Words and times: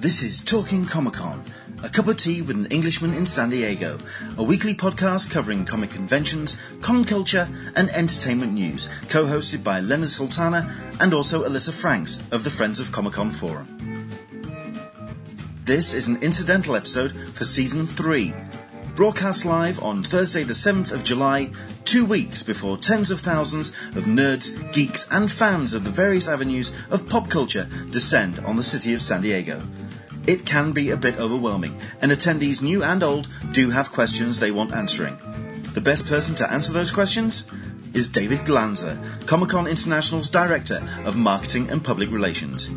This 0.00 0.22
is 0.22 0.44
Talking 0.44 0.84
Comic 0.84 1.14
Con, 1.14 1.42
a 1.82 1.88
cup 1.88 2.06
of 2.06 2.18
tea 2.18 2.40
with 2.40 2.54
an 2.54 2.66
Englishman 2.66 3.12
in 3.14 3.26
San 3.26 3.50
Diego, 3.50 3.98
a 4.36 4.44
weekly 4.44 4.72
podcast 4.72 5.28
covering 5.28 5.64
comic 5.64 5.90
conventions, 5.90 6.56
con 6.80 7.04
culture, 7.04 7.48
and 7.74 7.90
entertainment 7.90 8.52
news, 8.52 8.88
co 9.08 9.24
hosted 9.24 9.64
by 9.64 9.80
Leonard 9.80 10.08
Sultana 10.08 10.72
and 11.00 11.12
also 11.12 11.42
Alyssa 11.42 11.74
Franks 11.74 12.22
of 12.30 12.44
the 12.44 12.50
Friends 12.50 12.78
of 12.78 12.92
Comic 12.92 13.14
Con 13.14 13.32
Forum. 13.32 14.08
This 15.64 15.92
is 15.92 16.06
an 16.06 16.22
incidental 16.22 16.76
episode 16.76 17.10
for 17.34 17.42
season 17.42 17.84
3, 17.84 18.32
broadcast 18.94 19.44
live 19.44 19.82
on 19.82 20.04
Thursday, 20.04 20.44
the 20.44 20.52
7th 20.52 20.92
of 20.92 21.02
July, 21.02 21.50
two 21.84 22.04
weeks 22.04 22.44
before 22.44 22.76
tens 22.76 23.10
of 23.10 23.18
thousands 23.18 23.70
of 23.96 24.04
nerds, 24.04 24.72
geeks, 24.72 25.08
and 25.10 25.28
fans 25.28 25.74
of 25.74 25.82
the 25.82 25.90
various 25.90 26.28
avenues 26.28 26.70
of 26.88 27.08
pop 27.08 27.28
culture 27.28 27.68
descend 27.90 28.38
on 28.40 28.54
the 28.54 28.62
city 28.62 28.94
of 28.94 29.02
San 29.02 29.22
Diego. 29.22 29.60
It 30.28 30.44
can 30.44 30.72
be 30.72 30.90
a 30.90 30.96
bit 30.98 31.18
overwhelming, 31.18 31.74
and 32.02 32.12
attendees 32.12 32.60
new 32.60 32.84
and 32.84 33.02
old 33.02 33.28
do 33.52 33.70
have 33.70 33.90
questions 33.90 34.38
they 34.38 34.50
want 34.50 34.74
answering. 34.74 35.16
The 35.72 35.80
best 35.80 36.06
person 36.06 36.34
to 36.34 36.52
answer 36.52 36.70
those 36.70 36.90
questions 36.90 37.46
is 37.94 38.10
David 38.10 38.40
Glanzer, 38.40 38.98
Comic 39.26 39.48
Con 39.48 39.66
International's 39.66 40.28
Director 40.28 40.86
of 41.06 41.16
Marketing 41.16 41.70
and 41.70 41.82
Public 41.82 42.10
Relations. 42.10 42.68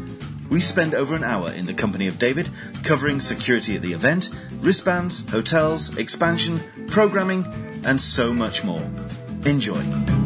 We 0.50 0.62
spend 0.62 0.96
over 0.96 1.14
an 1.14 1.26
hour 1.26 1.52
in 1.52 1.66
the 1.66 1.74
company 1.74 2.08
of 2.08 2.18
David 2.18 2.50
covering 2.86 3.20
security 3.20 3.76
at 3.76 3.82
the 3.82 3.92
event, 3.92 4.30
wristbands, 4.62 5.30
hotels, 5.30 5.98
expansion, 5.98 6.62
programming, 6.88 7.46
and 7.84 8.00
so 8.00 8.34
much 8.34 8.64
more. 8.64 8.90
Enjoy. 9.46 10.21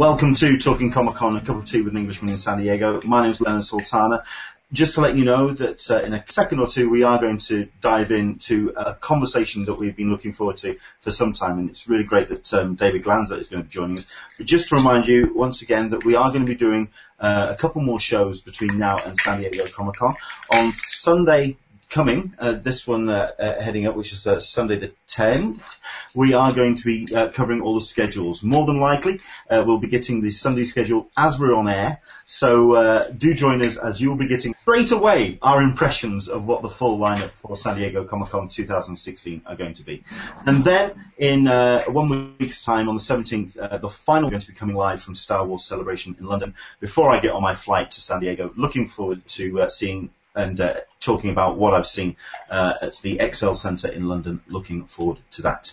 Welcome 0.00 0.34
to 0.36 0.56
Talking 0.56 0.90
Comic 0.90 1.16
Con, 1.16 1.36
a 1.36 1.42
cup 1.42 1.56
of 1.56 1.66
tea 1.66 1.82
with 1.82 1.92
an 1.92 1.98
Englishman 1.98 2.32
in 2.32 2.38
San 2.38 2.56
Diego. 2.56 3.02
My 3.04 3.20
name 3.20 3.32
is 3.32 3.40
Leonard 3.42 3.64
Sultana. 3.64 4.24
Just 4.72 4.94
to 4.94 5.02
let 5.02 5.14
you 5.14 5.26
know 5.26 5.50
that 5.50 5.90
uh, 5.90 6.00
in 6.00 6.14
a 6.14 6.24
second 6.26 6.58
or 6.58 6.66
two 6.66 6.88
we 6.88 7.02
are 7.02 7.20
going 7.20 7.36
to 7.36 7.68
dive 7.82 8.10
into 8.10 8.72
a 8.74 8.94
conversation 8.94 9.66
that 9.66 9.74
we've 9.74 9.94
been 9.94 10.10
looking 10.10 10.32
forward 10.32 10.56
to 10.56 10.78
for 11.00 11.10
some 11.10 11.34
time, 11.34 11.58
and 11.58 11.68
it's 11.68 11.86
really 11.86 12.04
great 12.04 12.28
that 12.28 12.54
um, 12.54 12.76
David 12.76 13.04
Glanzer 13.04 13.38
is 13.38 13.48
going 13.48 13.62
to 13.62 13.68
be 13.68 13.70
joining 13.70 13.98
us. 13.98 14.06
But 14.38 14.46
just 14.46 14.70
to 14.70 14.76
remind 14.76 15.06
you 15.06 15.34
once 15.34 15.60
again 15.60 15.90
that 15.90 16.02
we 16.02 16.14
are 16.14 16.30
going 16.32 16.46
to 16.46 16.50
be 16.50 16.56
doing 16.56 16.88
uh, 17.18 17.48
a 17.50 17.56
couple 17.56 17.82
more 17.82 18.00
shows 18.00 18.40
between 18.40 18.78
now 18.78 18.96
and 19.04 19.18
San 19.18 19.40
Diego 19.40 19.66
Comic 19.66 19.96
Con 19.96 20.14
on 20.50 20.72
Sunday 20.72 21.58
coming, 21.90 22.34
uh, 22.38 22.52
this 22.52 22.86
one 22.86 23.08
uh, 23.08 23.32
uh, 23.38 23.60
heading 23.60 23.86
up, 23.86 23.96
which 23.96 24.12
is 24.12 24.26
uh, 24.26 24.38
Sunday 24.38 24.78
the 24.78 24.92
10th, 25.08 25.60
we 26.14 26.32
are 26.32 26.52
going 26.52 26.76
to 26.76 26.84
be 26.84 27.14
uh, 27.14 27.28
covering 27.30 27.60
all 27.60 27.74
the 27.74 27.80
schedules. 27.80 28.42
More 28.42 28.64
than 28.64 28.78
likely, 28.78 29.20
uh, 29.50 29.64
we'll 29.66 29.78
be 29.78 29.88
getting 29.88 30.22
the 30.22 30.30
Sunday 30.30 30.62
schedule 30.64 31.10
as 31.16 31.38
we're 31.38 31.54
on 31.54 31.68
air. 31.68 32.00
So 32.24 33.10
do 33.16 33.34
join 33.34 33.64
us 33.66 33.76
as 33.76 34.00
you'll 34.00 34.16
be 34.16 34.28
getting 34.28 34.54
straight 34.62 34.92
away 34.92 35.38
our 35.42 35.60
impressions 35.62 36.28
of 36.28 36.46
what 36.46 36.62
the 36.62 36.68
full 36.68 36.98
lineup 36.98 37.32
for 37.32 37.56
San 37.56 37.76
Diego 37.76 38.04
Comic 38.04 38.28
Con 38.28 38.48
2016 38.48 39.42
are 39.46 39.56
going 39.56 39.74
to 39.74 39.82
be. 39.82 40.04
And 40.46 40.64
then 40.64 41.12
in 41.18 41.46
one 41.46 42.36
week's 42.38 42.64
time, 42.64 42.88
on 42.88 42.94
the 42.94 43.02
17th, 43.02 43.80
the 43.80 43.90
final 43.90 44.26
is 44.26 44.30
going 44.30 44.40
to 44.40 44.48
be 44.48 44.54
coming 44.54 44.76
live 44.76 45.02
from 45.02 45.16
Star 45.16 45.44
Wars 45.44 45.64
Celebration 45.64 46.16
in 46.20 46.26
London. 46.26 46.54
Before 46.78 47.10
I 47.10 47.18
get 47.18 47.32
on 47.32 47.42
my 47.42 47.56
flight 47.56 47.90
to 47.92 48.00
San 48.00 48.20
Diego, 48.20 48.52
looking 48.56 48.86
forward 48.86 49.26
to 49.26 49.66
seeing 49.70 50.10
and 50.34 50.60
uh, 50.60 50.80
talking 51.00 51.30
about 51.30 51.58
what 51.58 51.74
I've 51.74 51.86
seen 51.86 52.16
uh, 52.48 52.74
at 52.82 52.96
the 53.02 53.18
ExCeL 53.18 53.56
Centre 53.56 53.88
in 53.88 54.08
London. 54.08 54.40
Looking 54.48 54.86
forward 54.86 55.18
to 55.32 55.42
that. 55.42 55.72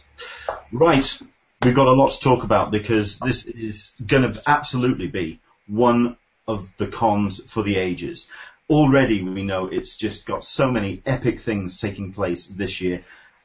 Right, 0.72 1.22
we've 1.62 1.76
got 1.76 1.88
a 1.88 1.92
lot 1.92 2.12
to 2.12 2.20
talk 2.20 2.44
about 2.44 2.72
because 2.72 3.20
this 3.20 3.46
is 3.46 3.92
going 4.06 4.34
to 4.34 4.42
absolutely 4.48 5.08
be 5.08 5.40
one 5.67 6.17
of 6.48 6.67
the 6.78 6.88
cons 6.88 7.42
for 7.52 7.64
the 7.64 7.78
ages. 7.78 8.28
Already 8.70 9.23
we 9.23 9.44
know 9.44 9.67
it's 9.67 9.96
just 9.96 10.26
got 10.26 10.44
so 10.44 10.72
many 10.72 11.02
epic 11.06 11.40
things 11.42 11.78
taking 11.78 12.14
place 12.14 12.48
this 12.48 12.82
year. 12.82 13.04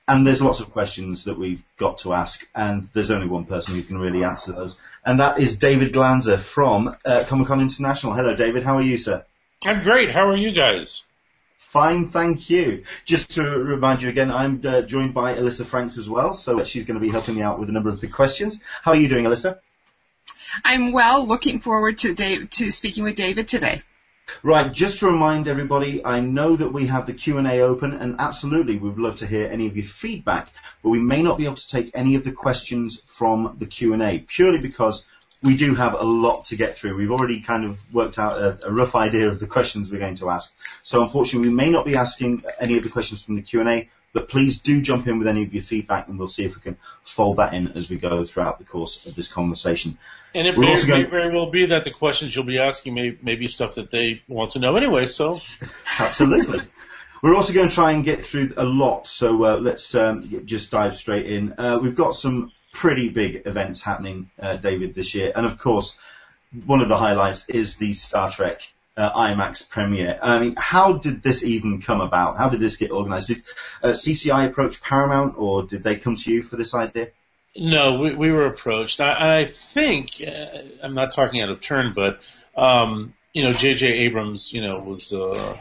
And 0.09 0.27
there's 0.27 0.43
lots 0.43 0.59
of 0.59 0.71
questions 0.71 1.25
that 1.25 1.39
we've 1.39 1.62
got 1.78 1.99
to 1.99 2.12
ask, 2.12 2.45
and 2.56 2.89
there's 2.93 3.12
only 3.12 3.28
one 3.28 3.45
person 3.45 3.77
who 3.77 3.84
can 3.84 3.99
really 3.99 4.25
answer 4.25 4.51
those, 4.51 4.77
and 5.05 5.21
that 5.21 5.39
is 5.39 5.56
David 5.56 5.93
Glanzer 5.93 6.41
from 6.41 6.97
uh, 7.05 7.22
Comic 7.28 7.47
Con 7.47 7.61
International. 7.61 8.12
Hello, 8.12 8.34
David. 8.34 8.65
How 8.65 8.78
are 8.78 8.83
you, 8.83 8.99
sir? 8.99 9.25
I'm 9.65 9.81
great. 9.81 10.11
How 10.11 10.27
are 10.28 10.37
you 10.37 10.50
guys? 10.50 11.05
Fine, 11.59 12.11
thank 12.11 12.50
you. 12.50 12.83
Just 13.05 13.31
to 13.33 13.43
remind 13.43 14.03
you 14.03 14.09
again, 14.09 14.31
I'm 14.31 14.61
uh, 14.65 14.83
joined 14.83 15.15
by 15.15 15.34
Alyssa 15.34 15.65
Franks 15.65 15.97
as 15.97 16.09
well, 16.09 16.34
so 16.34 16.65
she's 16.65 16.84
going 16.84 16.99
to 16.99 17.06
be 17.06 17.11
helping 17.11 17.37
me 17.37 17.43
out 17.43 17.61
with 17.61 17.69
a 17.69 17.72
number 17.72 17.89
of 17.89 18.01
the 18.01 18.09
questions. 18.09 18.61
How 18.83 18.91
are 18.91 18.97
you 18.97 19.09
doing, 19.09 19.25
Alyssa? 19.25 19.61
I'm 20.65 20.93
well. 20.93 21.27
Looking 21.27 21.61
forward 21.61 21.99
to 21.99 22.12
Dave, 22.12 22.51
to 22.51 22.71
speaking 22.72 23.05
with 23.05 23.15
David 23.15 23.47
today. 23.47 23.83
Right, 24.43 24.72
just 24.72 24.99
to 24.99 25.06
remind 25.06 25.47
everybody, 25.47 26.05
I 26.05 26.21
know 26.21 26.56
that 26.56 26.72
we 26.72 26.87
have 26.89 27.06
the 27.06 27.12
Q&A 27.12 27.61
open 27.61 27.93
and 27.93 28.17
absolutely 28.19 28.78
we'd 28.78 28.99
love 28.99 29.17
to 29.17 29.27
hear 29.27 29.47
any 29.47 29.67
of 29.69 29.77
your 29.77 29.87
feedback, 29.87 30.51
but 30.83 30.91
we 30.91 30.99
may 30.99 31.22
not 31.22 31.39
be 31.39 31.45
able 31.45 31.55
to 31.55 31.69
take 31.69 31.91
any 31.95 32.17
of 32.17 32.25
the 32.25 32.33
questions 32.33 33.01
from 33.06 33.56
the 33.59 33.67
Q&A 33.67 34.19
purely 34.27 34.59
because 34.59 35.05
we 35.42 35.56
do 35.56 35.75
have 35.75 35.94
a 35.94 36.04
lot 36.04 36.47
to 36.47 36.56
get 36.56 36.76
through. 36.76 36.97
We've 36.97 37.10
already 37.10 37.41
kind 37.41 37.64
of 37.64 37.78
worked 37.92 38.19
out 38.19 38.38
a, 38.38 38.66
a, 38.66 38.72
rough 38.72 38.94
idea 38.94 39.28
of 39.28 39.41
the 39.41 39.47
questions 39.47 39.91
we're 39.91 39.98
going 39.98 40.14
to 40.16 40.30
ask. 40.30 40.54
So 40.82 41.03
unfortunately, 41.03 41.48
we 41.48 41.54
may 41.54 41.70
not 41.70 41.84
be 41.84 41.97
asking 41.97 42.44
any 42.60 42.76
of 42.76 42.84
the 42.84 42.88
questions 42.88 43.25
from 43.25 43.34
the 43.34 43.42
Q&A, 43.42 43.91
but 44.12 44.28
please 44.28 44.58
do 44.58 44.80
jump 44.80 45.08
in 45.08 45.19
with 45.19 45.26
any 45.26 45.42
of 45.42 45.53
your 45.53 45.62
feedback 45.62 46.06
and 46.08 46.19
we'll 46.19 46.28
see 46.28 46.44
if 46.44 46.54
we 46.54 46.60
can 46.60 46.76
fold 47.03 47.38
that 47.38 47.54
in 47.54 47.69
as 47.72 47.91
we 47.91 47.97
go 47.97 48.25
throughout 48.25 48.58
the 48.58 48.64
course 48.64 49.06
of 49.06 49.16
this 49.16 49.26
conversation. 49.26 49.98
And 50.34 50.47
it 50.47 50.56
may, 50.56 50.80
going... 50.86 51.10
very 51.10 51.34
well 51.34 51.50
be 51.50 51.66
that 51.66 51.84
the 51.84 51.91
questions 51.91 52.36
you'll 52.36 52.44
be 52.44 52.59
asking 52.59 52.94
may, 52.94 53.16
may 53.20 53.34
be 53.34 53.48
stuff 53.48 53.74
that 53.74 53.91
they 53.91 54.22
want 54.28 54.53
to 54.53 54.60
know 54.60 54.76
anyway, 54.76 55.06
so. 55.06 55.41
Absolutely. 55.98 56.60
We're 57.22 57.34
also 57.34 57.53
going 57.53 57.69
to 57.69 57.74
try 57.74 57.92
and 57.92 58.04
get 58.04 58.24
through 58.24 58.53
a 58.56 58.64
lot, 58.64 59.06
so 59.06 59.44
uh, 59.44 59.56
let's 59.56 59.94
um, 59.94 60.42
just 60.44 60.70
dive 60.70 60.97
straight 60.97 61.26
in. 61.26 61.54
Uh, 61.56 61.78
we've 61.80 61.94
got 61.94 62.14
some 62.14 62.53
pretty 62.72 63.09
big 63.09 63.43
events 63.47 63.83
happening, 63.83 64.31
uh, 64.41 64.56
David, 64.56 64.94
this 64.94 65.15
year. 65.15 65.33
And 65.34 65.47
of 65.47 65.59
course, 65.59 65.97
one 66.66 66.81
of 66.81 66.88
the 66.88 66.97
highlights 66.97 67.49
is 67.49 67.77
the 67.77 67.93
Star 67.93 68.31
Trek 68.31 68.62
uh, 68.97 69.12
IMAX 69.12 69.69
premiere. 69.69 70.19
I 70.22 70.38
mean, 70.41 70.55
how 70.56 70.94
did 70.94 71.22
this 71.22 71.43
even 71.44 71.81
come 71.81 72.00
about? 72.00 72.37
How 72.37 72.49
did 72.49 72.60
this 72.60 72.77
get 72.77 72.91
organized? 72.91 73.28
Did 73.28 73.43
uh, 73.83 73.88
CCI 73.88 74.49
approach 74.49 74.83
Paramount 74.83 75.37
or 75.38 75.65
did 75.65 75.83
they 75.83 75.97
come 75.97 76.16
to 76.16 76.33
you 76.33 76.43
for 76.43 76.56
this 76.56 76.75
idea? 76.75 77.09
No, 77.55 77.99
we, 77.99 78.15
we 78.15 78.31
were 78.31 78.47
approached. 78.47 79.00
I, 79.00 79.41
I 79.41 79.44
think, 79.44 80.22
uh, 80.27 80.59
I'm 80.83 80.94
not 80.94 81.12
talking 81.12 81.43
out 81.43 81.50
of 81.50 81.60
turn, 81.60 81.93
but, 81.94 82.21
um, 82.56 83.15
you 83.34 83.43
know, 83.43 83.53
J.J. 83.53 83.87
Abrams, 83.87 84.53
you 84.53 84.62
know, 84.62 84.81
was, 84.81 85.12
uh, 85.12 85.59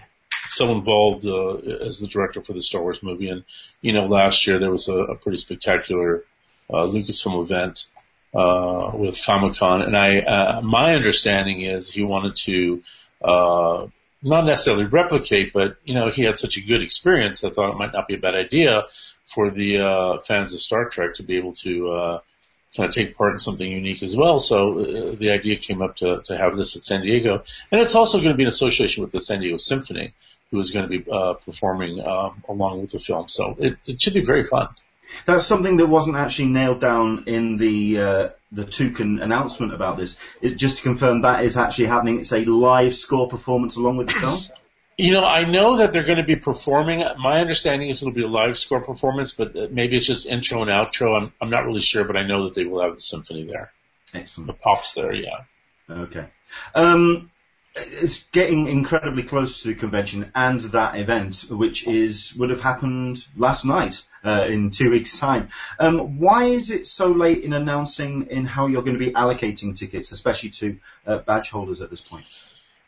so 0.48 0.72
involved, 0.72 1.26
uh, 1.26 1.56
as 1.58 2.00
the 2.00 2.08
director 2.08 2.42
for 2.42 2.54
the 2.54 2.62
Star 2.62 2.82
Wars 2.82 3.04
movie. 3.04 3.30
And, 3.30 3.44
you 3.82 3.94
know, 3.94 4.06
last 4.06 4.48
year 4.48 4.58
there 4.58 4.72
was 4.72 4.88
a, 4.88 4.96
a 4.96 5.16
pretty 5.16 5.38
spectacular 5.38 6.24
uh, 6.72 6.86
Lucasfilm 6.88 7.44
event 7.44 7.88
uh, 8.34 8.92
with 8.94 9.22
Comic 9.26 9.58
Con, 9.58 9.82
and 9.82 9.98
I 9.98 10.20
uh, 10.20 10.62
my 10.62 10.96
understanding 10.96 11.62
is 11.62 11.92
he 11.92 12.04
wanted 12.04 12.36
to 12.38 12.82
uh, 13.22 13.88
not 14.24 14.46
necessarily 14.46 14.86
replicate, 14.86 15.52
but 15.54 15.78
you 15.84 15.96
know 15.96 16.10
he 16.10 16.24
had 16.24 16.40
such 16.40 16.58
a 16.58 16.62
good 16.62 16.82
experience. 16.82 17.44
I 17.44 17.50
thought 17.50 17.72
it 17.72 17.78
might 17.78 17.94
not 17.94 18.08
be 18.08 18.16
a 18.16 18.20
bad 18.20 18.36
idea 18.36 18.86
for 19.26 19.50
the 19.50 19.80
uh, 19.80 20.18
fans 20.20 20.54
of 20.54 20.60
Star 20.60 20.90
Trek 20.90 21.16
to 21.16 21.24
be 21.24 21.38
able 21.38 21.54
to 21.54 21.90
uh, 21.90 22.20
kind 22.76 22.88
of 22.88 22.96
take 22.96 23.18
part 23.18 23.34
in 23.34 23.40
something 23.40 23.70
unique 23.70 24.04
as 24.04 24.16
well. 24.16 24.40
So 24.40 24.80
uh, 24.80 25.16
the 25.16 25.32
idea 25.32 25.58
came 25.58 25.82
up 25.82 25.98
to 25.98 26.22
to 26.26 26.38
have 26.38 26.56
this 26.56 26.76
at 26.76 26.84
San 26.84 27.02
Diego, 27.02 27.44
and 27.72 27.82
it's 27.82 27.96
also 27.96 28.20
going 28.20 28.32
to 28.32 28.38
be 28.38 28.44
in 28.44 28.50
association 28.50 29.04
with 29.04 29.12
the 29.12 29.20
San 29.20 29.42
Diego 29.42 29.58
Symphony, 29.58 30.14
who 30.52 30.60
is 30.60 30.72
going 30.72 30.88
to 30.90 31.00
be 31.00 31.12
uh, 31.12 31.34
performing 31.34 32.00
um, 32.00 32.44
along 32.48 32.82
with 32.82 32.92
the 32.92 33.00
film. 33.00 33.28
So 33.28 33.56
it, 33.60 33.78
it 33.88 34.02
should 34.02 34.14
be 34.14 34.26
very 34.26 34.46
fun. 34.46 34.70
That's 35.26 35.46
something 35.46 35.78
that 35.78 35.88
wasn't 35.88 36.18
actually 36.18 36.50
nailed 36.50 36.82
down 36.82 37.26
in 37.28 37.58
the 37.58 38.00
uh, 38.00 38.30
the 38.52 38.66
Toucan 38.66 39.20
announcement 39.20 39.74
about 39.74 39.98
this. 39.98 40.18
It, 40.42 40.56
just 40.56 40.78
to 40.78 40.84
confirm, 40.84 41.22
that 41.22 41.44
is 41.44 41.58
actually 41.58 41.88
happening. 41.88 42.20
It's 42.20 42.34
a 42.34 42.46
live 42.46 42.96
score 42.96 43.28
performance 43.28 43.76
along 43.76 43.98
with 43.98 44.08
the 44.08 44.14
film. 44.14 44.40
You 44.98 45.14
know, 45.14 45.26
I 45.26 45.46
know 45.46 45.78
that 45.78 45.94
they're 45.94 46.06
going 46.06 46.18
to 46.18 46.24
be 46.24 46.36
performing. 46.36 47.04
My 47.18 47.40
understanding 47.40 47.90
is 47.90 48.02
it'll 48.02 48.14
be 48.14 48.24
a 48.24 48.28
live 48.28 48.58
score 48.58 48.82
performance, 48.82 49.32
but 49.32 49.72
maybe 49.72 49.98
it's 49.98 50.06
just 50.06 50.28
intro 50.28 50.62
and 50.62 50.70
outro. 50.70 51.20
I'm 51.20 51.34
I'm 51.42 51.50
not 51.50 51.66
really 51.66 51.82
sure, 51.82 52.04
but 52.04 52.18
I 52.18 52.28
know 52.28 52.44
that 52.44 52.56
they 52.56 52.66
will 52.66 52.84
have 52.84 52.96
the 52.96 53.02
symphony 53.02 53.46
there. 53.46 53.72
Excellent. 54.14 54.48
The 54.48 54.54
pops 54.54 54.94
there, 54.94 55.14
yeah. 55.14 55.40
Okay. 55.90 56.28
Um, 56.76 57.31
it's 57.76 58.24
getting 58.32 58.68
incredibly 58.68 59.24
close 59.24 59.62
to 59.62 59.70
the 59.70 59.76
convention 59.76 60.32
and 60.36 60.62
that 60.72 60.98
event, 60.98 61.46
which 61.50 61.88
is 61.88 62.36
would 62.36 62.50
have 62.50 62.62
happened 62.62 63.26
last 63.38 63.66
night 63.66 64.04
uh, 64.24 64.46
in 64.48 64.72
two 64.72 64.92
weeks' 64.92 65.18
time. 65.18 65.50
Um, 65.80 66.20
why 66.20 66.46
is 66.46 66.70
it 66.70 66.86
so 66.86 67.08
late 67.08 67.44
in 67.44 67.54
announcing 67.54 68.28
in 68.28 68.46
how 68.46 68.68
you're 68.68 68.82
going 68.82 68.98
to 68.98 69.06
be 69.06 69.12
allocating 69.12 69.76
tickets, 69.76 70.12
especially 70.12 70.50
to 70.50 70.80
uh, 71.08 71.18
badge 71.20 71.50
holders 71.50 71.82
at 71.82 71.90
this 71.90 72.02
point? 72.02 72.26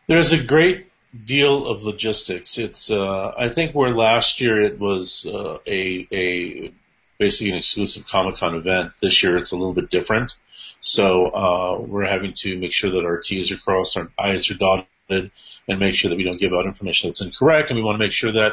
There's 0.07 0.33
a 0.33 0.43
great 0.43 0.91
deal 1.25 1.67
of 1.67 1.83
logistics. 1.83 2.57
It's 2.57 2.91
uh, 2.91 3.33
I 3.37 3.49
think 3.49 3.73
where 3.73 3.95
last 3.95 4.41
year 4.41 4.59
it 4.59 4.79
was 4.79 5.25
uh, 5.25 5.59
a 5.65 6.07
a 6.11 6.73
basically 7.23 7.51
an 7.51 7.57
exclusive 7.57 8.05
Comic 8.05 8.35
Con 8.35 8.55
event. 8.55 8.91
This 9.01 9.23
year 9.23 9.37
it's 9.37 9.53
a 9.53 9.55
little 9.55 9.73
bit 9.73 9.89
different. 9.89 10.35
So 10.81 11.27
uh, 11.27 11.79
we're 11.79 12.05
having 12.05 12.33
to 12.39 12.57
make 12.57 12.73
sure 12.73 12.91
that 12.91 13.05
our 13.05 13.19
T's 13.19 13.49
are 13.53 13.57
crossed, 13.57 13.95
our 13.95 14.11
I's 14.19 14.51
are 14.51 14.55
dotted, 14.55 14.87
and 15.09 15.79
make 15.79 15.95
sure 15.95 16.09
that 16.09 16.17
we 16.17 16.25
don't 16.25 16.39
give 16.39 16.51
out 16.51 16.65
information 16.65 17.09
that's 17.09 17.21
incorrect. 17.21 17.69
And 17.69 17.79
we 17.79 17.83
want 17.83 17.95
to 17.95 18.05
make 18.05 18.11
sure 18.11 18.33
that 18.33 18.51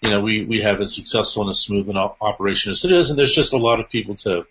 you 0.00 0.08
know 0.08 0.20
we 0.20 0.44
we 0.44 0.62
have 0.62 0.80
as 0.80 0.94
successful 0.94 1.42
and 1.42 1.50
as 1.50 1.60
smooth 1.60 1.90
an 1.90 1.98
operation 1.98 2.72
as 2.72 2.86
it 2.86 2.92
is. 2.92 3.10
And 3.10 3.18
there's 3.18 3.34
just 3.34 3.52
a 3.52 3.58
lot 3.58 3.80
of 3.80 3.90
people 3.90 4.14
to 4.24 4.46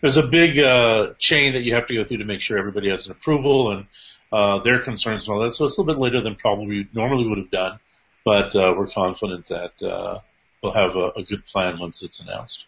there's 0.00 0.16
a 0.16 0.26
big 0.26 0.58
uh, 0.58 1.12
chain 1.18 1.52
that 1.52 1.62
you 1.62 1.74
have 1.74 1.86
to 1.86 1.94
go 1.94 2.04
through 2.04 2.18
to 2.18 2.24
make 2.24 2.40
sure 2.40 2.58
everybody 2.58 2.88
has 2.88 3.06
an 3.06 3.12
approval 3.12 3.70
and 3.70 3.86
uh, 4.32 4.60
their 4.60 4.78
concerns 4.78 5.28
and 5.28 5.34
all 5.34 5.42
that. 5.42 5.52
So 5.52 5.66
it's 5.66 5.76
a 5.76 5.82
little 5.82 5.94
bit 5.94 6.00
later 6.00 6.22
than 6.22 6.36
probably 6.36 6.66
we 6.66 6.88
normally 6.94 7.28
would 7.28 7.38
have 7.38 7.50
done, 7.50 7.78
but 8.24 8.56
uh, 8.56 8.74
we're 8.76 8.86
confident 8.86 9.46
that 9.46 9.82
uh, 9.82 10.20
we'll 10.66 10.74
have 10.74 10.96
a, 10.96 11.20
a 11.20 11.22
good 11.22 11.44
plan 11.46 11.78
once 11.78 12.02
it's 12.02 12.20
announced. 12.20 12.66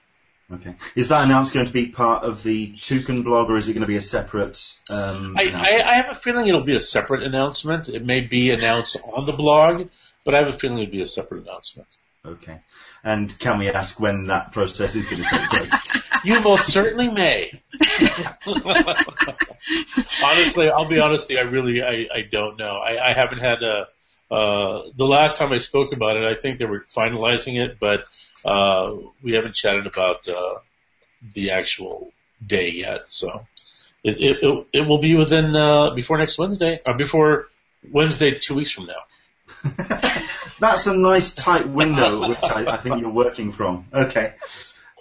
Okay. 0.51 0.75
Is 0.95 1.09
that 1.09 1.25
announced 1.25 1.53
going 1.53 1.67
to 1.67 1.73
be 1.73 1.89
part 1.89 2.25
of 2.25 2.43
the 2.43 2.75
Toucan 2.79 3.23
blog, 3.23 3.51
or 3.51 3.57
is 3.59 3.69
it 3.69 3.75
going 3.75 3.83
to 3.83 3.87
be 3.87 3.97
a 3.97 4.01
separate? 4.01 4.79
Um, 4.89 5.37
I, 5.37 5.43
I, 5.53 5.91
I 5.91 5.95
have 5.97 6.09
a 6.11 6.15
feeling 6.15 6.47
it'll 6.47 6.65
be 6.65 6.75
a 6.75 6.81
separate 6.81 7.23
announcement. 7.23 7.91
It 7.91 8.03
may 8.05 8.23
be 8.23 8.51
announced 8.51 8.97
on 9.05 9.27
the 9.27 9.33
blog, 9.33 9.89
but 10.25 10.35
I 10.35 10.39
have 10.39 10.49
a 10.49 10.53
feeling 10.55 10.79
it'll 10.79 10.91
be 10.91 11.03
a 11.03 11.07
separate 11.07 11.43
announcement. 11.43 11.89
Okay. 12.25 12.61
And 13.05 13.39
can 13.39 13.59
we 13.59 13.69
ask 13.69 14.01
when 14.01 14.25
that 14.25 14.53
process 14.53 14.95
is 14.95 15.07
going 15.07 15.23
to 15.23 15.29
take 15.29 15.51
place? 15.51 15.73
You 16.25 16.41
most 16.41 16.67
certainly 16.67 17.09
may. 17.09 17.63
Honestly, 20.25 20.69
I'll 20.69 20.89
be 20.89 20.99
honest 20.99 21.31
I 21.31 21.43
really, 21.43 21.81
I, 21.81 22.09
I 22.13 22.23
don't 22.29 22.59
know. 22.59 22.79
I, 22.79 23.11
I 23.11 23.13
haven't 23.13 23.39
had 23.39 23.63
a, 23.63 23.87
uh, 24.31 24.83
the 24.97 25.07
last 25.07 25.39
time 25.39 25.53
I 25.53 25.59
spoke 25.59 25.93
about 25.93 26.17
it, 26.17 26.25
I 26.25 26.35
think 26.35 26.59
they 26.59 26.67
were 26.67 26.85
finalizing 26.95 27.63
it, 27.63 27.79
but, 27.81 28.05
uh, 28.45 28.95
we 29.23 29.33
haven't 29.33 29.55
chatted 29.55 29.87
about, 29.87 30.29
uh, 30.29 30.57
the 31.35 31.53
actual 31.53 32.13
day 32.45 32.71
yet, 32.71 33.11
so. 33.11 33.47
It, 34.05 34.17
it, 34.21 34.39
it, 34.43 34.67
it 34.73 34.87
will 34.87 34.99
be 34.99 35.17
within, 35.17 35.57
uh, 35.57 35.91
before 35.91 36.19
next 36.19 36.39
Wednesday, 36.39 36.81
or 36.87 36.95
before 36.95 37.49
Wednesday 37.91 38.39
two 38.39 38.55
weeks 38.55 38.71
from 38.71 38.87
now. 38.87 39.03
That's 40.61 40.87
a 40.87 40.95
nice 40.95 41.35
tight 41.35 41.69
window, 41.69 42.29
which 42.29 42.43
I, 42.43 42.67
I 42.67 42.77
think 42.79 43.01
you're 43.01 43.11
working 43.11 43.53
from. 43.53 43.87
Okay. 43.93 44.35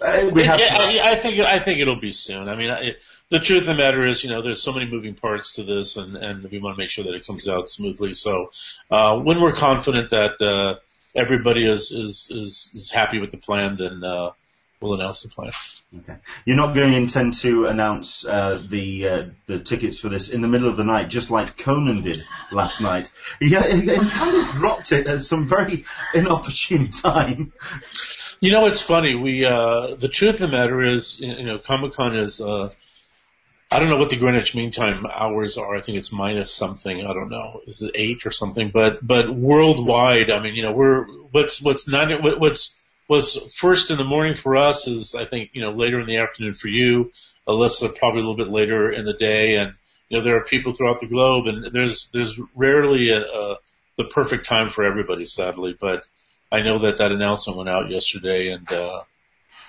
Uh, 0.00 0.30
we 0.32 0.44
have 0.44 0.60
yeah, 0.60 0.76
I, 0.78 1.12
I 1.12 1.14
think 1.16 1.40
I 1.40 1.58
think 1.58 1.80
it'll 1.80 2.00
be 2.00 2.12
soon. 2.12 2.48
I 2.48 2.54
mean, 2.54 2.70
I, 2.70 2.94
the 3.30 3.38
truth 3.38 3.62
of 3.62 3.66
the 3.66 3.74
matter 3.74 4.04
is, 4.04 4.24
you 4.24 4.30
know, 4.30 4.42
there's 4.42 4.62
so 4.62 4.72
many 4.72 4.86
moving 4.86 5.14
parts 5.14 5.54
to 5.54 5.62
this, 5.62 5.96
and 5.96 6.16
and 6.16 6.50
we 6.50 6.58
want 6.58 6.76
to 6.76 6.82
make 6.82 6.90
sure 6.90 7.04
that 7.04 7.14
it 7.14 7.26
comes 7.26 7.48
out 7.48 7.68
smoothly. 7.68 8.14
So, 8.14 8.50
uh, 8.90 9.18
when 9.18 9.40
we're 9.40 9.52
confident 9.52 10.10
that 10.10 10.40
uh, 10.40 10.78
everybody 11.14 11.68
is 11.68 11.92
is 11.92 12.30
is 12.34 12.72
is 12.74 12.90
happy 12.90 13.18
with 13.18 13.30
the 13.30 13.36
plan, 13.36 13.76
then 13.76 14.02
uh, 14.02 14.30
we'll 14.80 14.94
announce 14.94 15.22
the 15.22 15.28
plan. 15.28 15.50
Okay. 16.00 16.16
You're 16.44 16.56
not 16.56 16.74
going 16.74 16.90
to 16.90 16.96
intend 16.96 17.34
to 17.40 17.66
announce 17.66 18.24
uh, 18.24 18.62
the 18.66 19.08
uh, 19.08 19.22
the 19.46 19.58
tickets 19.58 19.98
for 19.98 20.08
this 20.08 20.30
in 20.30 20.40
the 20.40 20.48
middle 20.48 20.68
of 20.68 20.76
the 20.76 20.84
night, 20.84 21.08
just 21.08 21.30
like 21.30 21.58
Conan 21.58 22.02
did 22.02 22.18
last 22.50 22.80
night. 22.80 23.10
Yeah, 23.40 23.66
he, 23.70 23.80
he 23.80 24.10
kind 24.10 24.36
of 24.36 24.54
dropped 24.54 24.92
it 24.92 25.06
at 25.06 25.22
some 25.22 25.46
very 25.46 25.84
inopportune 26.14 26.90
time. 26.90 27.52
You 28.40 28.52
know, 28.52 28.66
it's 28.66 28.80
funny. 28.80 29.14
We 29.14 29.44
uh, 29.44 29.96
the 29.96 30.08
truth 30.08 30.36
of 30.36 30.50
the 30.50 30.56
matter 30.56 30.80
is, 30.80 31.20
you 31.20 31.44
know, 31.44 31.58
Comic 31.58 31.92
Con 31.92 32.16
is. 32.16 32.40
Uh, 32.40 32.70
I 33.70 33.78
don't 33.78 33.90
know 33.90 33.98
what 33.98 34.08
the 34.08 34.16
Greenwich 34.16 34.54
Mean 34.54 34.70
Time 34.70 35.04
hours 35.06 35.58
are. 35.58 35.74
I 35.74 35.80
think 35.80 35.98
it's 35.98 36.10
minus 36.10 36.50
something. 36.50 37.04
I 37.04 37.12
don't 37.12 37.28
know. 37.28 37.60
Is 37.66 37.82
it 37.82 37.90
eight 37.94 38.24
or 38.24 38.30
something? 38.30 38.70
But 38.70 39.06
but 39.06 39.34
worldwide, 39.34 40.30
I 40.30 40.40
mean, 40.40 40.54
you 40.54 40.62
know, 40.62 40.72
we're 40.72 41.04
what's 41.32 41.60
what's 41.60 41.86
nine 41.86 42.10
what's 42.22 42.80
was 43.08 43.54
first 43.54 43.90
in 43.90 43.98
the 43.98 44.04
morning 44.04 44.34
for 44.34 44.56
us 44.56 44.86
is 44.86 45.14
I 45.14 45.24
think 45.24 45.50
you 45.52 45.62
know 45.62 45.70
later 45.70 46.00
in 46.00 46.06
the 46.06 46.18
afternoon 46.18 46.54
for 46.54 46.68
you, 46.68 47.10
Alyssa 47.46 47.94
probably 47.94 48.20
a 48.20 48.26
little 48.26 48.36
bit 48.36 48.52
later 48.52 48.90
in 48.90 49.04
the 49.04 49.14
day, 49.14 49.56
and 49.56 49.74
you 50.08 50.18
know 50.18 50.24
there 50.24 50.36
are 50.36 50.44
people 50.44 50.72
throughout 50.72 51.00
the 51.00 51.06
globe, 51.06 51.46
and 51.46 51.72
there's 51.72 52.10
there's 52.12 52.38
rarely 52.54 53.10
a, 53.10 53.22
a 53.22 53.56
the 53.96 54.04
perfect 54.04 54.46
time 54.46 54.70
for 54.70 54.84
everybody, 54.84 55.24
sadly. 55.24 55.76
But 55.78 56.06
I 56.52 56.60
know 56.60 56.78
that 56.80 56.98
that 56.98 57.12
announcement 57.12 57.58
went 57.58 57.68
out 57.68 57.90
yesterday, 57.90 58.50
and 58.50 58.70
uh, 58.70 59.02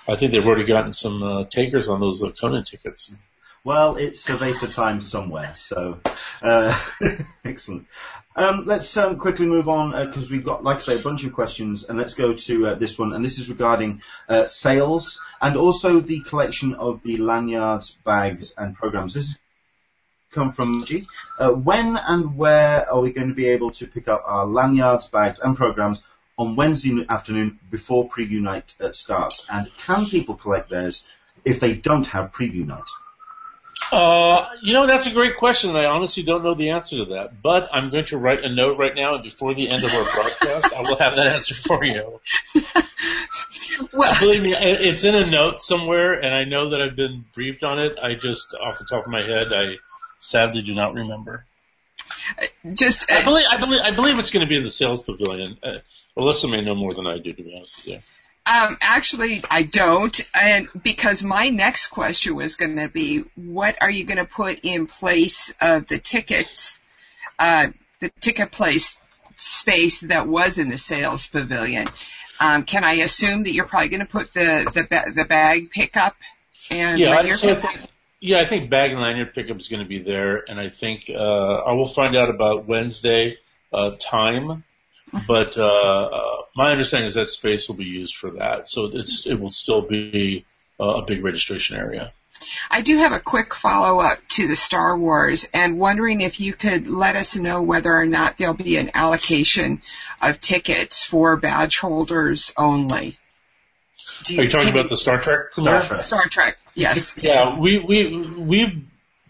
I 0.08 0.16
think 0.16 0.32
they've 0.32 0.44
already 0.44 0.64
gotten 0.64 0.92
some 0.92 1.22
uh, 1.22 1.44
takers 1.44 1.88
on 1.88 2.00
those 2.00 2.22
Conan 2.40 2.64
tickets. 2.64 3.14
Well, 3.62 3.96
it's 3.96 4.26
Cerveza 4.26 4.74
time 4.74 5.02
somewhere, 5.02 5.52
so 5.54 6.00
uh, 6.40 6.80
excellent. 7.44 7.88
Um, 8.34 8.64
let's 8.64 8.96
um, 8.96 9.18
quickly 9.18 9.44
move 9.44 9.68
on 9.68 9.90
because 10.06 10.24
uh, 10.24 10.28
we've 10.30 10.44
got, 10.46 10.64
like 10.64 10.78
I 10.78 10.80
say, 10.80 10.94
a 10.94 11.02
bunch 11.02 11.24
of 11.24 11.34
questions, 11.34 11.84
and 11.84 11.98
let's 11.98 12.14
go 12.14 12.32
to 12.32 12.68
uh, 12.68 12.74
this 12.76 12.98
one. 12.98 13.12
And 13.12 13.22
this 13.22 13.38
is 13.38 13.50
regarding 13.50 14.00
uh, 14.30 14.46
sales 14.46 15.20
and 15.42 15.58
also 15.58 16.00
the 16.00 16.20
collection 16.20 16.72
of 16.72 17.02
the 17.02 17.18
lanyards, 17.18 17.90
bags, 17.90 18.54
and 18.56 18.74
programs. 18.74 19.12
This 19.12 19.24
is 19.26 19.40
come 20.30 20.52
from 20.52 20.86
G. 20.86 21.06
Uh, 21.38 21.50
when 21.50 21.98
and 21.98 22.38
where 22.38 22.90
are 22.90 23.02
we 23.02 23.12
going 23.12 23.28
to 23.28 23.34
be 23.34 23.48
able 23.48 23.72
to 23.72 23.86
pick 23.86 24.08
up 24.08 24.22
our 24.24 24.46
lanyards, 24.46 25.06
bags, 25.08 25.38
and 25.38 25.54
programs 25.54 26.02
on 26.38 26.56
Wednesday 26.56 27.04
afternoon 27.10 27.58
before 27.70 28.08
preview 28.08 28.40
night 28.40 28.74
starts? 28.92 29.46
And 29.52 29.70
can 29.76 30.06
people 30.06 30.36
collect 30.36 30.70
theirs 30.70 31.04
if 31.44 31.60
they 31.60 31.74
don't 31.74 32.06
have 32.06 32.32
preview 32.32 32.66
night? 32.66 32.88
Uh, 33.92 34.48
you 34.62 34.72
know, 34.72 34.86
that's 34.86 35.06
a 35.06 35.10
great 35.10 35.36
question, 35.36 35.70
and 35.70 35.78
I 35.78 35.86
honestly 35.86 36.22
don't 36.22 36.44
know 36.44 36.54
the 36.54 36.70
answer 36.70 36.98
to 36.98 37.04
that. 37.14 37.42
But 37.42 37.68
I'm 37.72 37.90
going 37.90 38.04
to 38.06 38.18
write 38.18 38.44
a 38.44 38.48
note 38.48 38.78
right 38.78 38.94
now, 38.94 39.14
and 39.14 39.24
before 39.24 39.54
the 39.54 39.68
end 39.68 39.84
of 39.84 39.92
our 39.92 40.04
broadcast, 40.04 40.72
I 40.72 40.80
will 40.82 40.96
have 40.96 41.16
that 41.16 41.26
answer 41.26 41.54
for 41.54 41.84
you. 41.84 42.20
well, 43.92 44.14
believe 44.20 44.42
me, 44.42 44.54
it's 44.56 45.04
in 45.04 45.14
a 45.14 45.28
note 45.28 45.60
somewhere, 45.60 46.12
and 46.14 46.32
I 46.32 46.44
know 46.44 46.70
that 46.70 46.80
I've 46.80 46.96
been 46.96 47.24
briefed 47.34 47.64
on 47.64 47.80
it. 47.80 47.98
I 48.00 48.14
just, 48.14 48.54
off 48.54 48.78
the 48.78 48.84
top 48.84 49.06
of 49.06 49.10
my 49.10 49.24
head, 49.24 49.52
I 49.52 49.76
sadly 50.18 50.62
do 50.62 50.74
not 50.74 50.94
remember. 50.94 51.44
Just, 52.72 53.10
uh, 53.10 53.16
I 53.16 53.24
believe, 53.24 53.46
I 53.50 53.56
believe, 53.56 53.80
I 53.80 53.90
believe 53.90 54.18
it's 54.18 54.30
going 54.30 54.46
to 54.46 54.48
be 54.48 54.56
in 54.56 54.64
the 54.64 54.70
sales 54.70 55.02
pavilion. 55.02 55.58
Uh, 55.62 55.78
Alyssa 56.16 56.50
may 56.50 56.60
know 56.60 56.74
more 56.74 56.92
than 56.92 57.06
I 57.06 57.18
do, 57.18 57.32
to 57.32 57.42
be 57.42 57.54
honest 57.56 57.76
with 57.76 57.88
you. 57.88 57.98
Um, 58.46 58.78
actually, 58.80 59.42
I 59.50 59.62
don't, 59.62 60.18
and 60.34 60.68
because 60.82 61.22
my 61.22 61.50
next 61.50 61.88
question 61.88 62.34
was 62.34 62.56
going 62.56 62.76
to 62.76 62.88
be, 62.88 63.24
what 63.36 63.76
are 63.80 63.90
you 63.90 64.04
going 64.04 64.18
to 64.18 64.24
put 64.24 64.60
in 64.60 64.86
place 64.86 65.54
of 65.60 65.86
the 65.86 65.98
tickets, 65.98 66.80
uh, 67.38 67.68
the 68.00 68.10
ticket 68.20 68.50
place 68.50 69.00
space 69.36 70.00
that 70.00 70.26
was 70.26 70.58
in 70.58 70.70
the 70.70 70.78
sales 70.78 71.26
pavilion? 71.26 71.86
Um, 72.40 72.64
can 72.64 72.82
I 72.82 72.94
assume 72.94 73.42
that 73.42 73.52
you're 73.52 73.66
probably 73.66 73.90
going 73.90 74.00
to 74.00 74.06
put 74.06 74.32
the 74.32 74.70
the 74.72 75.12
the 75.14 75.24
bag 75.26 75.70
pickup 75.70 76.16
and 76.70 76.98
yeah, 76.98 77.10
lanyard 77.10 77.36
so 77.36 77.50
I 77.50 77.54
pickup? 77.54 77.70
think, 77.70 77.90
yeah, 78.20 78.38
I 78.38 78.46
think 78.46 78.70
bag 78.70 78.92
and 78.92 79.00
lanyard 79.00 79.34
pickup 79.34 79.58
is 79.58 79.68
going 79.68 79.82
to 79.82 79.88
be 79.88 79.98
there, 79.98 80.42
and 80.48 80.58
I 80.58 80.70
think 80.70 81.10
uh, 81.10 81.18
I 81.18 81.72
will 81.72 81.86
find 81.86 82.16
out 82.16 82.30
about 82.30 82.66
Wednesday 82.66 83.36
uh, 83.72 83.92
time. 84.00 84.64
But 85.26 85.58
uh, 85.58 85.64
uh, 85.64 86.36
my 86.56 86.70
understanding 86.70 87.08
is 87.08 87.14
that 87.14 87.28
space 87.28 87.68
will 87.68 87.76
be 87.76 87.84
used 87.84 88.16
for 88.16 88.30
that, 88.32 88.68
so 88.68 88.90
it's 88.92 89.26
it 89.26 89.38
will 89.38 89.48
still 89.48 89.82
be 89.82 90.44
uh, 90.78 90.84
a 90.84 91.02
big 91.02 91.24
registration 91.24 91.76
area. 91.76 92.12
I 92.70 92.82
do 92.82 92.96
have 92.96 93.12
a 93.12 93.20
quick 93.20 93.54
follow 93.54 94.00
up 94.00 94.18
to 94.28 94.48
the 94.48 94.56
Star 94.56 94.96
Wars 94.96 95.46
and 95.52 95.78
wondering 95.78 96.20
if 96.22 96.40
you 96.40 96.54
could 96.54 96.88
let 96.88 97.16
us 97.16 97.36
know 97.36 97.62
whether 97.62 97.92
or 97.92 98.06
not 98.06 98.38
there'll 98.38 98.54
be 98.54 98.76
an 98.78 98.92
allocation 98.94 99.82
of 100.22 100.40
tickets 100.40 101.04
for 101.04 101.36
badge 101.36 101.78
holders 101.78 102.54
only. 102.56 103.18
You, 104.26 104.40
Are 104.40 104.44
you 104.44 104.50
talking 104.50 104.70
about 104.70 104.88
the 104.88 104.96
Star 104.96 105.18
Trek? 105.18 105.52
Star 105.52 105.82
Trek. 105.82 106.00
Star 106.00 106.28
Trek, 106.28 106.56
yes. 106.74 107.14
Yeah, 107.16 107.58
we 107.58 107.78
we 107.78 108.26
we've 108.38 108.84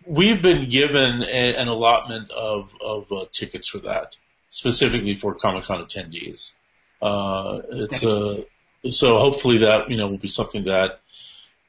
we've 0.07 0.43
been 0.43 0.69
given 0.69 1.23
a, 1.23 1.55
an 1.57 1.69
allotment 1.69 2.31
of 2.31 2.71
of 2.81 3.11
uh, 3.13 3.25
tickets 3.33 3.69
for 3.69 3.79
that 3.79 4.17
specifically 4.51 5.15
for 5.15 5.35
Comic 5.35 5.65
Con 5.65 5.83
attendees. 5.83 6.53
Uh, 7.01 7.61
it's 7.71 8.05
uh, 8.05 8.43
so 8.91 9.19
hopefully 9.19 9.59
that 9.59 9.89
you 9.89 9.97
know 9.97 10.09
will 10.09 10.19
be 10.19 10.29
something 10.29 10.65
that 10.65 11.01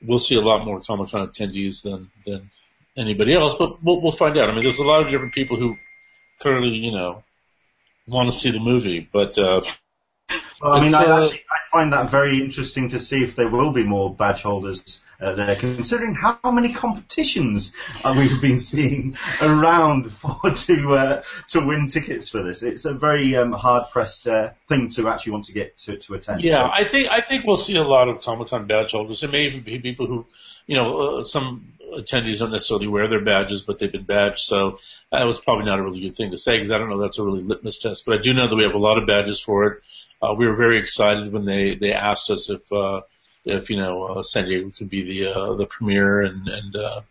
we'll 0.05 0.19
see 0.19 0.35
a 0.35 0.41
lot 0.41 0.65
more 0.65 0.81
Comic 0.81 1.09
Con 1.09 1.25
attendees 1.25 1.83
than 1.83 2.11
than 2.25 2.51
anybody 2.97 3.33
else, 3.33 3.55
but 3.57 3.81
we'll, 3.81 4.01
we'll 4.01 4.11
find 4.11 4.37
out. 4.37 4.49
I 4.49 4.53
mean, 4.53 4.63
there's 4.63 4.79
a 4.79 4.83
lot 4.83 5.03
of 5.03 5.09
different 5.09 5.33
people 5.33 5.57
who 5.57 5.77
clearly 6.39 6.75
you 6.75 6.91
know 6.91 7.23
want 8.07 8.29
to 8.29 8.37
see 8.37 8.51
the 8.51 8.59
movie, 8.59 9.07
but 9.11 9.37
uh, 9.37 9.61
well, 10.61 10.73
I 10.73 10.81
mean, 10.81 10.93
I, 10.95 11.05
uh, 11.05 11.23
actually, 11.23 11.43
I 11.49 11.57
find 11.71 11.93
that 11.93 12.09
very 12.11 12.39
interesting 12.39 12.89
to 12.89 12.99
see 12.99 13.23
if 13.23 13.35
there 13.35 13.49
will 13.49 13.73
be 13.73 13.83
more 13.83 14.13
badge 14.13 14.41
holders 14.41 15.01
uh, 15.19 15.33
there, 15.35 15.55
considering 15.55 16.15
how 16.15 16.39
many 16.45 16.73
competitions 16.73 17.73
uh, 18.03 18.13
we've 18.17 18.41
been 18.41 18.59
seeing 18.59 19.15
around 19.41 20.11
for 20.13 20.39
to 20.55 20.93
uh, 20.95 21.23
to 21.49 21.59
win 21.59 21.87
tickets 21.87 22.29
for 22.29 22.41
this. 22.41 22.63
It's 22.63 22.85
a 22.85 22.93
very 22.93 23.35
um, 23.35 23.51
hard 23.51 23.91
pressed 23.91 24.27
uh, 24.27 24.51
thing 24.67 24.89
to 24.91 25.07
actually 25.09 25.33
want 25.33 25.45
to 25.45 25.53
get 25.53 25.77
to, 25.79 25.97
to 25.97 26.13
attend. 26.15 26.41
Yeah, 26.41 26.57
So- 26.57 26.69
I 26.73 26.83
think 26.83 27.11
I 27.11 27.21
think 27.21 27.45
we'll 27.45 27.57
see 27.57 27.77
a 27.77 27.83
lot 27.83 28.09
of 28.09 28.21
Comic 28.21 28.49
Con 28.49 28.67
badge 28.67 28.91
holders. 28.91 29.21
There 29.21 29.29
may 29.29 29.45
even 29.45 29.61
be 29.61 29.79
people 29.79 30.07
who, 30.07 30.25
you 30.65 30.75
know, 30.75 31.19
uh, 31.19 31.23
some 31.23 31.73
attendees 31.95 32.39
don't 32.39 32.51
necessarily 32.51 32.87
wear 32.87 33.07
their 33.07 33.23
badges, 33.23 33.61
but 33.61 33.77
they've 33.77 33.91
been 33.91 34.03
badged. 34.05 34.39
So 34.39 34.79
that 35.11 35.25
was 35.25 35.39
probably 35.39 35.65
not 35.65 35.79
a 35.79 35.83
really 35.83 35.99
good 35.99 36.15
thing 36.15 36.31
to 36.31 36.37
say 36.37 36.53
because 36.53 36.71
I 36.71 36.77
don't 36.77 36.89
know 36.89 37.01
that's 37.01 37.19
a 37.19 37.23
really 37.23 37.41
litmus 37.41 37.79
test. 37.79 38.05
But 38.05 38.19
I 38.19 38.21
do 38.21 38.33
know 38.33 38.47
that 38.49 38.55
we 38.55 38.63
have 38.63 38.75
a 38.75 38.79
lot 38.79 38.97
of 38.97 39.07
badges 39.07 39.39
for 39.39 39.65
it. 39.67 39.83
Uh, 40.21 40.35
we 40.37 40.47
were 40.47 40.55
very 40.55 40.79
excited 40.79 41.31
when 41.33 41.45
they 41.45 41.75
they 41.75 41.93
asked 41.93 42.29
us 42.29 42.49
if 42.49 42.71
uh, 42.71 43.01
if 43.45 43.69
you 43.69 43.77
know 43.77 44.03
uh, 44.03 44.23
San 44.23 44.45
Diego 44.45 44.69
could 44.69 44.89
be 44.89 45.03
the 45.03 45.33
uh, 45.33 45.53
the 45.55 45.65
premiere, 45.65 46.21
and 46.21 46.47
and 46.47 46.75
uh, 46.75 47.01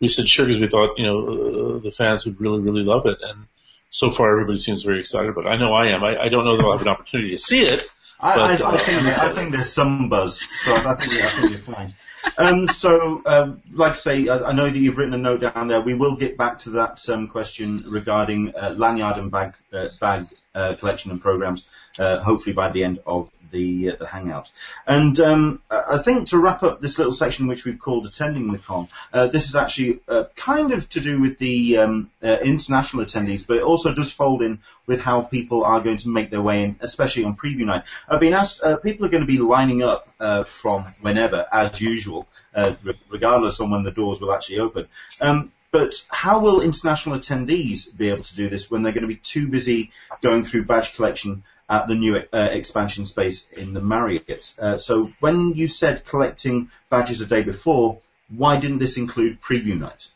we 0.00 0.08
said 0.08 0.28
sure 0.28 0.46
because 0.46 0.60
we 0.60 0.68
thought 0.68 0.98
you 0.98 1.06
know 1.06 1.18
uh, 1.18 1.78
the 1.80 1.90
fans 1.90 2.24
would 2.24 2.40
really 2.40 2.60
really 2.60 2.82
love 2.82 3.06
it, 3.06 3.18
and 3.22 3.46
so 3.88 4.10
far 4.10 4.32
everybody 4.32 4.58
seems 4.58 4.82
very 4.82 5.00
excited. 5.00 5.34
But 5.34 5.46
I 5.46 5.56
know 5.56 5.72
I 5.72 5.88
am. 5.88 6.04
I, 6.04 6.16
I 6.16 6.28
don't 6.28 6.44
know 6.44 6.56
that 6.56 6.64
I'll 6.64 6.72
have 6.72 6.82
an 6.82 6.88
opportunity 6.88 7.30
to 7.30 7.38
see 7.38 7.62
it. 7.62 7.84
I, 8.20 8.36
But, 8.36 8.62
I, 8.62 8.70
I 8.70 8.74
uh, 8.74 8.78
think 8.78 9.02
I 9.06 9.34
think 9.34 9.50
there's 9.50 9.72
some 9.72 10.08
buzz, 10.08 10.40
so 10.40 10.74
I 10.74 10.94
think 10.94 11.12
I 11.12 11.30
think 11.30 11.50
you're 11.50 11.58
fine. 11.74 11.94
Um, 12.36 12.66
so, 12.68 13.22
um, 13.24 13.62
like 13.72 13.92
I 13.92 13.94
say, 13.94 14.28
I, 14.28 14.50
I 14.50 14.52
know 14.52 14.68
that 14.68 14.76
you've 14.76 14.98
written 14.98 15.14
a 15.14 15.18
note 15.18 15.40
down 15.40 15.68
there. 15.68 15.80
We 15.80 15.94
will 15.94 16.16
get 16.16 16.36
back 16.36 16.58
to 16.60 16.70
that 16.70 17.00
um, 17.08 17.28
question 17.28 17.84
regarding 17.88 18.52
uh, 18.54 18.74
lanyard 18.76 19.16
and 19.16 19.30
bag 19.30 19.54
uh, 19.72 19.88
bag 20.00 20.28
uh, 20.54 20.74
collection 20.74 21.10
and 21.10 21.20
programs, 21.20 21.64
uh, 21.98 22.18
hopefully 22.20 22.52
by 22.52 22.70
the 22.70 22.84
end 22.84 23.00
of 23.06 23.30
the 23.50 23.90
uh, 23.90 23.96
the 23.96 24.06
hangout. 24.06 24.50
And 24.86 25.18
um, 25.20 25.62
I 25.70 25.98
think 25.98 26.28
to 26.28 26.38
wrap 26.38 26.62
up 26.62 26.80
this 26.80 26.98
little 26.98 27.12
section, 27.12 27.46
which 27.46 27.64
we've 27.64 27.78
called 27.78 28.06
attending 28.06 28.48
the 28.48 28.58
con, 28.58 28.88
uh, 29.12 29.28
this 29.28 29.48
is 29.48 29.54
actually 29.54 30.00
uh, 30.08 30.24
kind 30.36 30.72
of 30.72 30.88
to 30.90 31.00
do 31.00 31.20
with 31.20 31.38
the 31.38 31.78
um, 31.78 32.10
uh, 32.22 32.38
international 32.42 33.04
attendees, 33.04 33.46
but 33.46 33.58
it 33.58 33.62
also 33.62 33.92
does 33.92 34.12
fold 34.12 34.42
in 34.42 34.60
with 34.86 35.00
how 35.00 35.22
people 35.22 35.64
are 35.64 35.80
going 35.80 35.98
to 35.98 36.08
make 36.08 36.30
their 36.30 36.42
way 36.42 36.64
in, 36.64 36.76
especially 36.80 37.24
on 37.24 37.36
preview 37.36 37.64
night. 37.64 37.84
I've 38.08 38.20
been 38.20 38.34
asked, 38.34 38.60
people 38.82 39.06
are 39.06 39.08
going 39.08 39.22
to 39.22 39.26
be 39.26 39.38
lining 39.38 39.82
up 39.82 40.08
from 40.48 40.92
whenever, 41.00 41.46
as 41.52 41.80
usual, 41.80 42.26
re- 42.56 42.98
regardless 43.08 43.60
on 43.60 43.70
when 43.70 43.84
the 43.84 43.92
doors 43.92 44.20
will 44.20 44.32
actually 44.32 44.58
open. 44.58 44.88
Um, 45.20 45.52
but 45.72 46.04
how 46.08 46.40
will 46.40 46.60
international 46.60 47.18
attendees 47.18 47.96
be 47.96 48.10
able 48.10 48.24
to 48.24 48.36
do 48.36 48.48
this 48.48 48.70
when 48.70 48.82
they're 48.82 48.92
going 48.92 49.02
to 49.02 49.08
be 49.08 49.16
too 49.16 49.48
busy 49.48 49.92
going 50.22 50.44
through 50.44 50.64
badge 50.64 50.96
collection 50.96 51.44
at 51.68 51.86
the 51.86 51.94
new 51.94 52.16
uh, 52.16 52.48
expansion 52.50 53.06
space 53.06 53.46
in 53.52 53.72
the 53.72 53.80
Marriott? 53.80 54.54
Uh, 54.58 54.78
so 54.78 55.12
when 55.20 55.54
you 55.54 55.68
said 55.68 56.04
collecting 56.04 56.70
badges 56.88 57.20
a 57.20 57.26
day 57.26 57.42
before, 57.42 57.98
why 58.28 58.58
didn't 58.58 58.78
this 58.78 58.96
include 58.96 59.40
preview 59.40 59.78
night? 59.78 60.08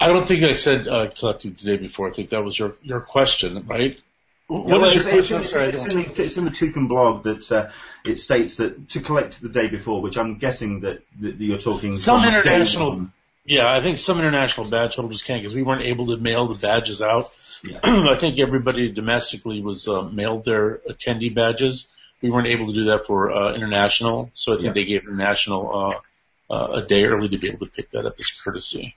I 0.00 0.08
don't 0.08 0.26
think 0.26 0.42
I 0.42 0.52
said 0.52 0.88
uh, 0.88 1.08
collecting 1.10 1.52
the 1.52 1.64
day 1.64 1.76
before. 1.76 2.08
I 2.08 2.12
think 2.12 2.30
that 2.30 2.42
was 2.42 2.58
your 2.58 2.76
your 2.82 3.00
question, 3.00 3.64
right? 3.66 4.00
What 4.48 4.66
Well, 4.66 4.84
is 4.84 4.96
it's, 4.96 5.04
your 5.06 5.14
it's, 5.14 5.28
question? 5.28 5.40
It's, 5.40 5.50
sorry, 5.50 5.68
it's 5.68 5.84
in 5.84 6.02
the, 6.02 6.22
it's 6.22 6.36
in 6.36 6.44
the 6.44 6.50
Toucan 6.50 6.88
blog 6.88 7.22
that 7.22 7.52
uh, 7.52 7.70
it 8.04 8.18
states 8.18 8.56
that 8.56 8.88
to 8.90 9.00
collect 9.00 9.40
the 9.40 9.48
day 9.48 9.68
before, 9.68 10.02
which 10.02 10.18
I'm 10.18 10.38
guessing 10.38 10.80
that, 10.80 11.02
that 11.20 11.36
you're 11.36 11.58
talking 11.58 11.96
Some 11.96 12.24
international-. 12.24 13.12
Yeah, 13.44 13.66
I 13.68 13.80
think 13.80 13.98
some 13.98 14.18
international 14.18 14.70
badge 14.70 14.94
holders 14.94 15.22
can't 15.22 15.40
because 15.40 15.54
we 15.54 15.62
weren't 15.62 15.82
able 15.82 16.06
to 16.06 16.16
mail 16.16 16.46
the 16.46 16.54
badges 16.54 17.02
out. 17.02 17.32
Yeah. 17.64 17.80
I 17.82 18.16
think 18.16 18.38
everybody 18.38 18.90
domestically 18.92 19.60
was 19.60 19.88
uh, 19.88 20.02
mailed 20.02 20.44
their 20.44 20.78
attendee 20.88 21.34
badges. 21.34 21.92
We 22.20 22.30
weren't 22.30 22.46
able 22.46 22.68
to 22.68 22.72
do 22.72 22.84
that 22.84 23.04
for 23.04 23.32
uh, 23.32 23.52
international, 23.54 24.30
so 24.32 24.52
I 24.52 24.56
think 24.56 24.66
Yeah. 24.66 24.72
they 24.72 24.84
gave 24.84 25.02
international 25.02 26.00
uh, 26.48 26.52
uh, 26.54 26.66
a 26.74 26.82
day 26.82 27.04
early 27.04 27.28
to 27.30 27.38
be 27.38 27.48
able 27.48 27.66
to 27.66 27.72
pick 27.72 27.90
that 27.90 28.06
up 28.06 28.14
as 28.16 28.30
courtesy. 28.30 28.94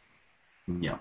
Yeah. 0.67 0.97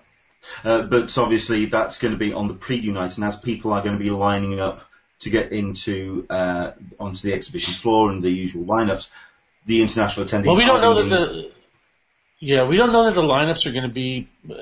Uh, 0.63 0.83
but 0.83 1.15
obviously 1.17 1.65
that's 1.65 1.99
going 1.99 2.13
to 2.13 2.17
be 2.17 2.33
on 2.33 2.47
the 2.47 2.55
preview 2.55 2.93
night, 2.93 3.15
and 3.17 3.25
as 3.25 3.35
people 3.35 3.73
are 3.73 3.83
going 3.83 3.97
to 3.97 4.03
be 4.03 4.09
lining 4.09 4.59
up 4.59 4.81
to 5.19 5.29
get 5.29 5.51
into 5.51 6.25
uh, 6.29 6.71
onto 6.99 7.27
the 7.27 7.33
exhibition 7.33 7.73
floor 7.75 8.11
and 8.11 8.23
the 8.23 8.29
usual 8.29 8.65
lineups, 8.65 9.07
the 9.65 9.81
international 9.81 10.25
attendees. 10.25 10.45
Well, 10.45 10.57
we 10.57 10.65
don't 10.65 10.81
know 10.81 11.01
that 11.03 11.09
the 11.09 11.51
yeah, 12.45 12.67
we 12.67 12.77
don't 12.77 12.93
know 12.93 13.05
that 13.05 13.15
the 13.15 13.23
lineups 13.23 13.65
are 13.65 13.71
going 13.71 13.87
to 13.89 13.93
be 13.93 14.29
uh, 14.47 14.53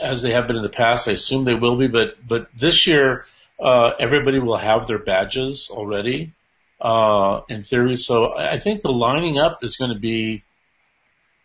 as 0.00 0.22
they 0.22 0.30
have 0.32 0.46
been 0.46 0.56
in 0.56 0.62
the 0.62 0.70
past. 0.70 1.08
I 1.08 1.12
assume 1.12 1.44
they 1.44 1.54
will 1.54 1.76
be, 1.76 1.86
but 1.86 2.16
but 2.26 2.48
this 2.56 2.86
year 2.86 3.26
uh, 3.60 3.90
everybody 3.98 4.38
will 4.38 4.56
have 4.56 4.86
their 4.86 4.98
badges 4.98 5.68
already 5.70 6.32
uh, 6.80 7.42
in 7.50 7.62
theory. 7.64 7.96
So 7.96 8.26
I 8.28 8.52
I 8.52 8.58
think 8.58 8.80
the 8.80 8.90
lining 8.92 9.38
up 9.38 9.62
is 9.62 9.76
going 9.76 9.92
to 9.92 9.98
be. 9.98 10.42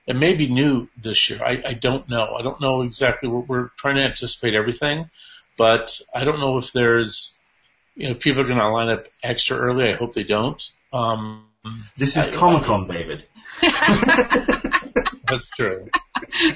It 0.07 0.15
may 0.15 0.33
be 0.35 0.47
new 0.47 0.87
this 0.97 1.29
year. 1.29 1.41
I, 1.43 1.61
I 1.71 1.73
don't 1.73 2.07
know. 2.09 2.33
I 2.37 2.41
don't 2.41 2.59
know 2.61 2.81
exactly. 2.81 3.27
We're, 3.29 3.39
we're 3.51 3.69
trying 3.77 3.95
to 3.95 4.03
anticipate 4.03 4.53
everything, 4.53 5.09
but 5.57 5.99
I 6.13 6.23
don't 6.25 6.39
know 6.41 6.57
if 6.57 6.73
there's, 6.73 7.33
you 7.95 8.09
know, 8.09 8.15
people 8.15 8.41
are 8.41 8.45
going 8.45 8.59
to 8.59 8.69
line 8.69 8.89
up 8.89 9.05
extra 9.21 9.57
early. 9.57 9.87
I 9.93 9.95
hope 9.95 10.13
they 10.13 10.25
don't. 10.25 10.61
Um, 10.91 11.45
This 11.95 12.17
is 12.17 12.27
I- 12.27 12.35
Comic 12.35 12.63
Con, 12.63 12.87
David. 12.89 13.23
that's 15.33 15.49
true. 15.49 15.89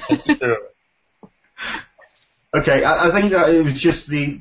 That's 0.08 0.26
true. 0.26 0.56
Okay, 2.54 2.82
I, 2.82 3.08
I 3.08 3.12
think 3.12 3.32
that 3.32 3.50
it 3.50 3.62
was 3.62 3.78
just 3.78 4.06
the 4.08 4.40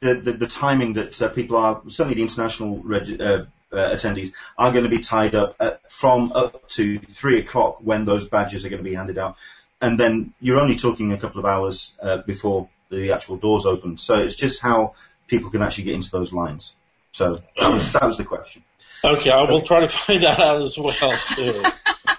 the, 0.00 0.14
the, 0.14 0.32
the 0.32 0.46
timing 0.46 0.92
that 0.92 1.20
uh, 1.20 1.28
people 1.28 1.56
are 1.56 1.82
certainly 1.88 2.14
the 2.14 2.22
international 2.22 2.80
reg, 2.84 3.20
uh, 3.20 3.46
uh, 3.72 3.94
attendees 3.94 4.32
are 4.56 4.70
going 4.70 4.84
to 4.84 4.90
be 4.90 5.00
tied 5.00 5.34
up 5.34 5.56
at, 5.58 5.90
from 5.90 6.30
up 6.32 6.68
to 6.68 6.98
three 6.98 7.40
o'clock 7.40 7.78
when 7.82 8.04
those 8.04 8.28
badges 8.28 8.64
are 8.64 8.68
going 8.68 8.82
to 8.82 8.88
be 8.88 8.94
handed 8.94 9.18
out, 9.18 9.36
and 9.80 9.98
then 9.98 10.32
you're 10.40 10.60
only 10.60 10.76
talking 10.76 11.12
a 11.12 11.18
couple 11.18 11.40
of 11.40 11.46
hours 11.46 11.96
uh, 12.00 12.18
before 12.18 12.68
the 12.90 13.12
actual 13.12 13.36
doors 13.36 13.66
open. 13.66 13.98
So 13.98 14.14
it's 14.18 14.36
just 14.36 14.62
how 14.62 14.94
people 15.26 15.50
can 15.50 15.62
actually 15.62 15.84
get 15.84 15.94
into 15.94 16.10
those 16.10 16.32
lines. 16.32 16.74
So 17.12 17.42
that 17.56 17.72
was, 17.72 17.92
that 17.92 18.04
was 18.04 18.18
the 18.18 18.24
question. 18.24 18.62
Okay, 19.02 19.30
I 19.30 19.50
will 19.50 19.62
try 19.62 19.80
to 19.80 19.88
find 19.88 20.22
that 20.22 20.38
out 20.38 20.60
as 20.60 20.78
well 20.78 21.16
too. 21.34 21.64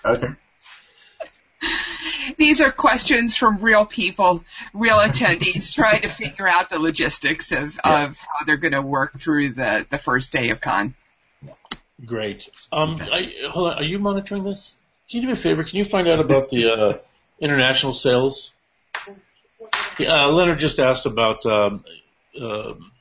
Okay. 0.06 0.28
These 2.40 2.62
are 2.62 2.72
questions 2.72 3.36
from 3.36 3.58
real 3.58 3.86
people, 3.86 4.46
real 4.74 4.96
attendees 4.96 5.74
trying 5.76 6.04
to 6.04 6.08
figure 6.08 6.48
out 6.48 6.70
the 6.70 6.80
logistics 6.80 7.52
of, 7.52 7.78
of 7.84 8.18
how 8.18 8.46
they're 8.46 8.56
going 8.56 8.72
to 8.72 8.82
work 8.82 9.20
through 9.20 9.50
the, 9.50 9.86
the 9.90 9.98
first 9.98 10.32
day 10.32 10.50
of 10.50 10.62
con. 10.62 10.96
Great. 12.06 12.50
Um, 12.72 13.02
I, 13.02 13.34
hold 13.50 13.72
on. 13.72 13.78
Are 13.80 13.84
you 13.84 14.00
monitoring 14.00 14.46
this? 14.46 14.76
Can 15.12 15.18
you 15.18 15.22
do 15.24 15.28
me 15.28 15.34
a 15.34 15.36
favor? 15.36 15.66
Can 15.66 15.80
you 15.80 15.84
find 15.84 16.08
out 16.08 16.22
about 16.22 16.50
the 16.50 16.72
uh, 16.72 16.98
international 17.42 17.92
sales? 17.92 18.56
Yeah, 20.00 20.28
uh, 20.28 20.30
Leonard 20.30 20.60
just 20.60 20.80
asked 20.80 21.06
about. 21.06 21.46
Um, 21.46 21.84
um, 22.40 22.92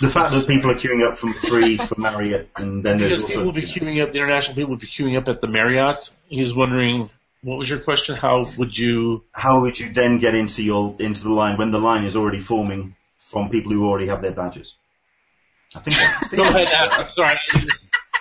The 0.00 0.10
fact 0.10 0.32
that 0.32 0.48
people 0.48 0.72
are 0.72 0.74
queuing 0.74 1.08
up 1.08 1.16
from 1.16 1.34
three 1.34 1.76
for 1.76 1.94
Marriott, 2.00 2.50
and 2.56 2.82
then 2.82 2.98
there's 2.98 3.10
because 3.10 3.22
also 3.22 3.32
people 3.34 3.44
will 3.44 3.52
be 3.52 3.62
queuing 3.62 4.02
up. 4.02 4.10
The 4.10 4.18
international 4.18 4.56
people 4.56 4.70
will 4.70 4.78
be 4.78 4.88
queuing 4.88 5.16
up 5.16 5.28
at 5.28 5.40
the 5.40 5.46
Marriott. 5.46 6.10
He's 6.26 6.52
wondering 6.52 7.10
what 7.42 7.58
was 7.58 7.68
your 7.68 7.80
question? 7.80 8.16
How 8.16 8.50
would 8.56 8.76
you? 8.76 9.24
how 9.32 9.60
would 9.62 9.78
you 9.78 9.92
then 9.92 10.18
get 10.18 10.34
into 10.34 10.62
your 10.62 10.96
into 10.98 11.22
the 11.22 11.30
line 11.30 11.58
when 11.58 11.70
the 11.70 11.78
line 11.78 12.04
is 12.04 12.16
already 12.16 12.40
forming 12.40 12.96
from 13.18 13.48
people 13.48 13.72
who 13.72 13.88
already 13.88 14.06
have 14.06 14.22
their 14.22 14.32
badges? 14.32 14.74
I 15.74 15.80
think 15.80 15.96
I 15.96 16.26
think 16.26 16.42
Go 16.42 16.48
ahead. 16.48 16.68
Ask. 16.68 16.98
I'm 16.98 17.10
sorry. 17.10 17.38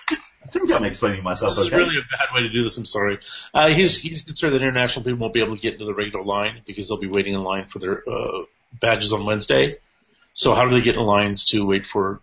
I 0.10 0.48
think 0.48 0.72
I'm 0.72 0.84
explaining 0.84 1.24
myself 1.24 1.56
This 1.56 1.66
is 1.66 1.72
really 1.72 1.98
a 1.98 2.02
bad 2.02 2.34
way 2.34 2.42
to 2.42 2.50
do 2.50 2.64
this. 2.64 2.78
I'm 2.78 2.86
sorry. 2.86 3.20
Uh, 3.54 3.70
he's 3.70 3.98
he's 3.98 4.22
concerned 4.22 4.54
that 4.54 4.62
international 4.62 5.06
people 5.06 5.20
won't 5.20 5.34
be 5.34 5.42
able 5.42 5.56
to 5.56 5.62
get 5.62 5.74
into 5.74 5.86
the 5.86 5.94
regular 5.94 6.26
line 6.26 6.62
because 6.66 6.90
they'll 6.90 6.98
be 6.98 7.08
waiting 7.08 7.36
in 7.36 7.44
line 7.44 7.66
for 7.66 7.80
their 7.80 8.04
uh, 8.10 8.44
badges 8.80 9.14
on 9.14 9.26
Wednesday. 9.26 9.78
So 10.34 10.56
how 10.56 10.68
do 10.68 10.72
they 10.72 10.82
get 10.82 10.96
in 10.96 11.04
lines 11.04 11.46
to 11.50 11.66
wait 11.66 11.86
for 11.86 12.22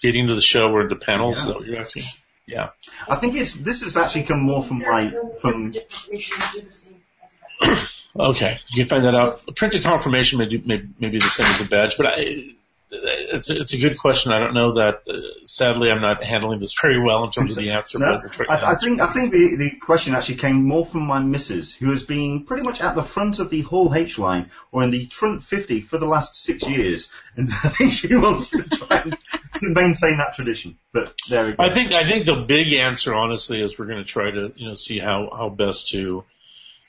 getting 0.00 0.28
to 0.28 0.34
the 0.34 0.40
show 0.40 0.72
or 0.72 0.88
the 0.88 0.96
panels? 0.96 1.38
Is 1.38 1.46
that 1.46 1.56
what 1.56 1.66
you're 1.66 1.78
asking? 1.78 2.04
Yeah. 2.48 2.70
I 3.06 3.16
think 3.16 3.34
it's 3.36 3.52
this 3.52 3.82
has 3.82 3.96
actually 3.96 4.22
come 4.22 4.40
more 4.40 4.62
from 4.62 4.78
my 4.78 5.12
from 5.38 5.74
Okay. 8.16 8.58
You 8.70 8.84
can 8.84 8.88
find 8.88 9.04
that 9.04 9.14
out. 9.14 9.42
Printed 9.54 9.82
confirmation 9.82 10.38
may, 10.38 10.46
do, 10.46 10.62
may, 10.64 10.82
may 10.98 11.10
be 11.10 11.18
the 11.18 11.28
same 11.28 11.46
as 11.46 11.60
a 11.60 11.68
badge, 11.68 11.96
but 11.98 12.06
I, 12.06 12.54
it's 12.90 13.50
a, 13.50 13.60
it's 13.60 13.74
a 13.74 13.78
good 13.78 13.98
question. 13.98 14.32
I 14.32 14.38
don't 14.38 14.54
know 14.54 14.74
that. 14.74 15.02
Uh, 15.08 15.44
sadly, 15.44 15.90
I'm 15.90 16.00
not 16.00 16.24
handling 16.24 16.58
this 16.58 16.74
very 16.80 17.00
well 17.00 17.24
in 17.24 17.30
terms 17.30 17.56
of 17.56 17.62
the 17.62 17.70
answer. 17.70 17.98
no, 17.98 18.06
but 18.06 18.22
we'll 18.22 18.30
try 18.30 18.46
to 18.46 18.52
I, 18.52 18.72
I 18.72 18.74
think 18.76 19.00
I 19.00 19.12
think 19.12 19.32
the, 19.32 19.56
the 19.56 19.70
question 19.72 20.14
actually 20.14 20.36
came 20.36 20.64
more 20.64 20.86
from 20.86 21.06
my 21.06 21.20
missus, 21.20 21.74
who 21.74 21.90
has 21.90 22.04
been 22.04 22.44
pretty 22.44 22.62
much 22.62 22.80
at 22.80 22.94
the 22.94 23.02
front 23.02 23.38
of 23.38 23.50
the 23.50 23.62
Hall 23.62 23.94
H 23.94 24.18
line 24.18 24.50
or 24.72 24.82
in 24.84 24.90
the 24.90 25.06
front 25.06 25.42
50 25.42 25.82
for 25.82 25.98
the 25.98 26.06
last 26.06 26.36
six 26.36 26.66
years, 26.66 27.08
and 27.36 27.50
I 27.64 27.68
think 27.68 27.92
she 27.92 28.14
wants 28.14 28.50
to 28.50 28.62
try 28.62 29.02
and 29.02 29.16
maintain 29.60 30.16
that 30.18 30.34
tradition. 30.34 30.78
But 30.92 31.14
there 31.28 31.46
we 31.46 31.52
go. 31.52 31.62
I 31.62 31.70
think 31.70 31.92
I 31.92 32.04
think 32.04 32.24
the 32.26 32.44
big 32.46 32.72
answer, 32.72 33.14
honestly, 33.14 33.60
is 33.60 33.78
we're 33.78 33.86
going 33.86 34.04
to 34.04 34.10
try 34.10 34.30
to 34.30 34.52
you 34.56 34.68
know 34.68 34.74
see 34.74 34.98
how 34.98 35.30
how 35.36 35.48
best 35.48 35.90
to. 35.90 36.24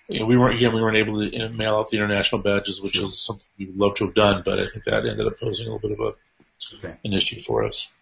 You 0.10 0.22
know, 0.22 0.26
we 0.26 0.38
weren't 0.38 0.56
again 0.56 0.74
we 0.74 0.82
weren't 0.82 0.98
able 0.98 1.20
to 1.20 1.50
mail 1.50 1.78
out 1.78 1.90
the 1.92 1.98
international 1.98 2.42
badges, 2.42 2.82
which 2.82 2.98
was 3.00 3.24
something 3.24 3.46
we 3.60 3.68
would 3.68 3.78
love 3.78 3.96
to 3.96 4.06
have 4.06 4.16
done, 4.16 4.42
but 4.44 4.60
I 4.60 4.66
think 4.66 4.86
that 4.86 5.06
ended 5.06 5.28
up 5.28 5.40
posing 5.40 5.68
a 5.68 5.72
little 5.74 5.88
bit 5.90 6.00
of 6.00 6.06
a 6.06 6.16
Okay. 6.78 6.98
an 7.06 7.14
issue 7.14 7.42
for 7.42 7.64
us. 7.64 7.94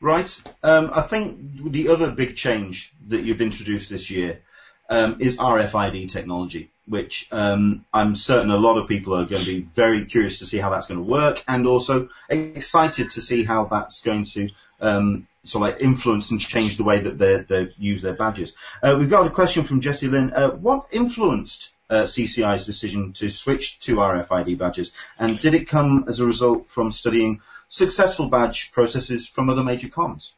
Right. 0.00 0.42
Um, 0.62 0.90
I 0.92 1.00
think 1.02 1.72
the 1.72 1.88
other 1.88 2.10
big 2.10 2.36
change 2.36 2.92
that 3.08 3.22
you've 3.24 3.40
introduced 3.40 3.88
this 3.88 4.10
year 4.10 4.42
um, 4.90 5.16
is 5.20 5.38
RFID 5.38 6.10
technology, 6.10 6.70
which 6.86 7.28
um, 7.32 7.84
I'm 7.92 8.14
certain 8.14 8.50
a 8.50 8.56
lot 8.56 8.78
of 8.78 8.88
people 8.88 9.14
are 9.14 9.24
going 9.24 9.44
to 9.44 9.46
be 9.46 9.60
very 9.62 10.04
curious 10.04 10.38
to 10.40 10.46
see 10.46 10.58
how 10.58 10.70
that's 10.70 10.86
going 10.86 11.00
to 11.00 11.10
work, 11.10 11.42
and 11.48 11.66
also 11.66 12.08
excited 12.28 13.10
to 13.10 13.20
see 13.20 13.44
how 13.44 13.64
that's 13.64 14.00
going 14.02 14.24
to 14.24 14.48
um, 14.80 15.26
sort 15.42 15.62
of 15.62 15.74
like 15.74 15.82
influence 15.82 16.30
and 16.30 16.40
change 16.40 16.76
the 16.76 16.84
way 16.84 17.00
that 17.00 17.18
they 17.48 17.72
use 17.78 18.02
their 18.02 18.14
badges. 18.14 18.52
Uh, 18.82 18.96
we've 18.98 19.10
got 19.10 19.26
a 19.26 19.30
question 19.30 19.64
from 19.64 19.80
Jesse 19.80 20.08
Lynn. 20.08 20.32
Uh, 20.32 20.50
what 20.50 20.86
influenced 20.92 21.70
uh, 21.90 22.04
CCI's 22.04 22.66
decision 22.66 23.12
to 23.14 23.28
switch 23.30 23.78
to 23.80 23.96
RFID 23.96 24.58
badges? 24.58 24.90
And 25.18 25.40
did 25.40 25.54
it 25.54 25.68
come 25.68 26.04
as 26.08 26.20
a 26.20 26.26
result 26.26 26.66
from 26.66 26.92
studying 26.92 27.40
successful 27.68 28.28
badge 28.28 28.72
processes 28.72 29.26
from 29.26 29.50
other 29.50 29.62
major 29.62 29.88
cons? 29.88 30.32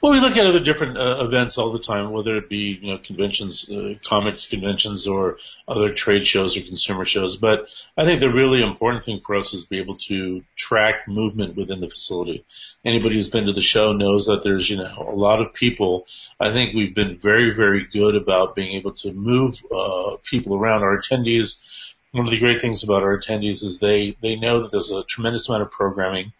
Well, 0.00 0.12
we 0.12 0.20
look 0.20 0.36
at 0.36 0.46
other 0.46 0.60
different 0.60 0.98
uh, 0.98 1.18
events 1.20 1.56
all 1.56 1.72
the 1.72 1.78
time, 1.78 2.10
whether 2.10 2.36
it 2.36 2.48
be 2.48 2.78
you 2.80 2.92
know 2.92 2.98
conventions, 2.98 3.68
uh, 3.70 3.94
comics 4.04 4.46
conventions, 4.46 5.06
or 5.06 5.38
other 5.66 5.92
trade 5.92 6.26
shows 6.26 6.56
or 6.56 6.62
consumer 6.62 7.04
shows. 7.04 7.36
But 7.36 7.70
I 7.96 8.04
think 8.04 8.20
the 8.20 8.30
really 8.30 8.62
important 8.62 9.04
thing 9.04 9.20
for 9.20 9.36
us 9.36 9.54
is 9.54 9.64
be 9.64 9.78
able 9.78 9.94
to 9.94 10.44
track 10.56 11.08
movement 11.08 11.56
within 11.56 11.80
the 11.80 11.88
facility. 11.88 12.44
Anybody 12.84 13.14
who's 13.14 13.30
been 13.30 13.46
to 13.46 13.52
the 13.52 13.62
show 13.62 13.92
knows 13.92 14.26
that 14.26 14.42
there's 14.42 14.68
you 14.68 14.76
know 14.76 15.06
a 15.08 15.16
lot 15.16 15.40
of 15.40 15.54
people. 15.54 16.06
I 16.38 16.50
think 16.50 16.74
we've 16.74 16.94
been 16.94 17.18
very 17.18 17.54
very 17.54 17.86
good 17.86 18.14
about 18.14 18.54
being 18.54 18.72
able 18.72 18.92
to 18.92 19.12
move 19.12 19.58
uh, 19.74 20.16
people 20.22 20.54
around. 20.54 20.82
Our 20.82 20.98
attendees. 20.98 21.94
One 22.10 22.26
of 22.26 22.30
the 22.30 22.38
great 22.38 22.60
things 22.60 22.84
about 22.84 23.04
our 23.04 23.18
attendees 23.18 23.64
is 23.64 23.78
they 23.78 24.16
they 24.20 24.36
know 24.36 24.60
that 24.60 24.70
there's 24.70 24.90
a 24.90 25.02
tremendous 25.04 25.48
amount 25.48 25.62
of 25.62 25.70
programming, 25.70 26.32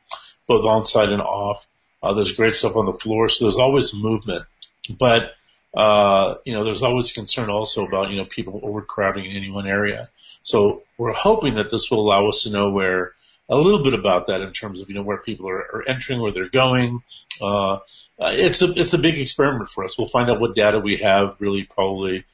both 0.47 0.67
on 0.67 0.85
site 0.85 1.09
and 1.09 1.23
off 1.23 1.67
uh, 2.03 2.15
there's 2.15 2.33
great 2.33 2.55
stuff 2.55 2.77
on 2.77 2.87
the 2.87 2.95
floor, 2.95 3.29
so 3.29 3.45
there's 3.45 3.57
always 3.57 3.95
movement. 3.95 4.45
But 4.91 5.35
uh, 5.75 6.37
you 6.45 6.53
know, 6.53 6.65
there's 6.65 6.83
always 6.83 7.13
concern 7.13 7.49
also 7.49 7.87
about 7.87 8.11
you 8.11 8.17
know 8.17 8.25
people 8.25 8.61
overcrowding 8.63 9.25
in 9.25 9.37
any 9.37 9.51
one 9.51 9.67
area. 9.67 10.09
So 10.43 10.83
we're 10.99 11.13
hoping 11.13 11.55
that 11.55 11.71
this 11.71 11.91
will 11.91 12.01
allow 12.01 12.29
us 12.29 12.43
to 12.43 12.51
know 12.51 12.71
where 12.71 13.13
a 13.49 13.57
little 13.57 13.83
bit 13.83 13.95
about 13.95 14.27
that 14.27 14.41
in 14.41 14.53
terms 14.53 14.81
of 14.81 14.89
you 14.89 14.95
know 14.95 15.03
where 15.03 15.19
people 15.19 15.49
are, 15.49 15.61
are 15.61 15.89
entering, 15.89 16.21
where 16.21 16.33
they're 16.33 16.49
going. 16.49 17.03
Uh, 17.41 17.79
it's 18.19 18.63
a 18.63 18.73
it's 18.73 18.93
a 18.93 18.99
big 18.99 19.19
experiment 19.19 19.71
for 19.71 19.85
us. 19.85 19.97
We'll 19.97 20.07
find 20.07 20.31
out 20.31 20.41
what 20.41 20.55
data 20.55 20.79
we 20.79 20.99
have 20.99 21.37
really 21.39 21.65
probably 21.65 22.25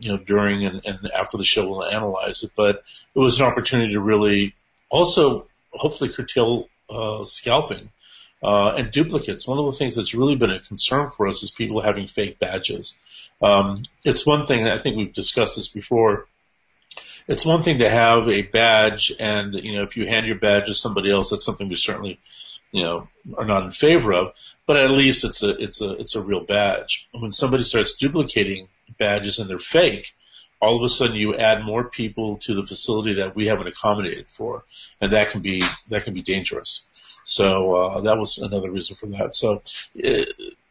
you 0.00 0.12
know 0.12 0.16
during 0.16 0.64
and, 0.64 0.80
and 0.84 1.10
after 1.10 1.36
the 1.36 1.44
show 1.44 1.68
we'll 1.68 1.84
analyze 1.84 2.42
it. 2.42 2.52
But 2.56 2.84
it 3.14 3.18
was 3.18 3.40
an 3.40 3.46
opportunity 3.46 3.94
to 3.94 4.00
really 4.00 4.54
also 4.88 5.46
hopefully 5.72 6.10
curtail 6.10 6.68
uh, 6.88 7.24
scalping 7.24 7.90
uh, 8.42 8.74
and 8.76 8.90
duplicates. 8.90 9.46
One 9.46 9.58
of 9.58 9.66
the 9.66 9.72
things 9.72 9.96
that's 9.96 10.14
really 10.14 10.36
been 10.36 10.50
a 10.50 10.58
concern 10.58 11.08
for 11.08 11.26
us 11.26 11.42
is 11.42 11.50
people 11.50 11.80
having 11.82 12.06
fake 12.06 12.38
badges. 12.38 12.98
Um, 13.42 13.84
it's 14.04 14.26
one 14.26 14.46
thing, 14.46 14.66
I 14.66 14.78
think 14.78 14.96
we've 14.96 15.12
discussed 15.12 15.56
this 15.56 15.68
before. 15.68 16.26
It's 17.26 17.44
one 17.44 17.62
thing 17.62 17.80
to 17.80 17.90
have 17.90 18.28
a 18.28 18.42
badge, 18.42 19.12
and 19.20 19.54
you 19.54 19.76
know, 19.76 19.82
if 19.82 19.96
you 19.96 20.06
hand 20.06 20.26
your 20.26 20.38
badge 20.38 20.66
to 20.66 20.74
somebody 20.74 21.12
else, 21.12 21.30
that's 21.30 21.44
something 21.44 21.68
we 21.68 21.74
certainly, 21.74 22.18
you 22.72 22.82
know, 22.82 23.08
are 23.36 23.44
not 23.44 23.64
in 23.64 23.70
favor 23.70 24.14
of. 24.14 24.32
But 24.66 24.78
at 24.78 24.90
least 24.90 25.24
it's 25.24 25.42
a 25.42 25.50
it's 25.50 25.82
a 25.82 25.92
it's 25.92 26.16
a 26.16 26.22
real 26.22 26.40
badge. 26.40 27.06
And 27.12 27.20
when 27.20 27.32
somebody 27.32 27.64
starts 27.64 27.96
duplicating 27.96 28.68
badges 28.98 29.38
and 29.38 29.50
they're 29.50 29.58
fake, 29.58 30.14
all 30.60 30.78
of 30.78 30.82
a 30.82 30.88
sudden 30.88 31.16
you 31.16 31.36
add 31.36 31.64
more 31.64 31.84
people 31.84 32.38
to 32.38 32.54
the 32.54 32.66
facility 32.66 33.14
that 33.14 33.36
we 33.36 33.46
haven't 33.46 33.68
accommodated 33.68 34.30
for, 34.30 34.64
and 34.98 35.12
that 35.12 35.30
can 35.30 35.42
be 35.42 35.62
that 35.90 36.04
can 36.04 36.14
be 36.14 36.22
dangerous. 36.22 36.86
So 37.28 37.74
uh, 37.74 38.00
that 38.00 38.16
was 38.16 38.38
another 38.38 38.70
reason 38.70 38.96
for 38.96 39.04
that. 39.08 39.34
So 39.34 39.56
uh, 40.02 40.24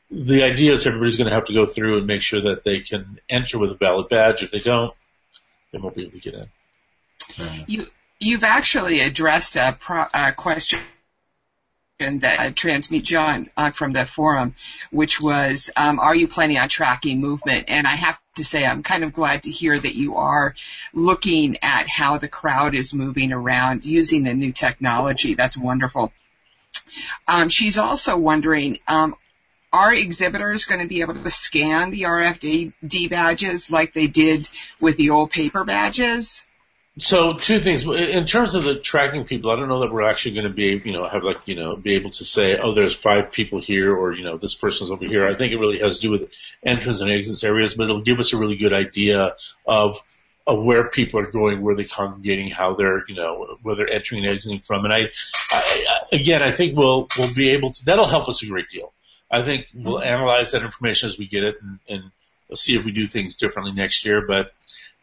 the 0.10 0.44
idea 0.44 0.72
is 0.72 0.88
everybody's 0.88 1.16
going 1.16 1.30
to 1.30 1.36
have 1.36 1.44
to 1.46 1.54
go 1.54 1.68
through 1.68 2.00
and 2.00 2.08
make 2.08 2.24
sure 2.24 2.42
that 2.42 2.64
they 2.64 2.80
can 2.80 3.20
enter 3.30 3.60
with 3.60 3.70
a 3.70 3.76
valid 3.76 4.10
badge. 4.10 4.42
If 4.42 4.50
they 4.50 4.60
don't, 4.60 4.92
they 5.72 5.78
won't 5.78 5.94
be 5.94 6.02
able 6.02 6.14
to 6.14 6.20
get 6.20 6.34
in. 6.34 6.50
You 7.68 7.88
you've 8.20 8.44
actually 8.44 9.02
addressed 9.02 9.56
a, 9.56 9.78
pro, 9.80 10.06
a 10.12 10.32
question 10.32 10.80
that 12.00 12.40
uh, 12.40 12.52
Transmute 12.56 13.04
John 13.04 13.52
uh, 13.56 13.70
from 13.70 13.94
the 13.94 14.06
forum, 14.06 14.56
which 14.90 15.22
was, 15.22 15.70
um, 15.78 16.00
are 16.00 16.16
you 16.16 16.28
planning 16.28 16.58
on 16.58 16.70
tracking 16.70 17.22
movement? 17.22 17.66
And 17.68 17.86
I 17.86 17.96
have 17.96 18.20
to 18.38 18.44
say, 18.44 18.66
I'm 18.66 18.82
kind 18.82 19.04
of 19.04 19.14
glad 19.14 19.44
to 19.44 19.52
hear 19.52 19.78
that 19.78 19.94
you 19.94 20.16
are 20.16 20.56
looking 20.92 21.58
at 21.62 21.88
how 21.88 22.18
the 22.18 22.28
crowd 22.28 22.74
is 22.74 22.96
moving 22.96 23.32
around 23.32 23.86
using 23.86 24.24
the 24.24 24.34
new 24.34 24.52
technology. 24.52 25.36
That's 25.36 25.56
wonderful. 25.56 26.12
Um, 27.28 27.50
she's 27.50 27.78
also 27.78 28.18
wondering, 28.18 28.80
um, 28.88 29.16
are 29.74 29.94
exhibitors 29.94 30.66
going 30.66 30.82
to 30.82 30.88
be 30.88 31.02
able 31.02 31.16
to 31.16 31.30
scan 31.30 31.90
the 31.90 32.04
RFID 32.04 33.10
badges 33.10 33.70
like 33.70 33.94
they 33.94 34.08
did 34.08 34.50
with 34.80 34.98
the 34.98 35.10
old 35.10 35.32
paper 35.32 35.64
badges? 35.64 36.46
So 37.00 37.34
two 37.34 37.60
things 37.60 37.84
in 37.84 38.26
terms 38.26 38.56
of 38.56 38.64
the 38.64 38.80
tracking 38.80 39.26
people. 39.26 39.52
I 39.52 39.56
don't 39.56 39.70
know 39.70 39.82
that 39.82 39.92
we're 39.92 40.10
actually 40.10 40.34
going 40.34 40.48
to 40.48 40.54
be, 40.54 40.82
you 40.84 40.94
know, 40.94 41.08
have 41.08 41.24
like, 41.24 41.42
you 41.46 41.54
know, 41.54 41.76
be 41.76 41.94
able 41.94 42.10
to 42.10 42.26
say, 42.26 42.58
oh, 42.58 42.74
there's 42.74 42.96
five 42.96 43.32
people 43.32 43.62
here, 43.62 43.96
or 43.96 44.14
you 44.14 44.24
know, 44.24 44.38
this 44.38 44.56
person's 44.56 44.90
over 44.90 45.06
here. 45.06 45.28
I 45.28 45.36
think 45.36 45.54
it 45.54 45.58
really 45.58 45.80
has 45.80 46.00
to 46.00 46.02
do 46.02 46.12
with 46.12 46.34
entrance 46.64 47.02
and 47.02 47.12
exits 47.12 47.44
areas, 47.44 47.76
but 47.76 47.84
it'll 47.84 48.02
give 48.02 48.18
us 48.18 48.34
a 48.34 48.38
really 48.38 48.56
good 48.56 48.74
idea 48.74 49.36
of 49.68 50.02
of 50.48 50.64
where 50.64 50.90
people 50.90 51.20
are 51.20 51.30
going, 51.30 51.62
where 51.62 51.76
they're 51.76 51.86
congregating, 51.86 52.50
how 52.50 52.74
they're, 52.74 53.04
you 53.08 53.16
know, 53.16 53.58
where 53.62 53.76
they're 53.76 53.90
entering 53.90 54.24
and 54.24 54.34
exiting 54.34 54.60
from. 54.60 54.86
And 54.86 54.94
I, 54.94 55.10
I, 55.52 55.97
again, 56.12 56.44
I 56.44 56.52
think 56.52 56.78
we'll, 56.78 57.08
we'll 57.18 57.34
be 57.34 57.50
able 57.50 57.72
to, 57.72 57.86
that'll 57.86 58.08
help 58.08 58.28
us 58.28 58.44
a 58.44 58.48
great 58.48 58.70
deal. 58.70 58.94
I 59.30 59.42
think 59.42 59.68
we'll 59.74 60.02
analyze 60.02 60.52
that 60.52 60.64
information 60.64 61.10
as 61.10 61.18
we 61.18 61.28
get 61.28 61.44
it 61.44 61.56
and, 61.62 61.80
and 61.90 62.04
we'll 62.48 62.56
see 62.56 62.78
if 62.78 62.86
we 62.86 62.92
do 62.92 63.08
things 63.08 63.36
differently 63.36 63.74
next 63.74 64.06
year, 64.06 64.26
but 64.26 64.54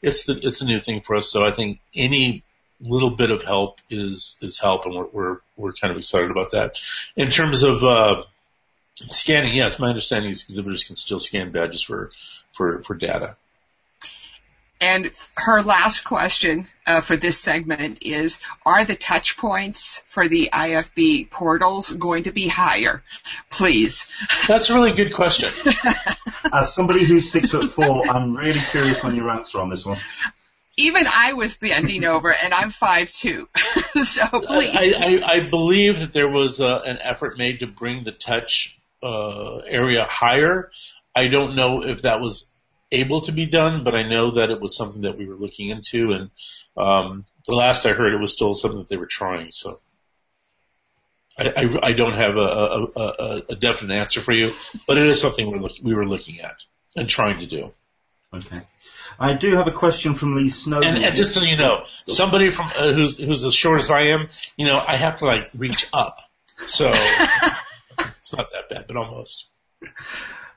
it's 0.00 0.26
the, 0.26 0.38
it's 0.42 0.62
a 0.62 0.64
new 0.64 0.80
thing 0.80 1.00
for 1.00 1.16
us. 1.16 1.30
So 1.30 1.46
I 1.46 1.52
think 1.52 1.80
any 1.94 2.42
little 2.80 3.10
bit 3.10 3.30
of 3.30 3.42
help 3.42 3.80
is, 3.90 4.36
is 4.40 4.58
help 4.58 4.86
and 4.86 4.94
we're, 4.94 5.06
we're, 5.12 5.36
we're 5.56 5.72
kind 5.72 5.92
of 5.92 5.98
excited 5.98 6.30
about 6.30 6.52
that. 6.52 6.80
In 7.16 7.30
terms 7.30 7.62
of, 7.62 7.84
uh, 7.84 8.22
scanning, 8.96 9.54
yes, 9.54 9.78
my 9.78 9.88
understanding 9.88 10.30
is 10.30 10.44
exhibitors 10.44 10.84
can 10.84 10.96
still 10.96 11.18
scan 11.18 11.50
badges 11.50 11.82
for, 11.82 12.10
for, 12.52 12.82
for 12.82 12.94
data. 12.94 13.36
And 14.84 15.10
her 15.34 15.62
last 15.62 16.04
question 16.04 16.68
uh, 16.86 17.00
for 17.00 17.16
this 17.16 17.40
segment 17.40 18.00
is, 18.02 18.38
are 18.66 18.84
the 18.84 18.94
touch 18.94 19.38
points 19.38 20.02
for 20.08 20.28
the 20.28 20.50
RFID 20.52 21.30
portals 21.30 21.90
going 21.90 22.24
to 22.24 22.32
be 22.32 22.48
higher? 22.48 23.02
Please. 23.48 24.06
That's 24.46 24.68
a 24.68 24.74
really 24.74 24.92
good 24.92 25.14
question. 25.14 25.50
As 26.52 26.74
somebody 26.74 27.02
who's 27.02 27.32
six 27.32 27.48
foot 27.50 27.70
four, 27.70 28.06
I'm 28.06 28.36
really 28.36 28.60
curious 28.60 29.02
on 29.02 29.16
your 29.16 29.30
answer 29.30 29.58
on 29.58 29.70
this 29.70 29.86
one. 29.86 29.96
Even 30.76 31.06
I 31.06 31.32
was 31.32 31.56
bending 31.56 32.04
over, 32.04 32.34
and 32.34 32.52
I'm 32.52 32.70
five 32.70 33.10
two. 33.10 33.48
so 34.02 34.26
please. 34.28 34.76
I, 34.76 34.92
I, 34.98 35.36
I, 35.36 35.48
believe 35.48 36.00
that 36.00 36.12
there 36.12 36.28
was 36.28 36.60
uh, 36.60 36.80
an 36.84 36.98
effort 37.00 37.38
made 37.38 37.60
to 37.60 37.66
bring 37.66 38.04
the 38.04 38.12
touch 38.12 38.78
uh, 39.02 39.58
area 39.60 40.04
higher. 40.04 40.70
I 41.14 41.28
don't 41.28 41.56
know 41.56 41.82
if 41.84 42.02
that 42.02 42.20
was 42.20 42.50
able 42.94 43.22
to 43.22 43.32
be 43.32 43.46
done, 43.46 43.84
but 43.84 43.94
I 43.94 44.02
know 44.02 44.32
that 44.32 44.50
it 44.50 44.60
was 44.60 44.76
something 44.76 45.02
that 45.02 45.18
we 45.18 45.26
were 45.26 45.36
looking 45.36 45.68
into, 45.68 46.12
and 46.12 46.30
um, 46.76 47.24
the 47.46 47.54
last 47.54 47.86
I 47.86 47.92
heard, 47.92 48.14
it 48.14 48.20
was 48.20 48.32
still 48.32 48.54
something 48.54 48.78
that 48.78 48.88
they 48.88 48.96
were 48.96 49.06
trying. 49.06 49.50
So 49.50 49.80
I, 51.38 51.52
I, 51.56 51.88
I 51.88 51.92
don't 51.92 52.14
have 52.14 52.36
a, 52.36 52.40
a, 52.40 52.84
a, 52.96 53.42
a, 53.50 53.56
definite 53.56 53.94
answer 53.94 54.20
for 54.20 54.32
you, 54.32 54.54
but 54.86 54.98
it 54.98 55.06
is 55.06 55.20
something 55.20 55.50
we're 55.50 55.58
look, 55.58 55.72
we 55.82 55.94
were 55.94 56.06
looking 56.06 56.40
at 56.40 56.62
and 56.96 57.08
trying 57.08 57.40
to 57.40 57.46
do. 57.46 57.72
Okay. 58.32 58.62
I 59.18 59.34
do 59.34 59.54
have 59.54 59.68
a 59.68 59.72
question 59.72 60.14
from 60.14 60.34
Lee 60.34 60.50
Snow. 60.50 60.80
And, 60.80 61.04
and 61.04 61.16
just 61.16 61.34
so 61.34 61.42
you 61.42 61.56
know, 61.56 61.84
somebody 62.06 62.50
from 62.50 62.70
uh, 62.76 62.92
who's 62.92 63.16
who's 63.16 63.44
as 63.44 63.54
short 63.54 63.80
as 63.80 63.90
I 63.90 64.08
am, 64.08 64.28
you 64.56 64.66
know, 64.66 64.78
I 64.78 64.96
have 64.96 65.16
to 65.16 65.26
like 65.26 65.50
reach 65.54 65.86
up, 65.92 66.18
so 66.66 66.88
it's 68.20 68.34
not 68.36 68.48
that 68.52 68.68
bad, 68.70 68.86
but 68.88 68.96
almost. 68.96 69.46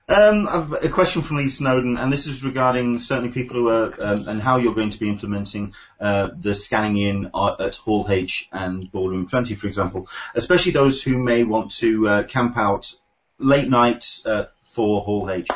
Um, 0.10 0.48
I've 0.48 0.72
a 0.72 0.90
question 0.90 1.22
from 1.22 1.36
Lee 1.36 1.50
Snowden, 1.50 1.98
and 1.98 2.14
this 2.14 2.28
is 2.28 2.42
regarding 2.42 2.98
certainly 2.98 3.30
people 3.30 3.58
who 3.58 3.68
are 3.68 3.94
um, 4.00 4.26
and 4.30 4.42
how 4.42 4.56
you're 4.56 4.74
going 4.74 4.92
to 4.92 5.00
be 5.00 5.10
implementing 5.10 5.74
uh, 6.00 6.30
the 6.34 6.56
scanning 6.56 6.96
in 6.96 7.26
at 7.26 7.76
Hall 7.76 8.06
H 8.08 8.48
and 8.54 8.90
Ballroom 8.90 9.28
20, 9.28 9.56
for 9.56 9.68
example, 9.68 10.08
especially 10.34 10.72
those 10.72 11.04
who 11.04 11.18
may 11.18 11.44
want 11.44 11.72
to 11.80 12.08
uh, 12.08 12.24
camp 12.24 12.56
out 12.56 12.96
late 13.38 13.68
night 13.68 14.22
uh, 14.26 14.46
for 14.64 15.02
Hall 15.02 15.30
H. 15.30 15.50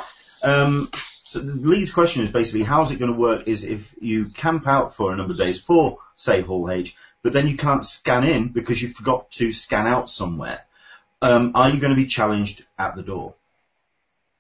Um, 0.44 0.92
so 1.24 1.40
Lee's 1.40 1.94
question 1.94 2.24
is 2.24 2.30
basically 2.30 2.64
how's 2.64 2.92
it 2.92 3.00
going 3.00 3.14
to 3.14 3.18
work 3.18 3.48
is 3.48 3.64
if 3.64 3.96
you 4.02 4.26
camp 4.32 4.68
out 4.68 4.94
for 4.94 5.14
a 5.14 5.16
number 5.16 5.32
of 5.32 5.40
days 5.40 5.62
for, 5.62 6.00
say, 6.18 6.42
Hall 6.42 6.70
H, 6.70 6.94
but 7.24 7.32
then 7.32 7.48
you 7.48 7.56
can't 7.56 7.86
scan 7.86 8.26
in 8.26 8.50
because 8.50 8.82
you 8.82 8.90
forgot 8.90 9.32
to 9.32 9.54
scan 9.54 9.88
out 9.88 10.10
somewhere. 10.10 10.60
Um, 11.22 11.54
are 11.56 11.70
you 11.70 11.80
going 11.80 11.96
to 11.96 12.02
be 12.02 12.08
challenged 12.08 12.66
at 12.78 12.98
the 12.98 13.04
door? 13.04 13.36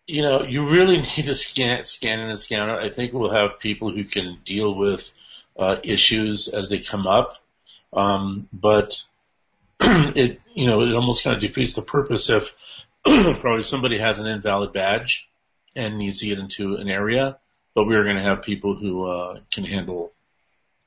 You 0.07 0.21
know, 0.21 0.43
you 0.43 0.69
really 0.69 0.97
need 1.17 1.25
to 1.25 1.35
scan, 1.35 1.83
scan 1.83 2.19
and 2.19 2.37
scan 2.37 2.69
out. 2.69 2.79
I 2.79 2.89
think 2.89 3.13
we'll 3.13 3.33
have 3.33 3.59
people 3.59 3.91
who 3.91 4.03
can 4.03 4.37
deal 4.45 4.73
with 4.75 5.11
uh, 5.57 5.77
issues 5.83 6.47
as 6.47 6.69
they 6.69 6.79
come 6.79 7.07
up. 7.07 7.35
Um, 7.93 8.47
but 8.53 9.03
it, 9.81 10.41
you 10.53 10.67
know, 10.67 10.81
it 10.81 10.93
almost 10.93 11.23
kind 11.23 11.35
of 11.35 11.41
defeats 11.41 11.73
the 11.73 11.81
purpose 11.81 12.29
if 12.29 12.55
probably 13.03 13.63
somebody 13.63 13.97
has 13.97 14.19
an 14.19 14.27
invalid 14.27 14.73
badge 14.73 15.29
and 15.75 15.97
needs 15.97 16.19
to 16.19 16.27
get 16.27 16.39
into 16.39 16.75
an 16.75 16.89
area, 16.89 17.37
but 17.73 17.87
we're 17.87 18.03
going 18.03 18.17
to 18.17 18.21
have 18.21 18.41
people 18.41 18.75
who 18.75 19.05
uh, 19.05 19.39
can 19.51 19.63
handle 19.63 20.11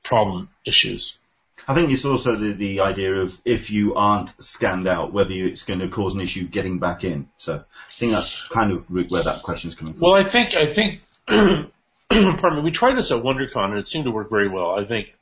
problem 0.03 0.49
issues. 0.65 1.19
I 1.67 1.73
think 1.73 1.91
it's 1.91 2.05
also 2.05 2.35
the, 2.35 2.53
the 2.53 2.79
idea 2.81 3.15
of 3.15 3.39
if 3.43 3.71
you 3.71 3.95
aren't 3.95 4.31
scanned 4.43 4.87
out, 4.87 5.13
whether 5.13 5.31
it's 5.31 5.63
going 5.63 5.79
to 5.79 5.87
cause 5.89 6.13
an 6.13 6.21
issue 6.21 6.47
getting 6.47 6.79
back 6.79 7.03
in. 7.03 7.29
So 7.37 7.55
I 7.55 7.93
think 7.93 8.11
that's 8.11 8.47
kind 8.47 8.71
of 8.71 8.89
where 8.89 9.23
that 9.23 9.43
question 9.43 9.69
is 9.69 9.75
coming 9.75 9.93
from. 9.93 10.01
Well, 10.01 10.15
I 10.15 10.23
think 10.23 10.55
I 10.55 10.67
think 10.67 11.01
pardon 11.27 12.55
me, 12.55 12.61
we 12.61 12.71
tried 12.71 12.95
this 12.95 13.11
at 13.11 13.23
WonderCon 13.23 13.71
and 13.71 13.79
it 13.79 13.87
seemed 13.87 14.05
to 14.05 14.11
work 14.11 14.29
very 14.29 14.47
well. 14.47 14.77
I 14.77 14.85
think 14.85 15.15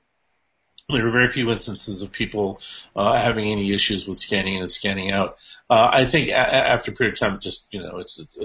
there 0.89 1.03
were 1.03 1.12
very 1.12 1.29
few 1.29 1.49
instances 1.49 2.01
of 2.01 2.12
people 2.12 2.60
uh, 2.95 3.17
having 3.17 3.49
any 3.49 3.73
issues 3.73 4.06
with 4.06 4.17
scanning 4.17 4.56
in 4.56 4.62
and 4.62 4.69
scanning 4.69 5.12
out. 5.12 5.38
Uh, 5.69 5.89
I 5.91 6.06
think 6.06 6.29
a- 6.29 6.36
after 6.36 6.91
a 6.91 6.93
period 6.93 7.13
of 7.13 7.19
time, 7.19 7.39
just 7.39 7.67
you 7.71 7.82
know, 7.82 7.99
it's, 7.99 8.19
it's 8.19 8.38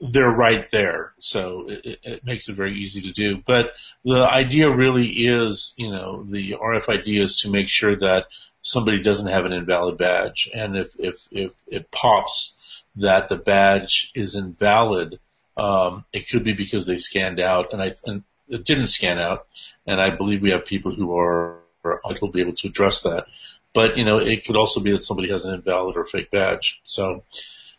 they're 0.00 0.30
right 0.30 0.68
there, 0.70 1.12
so 1.18 1.66
it, 1.68 1.98
it 2.02 2.24
makes 2.24 2.48
it 2.48 2.54
very 2.54 2.74
easy 2.78 3.02
to 3.02 3.12
do. 3.12 3.42
But 3.44 3.76
the 4.04 4.28
idea 4.28 4.70
really 4.70 5.08
is, 5.08 5.74
you 5.76 5.90
know, 5.90 6.22
the 6.22 6.52
RFID 6.52 7.20
is 7.20 7.40
to 7.40 7.50
make 7.50 7.68
sure 7.68 7.96
that 7.96 8.26
somebody 8.60 9.02
doesn't 9.02 9.28
have 9.28 9.44
an 9.44 9.52
invalid 9.52 9.98
badge, 9.98 10.48
and 10.54 10.76
if 10.76 10.90
if 10.98 11.26
if 11.30 11.52
it 11.66 11.90
pops 11.90 12.84
that 12.96 13.28
the 13.28 13.36
badge 13.36 14.10
is 14.14 14.36
invalid, 14.36 15.18
um, 15.56 16.04
it 16.12 16.28
could 16.28 16.44
be 16.44 16.52
because 16.52 16.86
they 16.86 16.96
scanned 16.96 17.40
out, 17.40 17.72
and 17.72 17.82
I 17.82 17.94
and 18.04 18.22
it 18.48 18.64
didn't 18.64 18.88
scan 18.88 19.18
out, 19.18 19.46
and 19.86 20.00
I 20.00 20.10
believe 20.10 20.42
we 20.42 20.52
have 20.52 20.64
people 20.64 20.94
who 20.94 21.16
are, 21.18 21.58
will 21.82 22.28
be 22.28 22.40
able 22.40 22.52
to 22.52 22.68
address 22.68 23.02
that. 23.02 23.26
But 23.74 23.98
you 23.98 24.04
know, 24.04 24.18
it 24.18 24.44
could 24.44 24.56
also 24.56 24.80
be 24.80 24.92
that 24.92 25.02
somebody 25.02 25.30
has 25.30 25.44
an 25.44 25.54
invalid 25.54 25.96
or 25.96 26.04
fake 26.04 26.30
badge. 26.30 26.80
So 26.84 27.24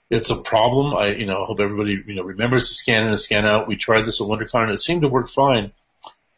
it's 0.10 0.32
a 0.32 0.42
problem. 0.42 0.96
I 0.96 1.08
you 1.08 1.26
know 1.26 1.46
hope 1.46 1.60
everybody 1.60 2.02
you 2.06 2.16
know 2.16 2.24
remembers 2.24 2.68
to 2.68 2.74
scan 2.74 3.04
in 3.04 3.10
and 3.10 3.20
scan 3.20 3.46
out. 3.46 3.68
We 3.68 3.76
tried 3.76 4.06
this 4.06 4.22
at 4.22 4.28
WonderCon 4.28 4.64
and 4.64 4.72
it 4.72 4.80
seemed 4.80 5.02
to 5.02 5.08
work 5.08 5.30
fine. 5.30 5.72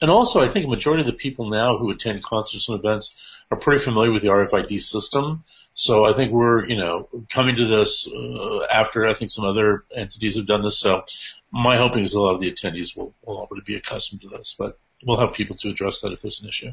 And 0.02 0.10
also, 0.10 0.42
I 0.42 0.48
think 0.48 0.66
a 0.66 0.70
majority 0.70 1.02
of 1.02 1.08
the 1.08 1.14
people 1.14 1.50
now 1.50 1.78
who 1.78 1.92
attend 1.92 2.24
concerts 2.24 2.68
and 2.68 2.80
events 2.80 3.38
are 3.52 3.58
pretty 3.58 3.84
familiar 3.84 4.12
with 4.12 4.24
the 4.24 4.30
RFID 4.30 4.80
system. 4.80 5.44
So 5.74 6.06
I 6.06 6.14
think 6.14 6.32
we're, 6.32 6.68
you 6.68 6.76
know, 6.76 7.08
coming 7.30 7.56
to 7.58 7.66
this 7.66 8.12
uh, 8.12 8.64
after 8.64 9.08
I 9.08 9.14
think 9.14 9.30
some 9.30 9.46
other 9.46 9.84
entities 9.96 10.38
have 10.38 10.48
done 10.48 10.64
this. 10.64 10.80
So 10.80 11.06
my 11.52 11.78
hoping 11.78 12.04
is 12.04 12.16
a 12.16 12.20
lot 12.20 12.34
of 12.34 12.42
the 12.42 12.52
attendees 12.52 12.98
will, 12.98 13.14
will 13.24 13.38
already 13.38 13.62
be 13.64 13.76
accustomed 13.76 14.22
to 14.22 14.28
this, 14.28 14.56
but 14.58 14.80
we'll 15.06 15.20
have 15.20 15.34
people 15.34 15.56
to 15.58 15.70
address 15.70 16.02
that 16.02 16.12
if 16.12 16.22
there's 16.22 16.42
an 16.42 16.50
issue. 16.50 16.72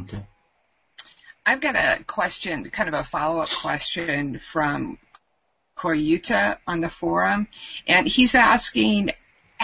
Okay. 0.00 0.26
I've 1.46 1.60
got 1.60 1.76
a 1.76 2.02
question, 2.04 2.68
kind 2.70 2.88
of 2.88 2.94
a 2.94 3.04
follow-up 3.04 3.50
question 3.50 4.38
from 4.38 4.98
Koyuta 5.76 6.58
on 6.66 6.80
the 6.80 6.90
forum, 6.90 7.48
and 7.86 8.06
he's 8.06 8.34
asking 8.34 9.10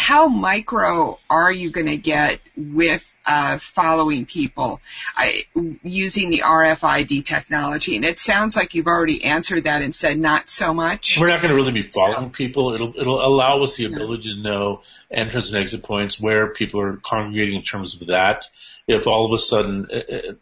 how 0.01 0.29
micro 0.29 1.19
are 1.29 1.53
you 1.53 1.71
going 1.71 1.87
to 1.87 1.97
get 1.97 2.41
with 2.57 3.19
uh, 3.27 3.59
following 3.59 4.25
people 4.25 4.81
I, 5.15 5.43
using 5.83 6.31
the 6.31 6.39
RFID 6.39 7.25
technology? 7.25 7.97
And 7.97 8.05
it 8.05 8.19
sounds 8.19 8.57
like 8.57 8.75
you've 8.75 8.87
already 8.87 9.25
answered 9.25 9.65
that 9.65 9.83
and 9.83 9.95
said 9.95 10.19
not 10.19 10.49
so 10.49 10.73
much. 10.73 11.19
We're 11.21 11.29
not 11.29 11.43
going 11.43 11.51
to 11.51 11.55
really 11.55 11.73
be 11.73 11.83
following 11.83 12.29
so, 12.29 12.31
people. 12.31 12.73
It'll 12.73 12.95
it'll 12.97 13.25
allow 13.25 13.63
us 13.63 13.77
the 13.77 13.87
ability 13.87 14.35
to 14.35 14.43
know 14.43 14.83
entrance 15.11 15.53
and 15.53 15.61
exit 15.61 15.83
points 15.83 16.19
where 16.19 16.49
people 16.49 16.81
are 16.81 16.97
congregating 16.97 17.57
in 17.57 17.63
terms 17.63 18.01
of 18.01 18.09
that. 18.09 18.47
If 18.87 19.07
all 19.07 19.27
of 19.27 19.33
a 19.33 19.39
sudden, 19.39 19.89
uh, 19.93 19.97
uh, 19.97 20.33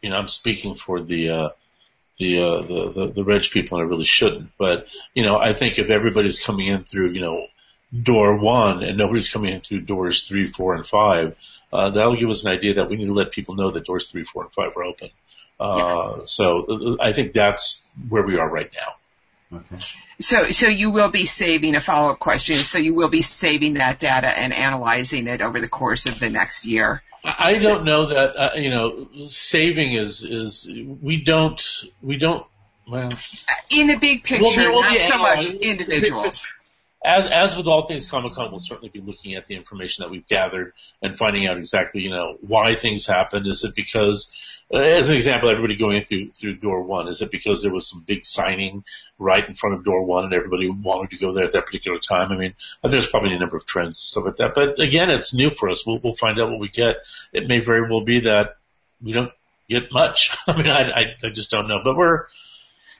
you 0.00 0.10
know, 0.10 0.16
I'm 0.16 0.28
speaking 0.28 0.74
for 0.74 1.02
the. 1.02 1.30
Uh, 1.30 1.48
the, 2.18 2.42
uh, 2.42 2.60
the, 2.62 2.90
the, 2.90 3.06
the 3.14 3.24
reg 3.24 3.42
people 3.50 3.78
and 3.78 3.86
I 3.86 3.88
really 3.88 4.04
shouldn't. 4.04 4.50
But, 4.58 4.88
you 5.14 5.24
know, 5.24 5.38
I 5.38 5.52
think 5.52 5.78
if 5.78 5.90
everybody's 5.90 6.40
coming 6.40 6.66
in 6.66 6.84
through, 6.84 7.10
you 7.10 7.20
know, 7.20 7.46
door 8.02 8.36
one 8.36 8.82
and 8.82 8.98
nobody's 8.98 9.28
coming 9.28 9.54
in 9.54 9.60
through 9.60 9.80
doors 9.82 10.28
three, 10.28 10.46
four, 10.46 10.74
and 10.74 10.86
five, 10.86 11.36
uh, 11.72 11.90
that'll 11.90 12.16
give 12.16 12.28
us 12.28 12.44
an 12.44 12.52
idea 12.52 12.74
that 12.74 12.88
we 12.88 12.96
need 12.96 13.08
to 13.08 13.14
let 13.14 13.30
people 13.30 13.54
know 13.54 13.70
that 13.70 13.84
doors 13.84 14.10
three, 14.10 14.24
four, 14.24 14.42
and 14.42 14.52
five 14.52 14.76
are 14.76 14.84
open. 14.84 15.10
Uh, 15.60 16.16
yeah. 16.18 16.24
so 16.24 16.64
uh, 16.66 16.96
I 17.00 17.12
think 17.12 17.32
that's 17.32 17.88
where 18.08 18.24
we 18.24 18.38
are 18.38 18.48
right 18.48 18.70
now. 18.74 19.58
Okay. 19.58 19.82
So, 20.20 20.50
so 20.50 20.68
you 20.68 20.90
will 20.90 21.08
be 21.08 21.24
saving 21.24 21.74
a 21.74 21.80
follow-up 21.80 22.18
question. 22.18 22.62
So 22.64 22.78
you 22.78 22.94
will 22.94 23.08
be 23.08 23.22
saving 23.22 23.74
that 23.74 23.98
data 23.98 24.28
and 24.28 24.52
analyzing 24.52 25.26
it 25.26 25.40
over 25.40 25.60
the 25.60 25.68
course 25.68 26.06
of 26.06 26.18
the 26.18 26.28
next 26.28 26.66
year. 26.66 27.02
I 27.24 27.58
don't 27.58 27.84
know 27.84 28.06
that 28.06 28.36
uh, 28.36 28.50
you 28.56 28.70
know 28.70 29.08
saving 29.22 29.94
is 29.94 30.24
is 30.24 30.70
we 31.02 31.22
don't 31.22 31.62
we 32.02 32.16
don't 32.16 32.46
well. 32.88 33.10
In 33.70 33.88
the 33.88 33.96
big 33.96 34.24
picture 34.24 34.42
we'll 34.42 34.56
be, 34.56 34.66
we'll 34.72 34.82
not 34.82 34.98
so 35.00 35.18
much 35.18 35.52
individuals 35.54 36.48
as 37.04 37.28
as 37.28 37.56
with 37.56 37.68
all 37.68 37.86
things 37.86 38.06
Comic 38.06 38.32
Con, 38.32 38.50
we'll 38.50 38.58
certainly 38.58 38.88
be 38.88 39.00
looking 39.00 39.34
at 39.34 39.46
the 39.46 39.54
information 39.54 40.02
that 40.02 40.10
we've 40.10 40.26
gathered 40.26 40.72
and 41.00 41.16
finding 41.16 41.46
out 41.46 41.56
exactly, 41.56 42.02
you 42.02 42.10
know, 42.10 42.36
why 42.40 42.74
things 42.74 43.06
happened. 43.06 43.46
Is 43.46 43.64
it 43.64 43.74
because, 43.76 44.64
as 44.72 45.08
an 45.08 45.14
example, 45.14 45.48
everybody 45.48 45.76
going 45.76 46.02
through 46.02 46.30
through 46.30 46.56
door 46.56 46.82
one? 46.82 47.06
Is 47.06 47.22
it 47.22 47.30
because 47.30 47.62
there 47.62 47.72
was 47.72 47.88
some 47.88 48.02
big 48.04 48.24
signing 48.24 48.84
right 49.18 49.46
in 49.46 49.54
front 49.54 49.76
of 49.76 49.84
door 49.84 50.02
one 50.02 50.24
and 50.24 50.34
everybody 50.34 50.68
wanted 50.68 51.10
to 51.10 51.18
go 51.18 51.32
there 51.32 51.44
at 51.44 51.52
that 51.52 51.66
particular 51.66 51.98
time? 51.98 52.32
I 52.32 52.36
mean, 52.36 52.54
there's 52.82 53.08
probably 53.08 53.34
a 53.34 53.38
number 53.38 53.56
of 53.56 53.64
trends 53.64 53.86
and 53.88 53.94
stuff 53.96 54.24
like 54.24 54.36
that. 54.36 54.54
But 54.54 54.80
again, 54.80 55.10
it's 55.10 55.32
new 55.32 55.50
for 55.50 55.68
us. 55.68 55.86
We'll 55.86 56.00
we'll 56.00 56.14
find 56.14 56.40
out 56.40 56.50
what 56.50 56.58
we 56.58 56.68
get. 56.68 56.96
It 57.32 57.46
may 57.46 57.60
very 57.60 57.88
well 57.88 58.02
be 58.02 58.20
that 58.20 58.56
we 59.00 59.12
don't 59.12 59.32
get 59.68 59.92
much. 59.92 60.36
I 60.48 60.56
mean, 60.56 60.68
I 60.68 60.90
I, 60.90 61.04
I 61.22 61.30
just 61.30 61.52
don't 61.52 61.68
know. 61.68 61.80
But 61.84 61.96
we're 61.96 62.26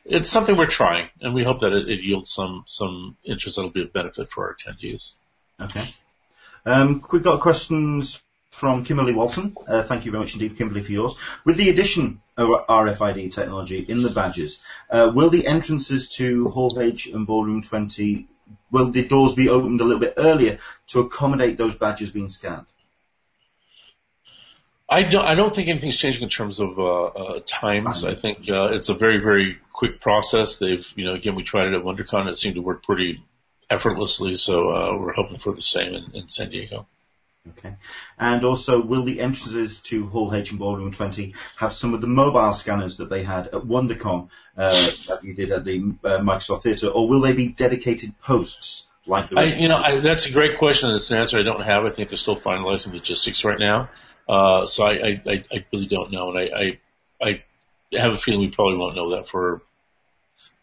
it's 0.04 0.28
something 0.28 0.56
we're 0.56 0.66
trying, 0.66 1.08
and 1.20 1.34
we 1.34 1.44
hope 1.44 1.60
that 1.60 1.72
it, 1.72 1.88
it 1.88 2.02
yields 2.02 2.30
some 2.30 2.64
some 2.66 3.16
interest 3.24 3.56
that'll 3.56 3.70
be 3.70 3.82
a 3.82 3.86
benefit 3.86 4.28
for 4.30 4.48
our 4.48 4.54
attendees. 4.54 5.14
Okay. 5.60 5.84
Um, 6.64 7.02
we've 7.12 7.22
got 7.22 7.40
questions 7.40 8.22
from 8.50 8.84
Kimberly 8.84 9.12
Walton. 9.12 9.56
Uh, 9.66 9.82
thank 9.82 10.04
you 10.04 10.10
very 10.10 10.22
much 10.22 10.34
indeed, 10.34 10.56
Kimberly, 10.56 10.82
for 10.82 10.92
yours. 10.92 11.14
With 11.44 11.56
the 11.56 11.70
addition 11.70 12.20
of 12.36 12.66
RFID 12.68 13.32
technology 13.32 13.78
in 13.78 14.02
the 14.02 14.10
badges, 14.10 14.58
uh, 14.90 15.12
will 15.14 15.30
the 15.30 15.46
entrances 15.46 16.08
to 16.16 16.48
Hall 16.50 16.76
H 16.80 17.06
and 17.06 17.26
Ballroom 17.26 17.62
20, 17.62 18.26
will 18.70 18.90
the 18.90 19.06
doors 19.06 19.34
be 19.34 19.48
opened 19.48 19.80
a 19.80 19.84
little 19.84 20.00
bit 20.00 20.14
earlier 20.16 20.58
to 20.88 21.00
accommodate 21.00 21.56
those 21.56 21.76
badges 21.76 22.10
being 22.10 22.28
scanned? 22.28 22.66
I 24.88 25.02
don't. 25.02 25.24
I 25.24 25.34
don't 25.34 25.54
think 25.54 25.68
anything's 25.68 25.98
changing 25.98 26.22
in 26.22 26.28
terms 26.30 26.60
of 26.60 26.78
uh, 26.78 27.04
uh, 27.04 27.40
times. 27.46 28.04
I 28.04 28.14
think 28.14 28.48
uh, 28.48 28.70
it's 28.72 28.88
a 28.88 28.94
very, 28.94 29.18
very 29.18 29.58
quick 29.70 30.00
process. 30.00 30.56
They've, 30.56 30.86
you 30.96 31.04
know, 31.04 31.12
again, 31.12 31.34
we 31.34 31.42
tried 31.42 31.68
it 31.68 31.74
at 31.74 31.82
WonderCon. 31.82 32.28
It 32.28 32.38
seemed 32.38 32.54
to 32.54 32.62
work 32.62 32.82
pretty 32.82 33.22
effortlessly. 33.68 34.32
So 34.34 34.70
uh, 34.70 34.96
we're 34.96 35.12
hoping 35.12 35.36
for 35.36 35.52
the 35.52 35.62
same 35.62 35.94
in, 35.94 36.14
in 36.14 36.28
San 36.28 36.48
Diego. 36.48 36.86
Okay. 37.50 37.74
And 38.18 38.44
also, 38.44 38.82
will 38.82 39.04
the 39.04 39.20
entrances 39.20 39.80
to 39.80 40.06
Hall 40.06 40.34
H 40.34 40.50
and 40.50 40.58
Ballroom 40.58 40.92
20 40.92 41.34
have 41.56 41.72
some 41.72 41.94
of 41.94 42.00
the 42.00 42.06
mobile 42.06 42.52
scanners 42.52 42.96
that 42.98 43.08
they 43.10 43.22
had 43.22 43.46
at 43.48 43.62
WonderCon 43.62 44.28
uh, 44.56 44.90
that 45.08 45.20
you 45.22 45.34
did 45.34 45.52
at 45.52 45.64
the 45.64 45.78
uh, 46.04 46.18
Microsoft 46.18 46.62
Theatre, 46.62 46.88
or 46.88 47.08
will 47.08 47.20
they 47.20 47.32
be 47.32 47.48
dedicated 47.48 48.18
posts? 48.20 48.86
Like 49.06 49.30
the 49.30 49.38
I, 49.38 49.44
you 49.44 49.68
know, 49.68 49.76
I, 49.76 50.00
that's 50.00 50.26
a 50.26 50.32
great 50.32 50.58
question. 50.58 50.90
It's 50.90 51.10
an 51.10 51.18
answer 51.18 51.38
I 51.38 51.42
don't 51.42 51.62
have. 51.62 51.84
I 51.84 51.90
think 51.90 52.10
they're 52.10 52.18
still 52.18 52.36
finalizing 52.36 52.92
logistics 52.92 53.44
right 53.44 53.58
now. 53.58 53.88
Uh, 54.28 54.66
so 54.66 54.84
I, 54.84 55.20
I, 55.26 55.44
I 55.50 55.64
really 55.72 55.86
don't 55.86 56.12
know, 56.12 56.30
and 56.30 56.38
I, 56.38 56.78
I, 57.22 57.42
I 57.94 58.00
have 58.00 58.12
a 58.12 58.16
feeling 58.16 58.40
we 58.40 58.48
probably 58.48 58.76
won't 58.76 58.96
know 58.96 59.10
that 59.16 59.28
for 59.28 59.62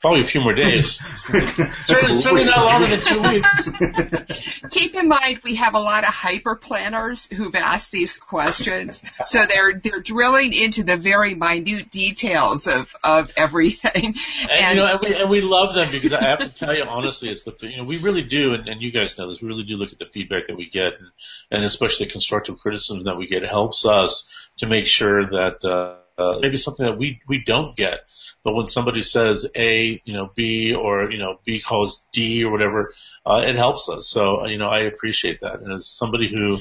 Probably 0.06 0.22
a 0.22 0.28
few 0.28 0.42
more 0.42 0.54
days. 0.54 1.02
certainly, 1.82 2.14
certainly 2.14 2.46
not 2.46 2.64
longer 2.64 2.96
than 2.96 3.02
two 3.02 3.24
weeks. 3.24 4.62
Keep 4.70 4.94
in 4.94 5.08
mind, 5.08 5.40
we 5.44 5.56
have 5.56 5.74
a 5.74 5.80
lot 5.80 6.04
of 6.04 6.14
hyper 6.14 6.56
planners 6.56 7.26
who've 7.26 7.56
asked 7.56 7.92
these 7.92 8.16
questions, 8.16 9.02
so 9.24 9.48
they're 9.48 9.74
they're 9.74 10.02
drilling 10.02 10.54
into 10.54 10.84
the 10.84 10.96
very 10.96 11.34
minute 11.34 11.90
details 11.90 12.68
of 12.68 12.96
of 13.04 13.34
everything. 13.36 14.14
And, 14.44 14.52
and 14.52 14.78
you 14.78 14.84
know, 14.84 14.92
and 14.92 15.00
we, 15.02 15.16
and 15.16 15.28
we 15.28 15.42
love 15.42 15.74
them 15.74 15.90
because 15.90 16.14
I 16.14 16.22
have 16.22 16.38
to 16.38 16.50
tell 16.50 16.76
you 16.76 16.84
honestly, 16.84 17.30
it's 17.30 17.42
the 17.42 17.56
you 17.62 17.78
know 17.78 17.84
we 17.86 17.98
really 17.98 18.22
do, 18.22 18.54
and, 18.54 18.68
and 18.68 18.84
you 18.84 18.92
guys 18.92 19.18
know 19.18 19.28
this. 19.28 19.42
We 19.42 19.48
really 19.48 19.64
do 19.64 19.76
look 19.76 19.92
at 19.92 19.98
the 19.98 20.06
feedback 20.06 20.46
that 20.46 20.56
we 20.56 20.70
get, 20.70 21.00
and, 21.00 21.10
and 21.50 21.64
especially 21.64 22.06
the 22.06 22.12
constructive 22.12 22.60
criticism 22.60 23.06
that 23.06 23.18
we 23.18 23.26
get 23.26 23.42
helps 23.42 23.88
us 23.88 24.50
to 24.58 24.68
make 24.68 24.86
sure 24.86 25.32
that. 25.32 25.66
Uh, 25.66 25.96
uh, 26.18 26.38
maybe 26.40 26.58
something 26.58 26.86
that 26.86 26.98
we 26.98 27.22
we 27.28 27.44
don't 27.44 27.76
get. 27.76 28.00
But 28.44 28.54
when 28.54 28.68
somebody 28.68 29.02
says 29.02 29.46
A, 29.56 30.02
you 30.06 30.14
know, 30.14 30.32
B, 30.34 30.74
or 30.74 31.12
you 31.12 31.18
know, 31.18 31.40
B 31.44 31.60
calls 31.60 32.06
D 32.14 32.44
or 32.44 32.52
whatever, 32.52 32.94
uh, 33.26 33.44
it 33.46 33.56
helps 33.56 33.90
us. 33.90 34.08
So 34.08 34.46
you 34.46 34.58
know, 34.58 34.68
I 34.68 34.82
appreciate 34.82 35.40
that. 35.42 35.62
And 35.62 35.74
as 35.74 35.88
somebody 35.88 36.34
who 36.36 36.60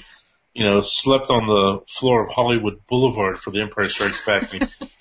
you 0.54 0.64
know, 0.64 0.80
slept 0.80 1.30
on 1.30 1.46
the 1.46 1.80
floor 1.88 2.24
of 2.24 2.30
Hollywood 2.30 2.86
Boulevard 2.86 3.38
for 3.38 3.50
The 3.50 3.60
Empire 3.60 3.88
Strikes 3.88 4.24
Back. 4.24 4.54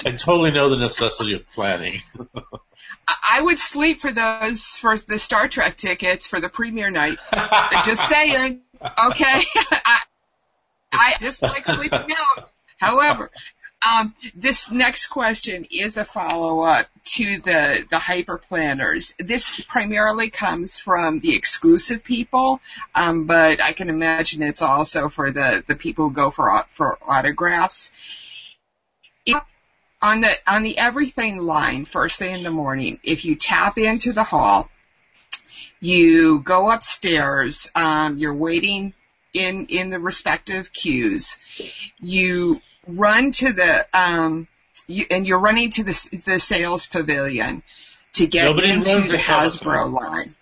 I 0.04 0.12
totally 0.18 0.52
know 0.52 0.70
the 0.70 0.78
necessity 0.78 1.34
of 1.36 1.48
planning. 1.48 2.02
I 3.08 3.40
would 3.40 3.60
sleep 3.60 4.00
for 4.00 4.12
those 4.12 4.66
for 4.66 4.98
the 4.98 5.20
Star 5.20 5.48
Trek 5.48 5.78
tickets 5.78 6.26
for 6.26 6.40
the 6.40 6.50
premiere 6.50 6.90
night. 6.90 7.20
just 7.86 8.08
saying. 8.08 8.62
Okay. 8.84 9.42
I, 9.56 10.00
I 10.92 11.14
just 11.22 11.42
like 11.42 11.66
sleeping 11.66 11.94
out. 12.18 12.50
However, 12.76 13.32
um, 13.90 14.14
this 14.36 14.70
next 14.72 15.08
question 15.08 15.66
is 15.72 15.98
a 15.98 16.06
follow-up 16.06 16.88
to 17.06 17.40
the, 17.40 17.86
the 17.90 17.98
hyper 17.98 18.38
planners. 18.38 19.14
This 19.20 19.60
primarily 19.68 20.30
comes 20.30 20.78
from 20.78 21.20
the 21.20 21.36
exclusive 21.36 22.04
people, 22.04 22.62
um, 22.96 23.26
but 23.26 23.62
I 23.62 23.74
can 23.74 23.90
imagine 23.90 24.42
it's 24.42 24.62
also 24.62 25.10
for 25.10 25.32
the, 25.32 25.64
the 25.68 25.76
people 25.76 26.10
who 26.10 26.16
go 26.16 26.30
for, 26.30 26.64
for 26.68 26.98
autographs. 27.02 27.92
If, 29.26 29.42
on 30.02 30.22
the, 30.22 30.32
on 30.48 30.64
the 30.64 30.78
everything 30.78 31.38
line, 31.38 31.86
first 31.86 32.20
thing 32.20 32.36
in 32.36 32.44
the 32.44 32.52
morning, 32.52 33.00
if 33.04 33.26
you 33.26 33.36
tap 33.36 33.78
into 33.78 34.14
the 34.14 34.24
hall, 34.24 34.70
you 35.80 36.40
go 36.40 36.72
upstairs, 36.72 37.70
um, 37.76 38.18
you're 38.18 38.34
waiting 38.34 38.94
in 39.34 39.66
in 39.70 39.90
the 39.90 40.00
respective 40.00 40.72
queues. 40.72 41.38
You 42.00 42.62
run 42.88 43.32
to 43.32 43.54
the 43.54 43.86
um, 43.94 44.48
you, 44.88 45.06
and 45.10 45.28
you're 45.28 45.40
running 45.40 45.70
to 45.72 45.84
the 45.84 46.22
the 46.26 46.40
sales 46.40 46.86
pavilion 46.86 47.64
to 48.14 48.28
get 48.28 48.46
Nobody 48.46 48.72
into 48.72 49.02
the 49.02 49.14
the 49.14 49.18
Hasbro 49.18 49.92
line. 49.92 50.36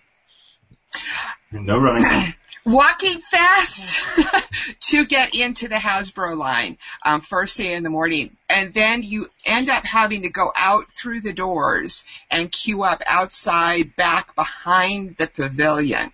No 1.50 1.78
running. 1.78 2.34
walking 2.64 3.18
fast 3.18 4.00
to 4.80 5.04
get 5.04 5.34
into 5.34 5.68
the 5.68 5.74
Hasbro 5.76 6.36
line 6.36 6.78
um, 7.04 7.20
first 7.20 7.56
thing 7.56 7.72
in 7.72 7.82
the 7.82 7.90
morning, 7.90 8.36
and 8.48 8.72
then 8.72 9.02
you 9.02 9.28
end 9.44 9.68
up 9.68 9.84
having 9.84 10.22
to 10.22 10.30
go 10.30 10.52
out 10.54 10.90
through 10.90 11.20
the 11.20 11.32
doors 11.32 12.04
and 12.30 12.52
queue 12.52 12.82
up 12.82 13.02
outside, 13.06 13.96
back 13.96 14.34
behind 14.34 15.16
the 15.16 15.26
pavilion, 15.26 16.12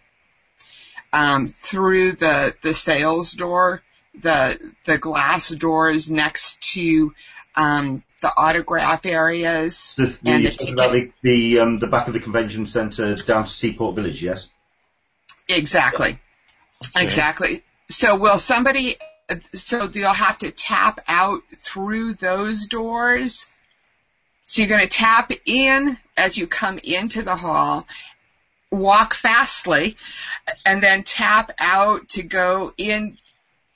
um, 1.13 1.49
through 1.49 2.13
the 2.13 2.55
the 2.63 2.75
sales 2.75 3.33
door, 3.33 3.83
the 4.21 4.59
the 4.85 4.99
glass 4.99 5.51
doors 5.51 6.11
next 6.11 6.63
to 6.75 7.13
um, 7.57 8.03
the 8.23 8.33
autograph 8.37 9.07
areas 9.07 9.95
The, 9.97 10.07
the, 10.23 10.31
and 10.31 10.45
the 10.45 10.51
ticket. 10.51 10.77
the, 10.77 11.13
the, 11.23 11.59
um, 11.61 11.79
the 11.79 11.87
back 11.87 12.07
of 12.07 12.15
the 12.15 12.21
convention 12.21 12.67
centre 12.67 13.15
down 13.15 13.45
to 13.45 13.51
Seaport 13.51 13.97
Village, 13.97 14.23
yes? 14.23 14.49
Exactly. 15.49 16.19
Exactly. 16.95 17.63
So 17.89 18.17
will 18.17 18.39
somebody, 18.39 18.97
so 19.55 19.87
they'll 19.89 20.13
have 20.13 20.39
to 20.39 20.51
tap 20.51 21.01
out 21.09 21.41
through 21.55 22.15
those 22.15 22.67
doors. 22.67 23.47
So 24.47 24.63
you're 24.63 24.69
going 24.69 24.87
to 24.87 24.89
tap 24.89 25.33
in 25.47 25.99
as 26.17 26.39
you 26.39 26.47
come 26.47 26.79
into 26.79 27.23
the 27.23 27.37
hall, 27.37 27.87
walk 28.71 29.15
fastly, 29.15 29.97
and 30.65 30.83
then 30.83 31.03
tap 31.03 31.53
out 31.59 32.09
to 32.11 32.23
go 32.23 32.73
in, 32.77 33.19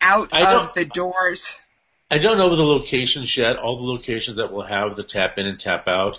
out 0.03 0.33
of 0.33 0.75
the 0.75 0.85
doors. 0.85 1.59
I 2.11 2.19
don't 2.19 2.37
know 2.37 2.55
the 2.55 2.63
locations 2.63 3.35
yet, 3.37 3.57
all 3.57 3.77
the 3.77 3.91
locations 3.91 4.37
that 4.37 4.53
will 4.53 4.67
have 4.67 4.97
the 4.97 5.03
tap 5.03 5.39
in 5.39 5.47
and 5.47 5.59
tap 5.59 5.89
out. 5.89 6.19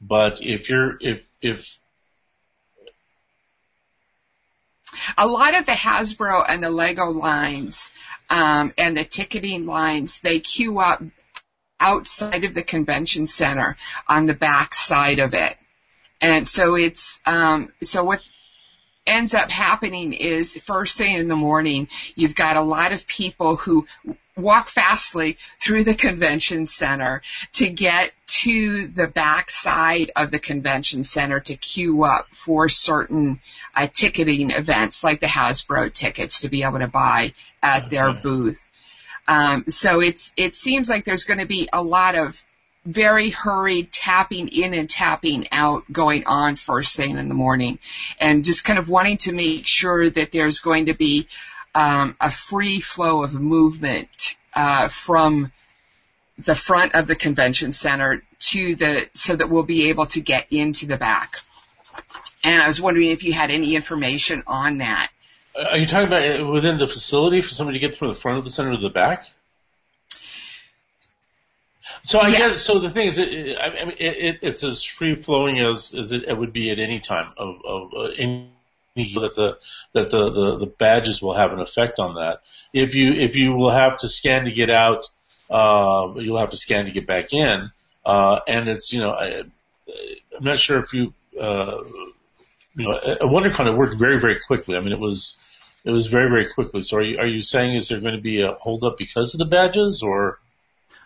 But 0.00 0.40
if 0.40 0.70
you're, 0.70 0.96
if, 1.00 1.26
if, 1.42 1.78
a 5.18 5.26
lot 5.26 5.54
of 5.54 5.66
the 5.66 5.72
Hasbro 5.72 6.44
and 6.48 6.62
the 6.62 6.70
Lego 6.70 7.06
lines 7.06 7.90
um, 8.30 8.72
and 8.78 8.96
the 8.96 9.04
ticketing 9.04 9.66
lines, 9.66 10.20
they 10.20 10.40
queue 10.40 10.78
up 10.78 11.02
outside 11.80 12.44
of 12.44 12.54
the 12.54 12.62
convention 12.62 13.26
center 13.26 13.76
on 14.08 14.26
the 14.26 14.34
back 14.34 14.74
side 14.74 15.18
of 15.18 15.34
it. 15.34 15.56
And 16.20 16.48
so 16.48 16.74
it's, 16.74 17.20
um, 17.26 17.72
so 17.82 18.04
what 18.04 18.20
ends 19.06 19.34
up 19.34 19.50
happening 19.50 20.12
is 20.12 20.56
first 20.58 20.96
thing 20.98 21.16
in 21.16 21.28
the 21.28 21.36
morning, 21.36 21.88
you've 22.14 22.34
got 22.34 22.56
a 22.56 22.62
lot 22.62 22.92
of 22.92 23.06
people 23.06 23.56
who 23.56 23.86
walk 24.36 24.68
fastly 24.68 25.38
through 25.60 25.84
the 25.84 25.94
convention 25.94 26.66
center 26.66 27.22
to 27.52 27.68
get 27.68 28.12
to 28.26 28.88
the 28.88 29.06
back 29.06 29.50
side 29.50 30.10
of 30.16 30.30
the 30.30 30.38
convention 30.38 31.04
center 31.04 31.38
to 31.38 31.54
queue 31.54 32.02
up 32.02 32.26
for 32.30 32.68
certain 32.68 33.40
uh, 33.76 33.86
ticketing 33.86 34.50
events 34.50 35.04
like 35.04 35.20
the 35.20 35.26
Hasbro 35.26 35.92
tickets 35.92 36.40
to 36.40 36.48
be 36.48 36.64
able 36.64 36.80
to 36.80 36.88
buy 36.88 37.32
at 37.62 37.90
their 37.90 38.12
booth. 38.12 38.68
Um, 39.26 39.64
so 39.68 40.00
it's 40.00 40.32
it 40.36 40.54
seems 40.54 40.90
like 40.90 41.04
there's 41.04 41.24
going 41.24 41.40
to 41.40 41.46
be 41.46 41.68
a 41.72 41.82
lot 41.82 42.14
of 42.14 42.44
very 42.84 43.30
hurried 43.30 43.90
tapping 43.90 44.48
in 44.48 44.74
and 44.74 44.88
tapping 44.88 45.46
out 45.50 45.84
going 45.90 46.24
on 46.26 46.56
first 46.56 46.96
thing 46.96 47.16
in 47.16 47.28
the 47.28 47.34
morning, 47.34 47.78
and 48.20 48.44
just 48.44 48.64
kind 48.64 48.78
of 48.78 48.88
wanting 48.88 49.16
to 49.18 49.32
make 49.32 49.66
sure 49.66 50.10
that 50.10 50.32
there's 50.32 50.58
going 50.58 50.86
to 50.86 50.94
be 50.94 51.26
um, 51.74 52.16
a 52.20 52.30
free 52.30 52.80
flow 52.80 53.22
of 53.22 53.34
movement 53.34 54.36
uh, 54.54 54.88
from 54.88 55.50
the 56.38 56.54
front 56.54 56.94
of 56.94 57.06
the 57.06 57.14
convention 57.14 57.72
center 57.72 58.22
to 58.38 58.74
the 58.74 59.08
so 59.12 59.36
that 59.36 59.48
we'll 59.48 59.62
be 59.62 59.88
able 59.88 60.06
to 60.06 60.20
get 60.20 60.46
into 60.50 60.86
the 60.86 60.96
back. 60.96 61.36
And 62.42 62.60
I 62.60 62.68
was 62.68 62.80
wondering 62.80 63.10
if 63.10 63.24
you 63.24 63.32
had 63.32 63.50
any 63.50 63.74
information 63.76 64.42
on 64.46 64.78
that. 64.78 65.10
are 65.56 65.78
you 65.78 65.86
talking 65.86 66.08
about 66.08 66.40
uh, 66.40 66.46
within 66.46 66.76
the 66.76 66.86
facility 66.86 67.40
for 67.40 67.50
somebody 67.50 67.78
to 67.78 67.86
get 67.86 67.96
from 67.96 68.08
the 68.08 68.14
front 68.14 68.38
of 68.38 68.44
the 68.44 68.50
center 68.50 68.72
to 68.72 68.78
the 68.78 68.90
back? 68.90 69.24
So 72.04 72.20
I 72.20 72.28
Yes. 72.28 72.38
guess 72.38 72.60
so. 72.60 72.78
The 72.80 72.90
thing 72.90 73.06
is, 73.08 73.18
it, 73.18 73.28
it, 73.32 73.58
I 73.58 73.84
mean, 73.86 73.96
it, 73.98 74.16
it, 74.16 74.38
it's 74.42 74.62
as 74.62 74.84
free 74.84 75.14
flowing 75.14 75.58
as, 75.60 75.94
as 75.94 76.12
it, 76.12 76.36
would 76.36 76.52
be 76.52 76.70
at 76.70 76.78
any 76.78 77.00
time 77.00 77.32
of, 77.38 77.56
of 77.64 77.94
uh, 77.94 78.02
any 78.18 78.50
that 79.14 79.34
the 79.34 79.58
that 79.94 80.10
the, 80.10 80.30
the 80.30 80.58
the 80.58 80.66
badges 80.66 81.22
will 81.22 81.34
have 81.34 81.52
an 81.52 81.60
effect 81.60 81.98
on 81.98 82.16
that. 82.16 82.42
If 82.74 82.94
you 82.94 83.14
if 83.14 83.36
you 83.36 83.52
will 83.54 83.70
have 83.70 83.98
to 83.98 84.08
scan 84.08 84.44
to 84.44 84.52
get 84.52 84.70
out, 84.70 85.06
uh, 85.50 86.12
you'll 86.16 86.38
have 86.38 86.50
to 86.50 86.56
scan 86.58 86.84
to 86.84 86.90
get 86.92 87.06
back 87.06 87.32
in. 87.32 87.70
Uh, 88.04 88.40
and 88.46 88.68
it's 88.68 88.92
you 88.92 89.00
know 89.00 89.10
I, 89.12 89.40
I'm 90.36 90.44
not 90.44 90.58
sure 90.58 90.78
if 90.80 90.92
you 90.92 91.14
uh, 91.40 91.78
you 92.76 92.84
know 92.86 92.92
a 92.96 93.26
WonderCon 93.26 93.66
it 93.72 93.76
worked 93.76 93.96
very 93.96 94.20
very 94.20 94.38
quickly. 94.46 94.76
I 94.76 94.80
mean 94.80 94.92
it 94.92 95.00
was 95.00 95.38
it 95.84 95.90
was 95.90 96.06
very 96.06 96.28
very 96.28 96.46
quickly. 96.52 96.82
So 96.82 96.98
are 96.98 97.02
you 97.02 97.18
are 97.18 97.26
you 97.26 97.42
saying 97.42 97.74
is 97.74 97.88
there 97.88 98.00
going 98.00 98.14
to 98.14 98.20
be 98.22 98.42
a 98.42 98.52
holdup 98.52 98.98
because 98.98 99.34
of 99.34 99.38
the 99.38 99.46
badges 99.46 100.02
or? 100.02 100.38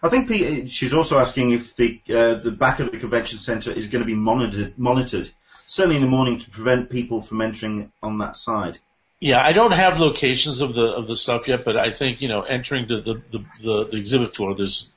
I 0.02 0.08
think 0.08 0.28
Pete, 0.28 0.70
she's 0.70 0.94
also 0.94 1.18
asking 1.18 1.52
if 1.52 1.74
the 1.76 2.00
uh, 2.08 2.34
the 2.34 2.52
back 2.52 2.80
of 2.80 2.92
the 2.92 2.98
convention 2.98 3.38
centre 3.38 3.72
is 3.72 3.88
going 3.88 4.02
to 4.02 4.06
be 4.06 4.14
monitored, 4.14 4.78
monitored, 4.78 5.30
certainly 5.66 5.96
in 5.96 6.02
the 6.02 6.08
morning 6.08 6.38
to 6.38 6.50
prevent 6.50 6.90
people 6.90 7.20
from 7.22 7.40
entering 7.40 7.92
on 8.02 8.18
that 8.18 8.36
side. 8.36 8.78
Yeah, 9.20 9.42
I 9.44 9.52
don't 9.52 9.72
have 9.72 9.98
locations 9.98 10.60
of 10.60 10.74
the 10.74 10.92
of 10.92 11.06
the 11.06 11.16
stuff 11.16 11.48
yet, 11.48 11.64
but 11.64 11.76
I 11.76 11.90
think 11.90 12.22
you 12.22 12.28
know 12.28 12.42
entering 12.42 12.86
the 12.86 13.00
the 13.00 13.14
the, 13.30 13.44
the, 13.60 13.84
the 13.90 13.96
exhibit 13.96 14.36
floor, 14.36 14.54
there's 14.54 14.92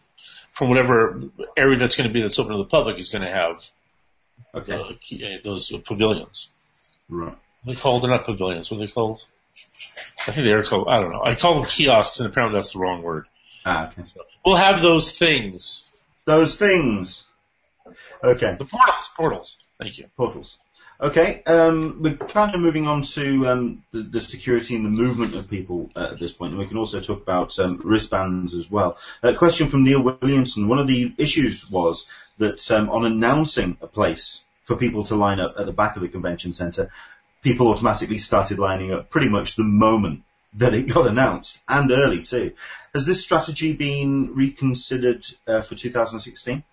from 0.53 0.69
whatever 0.69 1.21
area 1.57 1.79
that's 1.79 1.95
going 1.95 2.07
to 2.07 2.13
be 2.13 2.21
that's 2.21 2.37
open 2.37 2.51
to 2.51 2.57
the 2.59 2.69
public 2.69 2.99
is 2.99 3.09
going 3.09 3.23
to 3.23 3.31
have 3.31 3.63
Okay, 4.53 4.73
uh, 4.73 4.91
key, 4.99 5.23
uh, 5.25 5.39
those 5.43 5.71
pavilions. 5.85 6.51
right. 7.09 7.37
They 7.65 7.75
called 7.75 8.03
they're 8.03 8.09
not 8.09 8.25
pavilions. 8.25 8.69
What 8.69 8.77
are 8.77 8.85
they 8.85 8.91
called? 8.91 9.25
I 10.27 10.31
think 10.31 10.45
they 10.45 10.51
are 10.51 10.63
called. 10.63 10.87
I 10.89 10.99
don't 10.99 11.11
know. 11.11 11.21
I 11.23 11.35
call 11.35 11.55
them 11.55 11.65
kiosks, 11.65 12.19
and 12.19 12.29
apparently 12.29 12.57
that's 12.57 12.73
the 12.73 12.79
wrong 12.79 13.01
word. 13.01 13.27
Ah, 13.65 13.89
okay. 13.89 14.03
We'll 14.45 14.55
have 14.55 14.81
those 14.81 15.17
things. 15.17 15.89
Those 16.25 16.57
things. 16.57 17.25
Okay, 18.23 18.55
The 18.57 18.65
portals. 18.65 19.09
Portals. 19.15 19.63
Thank 19.79 19.97
you. 19.97 20.05
portals. 20.15 20.57
Okay, 20.99 21.41
um, 21.47 21.97
we're 22.03 22.15
kind 22.15 22.53
of 22.53 22.61
moving 22.61 22.87
on 22.87 23.01
to 23.01 23.47
um, 23.47 23.83
the, 23.91 24.03
the 24.03 24.21
security 24.21 24.75
and 24.75 24.85
the 24.85 24.89
movement 24.89 25.33
of 25.33 25.49
people 25.49 25.89
uh, 25.95 26.09
at 26.11 26.19
this 26.19 26.31
point, 26.31 26.51
and 26.51 26.59
we 26.59 26.67
can 26.67 26.77
also 26.77 27.01
talk 27.01 27.23
about 27.23 27.57
um, 27.57 27.81
wristbands 27.83 28.53
as 28.53 28.69
well. 28.69 28.97
A 29.23 29.33
question 29.33 29.67
from 29.67 29.83
Neil 29.83 30.03
Williamson. 30.03 30.67
One 30.67 30.77
of 30.77 30.85
the 30.85 31.11
issues 31.17 31.67
was 31.69 32.05
that 32.37 32.69
um, 32.69 32.89
on 32.91 33.03
announcing 33.05 33.77
a 33.81 33.87
place 33.87 34.41
for 34.63 34.75
people 34.75 35.03
to 35.05 35.15
line 35.15 35.39
up 35.39 35.55
at 35.57 35.65
the 35.65 35.71
back 35.73 35.95
of 35.95 36.03
the 36.03 36.07
convention 36.07 36.53
centre, 36.53 36.91
people 37.41 37.69
automatically 37.69 38.19
started 38.19 38.59
lining 38.59 38.91
up 38.93 39.09
pretty 39.09 39.27
much 39.29 39.55
the 39.55 39.63
moment 39.63 40.21
that 40.53 40.73
it 40.73 40.93
got 40.93 41.07
announced, 41.07 41.59
and 41.67 41.91
early 41.91 42.23
too. 42.23 42.53
Has 42.93 43.05
this 43.05 43.21
strategy 43.21 43.73
been 43.73 44.35
reconsidered 44.35 45.25
uh, 45.47 45.61
for 45.61 45.75
2016? 45.75 46.63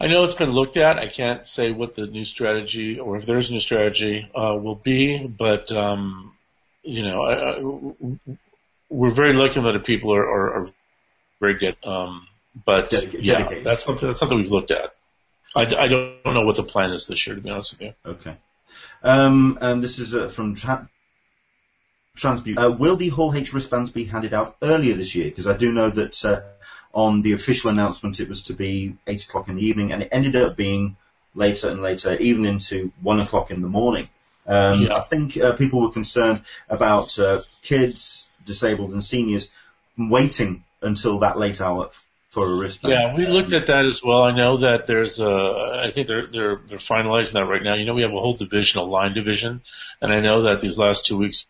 I 0.00 0.06
know 0.08 0.24
it's 0.24 0.34
been 0.34 0.50
looked 0.50 0.76
at. 0.76 0.98
I 0.98 1.06
can't 1.06 1.46
say 1.46 1.70
what 1.70 1.94
the 1.94 2.06
new 2.06 2.24
strategy 2.24 2.98
or 2.98 3.16
if 3.16 3.26
there's 3.26 3.50
a 3.50 3.52
new 3.52 3.60
strategy 3.60 4.28
uh, 4.34 4.58
will 4.60 4.74
be, 4.74 5.26
but 5.26 5.70
um, 5.70 6.34
you 6.82 7.02
know, 7.02 7.22
I, 7.22 7.32
I, 7.52 8.36
we're 8.90 9.12
very 9.12 9.36
lucky 9.36 9.60
that 9.60 9.72
the 9.72 9.78
people 9.78 10.14
are, 10.14 10.24
are, 10.24 10.54
are 10.54 10.70
very 11.40 11.54
good. 11.54 11.76
Um, 11.84 12.26
but 12.64 12.90
Dedica- 12.90 13.18
yeah, 13.20 13.62
that's 13.62 13.84
something 13.84 14.08
that's 14.08 14.18
something 14.18 14.38
we've 14.38 14.50
looked 14.50 14.70
at. 14.70 14.94
I, 15.56 15.62
I 15.62 15.88
don't 15.88 16.24
know 16.26 16.42
what 16.42 16.56
the 16.56 16.64
plan 16.64 16.90
is 16.90 17.06
this 17.06 17.26
year, 17.26 17.36
to 17.36 17.42
be 17.42 17.50
honest 17.50 17.78
with 17.78 17.82
you. 17.82 17.94
Okay. 18.04 18.36
Um, 19.02 19.58
and 19.60 19.82
this 19.82 19.98
is 19.98 20.14
uh, 20.14 20.28
from 20.28 20.56
Tra- 20.56 20.88
Transmute. 22.16 22.56
Uh, 22.58 22.70
will 22.78 22.96
the 22.96 23.08
Hall 23.08 23.34
H 23.34 23.52
wristbands 23.52 23.90
be 23.90 24.04
handed 24.04 24.32
out 24.32 24.56
earlier 24.62 24.94
this 24.94 25.14
year? 25.14 25.24
Because 25.26 25.46
I 25.46 25.56
do 25.56 25.72
know 25.72 25.90
that 25.90 26.24
uh, 26.24 26.42
on 26.92 27.22
the 27.22 27.32
official 27.32 27.70
announcement 27.70 28.20
it 28.20 28.28
was 28.28 28.44
to 28.44 28.52
be 28.54 28.94
8 29.06 29.24
o'clock 29.24 29.48
in 29.48 29.56
the 29.56 29.66
evening, 29.66 29.92
and 29.92 30.02
it 30.02 30.08
ended 30.12 30.36
up 30.36 30.56
being 30.56 30.96
later 31.34 31.68
and 31.68 31.82
later, 31.82 32.16
even 32.18 32.44
into 32.46 32.92
1 33.02 33.20
o'clock 33.20 33.50
in 33.50 33.62
the 33.62 33.68
morning. 33.68 34.08
Um, 34.46 34.82
Yeah. 34.82 34.96
I 34.98 35.04
think 35.08 35.36
uh, 35.36 35.56
people 35.56 35.80
were 35.80 35.90
concerned 35.90 36.42
about 36.68 37.18
uh, 37.18 37.42
kids, 37.62 38.28
disabled, 38.46 38.92
and 38.92 39.02
seniors 39.02 39.50
waiting 39.98 40.62
until 40.82 41.18
that 41.20 41.36
late 41.38 41.60
hour 41.60 41.86
f- 41.86 42.06
for 42.30 42.46
a 42.46 42.54
wristband. 42.54 42.92
Yeah, 42.92 43.16
we 43.16 43.26
looked 43.26 43.52
Um, 43.52 43.60
at 43.62 43.66
that 43.66 43.84
as 43.86 44.02
well. 44.04 44.22
I 44.22 44.30
know 44.36 44.58
that 44.58 44.86
there's 44.86 45.18
a, 45.18 45.80
I 45.84 45.90
think 45.90 46.06
they're, 46.06 46.26
they're, 46.28 46.60
they're 46.68 46.78
finalizing 46.78 47.32
that 47.32 47.46
right 47.46 47.62
now. 47.62 47.74
You 47.74 47.86
know, 47.86 47.94
we 47.94 48.02
have 48.02 48.12
a 48.12 48.20
whole 48.20 48.34
division, 48.34 48.80
a 48.80 48.84
line 48.84 49.14
division, 49.14 49.62
and 50.00 50.12
I 50.12 50.20
know 50.20 50.42
that 50.42 50.60
these 50.60 50.78
last 50.78 51.06
two 51.06 51.16
weeks 51.16 51.46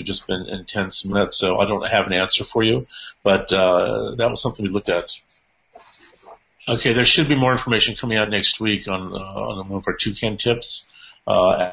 have 0.00 0.06
just 0.06 0.26
been 0.26 0.46
intense 0.48 1.04
minutes, 1.04 1.36
so 1.38 1.58
I 1.58 1.66
don't 1.66 1.88
have 1.88 2.06
an 2.06 2.12
answer 2.12 2.44
for 2.44 2.62
you, 2.62 2.86
but, 3.22 3.52
uh, 3.52 4.14
that 4.16 4.30
was 4.30 4.42
something 4.42 4.64
we 4.64 4.70
looked 4.72 4.88
at. 4.88 5.10
Okay, 6.68 6.92
there 6.94 7.04
should 7.04 7.28
be 7.28 7.36
more 7.36 7.52
information 7.52 7.94
coming 7.94 8.18
out 8.18 8.30
next 8.30 8.60
week 8.60 8.88
on, 8.88 9.12
uh, 9.12 9.16
on 9.16 9.68
one 9.68 9.78
of 9.78 9.84
our 9.86 9.94
toucan 9.94 10.36
tips, 10.38 10.86
uh, 11.26 11.72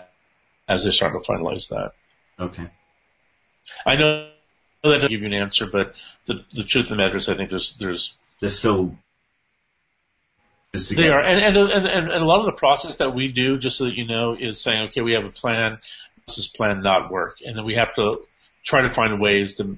as 0.67 0.83
they 0.83 0.91
start 0.91 1.13
to 1.13 1.31
finalize 1.31 1.69
that. 1.69 1.93
Okay. 2.39 2.67
I 3.85 3.95
know 3.95 4.29
that 4.83 4.89
doesn't 4.89 5.09
give 5.09 5.21
you 5.21 5.27
an 5.27 5.33
answer, 5.33 5.67
but 5.67 5.95
the 6.25 6.43
the 6.51 6.63
truth 6.63 6.85
of 6.85 6.89
the 6.89 6.95
matter 6.97 7.15
is, 7.15 7.29
I 7.29 7.35
think 7.35 7.49
there's 7.49 7.73
there's 7.73 8.15
There's 8.41 8.57
still. 8.57 8.97
they 10.73 11.09
are, 11.09 11.21
and, 11.21 11.57
and 11.57 11.71
and 11.71 11.87
and 11.87 12.23
a 12.23 12.25
lot 12.25 12.39
of 12.39 12.45
the 12.47 12.53
process 12.53 12.95
that 12.97 13.13
we 13.13 13.31
do, 13.31 13.57
just 13.59 13.77
so 13.77 13.85
that 13.85 13.95
you 13.95 14.07
know, 14.07 14.35
is 14.37 14.61
saying, 14.61 14.87
okay, 14.87 15.01
we 15.01 15.13
have 15.13 15.25
a 15.25 15.29
plan. 15.29 15.77
This 16.27 16.47
plan 16.47 16.81
not 16.81 17.11
work? 17.11 17.39
And 17.45 17.57
then 17.57 17.65
we 17.65 17.75
have 17.75 17.93
to 17.95 18.21
try 18.63 18.81
to 18.81 18.89
find 18.89 19.21
ways 19.21 19.55
to 19.55 19.77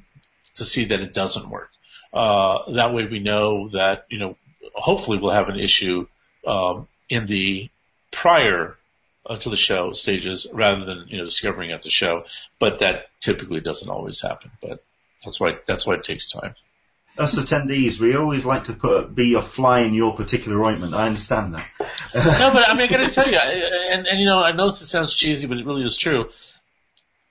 to 0.55 0.65
see 0.65 0.85
that 0.85 0.99
it 0.99 1.13
doesn't 1.13 1.49
work. 1.49 1.69
Uh, 2.13 2.71
that 2.73 2.93
way, 2.93 3.05
we 3.05 3.19
know 3.19 3.69
that 3.69 4.05
you 4.09 4.19
know, 4.19 4.37
hopefully, 4.73 5.17
we'll 5.17 5.31
have 5.31 5.49
an 5.49 5.59
issue 5.59 6.05
um, 6.45 6.87
in 7.09 7.25
the 7.25 7.69
prior 8.11 8.77
uh, 9.25 9.37
to 9.37 9.49
the 9.49 9.55
show 9.55 9.93
stages 9.93 10.47
rather 10.53 10.85
than 10.85 11.05
you 11.07 11.17
know 11.17 11.23
discovering 11.23 11.71
at 11.71 11.81
the 11.81 11.89
show. 11.89 12.25
But 12.59 12.79
that 12.79 13.07
typically 13.19 13.61
doesn't 13.61 13.89
always 13.89 14.21
happen. 14.21 14.51
But 14.61 14.83
that's 15.23 15.39
why 15.39 15.57
that's 15.65 15.87
why 15.87 15.95
it 15.95 16.03
takes 16.03 16.29
time. 16.29 16.55
Us 17.15 17.35
attendees, 17.35 17.99
we 17.99 18.15
always 18.15 18.43
like 18.43 18.63
to 18.65 18.73
put 18.73 19.13
be 19.13 19.35
a 19.35 19.41
fly 19.41 19.81
in 19.81 19.93
your 19.93 20.15
particular 20.15 20.63
ointment. 20.63 20.95
I 20.95 21.05
understand 21.05 21.53
that. 21.53 21.67
no, 22.15 22.51
but 22.51 22.67
I 22.67 22.73
mean, 22.73 22.87
I 22.87 22.87
got 22.87 23.07
to 23.07 23.11
tell 23.11 23.29
you, 23.29 23.37
and 23.37 24.07
and 24.07 24.19
you 24.19 24.25
know, 24.25 24.39
I 24.39 24.51
know 24.51 24.65
this 24.65 24.89
sounds 24.89 25.13
cheesy, 25.13 25.45
but 25.45 25.57
it 25.57 25.65
really 25.65 25.83
is 25.83 25.95
true. 25.95 26.29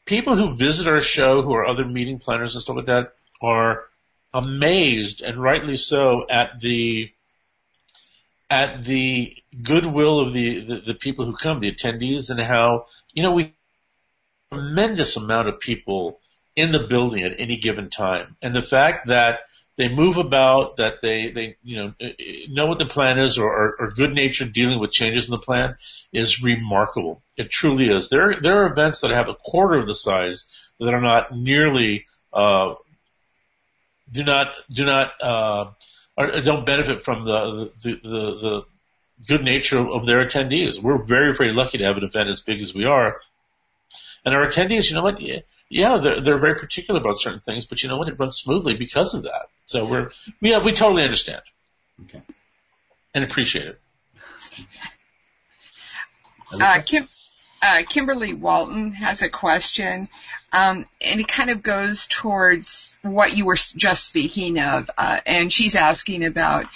People 0.04 0.36
who 0.36 0.54
visit 0.54 0.86
our 0.86 1.00
show, 1.00 1.42
who 1.42 1.52
are 1.54 1.66
other 1.66 1.84
meeting 1.84 2.20
planners 2.20 2.54
and 2.54 2.62
stuff 2.62 2.76
like 2.76 2.86
that, 2.86 3.14
are 3.40 3.84
amazed, 4.32 5.22
and 5.22 5.42
rightly 5.42 5.76
so, 5.76 6.26
at 6.30 6.60
the 6.60 7.10
at 8.48 8.84
the 8.84 9.34
goodwill 9.62 10.20
of 10.20 10.32
the, 10.34 10.60
the, 10.60 10.76
the 10.76 10.94
people 10.94 11.24
who 11.24 11.34
come, 11.34 11.58
the 11.58 11.72
attendees, 11.72 12.30
and 12.30 12.38
how 12.38 12.84
you 13.12 13.24
know 13.24 13.32
we 13.32 13.52
tremendous 14.52 15.16
amount 15.16 15.48
of 15.48 15.58
people 15.58 16.20
in 16.54 16.70
the 16.70 16.86
building 16.86 17.24
at 17.24 17.40
any 17.40 17.56
given 17.56 17.90
time, 17.90 18.36
and 18.42 18.54
the 18.54 18.62
fact 18.62 19.08
that 19.08 19.40
they 19.76 19.88
move 19.88 20.18
about, 20.18 20.76
that 20.76 21.00
they, 21.00 21.30
they, 21.30 21.56
you 21.62 21.76
know, 21.76 21.94
know 22.48 22.66
what 22.66 22.78
the 22.78 22.86
plan 22.86 23.18
is 23.18 23.38
or 23.38 23.50
are, 23.50 23.76
are 23.80 23.90
good 23.90 24.14
natured 24.14 24.52
dealing 24.52 24.78
with 24.78 24.92
changes 24.92 25.28
in 25.28 25.32
the 25.32 25.38
plan 25.38 25.76
is 26.12 26.42
remarkable. 26.42 27.22
It 27.36 27.50
truly 27.50 27.88
is. 27.88 28.08
There, 28.10 28.34
there 28.40 28.64
are 28.64 28.70
events 28.70 29.00
that 29.00 29.12
have 29.12 29.28
a 29.28 29.34
quarter 29.34 29.78
of 29.78 29.86
the 29.86 29.94
size 29.94 30.68
that 30.78 30.92
are 30.92 31.00
not 31.00 31.34
nearly, 31.34 32.04
uh, 32.32 32.74
do 34.10 34.24
not, 34.24 34.48
do 34.70 34.84
not, 34.84 35.12
uh, 35.22 35.70
or 36.18 36.40
don't 36.42 36.66
benefit 36.66 37.02
from 37.02 37.24
the, 37.24 37.72
the, 37.82 38.00
the, 38.02 38.10
the 38.10 38.62
good 39.26 39.42
nature 39.42 39.80
of 39.80 40.04
their 40.04 40.24
attendees. 40.24 40.82
We're 40.82 41.02
very, 41.02 41.34
very 41.34 41.52
lucky 41.52 41.78
to 41.78 41.84
have 41.84 41.96
an 41.96 42.04
event 42.04 42.28
as 42.28 42.42
big 42.42 42.60
as 42.60 42.74
we 42.74 42.84
are. 42.84 43.20
And 44.24 44.34
our 44.34 44.46
attendees, 44.46 44.90
you 44.90 44.96
know 44.96 45.02
what? 45.02 45.18
Yeah, 45.68 45.96
they're, 45.96 46.20
they're 46.20 46.38
very 46.38 46.56
particular 46.56 47.00
about 47.00 47.18
certain 47.18 47.40
things, 47.40 47.64
but 47.64 47.82
you 47.82 47.88
know 47.88 47.96
what? 47.96 48.08
It 48.08 48.18
runs 48.18 48.36
smoothly 48.36 48.76
because 48.76 49.14
of 49.14 49.22
that. 49.22 49.46
So 49.72 49.86
we're, 49.86 50.10
yeah, 50.42 50.62
we 50.62 50.74
totally 50.74 51.02
understand. 51.02 51.40
Okay. 52.02 52.20
And 53.14 53.24
appreciate 53.24 53.68
it. 53.68 53.80
Uh, 56.52 56.82
Kim, 56.84 57.08
uh, 57.62 57.82
Kimberly 57.88 58.34
Walton 58.34 58.92
has 58.92 59.22
a 59.22 59.30
question, 59.30 60.10
um, 60.52 60.84
and 61.00 61.20
it 61.20 61.26
kind 61.26 61.48
of 61.48 61.62
goes 61.62 62.06
towards 62.06 62.98
what 63.00 63.34
you 63.34 63.46
were 63.46 63.56
just 63.56 64.04
speaking 64.04 64.58
of, 64.58 64.90
uh, 64.98 65.20
and 65.24 65.50
she's 65.50 65.74
asking 65.74 66.22
about 66.22 66.66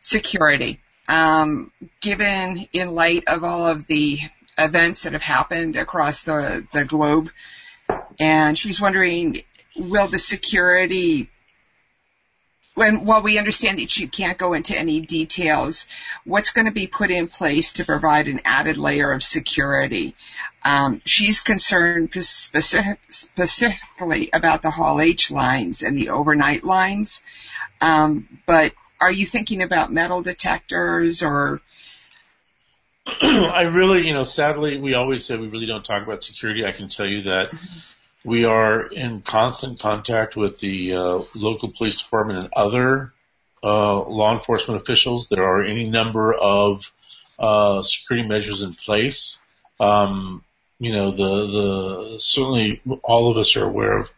security. 0.00 0.80
Um, 1.06 1.70
given 2.00 2.66
in 2.72 2.90
light 2.90 3.22
of 3.28 3.44
all 3.44 3.68
of 3.68 3.86
the 3.86 4.18
events 4.58 5.04
that 5.04 5.12
have 5.12 5.22
happened 5.22 5.76
across 5.76 6.24
the, 6.24 6.66
the 6.72 6.84
globe, 6.84 7.30
and 8.18 8.58
she's 8.58 8.80
wondering, 8.80 9.42
will 9.76 10.08
the 10.08 10.18
security 10.18 11.28
when, 12.74 13.04
while 13.04 13.22
we 13.22 13.38
understand 13.38 13.78
that 13.78 13.96
you 13.96 14.08
can't 14.08 14.38
go 14.38 14.54
into 14.54 14.76
any 14.76 15.00
details, 15.00 15.86
what's 16.24 16.52
going 16.52 16.66
to 16.66 16.72
be 16.72 16.86
put 16.86 17.10
in 17.10 17.28
place 17.28 17.74
to 17.74 17.84
provide 17.84 18.28
an 18.28 18.40
added 18.44 18.78
layer 18.78 19.12
of 19.12 19.22
security? 19.22 20.14
Um, 20.64 21.02
she's 21.04 21.40
concerned 21.40 22.12
specific, 22.24 23.00
specifically 23.10 24.30
about 24.32 24.62
the 24.62 24.70
Hall 24.70 25.00
H 25.00 25.30
lines 25.30 25.82
and 25.82 25.96
the 25.96 26.10
overnight 26.10 26.64
lines. 26.64 27.22
Um, 27.80 28.40
but 28.46 28.72
are 29.00 29.12
you 29.12 29.26
thinking 29.26 29.62
about 29.62 29.92
metal 29.92 30.22
detectors 30.22 31.22
or? 31.22 31.60
I 33.20 33.62
really, 33.62 34.06
you 34.06 34.14
know, 34.14 34.24
sadly, 34.24 34.78
we 34.78 34.94
always 34.94 35.24
say 35.24 35.36
we 35.36 35.48
really 35.48 35.66
don't 35.66 35.84
talk 35.84 36.04
about 36.04 36.22
security. 36.22 36.64
I 36.64 36.72
can 36.72 36.88
tell 36.88 37.06
you 37.06 37.22
that 37.22 37.52
we 38.24 38.44
are 38.44 38.82
in 38.86 39.20
constant 39.20 39.80
contact 39.80 40.36
with 40.36 40.58
the 40.58 40.94
uh, 40.94 41.22
local 41.34 41.70
police 41.70 42.00
department 42.00 42.38
and 42.38 42.48
other 42.54 43.12
uh, 43.62 44.00
law 44.00 44.32
enforcement 44.32 44.80
officials. 44.80 45.28
There 45.28 45.44
are 45.44 45.64
any 45.64 45.88
number 45.88 46.32
of 46.32 46.84
uh, 47.38 47.82
security 47.82 48.28
measures 48.28 48.62
in 48.62 48.74
place. 48.74 49.40
Um, 49.80 50.44
you 50.78 50.92
know, 50.92 51.10
the 51.10 51.46
the 51.46 52.18
certainly 52.18 52.80
all 53.02 53.30
of 53.30 53.36
us 53.36 53.56
are 53.56 53.64
aware 53.64 53.98
of. 53.98 54.10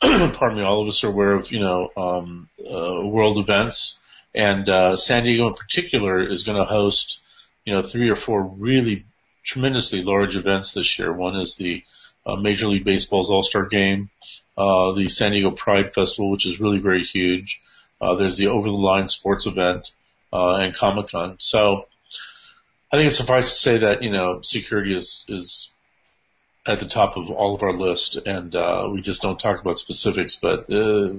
pardon 0.34 0.58
me, 0.58 0.64
all 0.64 0.82
of 0.82 0.88
us 0.88 1.04
are 1.04 1.08
aware 1.08 1.32
of 1.32 1.52
you 1.52 1.60
know 1.60 1.90
um, 1.96 2.48
uh, 2.60 3.00
world 3.06 3.38
events, 3.38 4.00
and 4.34 4.68
uh, 4.68 4.96
San 4.96 5.24
Diego 5.24 5.48
in 5.48 5.54
particular 5.54 6.22
is 6.28 6.44
going 6.44 6.58
to 6.58 6.64
host 6.64 7.20
you 7.64 7.72
know 7.72 7.82
three 7.82 8.10
or 8.10 8.16
four 8.16 8.42
really 8.42 9.04
tremendously 9.44 10.02
large 10.02 10.36
events 10.36 10.72
this 10.72 10.98
year. 10.98 11.12
One 11.12 11.36
is 11.36 11.56
the 11.56 11.82
uh, 12.26 12.36
Major 12.36 12.68
League 12.68 12.84
Baseball's 12.84 13.30
All-Star 13.30 13.66
Game, 13.66 14.10
uh, 14.56 14.92
the 14.92 15.08
San 15.08 15.32
Diego 15.32 15.50
Pride 15.50 15.92
Festival, 15.92 16.30
which 16.30 16.46
is 16.46 16.60
really 16.60 16.78
very 16.78 17.04
huge. 17.04 17.60
Uh, 18.00 18.14
there's 18.16 18.36
the 18.36 18.48
Over 18.48 18.68
the 18.68 18.74
Line 18.74 19.08
Sports 19.08 19.46
event, 19.46 19.92
uh, 20.32 20.56
and 20.56 20.74
Comic 20.74 21.08
Con. 21.08 21.36
So 21.38 21.86
I 22.92 22.96
think 22.96 23.08
it's 23.08 23.16
suffice 23.16 23.52
to 23.52 23.58
say 23.58 23.78
that, 23.78 24.02
you 24.02 24.10
know, 24.10 24.40
security 24.42 24.94
is, 24.94 25.24
is 25.28 25.72
at 26.66 26.78
the 26.78 26.86
top 26.86 27.16
of 27.16 27.30
all 27.30 27.54
of 27.54 27.62
our 27.62 27.72
list 27.72 28.16
and, 28.16 28.54
uh, 28.54 28.88
we 28.92 29.02
just 29.02 29.22
don't 29.22 29.40
talk 29.40 29.60
about 29.60 29.78
specifics, 29.78 30.36
but, 30.36 30.70
uh, 30.70 31.14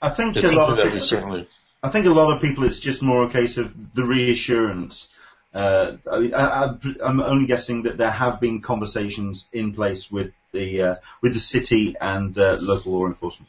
I 0.00 0.10
think 0.10 0.36
a 0.36 0.40
lot 0.48 0.78
of 0.78 0.84
people, 0.84 1.00
certainly, 1.00 1.48
I 1.82 1.88
think 1.88 2.06
a 2.06 2.10
lot 2.10 2.34
of 2.34 2.42
people, 2.42 2.64
it's 2.64 2.78
just 2.78 3.02
more 3.02 3.24
a 3.24 3.30
case 3.30 3.56
of 3.56 3.94
the 3.94 4.04
reassurance. 4.04 5.08
Uh, 5.54 5.96
I 6.10 6.18
mean, 6.18 6.34
I, 6.34 6.76
am 7.02 7.20
only 7.20 7.46
guessing 7.46 7.84
that 7.84 7.96
there 7.96 8.10
have 8.10 8.40
been 8.40 8.60
conversations 8.60 9.46
in 9.52 9.72
place 9.72 10.10
with 10.10 10.32
the 10.52 10.82
uh, 10.82 10.94
with 11.22 11.32
the 11.32 11.40
city 11.40 11.96
and 12.00 12.36
uh, 12.36 12.58
local 12.60 12.92
law 12.92 13.06
enforcement. 13.06 13.48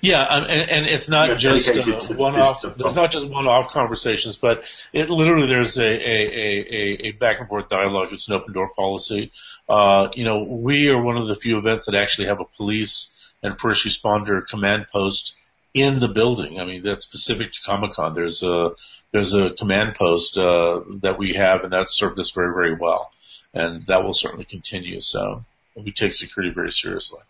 Yeah, 0.00 0.22
um, 0.22 0.44
and, 0.44 0.70
and 0.70 0.86
it's 0.86 1.08
not 1.08 1.28
You're 1.28 1.36
just 1.36 1.68
uh, 1.68 2.14
one-off. 2.14 2.62
There's 2.62 2.94
not 2.94 3.10
just 3.10 3.28
one-off 3.28 3.72
conversations, 3.72 4.36
but 4.36 4.64
it 4.92 5.10
literally 5.10 5.48
there's 5.48 5.76
a 5.76 5.84
a, 5.84 5.86
a, 5.86 6.66
a, 6.70 7.08
a 7.08 7.12
back 7.12 7.40
and 7.40 7.48
forth 7.48 7.68
dialogue. 7.68 8.08
It's 8.12 8.28
an 8.28 8.34
open 8.34 8.54
door 8.54 8.70
policy. 8.74 9.32
Uh, 9.68 10.08
you 10.14 10.24
know, 10.24 10.44
we 10.44 10.88
are 10.90 11.00
one 11.00 11.16
of 11.16 11.28
the 11.28 11.34
few 11.34 11.58
events 11.58 11.86
that 11.86 11.94
actually 11.94 12.28
have 12.28 12.40
a 12.40 12.44
police 12.44 13.14
and 13.42 13.58
first 13.58 13.86
responder 13.86 14.46
command 14.46 14.86
post 14.92 15.34
in 15.78 16.00
the 16.00 16.08
building. 16.08 16.60
I 16.60 16.64
mean, 16.64 16.82
that's 16.82 17.04
specific 17.04 17.52
to 17.52 17.60
Comic 17.64 17.92
Con. 17.92 18.14
There's 18.14 18.42
a 18.42 18.72
there's 19.12 19.34
a 19.34 19.50
command 19.50 19.94
post 19.94 20.36
uh, 20.38 20.80
that 21.02 21.18
we 21.18 21.34
have, 21.34 21.64
and 21.64 21.72
that's 21.72 21.96
served 21.96 22.18
us 22.18 22.30
very 22.30 22.52
very 22.52 22.74
well, 22.74 23.10
and 23.54 23.84
that 23.86 24.02
will 24.02 24.14
certainly 24.14 24.44
continue. 24.44 25.00
So 25.00 25.44
we 25.74 25.92
take 25.92 26.12
security 26.12 26.54
very 26.54 26.72
seriously. 26.72 27.20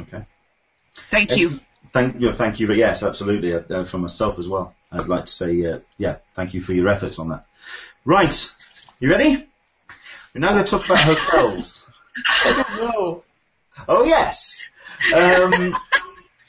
Okay. 0.00 0.24
Thank 1.10 1.36
you. 1.36 1.60
Thank 1.92 2.20
you. 2.20 2.32
Thank 2.34 2.60
you. 2.60 2.66
For, 2.66 2.74
yes, 2.74 3.02
absolutely. 3.02 3.54
Uh, 3.54 3.84
for 3.84 3.98
myself 3.98 4.38
as 4.38 4.48
well. 4.48 4.74
I'd 4.90 5.08
like 5.08 5.26
to 5.26 5.32
say, 5.32 5.64
uh, 5.64 5.80
yeah, 5.96 6.16
thank 6.34 6.54
you 6.54 6.60
for 6.60 6.72
your 6.72 6.88
efforts 6.88 7.18
on 7.18 7.28
that. 7.28 7.46
Right. 8.04 8.50
You 9.00 9.10
ready? 9.10 9.46
We're 10.34 10.40
now 10.40 10.52
going 10.52 10.64
to 10.64 10.70
talk 10.70 10.84
about 10.84 10.98
hotels. 10.98 11.84
I 12.26 12.64
don't 12.68 12.82
know. 12.82 13.24
Oh 13.86 14.04
yes. 14.04 14.62
Um, 15.14 15.76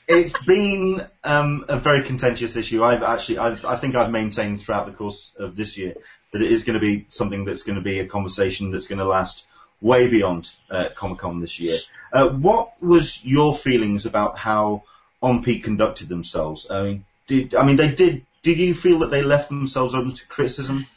it's 0.10 0.38
been 0.46 1.08
um, 1.24 1.66
a 1.70 1.80
very 1.80 2.04
contentious 2.04 2.56
issue. 2.56 2.84
I've 2.84 3.04
actually, 3.04 3.38
I've, 3.38 3.64
I 3.64 3.78
think 3.78 3.96
I've 3.96 4.12
maintained 4.12 4.60
throughout 4.60 4.88
the 4.88 4.92
course 4.92 5.36
of 5.38 5.56
this 5.56 5.78
year 5.78 5.94
that 6.34 6.42
it 6.42 6.52
is 6.52 6.64
going 6.64 6.74
to 6.74 6.80
be 6.80 7.06
something 7.10 7.46
that's 7.46 7.62
going 7.62 7.76
to 7.76 7.82
be 7.82 8.00
a 8.00 8.08
conversation 8.08 8.72
that's 8.72 8.88
going 8.88 9.00
to 9.00 9.06
last 9.06 9.46
way 9.82 10.08
beyond 10.08 10.50
uh, 10.72 10.90
Comic 10.96 11.20
Con 11.20 11.40
this 11.40 11.60
year. 11.60 11.78
Uh, 12.12 12.30
what 12.30 12.82
was 12.82 13.24
your 13.24 13.56
feelings 13.56 14.08
about 14.08 14.38
how 14.38 14.84
On 15.22 15.44
Peak 15.44 15.64
conducted 15.64 16.10
themselves? 16.10 16.68
I 16.70 16.84
mean, 16.84 17.06
did 17.28 17.54
I 17.54 17.64
mean 17.64 17.78
they 17.78 17.92
did? 17.92 18.26
Did 18.42 18.58
you 18.58 18.74
feel 18.74 19.00
that 19.00 19.12
they 19.12 19.22
left 19.22 19.50
themselves 19.50 19.94
open 19.94 20.14
to 20.14 20.28
criticism? 20.28 20.88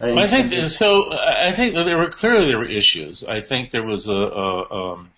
Uh, 0.00 0.14
I 0.14 0.28
think 0.28 0.52
so. 0.70 1.12
I 1.12 1.50
think 1.52 1.74
that 1.74 1.84
there 1.84 1.98
were 1.98 2.08
clearly 2.08 2.46
there 2.46 2.58
were 2.58 2.68
issues. 2.68 3.24
I 3.24 3.40
think 3.40 3.70
there 3.70 3.84
was 3.84 4.06
a, 4.06 4.12
a 4.12 4.92
um, 4.92 5.10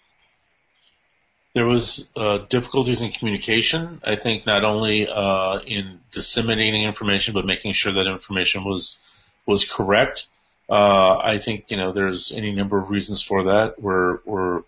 there 1.54 1.66
was 1.66 2.10
uh, 2.16 2.38
difficulties 2.38 3.02
in 3.02 3.12
communication. 3.12 4.00
I 4.04 4.16
think 4.16 4.46
not 4.46 4.64
only 4.64 5.08
uh, 5.08 5.58
in 5.60 6.00
disseminating 6.10 6.84
information, 6.84 7.34
but 7.34 7.44
making 7.44 7.72
sure 7.72 7.92
that 7.92 8.06
information 8.06 8.64
was 8.64 8.98
was 9.46 9.70
correct. 9.70 10.26
Uh, 10.70 11.18
I 11.18 11.38
think 11.38 11.70
you 11.70 11.76
know 11.76 11.92
there's 11.92 12.32
any 12.32 12.52
number 12.52 12.78
of 12.78 12.90
reasons 12.90 13.22
for 13.22 13.44
that. 13.44 13.80
We're 13.80 14.18
we're 14.24 14.62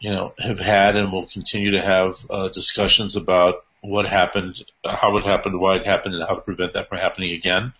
you 0.00 0.10
know, 0.10 0.32
have 0.38 0.58
had 0.58 0.96
and 0.96 1.12
will 1.12 1.26
continue 1.26 1.72
to 1.72 1.82
have 1.82 2.16
uh, 2.30 2.48
discussions 2.48 3.16
about 3.16 3.64
what 3.82 4.06
happened, 4.06 4.64
how 4.84 5.16
it 5.18 5.24
happened, 5.24 5.60
why 5.60 5.76
it 5.76 5.86
happened, 5.86 6.14
and 6.14 6.24
how 6.26 6.34
to 6.34 6.40
prevent 6.40 6.72
that 6.72 6.88
from 6.88 6.98
happening 6.98 7.32
again. 7.32 7.74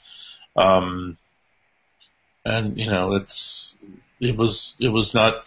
Um, 0.55 1.17
and 2.45 2.77
you 2.79 2.91
know, 2.91 3.17
it's 3.17 3.77
it 4.21 4.37
was 4.37 4.77
it 4.79 4.89
was 4.89 5.15
not. 5.15 5.43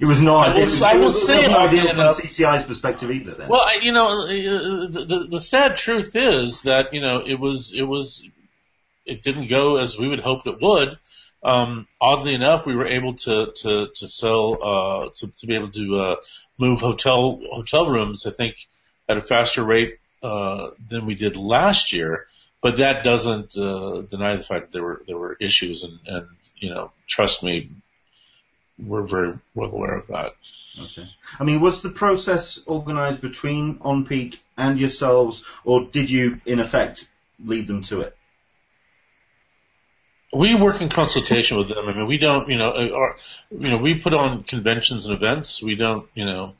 It 0.00 0.04
was 0.06 0.20
not. 0.20 0.50
I 0.56 0.60
will- 0.60 0.84
I 0.84 0.96
will 0.96 1.12
say 1.12 1.44
it 1.44 1.48
was 1.48 1.50
about 1.50 1.68
ideal 1.70 1.88
from 1.94 2.00
uh, 2.00 2.14
CCI's 2.14 2.64
perspective 2.64 3.10
either. 3.10 3.32
Then. 3.34 3.48
Well, 3.48 3.60
I, 3.62 3.78
you 3.82 3.92
know, 3.92 4.22
uh, 4.22 4.86
the, 4.90 5.04
the 5.06 5.26
the 5.30 5.40
sad 5.40 5.76
truth 5.76 6.14
is 6.14 6.62
that 6.62 6.94
you 6.94 7.00
know 7.00 7.22
it 7.26 7.38
was 7.40 7.74
it 7.74 7.82
was 7.82 8.28
it 9.04 9.22
didn't 9.22 9.48
go 9.48 9.76
as 9.76 9.98
we 9.98 10.06
would 10.08 10.20
hoped 10.20 10.46
it 10.46 10.60
would. 10.60 10.98
Um, 11.42 11.86
oddly 12.00 12.34
enough, 12.34 12.64
we 12.66 12.76
were 12.76 12.86
able 12.86 13.14
to 13.14 13.52
to 13.62 13.88
to 13.94 14.08
sell 14.08 14.58
uh, 14.62 15.08
to 15.16 15.32
to 15.34 15.46
be 15.46 15.54
able 15.56 15.70
to 15.70 15.96
uh, 15.96 16.16
move 16.58 16.80
hotel 16.80 17.40
hotel 17.50 17.88
rooms. 17.88 18.24
I 18.26 18.30
think 18.30 18.54
at 19.08 19.16
a 19.16 19.20
faster 19.22 19.64
rate 19.64 19.98
uh, 20.22 20.70
than 20.88 21.06
we 21.06 21.14
did 21.16 21.36
last 21.36 21.92
year. 21.92 22.26
But 22.60 22.78
that 22.78 23.04
doesn't 23.04 23.56
uh, 23.56 24.00
deny 24.02 24.34
the 24.34 24.42
fact 24.42 24.66
that 24.66 24.72
there 24.72 24.82
were 24.82 25.02
there 25.06 25.16
were 25.16 25.36
issues, 25.40 25.84
and, 25.84 25.98
and 26.06 26.26
you 26.56 26.70
know, 26.74 26.90
trust 27.06 27.44
me, 27.44 27.70
we're 28.78 29.06
very 29.06 29.38
well 29.54 29.70
aware 29.70 29.96
of 29.96 30.06
that. 30.08 30.34
Okay. 30.80 31.08
I 31.38 31.44
mean, 31.44 31.60
was 31.60 31.82
the 31.82 31.90
process 31.90 32.60
organised 32.66 33.20
between 33.20 33.78
OnPeak 33.78 34.36
and 34.56 34.78
yourselves, 34.78 35.44
or 35.64 35.86
did 35.86 36.08
you, 36.10 36.40
in 36.46 36.60
effect, 36.60 37.08
lead 37.44 37.66
them 37.66 37.82
to 37.82 38.00
it? 38.02 38.16
We 40.32 40.54
work 40.54 40.82
in 40.82 40.88
consultation 40.88 41.56
with 41.56 41.68
them. 41.68 41.88
I 41.88 41.94
mean, 41.94 42.06
we 42.06 42.18
don't, 42.18 42.48
you 42.48 42.58
know, 42.58 42.70
uh, 42.70 42.90
our, 42.94 43.16
you 43.50 43.70
know, 43.70 43.78
we 43.78 43.94
put 43.94 44.12
on 44.12 44.42
conventions 44.42 45.06
and 45.06 45.16
events. 45.16 45.62
We 45.62 45.74
don't, 45.74 46.06
you 46.14 46.26
know, 46.26 46.54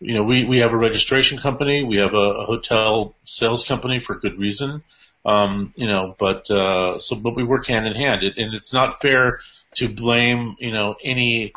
you 0.00 0.14
know, 0.14 0.24
we, 0.24 0.44
we 0.44 0.58
have 0.58 0.72
a 0.72 0.76
registration 0.76 1.38
company. 1.38 1.84
We 1.84 1.98
have 1.98 2.14
a, 2.14 2.16
a 2.16 2.44
hotel 2.44 3.14
sales 3.24 3.64
company 3.64 4.00
for 4.00 4.16
good 4.16 4.38
reason. 4.38 4.82
Um, 5.26 5.74
you 5.74 5.88
know, 5.88 6.14
but, 6.16 6.48
uh, 6.52 7.00
so, 7.00 7.16
but 7.16 7.34
we 7.34 7.42
work 7.42 7.66
hand 7.66 7.84
in 7.84 7.94
hand. 7.94 8.22
It, 8.22 8.38
and 8.38 8.54
it's 8.54 8.72
not 8.72 9.00
fair 9.00 9.40
to 9.74 9.88
blame, 9.88 10.54
you 10.60 10.70
know, 10.70 10.94
any 11.02 11.52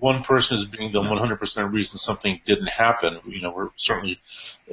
one 0.00 0.24
person 0.24 0.56
as 0.56 0.64
being 0.64 0.90
the 0.90 1.00
100% 1.00 1.72
reason 1.72 1.98
something 1.98 2.40
didn't 2.44 2.68
happen. 2.68 3.20
You 3.26 3.40
know, 3.40 3.52
we're 3.52 3.68
certainly, 3.76 4.18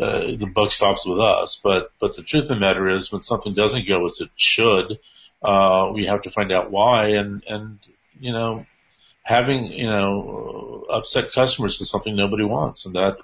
uh, 0.01 0.35
the 0.35 0.51
buck 0.51 0.71
stops 0.71 1.05
with 1.05 1.19
us, 1.19 1.61
but, 1.63 1.91
but 1.99 2.15
the 2.15 2.23
truth 2.23 2.43
of 2.43 2.49
the 2.49 2.55
matter 2.55 2.89
is 2.89 3.11
when 3.11 3.21
something 3.21 3.53
doesn't 3.53 3.87
go 3.87 4.03
as 4.05 4.19
it 4.19 4.31
should, 4.35 4.97
uh, 5.43 5.91
we 5.93 6.07
have 6.07 6.21
to 6.21 6.31
find 6.31 6.51
out 6.51 6.71
why. 6.71 7.09
And, 7.09 7.43
and, 7.47 7.77
you 8.19 8.31
know, 8.31 8.65
having, 9.21 9.65
you 9.65 9.85
know, 9.85 10.85
upset 10.89 11.31
customers 11.31 11.79
is 11.81 11.89
something 11.89 12.15
nobody 12.15 12.43
wants. 12.43 12.87
And 12.87 12.95
that 12.95 13.17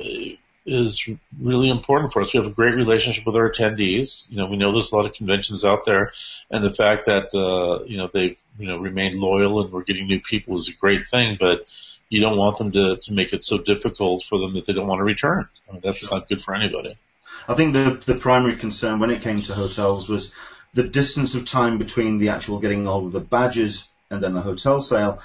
uh, 0.00 0.36
is 0.66 1.08
really 1.40 1.70
important 1.70 2.12
for 2.12 2.22
us. 2.22 2.34
We 2.34 2.38
have 2.38 2.50
a 2.50 2.54
great 2.54 2.74
relationship 2.74 3.24
with 3.24 3.36
our 3.36 3.50
attendees. 3.50 4.30
You 4.30 4.36
know, 4.36 4.46
we 4.46 4.56
know 4.56 4.72
there's 4.72 4.92
a 4.92 4.96
lot 4.96 5.06
of 5.06 5.12
conventions 5.12 5.64
out 5.64 5.84
there 5.86 6.12
and 6.50 6.62
the 6.62 6.72
fact 6.72 7.06
that, 7.06 7.34
uh, 7.34 7.84
you 7.84 7.96
know, 7.96 8.08
they've, 8.12 8.36
you 8.58 8.66
know, 8.66 8.78
remained 8.78 9.14
loyal 9.14 9.60
and 9.62 9.72
we're 9.72 9.84
getting 9.84 10.06
new 10.06 10.20
people 10.20 10.56
is 10.56 10.68
a 10.68 10.72
great 10.72 11.06
thing, 11.06 11.36
but 11.38 11.66
you 12.08 12.20
don't 12.20 12.36
want 12.36 12.58
them 12.58 12.72
to, 12.72 12.96
to 12.96 13.12
make 13.12 13.32
it 13.32 13.44
so 13.44 13.58
difficult 13.58 14.22
for 14.22 14.38
them 14.38 14.54
that 14.54 14.66
they 14.66 14.72
don't 14.72 14.86
want 14.86 15.00
to 15.00 15.04
return. 15.04 15.48
I 15.68 15.72
mean, 15.72 15.80
that's 15.82 16.10
not 16.10 16.28
good 16.28 16.42
for 16.42 16.54
anybody. 16.54 16.98
I 17.46 17.54
think 17.54 17.72
the 17.72 18.00
the 18.04 18.18
primary 18.18 18.56
concern 18.56 19.00
when 19.00 19.10
it 19.10 19.22
came 19.22 19.42
to 19.42 19.54
hotels 19.54 20.08
was 20.08 20.32
the 20.74 20.84
distance 20.84 21.34
of 21.34 21.46
time 21.46 21.78
between 21.78 22.18
the 22.18 22.28
actual 22.28 22.58
getting 22.58 22.86
all 22.86 23.06
of 23.06 23.12
the 23.12 23.20
badges 23.20 23.88
and 24.10 24.22
then 24.22 24.34
the 24.34 24.42
hotel 24.42 24.80
sale, 24.80 25.20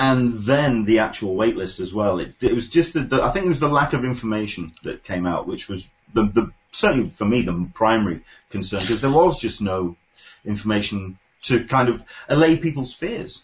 and 0.00 0.44
then 0.44 0.86
the 0.86 1.00
actual 1.00 1.34
wait 1.36 1.56
list 1.56 1.78
as 1.78 1.92
well. 1.92 2.20
It, 2.20 2.32
it 2.40 2.54
was 2.54 2.68
just 2.68 2.94
the, 2.94 3.00
the 3.00 3.22
I 3.22 3.32
think 3.32 3.44
it 3.44 3.50
was 3.50 3.60
the 3.60 3.68
lack 3.68 3.92
of 3.92 4.02
information 4.02 4.72
that 4.82 5.04
came 5.04 5.26
out, 5.26 5.46
which 5.46 5.68
was 5.68 5.88
the, 6.14 6.22
the 6.22 6.52
certainly 6.72 7.10
for 7.10 7.26
me 7.26 7.42
the 7.42 7.68
primary 7.74 8.22
concern 8.48 8.80
because 8.80 9.02
there 9.02 9.10
was 9.10 9.38
just 9.38 9.60
no 9.60 9.96
information 10.42 11.18
to 11.42 11.64
kind 11.64 11.90
of 11.90 12.02
allay 12.30 12.56
people's 12.56 12.94
fears. 12.94 13.42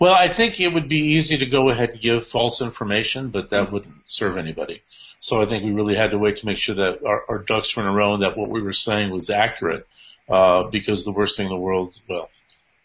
Well, 0.00 0.14
I 0.14 0.26
think 0.26 0.60
it 0.60 0.68
would 0.68 0.88
be 0.88 1.14
easy 1.14 1.38
to 1.38 1.46
go 1.46 1.70
ahead 1.70 1.90
and 1.90 2.00
give 2.00 2.26
false 2.26 2.60
information, 2.62 3.28
but 3.28 3.50
that 3.50 3.70
wouldn't 3.70 3.94
serve 4.06 4.38
anybody. 4.38 4.82
So 5.20 5.40
I 5.40 5.46
think 5.46 5.64
we 5.64 5.70
really 5.70 5.94
had 5.94 6.10
to 6.10 6.18
wait 6.18 6.38
to 6.38 6.46
make 6.46 6.58
sure 6.58 6.74
that 6.76 7.04
our, 7.04 7.22
our 7.28 7.38
ducks 7.38 7.76
were 7.76 7.84
in 7.84 7.88
a 7.88 7.92
row 7.92 8.14
and 8.14 8.22
that 8.24 8.36
what 8.36 8.48
we 8.48 8.60
were 8.60 8.72
saying 8.72 9.10
was 9.10 9.30
accurate. 9.30 9.86
Uh, 10.28 10.64
because 10.64 11.04
the 11.04 11.12
worst 11.12 11.36
thing 11.36 11.46
in 11.46 11.52
the 11.52 11.58
world, 11.58 12.00
well, 12.08 12.28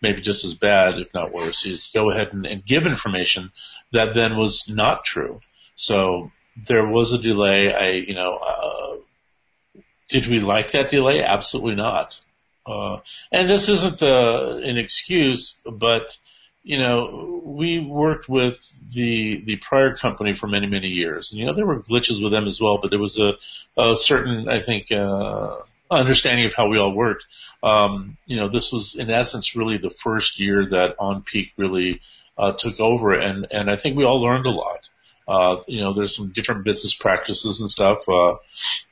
maybe 0.02 0.22
just 0.22 0.45
as 0.45 0.54
bad, 0.54 0.99
if 0.99 1.14
not 1.14 1.34
worse, 1.34 1.66
is 1.66 1.89
go 1.93 2.10
ahead 2.10 2.34
and, 2.34 2.45
and 2.45 2.66
give 2.66 2.86
information 2.86 3.52
that 3.91 4.14
then 4.14 4.38
was 4.38 4.68
not 4.70 5.06
true. 5.06 5.41
So 5.76 6.32
there 6.56 6.86
was 6.86 7.14
a 7.14 7.18
delay. 7.18 7.74
I, 7.74 7.89
you 7.91 8.16
know, 8.16 8.38
uh, 8.38 9.82
did 10.10 10.28
we 10.28 10.39
like 10.39 10.72
that 10.72 10.89
delay? 10.89 11.24
Absolutely 11.24 11.76
not. 11.76 12.20
Uh, 12.66 12.99
and 13.32 13.49
this 13.49 13.70
isn't 13.70 14.04
uh, 14.04 14.58
an 14.58 14.78
excuse, 14.78 15.58
but 15.66 16.18
you 16.64 16.78
know, 16.78 17.41
we 17.43 17.80
worked 17.80 18.30
with 18.30 18.60
the 18.93 19.41
the 19.43 19.56
prior 19.56 19.95
company 19.95 20.34
for 20.34 20.47
many 20.47 20.68
many 20.68 20.89
years, 20.89 21.32
and 21.32 21.39
you 21.39 21.45
know 21.45 21.54
there 21.54 21.66
were 21.66 21.80
glitches 21.80 22.22
with 22.22 22.32
them 22.32 22.45
as 22.45 22.62
well, 22.62 22.78
but 22.78 22.91
there 22.91 22.99
was 22.99 23.20
a, 23.20 23.34
a 23.78 23.95
certain, 23.95 24.47
I 24.47 24.60
think, 24.60 24.91
uh, 24.91 25.58
understanding 25.92 26.46
of 26.46 26.54
how 26.54 26.68
we 26.68 26.80
all 26.80 26.94
worked. 26.94 27.26
Um, 27.62 28.18
you 28.26 28.38
know, 28.38 28.48
this 28.48 28.72
was 28.72 28.96
in 28.96 29.10
essence 29.10 29.56
really 29.56 29.78
the 29.78 29.89
first 29.89 30.39
year 30.39 30.66
that 30.70 30.96
On 31.00 31.22
Peak 31.22 31.52
really 31.58 32.02
uh, 32.38 32.54
took 32.54 32.80
over, 32.80 33.14
and 33.14 33.48
and 33.52 33.70
I 33.70 33.76
think 33.76 33.98
we 33.98 34.06
all 34.06 34.22
learned 34.22 34.46
a 34.46 34.52
lot. 34.52 34.89
Uh, 35.28 35.62
you 35.68 35.82
know, 35.82 35.94
there's 35.94 36.16
some 36.16 36.32
different 36.32 36.64
business 36.64 36.96
practices 36.96 37.60
and 37.60 37.70
stuff. 37.70 38.08
Uh, 38.10 38.34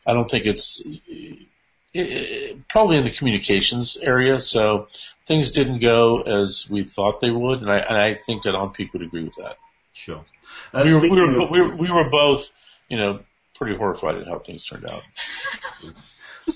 I 0.06 0.14
don't 0.14 0.30
think 0.30 0.46
it's 0.46 0.86
it, 1.94 2.68
probably 2.68 2.98
in 2.98 3.04
the 3.04 3.10
communications 3.10 3.98
area. 3.98 4.40
So 4.40 4.88
things 5.26 5.52
didn't 5.52 5.80
go 5.80 6.22
as 6.22 6.68
we 6.70 6.84
thought 6.84 7.22
they 7.22 7.32
would, 7.32 7.62
and 7.62 7.72
I, 7.72 7.78
and 7.78 7.98
I 7.98 8.16
think 8.16 8.44
that 8.44 8.56
On 8.56 8.72
Peak 8.72 8.94
would 8.94 9.02
agree 9.02 9.24
with 9.24 9.36
that. 9.36 9.58
Sure. 9.94 10.24
Uh, 10.74 10.84
we, 10.86 10.94
were, 10.94 11.00
we, 11.02 11.10
were, 11.10 11.50
we, 11.50 11.62
were, 11.62 11.76
we 11.76 11.92
were 11.92 12.10
both, 12.10 12.50
you 12.90 12.98
know, 12.98 13.20
pretty 13.56 13.76
horrified 13.76 14.16
at 14.16 14.28
how 14.28 14.40
things 14.40 14.66
turned 14.66 14.90
out. 14.90 15.04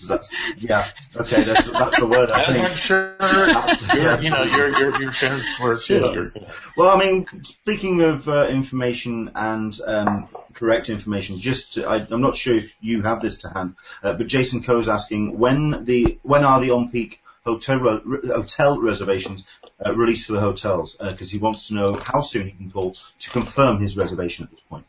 That's, 0.07 0.53
yeah. 0.57 0.87
Okay, 1.15 1.43
that's 1.43 1.67
that's 1.67 1.99
the 1.99 2.07
word. 2.07 2.31
I 2.31 2.43
As 2.43 2.55
think. 2.55 2.69
I'm 2.69 2.75
sure, 2.75 3.15
Yeah, 3.19 4.19
you 4.19 4.29
know, 4.29 4.43
your 4.43 4.69
your 4.79 5.01
your 5.01 5.11
fans 5.11 5.47
were 5.61 5.75
too. 5.75 5.81
Sure. 5.81 6.13
You 6.25 6.31
know. 6.35 6.47
Well, 6.77 6.89
I 6.89 6.99
mean, 6.99 7.27
speaking 7.43 8.01
of 8.01 8.27
uh, 8.27 8.47
information 8.47 9.31
and 9.35 9.77
um, 9.85 10.27
correct 10.53 10.89
information, 10.89 11.39
just 11.39 11.73
to, 11.73 11.85
I, 11.87 12.05
I'm 12.09 12.21
not 12.21 12.35
sure 12.35 12.55
if 12.55 12.75
you 12.81 13.01
have 13.03 13.21
this 13.21 13.37
to 13.39 13.49
hand, 13.49 13.75
uh, 14.01 14.13
but 14.13 14.27
Jason 14.27 14.63
Coe's 14.63 14.87
asking 14.87 15.37
when 15.37 15.85
the 15.85 16.19
when 16.23 16.43
are 16.43 16.61
the 16.61 16.71
on-peak 16.71 17.21
hotel 17.45 17.77
re- 17.79 18.01
re- 18.03 18.29
hotel 18.29 18.79
reservations 18.81 19.45
uh, 19.85 19.93
released 19.95 20.27
to 20.27 20.33
the 20.33 20.39
hotels 20.39 20.95
because 20.95 21.29
he 21.31 21.37
wants 21.37 21.67
to 21.67 21.73
know 21.73 21.93
how 21.95 22.21
soon 22.21 22.47
he 22.47 22.51
can 22.51 22.71
call 22.71 22.95
to 23.19 23.29
confirm 23.29 23.79
his 23.79 23.97
reservation 23.97 24.45
at 24.45 24.51
this 24.51 24.61
point. 24.69 24.85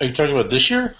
Are 0.00 0.06
you 0.06 0.12
talking 0.12 0.38
about 0.38 0.48
this 0.48 0.70
year? 0.70 0.94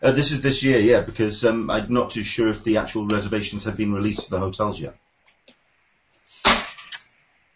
Uh, 0.00 0.12
this 0.12 0.30
is 0.32 0.40
this 0.40 0.62
year, 0.62 0.78
yeah, 0.78 1.00
because 1.00 1.44
um, 1.44 1.70
I'm 1.70 1.92
not 1.92 2.10
too 2.10 2.22
sure 2.22 2.48
if 2.50 2.62
the 2.62 2.76
actual 2.76 3.06
reservations 3.06 3.64
have 3.64 3.76
been 3.76 3.92
released 3.92 4.24
to 4.24 4.30
the 4.30 4.38
hotels 4.38 4.80
yet. 4.80 4.94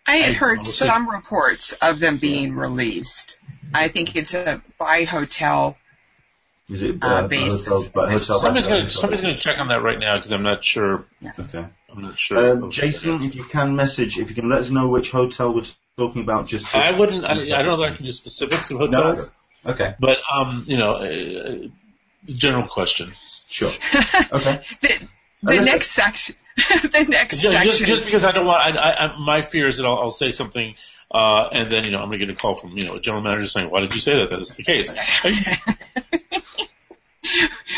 I 0.07 0.16
had 0.16 0.34
heard 0.34 0.59
honestly- 0.59 0.86
some 0.88 1.09
reports 1.09 1.72
of 1.74 2.01
them 2.01 2.18
being 2.18 2.55
released. 2.55 3.38
I 3.72 3.88
think 3.88 4.16
it's 4.16 4.34
a 4.34 4.61
by 4.78 5.05
hotel. 5.05 5.76
Is 6.68 6.82
it 6.82 6.97
Uh, 7.03 7.07
uh, 7.07 7.28
basis. 7.28 7.64
hotel, 7.66 8.09
hotel 8.09 8.18
Somebody's 8.38 8.64
by 8.64 8.70
gonna 8.70 8.80
hotel 8.82 8.90
somebody's 8.90 9.20
gonna 9.20 9.36
check 9.38 9.59
on 9.59 9.68
that 9.68 9.82
right 9.82 9.99
now 9.99 10.16
because 10.16 10.32
I'm 10.32 10.43
not 10.43 10.64
sure. 10.64 11.05
Okay. 11.38 11.64
I'm 11.90 12.03
not 12.03 12.18
sure. 12.18 12.53
Um, 12.64 12.70
Jason, 12.70 13.22
if 13.22 13.34
you 13.34 13.45
can 13.45 13.76
message, 13.76 14.18
if 14.18 14.28
you 14.30 14.34
can 14.34 14.49
let 14.49 14.61
us 14.61 14.70
know 14.70 14.88
which 14.88 15.11
hotel 15.11 15.55
we're 15.55 15.64
talking 15.97 16.22
about, 16.22 16.47
just 16.49 16.66
to- 16.72 16.78
I 16.78 16.90
wouldn't. 16.99 17.24
I, 17.24 17.32
I 17.32 17.62
don't 17.62 17.66
know 17.78 17.84
if 17.84 17.93
I 17.93 17.97
can 17.97 18.05
do 18.07 18.12
specifics 18.12 18.70
of 18.70 18.78
hotels, 18.78 19.30
No. 19.64 19.70
Okay, 19.72 19.95
but 20.01 20.18
um, 20.36 20.64
you 20.66 20.76
know, 20.76 20.95
uh, 20.95 21.68
general 22.27 22.66
question. 22.68 23.12
sure. 23.49 23.70
Okay. 24.33 24.62
The, 24.81 24.89
the 25.43 25.51
Unless- 25.51 25.66
next 25.66 25.91
section. 25.91 26.37
the 26.57 27.07
next 27.09 27.43
Yeah, 27.43 27.64
just, 27.64 27.79
section. 27.79 27.87
just 27.95 28.05
because 28.05 28.25
I 28.25 28.33
don't 28.33 28.47
want, 28.47 28.61
I, 28.62 28.79
I, 28.79 29.07
I, 29.07 29.18
my 29.18 29.43
fear 29.43 29.66
is 29.66 29.79
that 29.79 29.87
I'll, 29.87 29.99
I'll 29.99 30.11
say 30.11 30.31
something, 30.31 30.75
uh, 31.11 31.49
and 31.53 31.70
then, 31.73 31.85
you 31.85 31.91
know, 31.91 31.99
I'm 32.01 32.09
going 32.09 32.20
to 32.20 32.27
get 32.27 32.35
a 32.35 32.39
call 32.39 32.55
from, 32.55 32.77
you 32.77 32.85
know, 32.85 32.95
a 32.95 33.01
general 33.01 33.23
manager 33.23 33.47
saying, 33.49 33.70
why 33.70 33.81
did 33.81 33.95
you 33.95 34.01
say 34.01 34.18
that? 34.18 34.29
That 34.31 34.41
isn't 34.41 34.57
the 34.57 34.62
case. 34.62 34.93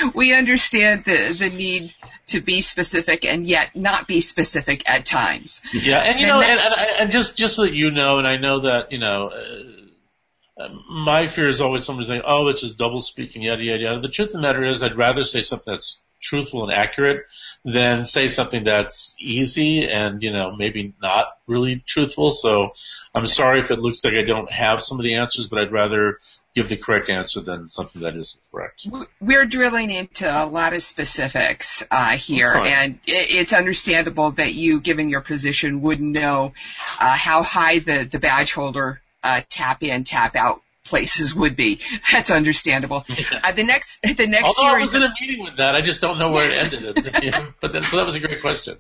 we 0.15 0.35
understand 0.35 1.05
the 1.05 1.35
the 1.39 1.51
need 1.51 1.95
to 2.27 2.41
be 2.41 2.61
specific 2.63 3.25
and 3.25 3.45
yet 3.47 3.77
not 3.77 4.07
be 4.09 4.21
specific 4.21 4.83
at 4.89 5.05
times. 5.05 5.61
yeah, 5.73 5.99
and 6.01 6.19
you 6.21 6.27
And 6.27 6.29
know, 6.29 6.41
and, 6.41 6.59
and, 6.61 6.75
and 7.01 7.13
just, 7.13 7.37
just 7.37 7.55
so 7.57 7.63
that 7.63 7.75
you 7.75 7.91
know, 7.91 8.19
and 8.19 8.27
I 8.27 8.37
know 8.39 8.61
that, 8.61 8.93
you 8.93 8.99
know, 8.99 9.29
uh, 9.29 9.63
my 10.89 11.27
fear 11.27 11.49
is 11.49 11.61
always 11.61 11.85
somebody 11.85 12.09
saying, 12.09 12.23
oh, 12.27 12.49
it's 12.49 12.61
just 12.61 12.79
double 12.79 13.01
speaking, 13.01 13.43
yada, 13.43 13.63
yada, 13.63 13.83
yada. 13.83 14.01
The 14.01 14.09
truth 14.09 14.29
of 14.29 14.35
the 14.35 14.41
matter 14.41 14.65
is 14.65 14.83
I'd 14.83 14.97
rather 14.97 15.25
say 15.25 15.41
something 15.41 15.73
that's 15.73 16.03
truthful 16.21 16.65
and 16.65 16.73
accurate 16.73 17.27
than 17.65 18.05
say 18.05 18.29
something 18.29 18.65
that's 18.65 19.15
easy 19.21 19.87
and, 19.87 20.23
you 20.23 20.33
know, 20.33 20.57
maybe 20.57 20.95
not 21.03 21.27
really 21.47 21.83
truthful. 21.87 22.31
So 22.31 22.71
I'm 23.15 23.27
sorry 23.27 23.61
if 23.61 23.71
it 23.71 23.79
looks 23.79 24.03
like 24.05 24.15
I 24.15 24.23
don't 24.23 24.51
have 24.51 24.83
some 24.83 24.99
of 24.99 25.05
the 25.05 25.15
answers, 25.17 25.49
but 25.49 25.59
I'd 25.59 25.73
rather 25.73 26.19
give 26.55 26.69
the 26.69 26.77
correct 26.77 27.11
answer 27.11 27.41
than 27.41 27.69
something 27.69 28.03
that 28.03 28.17
isn't 28.17 28.43
correct. 28.51 28.87
We're 29.21 29.45
drilling 29.45 29.91
into 29.91 30.27
a 30.27 30.47
lot 30.47 30.73
of 30.73 30.83
specifics 30.83 31.85
uh, 31.91 32.17
here, 32.17 32.55
and 32.55 33.01
it's 33.07 33.53
understandable 33.53 34.31
that 34.33 34.55
you, 34.55 34.81
given 34.81 35.09
your 35.09 35.21
position, 35.21 35.83
would 35.83 36.01
know 36.01 36.53
uh, 37.01 37.17
how 37.17 37.43
high 37.43 37.81
the, 37.81 38.05
the 38.05 38.21
badge 38.21 38.55
holder 38.55 39.01
uh, 39.25 39.41
tap 39.49 39.83
in, 39.83 40.05
tap 40.05 40.37
out 40.37 40.63
places 40.85 41.35
would 41.35 41.57
be. 41.57 41.81
That's 42.13 42.31
understandable. 42.31 43.05
Yeah. 43.15 43.41
Uh, 43.45 43.53
the 43.53 43.63
next, 43.63 44.03
the 44.03 44.27
next 44.27 44.59
Although 44.59 44.73
series. 44.73 44.75
I 44.75 44.81
was 44.81 44.95
in 44.95 45.03
a 45.03 45.15
meeting 45.21 45.43
with 45.45 45.57
that, 45.57 45.77
I 45.77 45.81
just 45.81 46.01
don't 46.01 46.19
know 46.19 46.31
where 46.31 46.51
it 46.51 46.75
ended. 46.75 47.45
but 47.61 47.73
then, 47.73 47.83
so 47.85 47.97
that 47.97 48.07
was 48.07 48.17
a 48.17 48.21
great 48.21 48.41
question. 48.41 48.77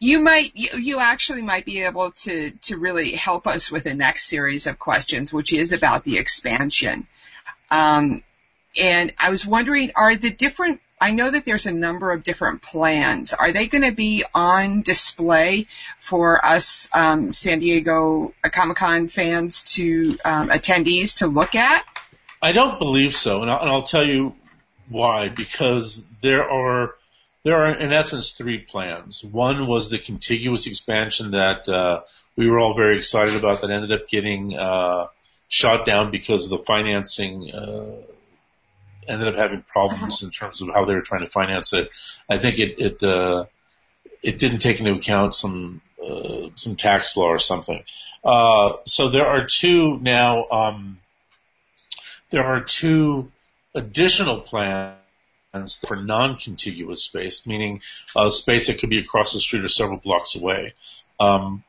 You 0.00 0.18
might, 0.18 0.50
you, 0.54 0.78
you 0.78 0.98
actually 0.98 1.42
might 1.42 1.64
be 1.64 1.84
able 1.84 2.10
to 2.10 2.50
to 2.50 2.76
really 2.76 3.12
help 3.12 3.46
us 3.46 3.70
with 3.70 3.84
the 3.84 3.94
next 3.94 4.26
series 4.26 4.66
of 4.66 4.78
questions, 4.78 5.32
which 5.32 5.52
is 5.52 5.72
about 5.72 6.04
the 6.04 6.18
expansion. 6.18 7.06
Um, 7.70 8.22
and 8.78 9.14
I 9.16 9.30
was 9.30 9.46
wondering, 9.46 9.92
are 9.94 10.16
the 10.16 10.30
different 10.30 10.80
I 11.00 11.12
know 11.12 11.30
that 11.30 11.44
there's 11.44 11.66
a 11.66 11.72
number 11.72 12.10
of 12.10 12.22
different 12.22 12.62
plans. 12.62 13.32
Are 13.32 13.52
they 13.52 13.68
going 13.68 13.88
to 13.88 13.94
be 13.94 14.24
on 14.34 14.82
display 14.82 15.66
for 15.98 16.44
us 16.44 16.88
um, 16.92 17.32
San 17.32 17.60
Diego 17.60 18.34
Comic 18.42 18.76
Con 18.78 19.08
fans 19.08 19.62
to 19.74 20.18
um, 20.24 20.48
attendees 20.48 21.18
to 21.18 21.26
look 21.26 21.54
at? 21.54 21.84
I 22.42 22.52
don't 22.52 22.78
believe 22.78 23.14
so, 23.14 23.42
and 23.42 23.50
I'll, 23.50 23.60
and 23.60 23.70
I'll 23.70 23.82
tell 23.82 24.04
you 24.04 24.34
why. 24.88 25.28
Because 25.28 26.04
there 26.20 26.48
are 26.48 26.94
there 27.44 27.56
are 27.56 27.74
in 27.74 27.92
essence 27.92 28.32
three 28.32 28.58
plans. 28.58 29.22
One 29.24 29.66
was 29.66 29.90
the 29.90 29.98
contiguous 29.98 30.66
expansion 30.66 31.32
that 31.32 31.68
uh, 31.68 32.02
we 32.36 32.48
were 32.48 32.58
all 32.58 32.74
very 32.74 32.98
excited 32.98 33.36
about 33.36 33.60
that 33.60 33.70
ended 33.70 33.92
up 33.92 34.08
getting 34.08 34.56
uh, 34.56 35.06
shot 35.48 35.86
down 35.86 36.10
because 36.10 36.44
of 36.44 36.50
the 36.50 36.64
financing. 36.64 37.52
Uh, 37.52 38.02
ended 39.08 39.28
up 39.28 39.36
having 39.36 39.62
problems 39.62 40.22
uh-huh. 40.22 40.26
in 40.26 40.30
terms 40.30 40.60
of 40.60 40.68
how 40.68 40.84
they 40.84 40.94
were 40.94 41.02
trying 41.02 41.24
to 41.24 41.30
finance 41.30 41.72
it. 41.72 41.90
I 42.28 42.38
think 42.38 42.58
it 42.58 42.78
it 42.78 43.02
uh, 43.02 43.46
it 44.22 44.38
didn't 44.38 44.58
take 44.58 44.80
into 44.80 44.92
account 44.92 45.34
some 45.34 45.80
uh, 46.04 46.48
some 46.54 46.76
tax 46.76 47.16
law 47.16 47.26
or 47.26 47.38
something. 47.38 47.82
Uh, 48.24 48.74
so 48.84 49.08
there 49.08 49.26
are 49.26 49.46
two 49.46 49.98
now. 49.98 50.46
Um, 50.50 50.98
there 52.30 52.44
are 52.44 52.60
two 52.60 53.30
additional 53.74 54.40
plans 54.40 54.96
for 55.86 55.96
non-contiguous 55.96 57.02
space, 57.04 57.46
meaning 57.46 57.80
uh, 58.14 58.28
space 58.28 58.66
that 58.66 58.78
could 58.78 58.90
be 58.90 58.98
across 58.98 59.32
the 59.32 59.40
street 59.40 59.64
or 59.64 59.68
several 59.68 59.98
blocks 59.98 60.36
away. 60.36 60.74
Um, 61.18 61.64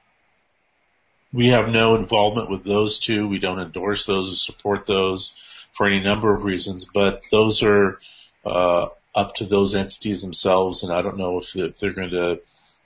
we 1.32 1.48
have 1.48 1.70
no 1.70 1.96
involvement 1.96 2.50
with 2.50 2.64
those 2.64 3.00
two. 3.00 3.28
We 3.28 3.40
don't 3.40 3.60
endorse 3.60 4.06
those 4.06 4.32
or 4.32 4.36
support 4.36 4.86
those 4.86 5.36
for 5.80 5.88
any 5.88 6.02
number 6.02 6.36
of 6.36 6.44
reasons, 6.44 6.84
but 6.84 7.24
those 7.32 7.64
are 7.64 8.00
uh, 8.46 8.88
up 9.16 9.36
to 9.36 9.46
those 9.46 9.76
entities 9.76 10.22
themselves, 10.22 10.84
and 10.84 10.92
I 10.92 11.02
don't 11.02 11.18
know 11.18 11.40
if, 11.40 11.56
if 11.56 11.80
they're 11.80 11.94
going 11.94 12.10
to, 12.10 12.42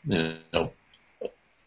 you 0.06 0.36
know, 0.54 0.72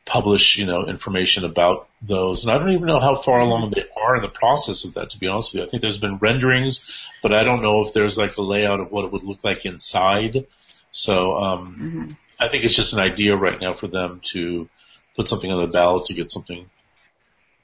publish, 0.05 0.57
you 0.57 0.67
know, 0.67 0.87
information 0.87 1.45
about 1.45 1.89
those. 2.01 2.45
And 2.45 2.53
I 2.53 2.59
don't 2.59 2.71
even 2.71 2.87
know 2.87 3.01
how 3.01 3.17
far 3.17 3.41
along 3.41 3.73
they 3.73 3.87
are 4.01 4.15
in 4.15 4.23
the 4.23 4.29
process 4.29 4.85
of 4.85 4.95
that, 4.95 5.11
to 5.11 5.19
be 5.19 5.27
honest 5.27 5.53
with 5.53 5.59
you. 5.59 5.67
I 5.67 5.69
think 5.69 5.83
there's 5.83 5.99
been 5.99 6.19
renderings, 6.19 7.11
but 7.25 7.35
I 7.35 7.43
don't 7.43 7.61
know 7.61 7.81
if 7.81 7.93
there's 7.93 8.17
like 8.17 8.37
a 8.37 8.43
layout 8.43 8.79
of 8.79 8.93
what 8.93 9.05
it 9.05 9.11
would 9.11 9.25
look 9.25 9.43
like 9.43 9.67
inside. 9.67 10.47
So, 10.93 11.39
um, 11.39 11.77
mm-hmm. 11.77 12.13
I 12.39 12.49
think 12.51 12.63
it's 12.63 12.77
just 12.77 12.93
an 12.93 13.01
idea 13.01 13.35
right 13.35 13.61
now 13.61 13.75
for 13.75 13.89
them 13.89 14.21
to 14.31 14.69
put 15.17 15.27
something 15.27 15.51
on 15.51 15.61
the 15.61 15.73
ballot 15.73 16.05
to 16.05 16.15
get 16.15 16.31
something 16.31 16.71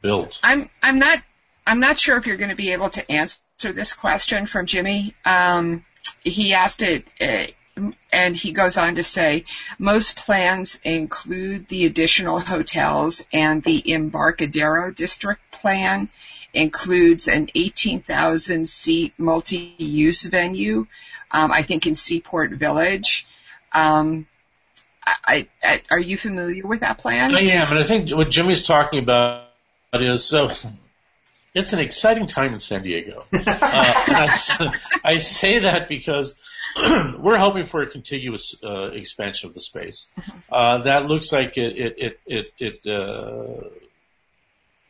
built. 0.01 0.41
I'm, 0.43 0.69
I'm 0.83 0.99
not 0.99 1.21
I'm 1.67 1.81
not 1.81 1.99
sure 1.99 2.17
if 2.17 2.27
you're 2.27 2.37
going 2.37 2.51
to 2.51 2.57
be 2.57 2.73
able 2.73 2.91
to 2.91 3.11
answer 3.11 3.41
this 3.63 3.93
question 3.93 4.47
from 4.47 4.67
Jimmy. 4.67 5.15
Um, 5.25 5.85
he 6.23 6.55
asked 6.55 6.83
it, 6.83 7.07
uh, 7.21 7.47
and 8.13 8.37
he 8.37 8.53
goes 8.53 8.77
on 8.77 8.97
to 8.97 9.03
say, 9.03 9.45
most 9.79 10.17
plans 10.17 10.79
include 10.83 11.69
the 11.69 11.87
additional 11.87 12.41
hotels 12.41 13.25
and 13.33 13.63
the 13.63 13.93
Embarcadero 13.93 14.91
district 14.91 15.41
plan 15.51 16.11
includes 16.53 17.29
an 17.29 17.49
18,000 17.55 18.69
seat 18.69 19.15
multi-use 19.17 20.25
venue, 20.25 20.87
um, 21.31 21.51
I 21.51 21.63
think 21.63 21.87
in 21.87 21.95
Seaport 21.95 22.53
Village. 22.53 23.27
Um, 23.73 24.27
I, 25.05 25.49
I, 25.63 25.83
are 25.91 25.99
you 25.99 26.17
familiar 26.17 26.67
with 26.67 26.81
that 26.81 26.99
plan? 26.99 27.35
I 27.35 27.41
am, 27.41 27.71
and 27.71 27.81
I 27.81 27.85
think 27.85 28.11
what 28.11 28.31
Jimmy's 28.31 28.63
talking 28.63 29.03
about 29.03 29.49
is 29.95 30.25
so 30.25 30.51
it's 31.55 31.72
an 31.72 31.80
exciting 31.80 32.26
time 32.26 32.53
in 32.53 32.59
San 32.59 32.82
Diego. 32.82 33.24
uh, 33.32 33.42
I, 33.46 34.74
I, 35.05 35.18
say 35.18 35.61
that 35.61 35.88
because 35.88 36.40
we're 37.18 37.38
hoping 37.38 37.66
for 37.66 37.82
a 37.82 37.86
contiguous 37.86 38.57
uh, 38.64 38.90
expansion 38.92 39.48
of 39.48 39.55
the 39.55 39.61
space. 39.61 40.09
Uh, 40.50 40.78
that 40.78 41.07
looks 41.07 41.32
like 41.32 41.59
it 41.59 41.76
it 41.76 41.94
it 41.98 42.20
it, 42.26 42.53
it 42.59 42.90
uh, 42.90 43.68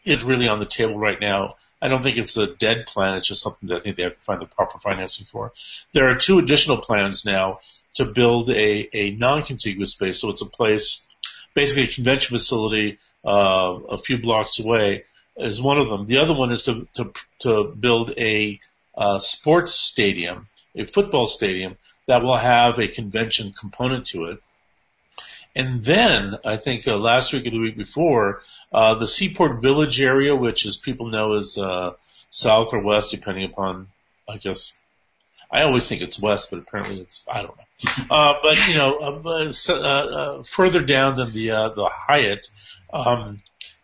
is 0.05 0.23
really 0.23 0.49
on 0.49 0.61
the 0.61 0.67
table 0.67 0.99
right 0.99 1.21
now. 1.21 1.57
I 1.81 1.89
don't 1.89 2.03
think 2.03 2.17
it's 2.17 2.37
a 2.37 2.47
dead 2.47 2.87
plan. 2.87 3.17
It's 3.17 3.27
just 3.27 3.43
something 3.43 3.69
that 3.69 3.79
I 3.79 3.81
think 3.81 3.97
they 3.97 4.05
have 4.05 4.15
to 4.15 4.21
find 4.21 4.41
the 4.41 4.47
proper 4.47 4.79
financing 4.79 5.27
for. 5.33 5.53
There 5.93 6.09
are 6.09 6.15
two 6.15 6.39
additional 6.39 6.77
plans 6.77 7.25
now 7.25 7.59
to 7.95 8.05
build 8.05 8.51
a, 8.51 8.89
a 8.97 9.11
non-contiguous 9.11 9.91
space. 9.91 10.21
So 10.21 10.31
it's 10.31 10.43
a 10.43 10.47
place, 10.47 11.05
basically 11.55 11.83
a 11.83 11.89
convention 11.89 12.37
facility, 12.37 12.99
uh, 13.27 13.81
a 13.89 13.99
few 13.99 14.19
blocks 14.19 14.61
away 14.61 15.03
is 15.37 15.61
one 15.61 15.79
of 15.79 15.89
them. 15.89 16.07
The 16.07 16.19
other 16.19 16.35
one 16.35 16.53
is 16.53 16.65
to 16.65 16.87
to, 16.95 17.13
to 17.41 17.65
build 17.65 18.13
a 18.17 18.61
uh, 18.97 19.19
sports 19.19 19.73
stadium, 19.73 20.49
a 20.75 20.85
football 20.85 21.27
stadium 21.27 21.77
that 22.07 22.23
will 22.23 22.37
have 22.37 22.79
a 22.79 22.89
convention 22.89 23.53
component 23.53 24.07
to 24.07 24.25
it. 24.25 24.43
And 25.55 25.85
then 25.85 26.39
I 26.45 26.57
think 26.57 26.89
uh, 26.89 26.97
last 26.97 27.33
week 27.33 27.47
or 27.47 27.51
the 27.51 27.59
week 27.59 27.77
before, 27.77 28.41
uh, 28.73 28.95
the 28.95 29.07
Seaport 29.07 29.61
Village 29.61 30.01
area, 30.01 30.35
which 30.35 30.65
as 30.65 30.77
people 30.77 31.09
know 31.09 31.35
is 31.35 31.59
uh, 31.59 31.93
south 32.31 32.73
or 32.73 32.81
west, 32.81 33.11
depending 33.11 33.45
upon, 33.45 33.89
I 34.27 34.39
guess, 34.39 34.73
I 35.51 35.65
always 35.65 35.87
think 35.87 36.01
it's 36.01 36.19
west, 36.19 36.51
but 36.51 36.61
apparently 36.61 37.01
it's 37.01 37.27
I 37.31 37.43
don't 37.43 37.57
know. 37.57 37.65
Uh, 38.11 38.35
but 38.43 38.69
you 38.69 38.75
know, 38.79 39.23
uh, 39.27 39.51
uh, 39.69 39.75
uh, 39.75 40.43
further 40.45 40.81
down 40.81 41.17
than 41.17 41.33
the 41.33 41.51
uh, 41.51 41.69
the 41.71 41.91
Hyatt, 41.93 42.49
um, 42.93 43.43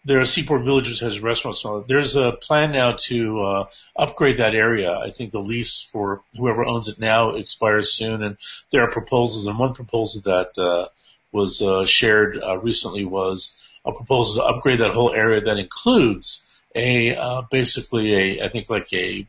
there 0.09 0.21
are 0.21 0.25
Seaport 0.25 0.65
Villages 0.65 1.01
has 1.01 1.21
restaurants. 1.21 1.65
There's 1.87 2.17
a 2.17 2.33
plan 2.33 2.73
now 2.73 2.93
to 3.09 3.41
uh, 3.43 3.67
upgrade 3.95 4.39
that 4.39 4.55
area. 4.55 4.91
I 4.91 5.11
think 5.11 5.33
the 5.33 5.41
lease 5.41 5.87
for 5.93 6.23
whoever 6.37 6.65
owns 6.65 6.89
it 6.89 6.99
now 6.99 7.37
expires 7.37 7.93
soon, 7.93 8.23
and 8.23 8.39
there 8.73 8.83
are 8.85 8.91
proposals. 8.91 9.47
And 9.47 9.59
one 9.59 9.75
proposal 9.75 10.23
that 10.23 10.59
uh, 10.59 10.89
was 11.31 11.61
uh, 11.61 11.85
shared 11.85 12.39
uh, 12.43 12.59
recently 12.59 13.05
was 13.05 13.55
a 13.85 13.93
proposal 13.93 14.43
to 14.43 14.49
upgrade 14.49 14.81
that 14.81 14.95
whole 14.95 15.15
area 15.15 15.43
that 15.43 15.59
includes 15.59 16.43
a 16.75 17.15
uh, 17.15 17.43
basically 17.51 18.15
a 18.15 18.45
I 18.47 18.49
think 18.49 18.71
like 18.71 18.91
a 18.95 19.27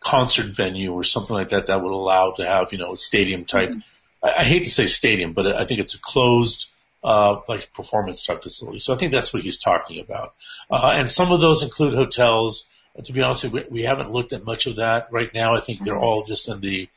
concert 0.00 0.56
venue 0.56 0.92
or 0.92 1.04
something 1.04 1.36
like 1.36 1.50
that 1.50 1.66
that 1.66 1.82
would 1.82 1.92
allow 1.92 2.32
to 2.32 2.46
have 2.46 2.72
you 2.72 2.78
know 2.78 2.92
a 2.92 2.96
stadium 2.96 3.44
type. 3.44 3.68
Mm-hmm. 3.68 4.26
I, 4.26 4.40
I 4.40 4.44
hate 4.44 4.64
to 4.64 4.70
say 4.70 4.86
stadium, 4.86 5.34
but 5.34 5.46
I 5.46 5.66
think 5.66 5.80
it's 5.80 5.94
a 5.94 6.00
closed 6.00 6.70
uh, 7.04 7.42
like 7.46 7.64
a 7.64 7.68
performance 7.68 8.24
type 8.24 8.42
facility. 8.42 8.78
So 8.78 8.94
I 8.94 8.96
think 8.96 9.12
that's 9.12 9.32
what 9.32 9.42
he's 9.42 9.58
talking 9.58 10.00
about. 10.00 10.34
Uh, 10.70 10.92
and 10.94 11.10
some 11.10 11.30
of 11.32 11.40
those 11.40 11.62
include 11.62 11.94
hotels. 11.94 12.70
To 13.04 13.12
be 13.12 13.22
honest, 13.22 13.44
we, 13.44 13.64
we 13.70 13.82
haven't 13.82 14.10
looked 14.10 14.32
at 14.32 14.44
much 14.44 14.66
of 14.66 14.76
that 14.76 15.08
right 15.10 15.32
now. 15.34 15.54
I 15.54 15.60
think 15.60 15.80
they're 15.80 15.98
all 15.98 16.24
just 16.24 16.48
in 16.48 16.60
the 16.60 16.88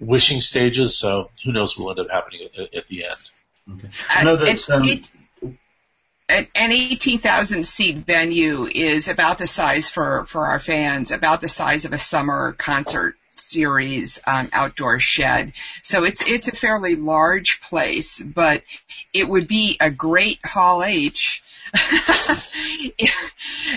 wishing 0.00 0.40
stages. 0.40 0.98
So 0.98 1.30
who 1.44 1.52
knows 1.52 1.78
what 1.78 1.84
will 1.84 1.90
end 1.92 2.00
up 2.00 2.10
happening 2.10 2.48
at, 2.58 2.74
at 2.74 2.86
the 2.86 3.04
end. 3.04 3.76
Okay. 3.78 3.88
I 4.10 4.24
know 4.24 4.36
that. 4.36 4.70
Um, 4.70 4.82
it, 4.84 5.10
an 6.28 6.72
18,000 6.72 7.64
seat 7.64 7.98
venue 7.98 8.66
is 8.66 9.08
about 9.08 9.38
the 9.38 9.46
size 9.46 9.90
for, 9.90 10.24
for 10.24 10.46
our 10.46 10.58
fans, 10.58 11.12
about 11.12 11.40
the 11.40 11.48
size 11.48 11.84
of 11.84 11.92
a 11.92 11.98
summer 11.98 12.52
concert 12.52 13.16
series 13.52 14.18
um, 14.26 14.48
outdoor 14.52 14.98
shed. 14.98 15.52
So 15.82 16.04
it's 16.04 16.22
it's 16.26 16.48
a 16.48 16.56
fairly 16.56 16.96
large 16.96 17.60
place, 17.60 18.20
but 18.20 18.62
it 19.12 19.28
would 19.28 19.48
be 19.48 19.76
a 19.80 19.90
great 19.90 20.38
Hall 20.44 20.82
H. 20.82 21.42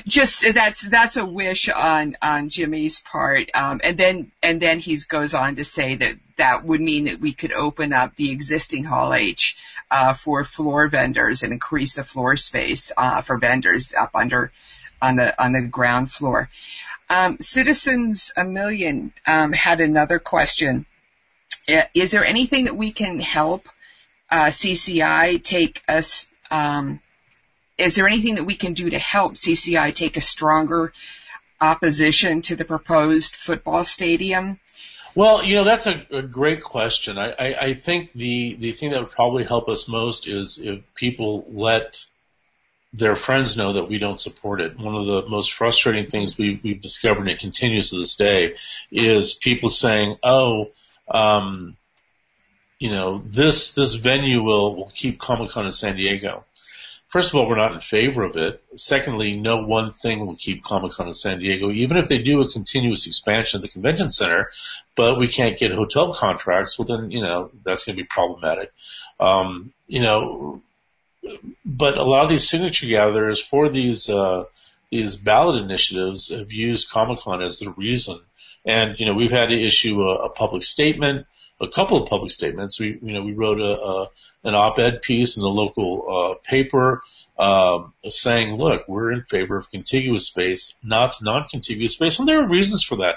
Just 0.07 0.45
that's 0.53 0.81
that's 0.81 1.17
a 1.17 1.25
wish 1.25 1.69
on 1.69 2.17
on 2.21 2.49
Jimmy's 2.49 2.99
part, 3.01 3.49
um, 3.53 3.79
and 3.83 3.97
then 3.97 4.31
and 4.43 4.61
then 4.61 4.79
he 4.79 4.97
goes 5.07 5.33
on 5.33 5.55
to 5.55 5.63
say 5.63 5.95
that 5.95 6.15
that 6.37 6.65
would 6.65 6.81
mean 6.81 7.05
that 7.05 7.19
we 7.19 7.33
could 7.33 7.53
open 7.53 7.93
up 7.93 8.15
the 8.15 8.31
existing 8.31 8.83
Hall 8.83 9.13
H 9.13 9.55
uh, 9.89 10.13
for 10.13 10.43
floor 10.43 10.87
vendors 10.89 11.43
and 11.43 11.53
increase 11.53 11.95
the 11.95 12.03
floor 12.03 12.35
space 12.35 12.91
uh, 12.97 13.21
for 13.21 13.37
vendors 13.37 13.93
up 13.97 14.11
under 14.13 14.51
on 15.01 15.15
the 15.15 15.41
on 15.41 15.53
the 15.53 15.61
ground 15.61 16.11
floor. 16.11 16.49
Um, 17.09 17.37
Citizens 17.39 18.31
a 18.35 18.43
Million 18.43 19.13
um, 19.27 19.53
had 19.53 19.79
another 19.79 20.19
question. 20.19 20.85
is 21.93 22.11
there 22.11 22.25
anything 22.25 22.65
that 22.65 22.75
we 22.75 22.91
can 22.91 23.19
help 23.19 23.69
uh, 24.29 24.45
CCI 24.45 25.43
take 25.43 25.83
us? 25.87 26.33
Um, 26.49 27.01
is 27.77 27.95
there 27.95 28.07
anything 28.07 28.35
that 28.35 28.45
we 28.45 28.55
can 28.55 28.73
do 28.73 28.89
to 28.89 28.99
help 28.99 29.33
CCI 29.33 29.93
take 29.93 30.17
a 30.17 30.21
stronger 30.21 30.93
opposition 31.59 32.41
to 32.43 32.55
the 32.55 32.65
proposed 32.65 33.35
football 33.35 33.83
stadium? 33.83 34.59
Well, 35.13 35.43
you 35.43 35.55
know 35.55 35.63
that's 35.63 35.87
a, 35.87 36.05
a 36.11 36.21
great 36.21 36.61
question. 36.61 37.17
I, 37.17 37.31
I, 37.31 37.59
I 37.67 37.73
think 37.73 38.11
the 38.13 38.55
the 38.55 38.73
thing 38.73 38.91
that 38.91 38.99
would 38.99 39.11
probably 39.11 39.45
help 39.45 39.69
us 39.69 39.87
most 39.87 40.27
is 40.27 40.59
if 40.59 40.81
people 40.93 41.45
let 41.49 42.05
their 42.97 43.15
friends 43.15 43.57
know 43.57 43.73
that 43.73 43.89
we 43.89 43.97
don't 43.97 44.19
support 44.19 44.61
it. 44.61 44.79
One 44.79 44.95
of 44.95 45.05
the 45.05 45.29
most 45.29 45.53
frustrating 45.53 46.05
things 46.05 46.37
we, 46.37 46.59
we've 46.63 46.81
discovered, 46.81 47.21
and 47.21 47.29
it 47.29 47.39
continues 47.39 47.89
to 47.89 47.97
this 47.97 48.15
day, 48.15 48.55
is 48.91 49.33
people 49.33 49.69
saying, 49.69 50.17
"Oh, 50.23 50.71
um, 51.09 51.77
you 52.79 52.89
know, 52.91 53.21
this 53.25 53.73
this 53.73 53.95
venue 53.95 54.41
will 54.41 54.75
will 54.75 54.91
keep 54.93 55.19
Comic 55.19 55.49
Con 55.49 55.65
in 55.65 55.71
San 55.71 55.95
Diego." 55.97 56.45
First 57.07 57.29
of 57.29 57.35
all, 57.35 57.47
we're 57.47 57.55
not 57.55 57.73
in 57.73 57.79
favor 57.79 58.23
of 58.23 58.35
it. 58.35 58.61
Secondly, 58.75 59.37
no 59.37 59.57
one 59.57 59.91
thing 59.91 60.25
will 60.25 60.35
keep 60.35 60.63
Comic 60.63 60.91
Con 60.93 61.07
in 61.07 61.13
San 61.13 61.39
Diego, 61.39 61.71
even 61.71 61.97
if 61.97 62.09
they 62.09 62.17
do 62.17 62.41
a 62.41 62.49
contiguous 62.49 63.07
expansion 63.07 63.57
of 63.57 63.61
the 63.61 63.69
convention 63.69 64.11
center, 64.11 64.49
but 64.95 65.17
we 65.17 65.27
can't 65.27 65.57
get 65.57 65.71
hotel 65.71 66.13
contracts. 66.13 66.77
Well, 66.77 66.85
then, 66.87 67.11
you 67.11 67.21
know, 67.21 67.51
that's 67.63 67.85
going 67.85 67.95
to 67.95 68.03
be 68.03 68.07
problematic. 68.07 68.73
Um, 69.19 69.71
you 69.87 70.01
know, 70.01 70.61
but 71.65 71.97
a 71.97 72.03
lot 72.03 72.23
of 72.23 72.29
these 72.29 72.47
signature 72.47 72.87
gatherers 72.87 73.41
for 73.45 73.69
these, 73.69 74.09
uh, 74.09 74.45
these 74.89 75.17
ballot 75.17 75.61
initiatives 75.61 76.29
have 76.29 76.51
used 76.51 76.89
Comic 76.89 77.19
Con 77.19 77.41
as 77.41 77.59
the 77.59 77.71
reason. 77.71 78.19
And, 78.65 78.99
you 78.99 79.05
know, 79.05 79.13
we've 79.13 79.31
had 79.31 79.49
to 79.49 79.61
issue 79.61 80.01
a, 80.01 80.25
a 80.25 80.29
public 80.29 80.63
statement 80.63 81.27
a 81.61 81.67
couple 81.67 82.01
of 82.01 82.09
public 82.09 82.31
statements. 82.31 82.79
We, 82.79 82.99
you 83.01 83.13
know, 83.13 83.21
we 83.21 83.33
wrote 83.33 83.59
a, 83.59 83.81
a 83.81 84.07
an 84.43 84.55
op-ed 84.55 85.01
piece 85.01 85.37
in 85.37 85.41
the 85.41 85.49
local 85.49 86.05
uh, 86.09 86.47
paper 86.47 87.01
um, 87.39 87.93
saying, 88.07 88.57
"Look, 88.57 88.87
we're 88.87 89.11
in 89.11 89.23
favor 89.23 89.57
of 89.57 89.71
contiguous 89.71 90.27
space, 90.27 90.75
not 90.83 91.15
non-contiguous 91.21 91.93
space," 91.93 92.19
and 92.19 92.27
there 92.27 92.43
are 92.43 92.47
reasons 92.47 92.83
for 92.83 92.97
that. 92.97 93.15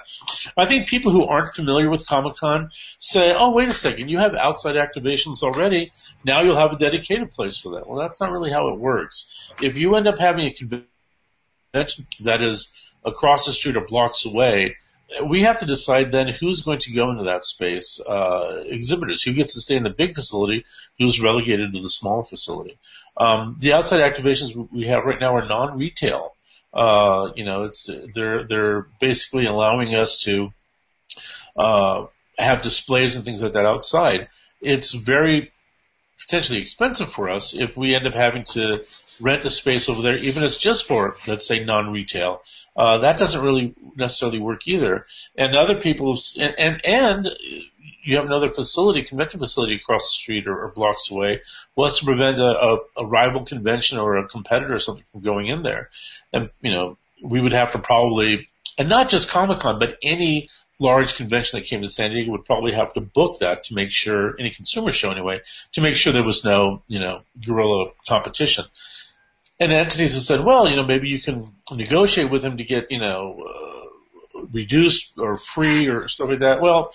I 0.57 0.66
think 0.66 0.89
people 0.89 1.12
who 1.12 1.26
aren't 1.26 1.55
familiar 1.55 1.91
with 1.91 2.07
Comic 2.07 2.36
Con 2.36 2.70
say, 2.99 3.34
"Oh, 3.34 3.51
wait 3.51 3.68
a 3.68 3.74
second, 3.74 4.09
you 4.09 4.18
have 4.18 4.34
outside 4.34 4.76
activations 4.76 5.43
already. 5.43 5.93
Now 6.24 6.43
you'll 6.43 6.57
have 6.57 6.72
a 6.72 6.78
dedicated 6.78 7.30
place 7.30 7.59
for 7.59 7.74
that." 7.74 7.89
Well, 7.89 7.99
that's 7.99 8.20
not 8.20 8.30
really 8.30 8.51
how 8.51 8.68
it 8.68 8.78
works. 8.78 9.53
If 9.61 9.78
you 9.78 9.97
end 9.97 10.07
up 10.07 10.18
having 10.18 10.47
a 10.47 10.53
convention 10.53 12.07
that 12.20 12.43
is 12.43 12.72
across 13.05 13.47
the 13.47 13.53
street 13.53 13.76
or 13.76 13.84
blocks 13.84 14.26
away, 14.26 14.76
we 15.24 15.42
have 15.42 15.61
to 15.61 15.66
decide 15.66 16.12
then 16.12 16.28
who's 16.28 16.61
going 16.61 16.80
to 16.80 16.92
go 16.92 17.11
into 17.11 17.24
that 17.24 17.44
space. 17.44 18.00
Uh, 18.00 18.62
exhibitors, 18.66 19.22
who 19.22 19.32
gets 19.32 19.54
to 19.54 19.61
stay 19.61 19.76
in 19.76 19.82
the 19.82 19.90
big 19.90 20.14
facility, 20.14 20.64
who's 20.98 21.20
relegated 21.20 21.72
to 21.72 21.80
the 21.80 21.88
small 21.88 22.22
facility. 22.22 22.78
Um, 23.16 23.56
the 23.59 23.72
outside 23.72 24.00
activations 24.00 24.54
we 24.70 24.86
have 24.86 25.04
right 25.04 25.20
now 25.20 25.34
are 25.34 25.46
non-retail. 25.46 26.34
Uh, 26.72 27.32
you 27.34 27.44
know, 27.44 27.64
it's 27.64 27.88
they're 28.14 28.46
they're 28.46 28.86
basically 29.00 29.46
allowing 29.46 29.94
us 29.94 30.22
to 30.22 30.52
uh, 31.56 32.06
have 32.38 32.62
displays 32.62 33.16
and 33.16 33.24
things 33.24 33.42
like 33.42 33.54
that 33.54 33.66
outside. 33.66 34.28
It's 34.61 34.92
very 34.92 35.50
potentially 36.20 36.59
expensive 36.59 37.11
for 37.11 37.30
us 37.30 37.54
if 37.54 37.76
we 37.76 37.94
end 37.94 38.06
up 38.06 38.14
having 38.14 38.44
to 38.44 38.84
rent 39.20 39.44
a 39.44 39.50
space 39.50 39.88
over 39.88 40.02
there, 40.02 40.16
even 40.16 40.42
if 40.42 40.48
it's 40.48 40.58
just 40.58 40.86
for, 40.86 41.16
let's 41.26 41.46
say, 41.46 41.64
non-retail. 41.64 42.42
Uh, 42.76 42.98
that 42.98 43.18
doesn't 43.18 43.42
really 43.42 43.74
necessarily 43.96 44.38
work 44.38 44.66
either. 44.66 45.04
And 45.36 45.56
other 45.56 45.80
people, 45.80 46.18
and, 46.38 46.54
and, 46.58 46.84
and 46.84 47.28
you 48.04 48.16
have 48.16 48.26
another 48.26 48.50
facility, 48.50 49.02
convention 49.02 49.40
facility 49.40 49.74
across 49.74 50.02
the 50.02 50.12
street 50.12 50.46
or, 50.46 50.58
or 50.64 50.68
blocks 50.68 51.10
away. 51.10 51.42
What's 51.74 51.98
to 51.98 52.04
prevent 52.04 52.38
a, 52.38 52.42
a, 52.42 52.78
a 52.98 53.06
rival 53.06 53.44
convention 53.44 53.98
or 53.98 54.16
a 54.16 54.28
competitor 54.28 54.74
or 54.74 54.78
something 54.78 55.04
from 55.12 55.20
going 55.20 55.48
in 55.48 55.62
there? 55.62 55.90
And, 56.32 56.50
you 56.62 56.70
know, 56.70 56.96
we 57.22 57.40
would 57.40 57.52
have 57.52 57.72
to 57.72 57.78
probably, 57.78 58.48
and 58.78 58.88
not 58.88 59.08
just 59.08 59.28
Comic 59.28 59.58
Con, 59.58 59.78
but 59.78 59.98
any 60.02 60.48
large 60.80 61.16
convention 61.16 61.58
that 61.58 61.66
came 61.66 61.82
to 61.82 61.88
San 61.88 62.12
Diego 62.12 62.30
would 62.30 62.44
probably 62.44 62.72
have 62.72 62.94
to 62.94 63.00
book 63.00 63.40
that 63.40 63.64
to 63.64 63.74
make 63.74 63.90
sure, 63.90 64.36
any 64.38 64.50
consumer 64.50 64.92
show 64.92 65.10
anyway, 65.10 65.40
to 65.72 65.80
make 65.80 65.96
sure 65.96 66.12
there 66.12 66.22
was 66.22 66.44
no, 66.44 66.82
you 66.86 67.00
know, 67.00 67.22
guerrilla 67.44 67.90
competition 68.06 68.64
and 69.61 69.72
entities 69.72 70.14
have 70.14 70.22
said, 70.22 70.44
well, 70.44 70.68
you 70.68 70.76
know, 70.76 70.84
maybe 70.84 71.09
you 71.09 71.20
can 71.20 71.52
negotiate 71.72 72.30
with 72.30 72.44
him 72.44 72.56
to 72.59 72.64
get, 72.64 72.90
you 72.90 73.00
know, 73.00 73.42
uh, 73.48 74.40
reduced 74.52 75.14
or 75.18 75.36
free 75.36 75.88
or 75.88 76.09
stuff 76.09 76.28
like 76.28 76.40
that. 76.40 76.61
Well, 76.61 76.92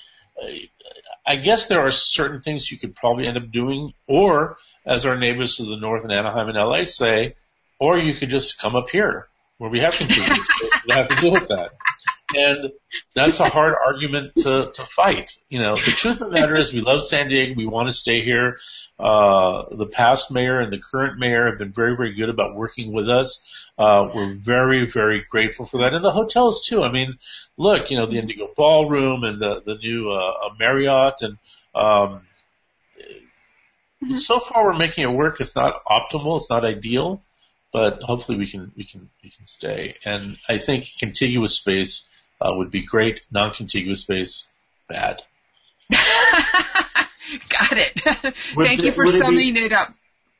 I 1.26 1.36
guess 1.38 1.68
there 1.68 1.82
are 1.82 1.90
certain 1.90 2.42
things 2.42 2.72
you 2.72 2.78
could 2.78 2.96
probably 2.96 3.28
end 3.28 3.38
up 3.38 3.52
doing, 3.52 3.94
or 4.08 4.58
as 4.86 5.06
our 5.06 5.18
neighbors 5.18 5.58
to 5.58 5.64
the 5.64 5.78
north 5.78 6.04
in 6.04 6.12
Anaheim 6.12 6.50
and 6.50 6.58
LA 6.58 6.84
say, 6.84 7.36
or 7.80 7.98
you 7.98 8.14
could 8.14 8.30
just 8.30 8.60
come 8.60 8.76
up 8.76 8.90
here 8.90 9.28
where 9.58 9.70
we 9.70 9.80
have 9.80 9.94
computers. 9.94 10.48
we 10.88 10.94
have 10.94 11.08
to 11.10 11.16
deal 11.16 11.32
with 11.32 11.48
that. 11.50 11.72
And 12.36 12.72
that's 13.16 13.40
a 13.40 13.50
hard 13.50 13.76
argument 13.86 14.34
to, 14.40 14.72
to 14.74 14.86
fight. 14.86 15.32
You 15.50 15.62
know, 15.62 15.76
the 15.76 15.92
truth 15.92 16.22
of 16.22 16.30
the 16.32 16.40
matter 16.40 16.56
is 16.56 16.74
we 16.74 16.82
love 16.82 17.06
San 17.06 17.30
Diego. 17.30 17.54
We 17.56 17.66
want 17.66 17.88
to 17.88 17.94
stay 17.94 18.24
here. 18.24 18.58
Uh, 19.00 19.64
the 19.72 19.88
past 19.88 20.32
mayor 20.32 20.60
and 20.60 20.72
the 20.72 20.80
current 20.80 21.20
mayor 21.20 21.50
have 21.50 21.60
been 21.60 21.74
very, 21.74 21.96
very 21.96 22.14
good 22.14 22.30
about 22.30 22.56
working 22.56 22.94
with 22.94 23.10
us. 23.10 23.70
Uh, 23.78 24.08
we're 24.14 24.36
very, 24.36 24.86
very 24.88 25.26
grateful 25.30 25.66
for 25.66 25.80
that. 25.80 25.94
And 25.94 26.04
the 26.04 26.12
hotels 26.12 26.66
too. 26.66 26.84
I 26.84 26.92
mean, 26.92 27.18
look, 27.58 27.90
you 27.90 27.98
know, 27.98 28.06
the 28.06 28.20
Indigo 28.20 28.50
Ballroom 28.56 29.24
and 29.24 29.42
the, 29.42 29.62
the 29.66 29.76
new, 29.76 30.12
uh, 30.12 30.50
Marriott 30.60 31.22
and, 31.22 31.38
um, 31.74 32.22
mm-hmm. 34.04 34.14
so 34.16 34.40
far 34.40 34.66
we're 34.66 34.78
making 34.78 35.04
it 35.04 35.12
work. 35.12 35.42
It's 35.42 35.56
not 35.56 35.84
optimal. 35.86 36.38
It's 36.38 36.50
not 36.50 36.66
ideal, 36.66 37.24
but 37.72 38.04
hopefully 38.04 38.38
we 38.38 38.48
can, 38.48 38.72
we 38.78 38.84
can, 38.86 39.10
we 39.24 39.32
can 39.32 39.48
stay. 39.48 39.96
And 40.06 40.38
I 40.48 40.60
think 40.60 40.86
contiguous 41.00 41.56
space 41.56 42.08
uh, 42.44 42.54
would 42.56 42.72
be 42.72 42.84
great. 42.84 43.26
Non-contiguous 43.32 44.02
space, 44.02 44.48
bad. 44.88 45.22
Got 47.50 47.78
it. 47.78 48.00
Thank 48.56 48.84
you 48.84 48.92
for 48.92 49.08
summing 49.08 49.54
be, 49.54 49.66
it 49.66 49.74
up. 49.74 49.94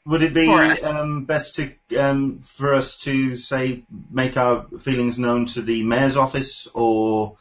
Would 0.06 0.22
it 0.22 0.34
be 0.34 0.50
um, 0.50 1.24
best 1.24 1.56
to 1.56 1.72
um, 1.98 2.40
for 2.40 2.74
us 2.74 2.98
to 3.00 3.38
say 3.38 3.84
make 4.12 4.36
our 4.36 4.66
feelings 4.82 5.18
known 5.18 5.46
to 5.48 5.62
the 5.62 5.84
mayor's 5.84 6.18
office, 6.18 6.68
or 6.74 7.38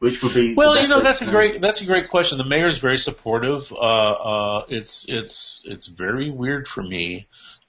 which 0.00 0.22
would 0.22 0.34
be? 0.34 0.54
Well, 0.54 0.80
you 0.80 0.88
know 0.88 1.02
that's 1.02 1.22
a 1.22 1.26
great 1.26 1.62
that's 1.62 1.80
a 1.80 1.86
great 1.86 2.10
question. 2.10 2.36
The 2.36 2.44
mayor's 2.44 2.76
very 2.76 2.98
supportive. 2.98 3.72
Uh, 3.72 3.76
uh, 3.76 4.64
it's 4.68 5.06
it's 5.08 5.64
it's 5.66 5.86
very 5.86 6.30
weird 6.30 6.68
for 6.68 6.82
me 6.82 7.26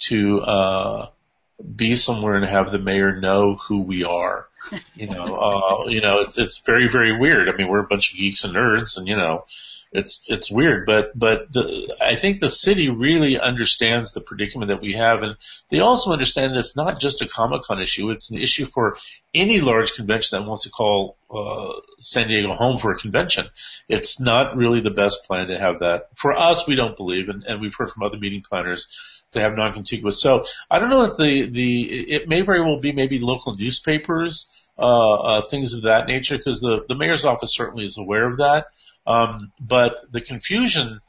to 0.09 0.41
uh, 0.41 1.09
be 1.75 1.95
somewhere 1.95 2.35
and 2.35 2.45
have 2.45 2.71
the 2.71 2.79
mayor 2.79 3.19
know 3.21 3.55
who 3.55 3.79
we 3.79 4.03
are. 4.03 4.47
You 4.95 5.07
know, 5.07 5.35
uh, 5.35 5.89
you 5.89 6.01
know, 6.01 6.19
it's 6.19 6.37
it's 6.37 6.57
very 6.59 6.89
very 6.89 7.17
weird. 7.17 7.49
I 7.49 7.55
mean, 7.55 7.67
we're 7.67 7.79
a 7.79 7.87
bunch 7.87 8.11
of 8.11 8.17
geeks 8.17 8.43
and 8.43 8.55
nerds, 8.55 8.97
and 8.97 9.07
you 9.07 9.15
know, 9.15 9.45
it's 9.91 10.25
it's 10.27 10.51
weird. 10.51 10.85
But 10.85 11.17
but 11.17 11.51
the, 11.51 11.95
I 12.01 12.15
think 12.15 12.39
the 12.39 12.49
city 12.49 12.89
really 12.89 13.39
understands 13.39 14.11
the 14.11 14.21
predicament 14.21 14.69
that 14.69 14.81
we 14.81 14.93
have, 14.93 15.23
and 15.23 15.35
they 15.69 15.79
also 15.79 16.11
understand 16.11 16.51
that 16.51 16.59
it's 16.59 16.75
not 16.75 16.99
just 16.99 17.21
a 17.21 17.27
Comic 17.27 17.63
Con 17.63 17.81
issue. 17.81 18.09
It's 18.09 18.31
an 18.31 18.37
issue 18.37 18.65
for 18.65 18.97
any 19.33 19.61
large 19.61 19.93
convention 19.93 20.39
that 20.39 20.47
wants 20.47 20.63
to 20.63 20.69
call 20.69 21.17
uh, 21.29 21.73
San 21.99 22.27
Diego 22.27 22.53
home 22.53 22.77
for 22.77 22.91
a 22.91 22.95
convention. 22.95 23.47
It's 23.87 24.19
not 24.19 24.55
really 24.55 24.81
the 24.81 24.91
best 24.91 25.25
plan 25.25 25.47
to 25.47 25.57
have 25.57 25.79
that. 25.79 26.09
For 26.15 26.33
us, 26.33 26.67
we 26.67 26.75
don't 26.75 26.97
believe, 26.97 27.29
and, 27.29 27.43
and 27.43 27.61
we've 27.61 27.75
heard 27.75 27.89
from 27.89 28.03
other 28.03 28.17
meeting 28.17 28.41
planners 28.41 29.23
to 29.31 29.41
have 29.41 29.55
non-contiguous. 29.55 30.21
So 30.21 30.43
I 30.69 30.79
don't 30.79 30.89
know 30.89 31.03
if 31.03 31.17
the 31.17 31.49
the 31.49 32.11
it 32.11 32.27
may 32.27 32.41
very 32.41 32.61
well 32.61 32.79
be 32.79 32.91
maybe 32.91 33.19
local 33.19 33.55
newspapers, 33.55 34.49
uh, 34.77 35.13
uh, 35.13 35.41
things 35.41 35.73
of 35.73 35.83
that 35.83 36.07
nature, 36.07 36.37
because 36.37 36.61
the 36.61 36.85
the 36.87 36.95
mayor's 36.95 37.25
office 37.25 37.53
certainly 37.53 37.85
is 37.85 37.97
aware 37.97 38.29
of 38.29 38.37
that. 38.37 38.67
Um, 39.05 39.51
but 39.59 40.11
the 40.11 40.21
confusion 40.21 41.01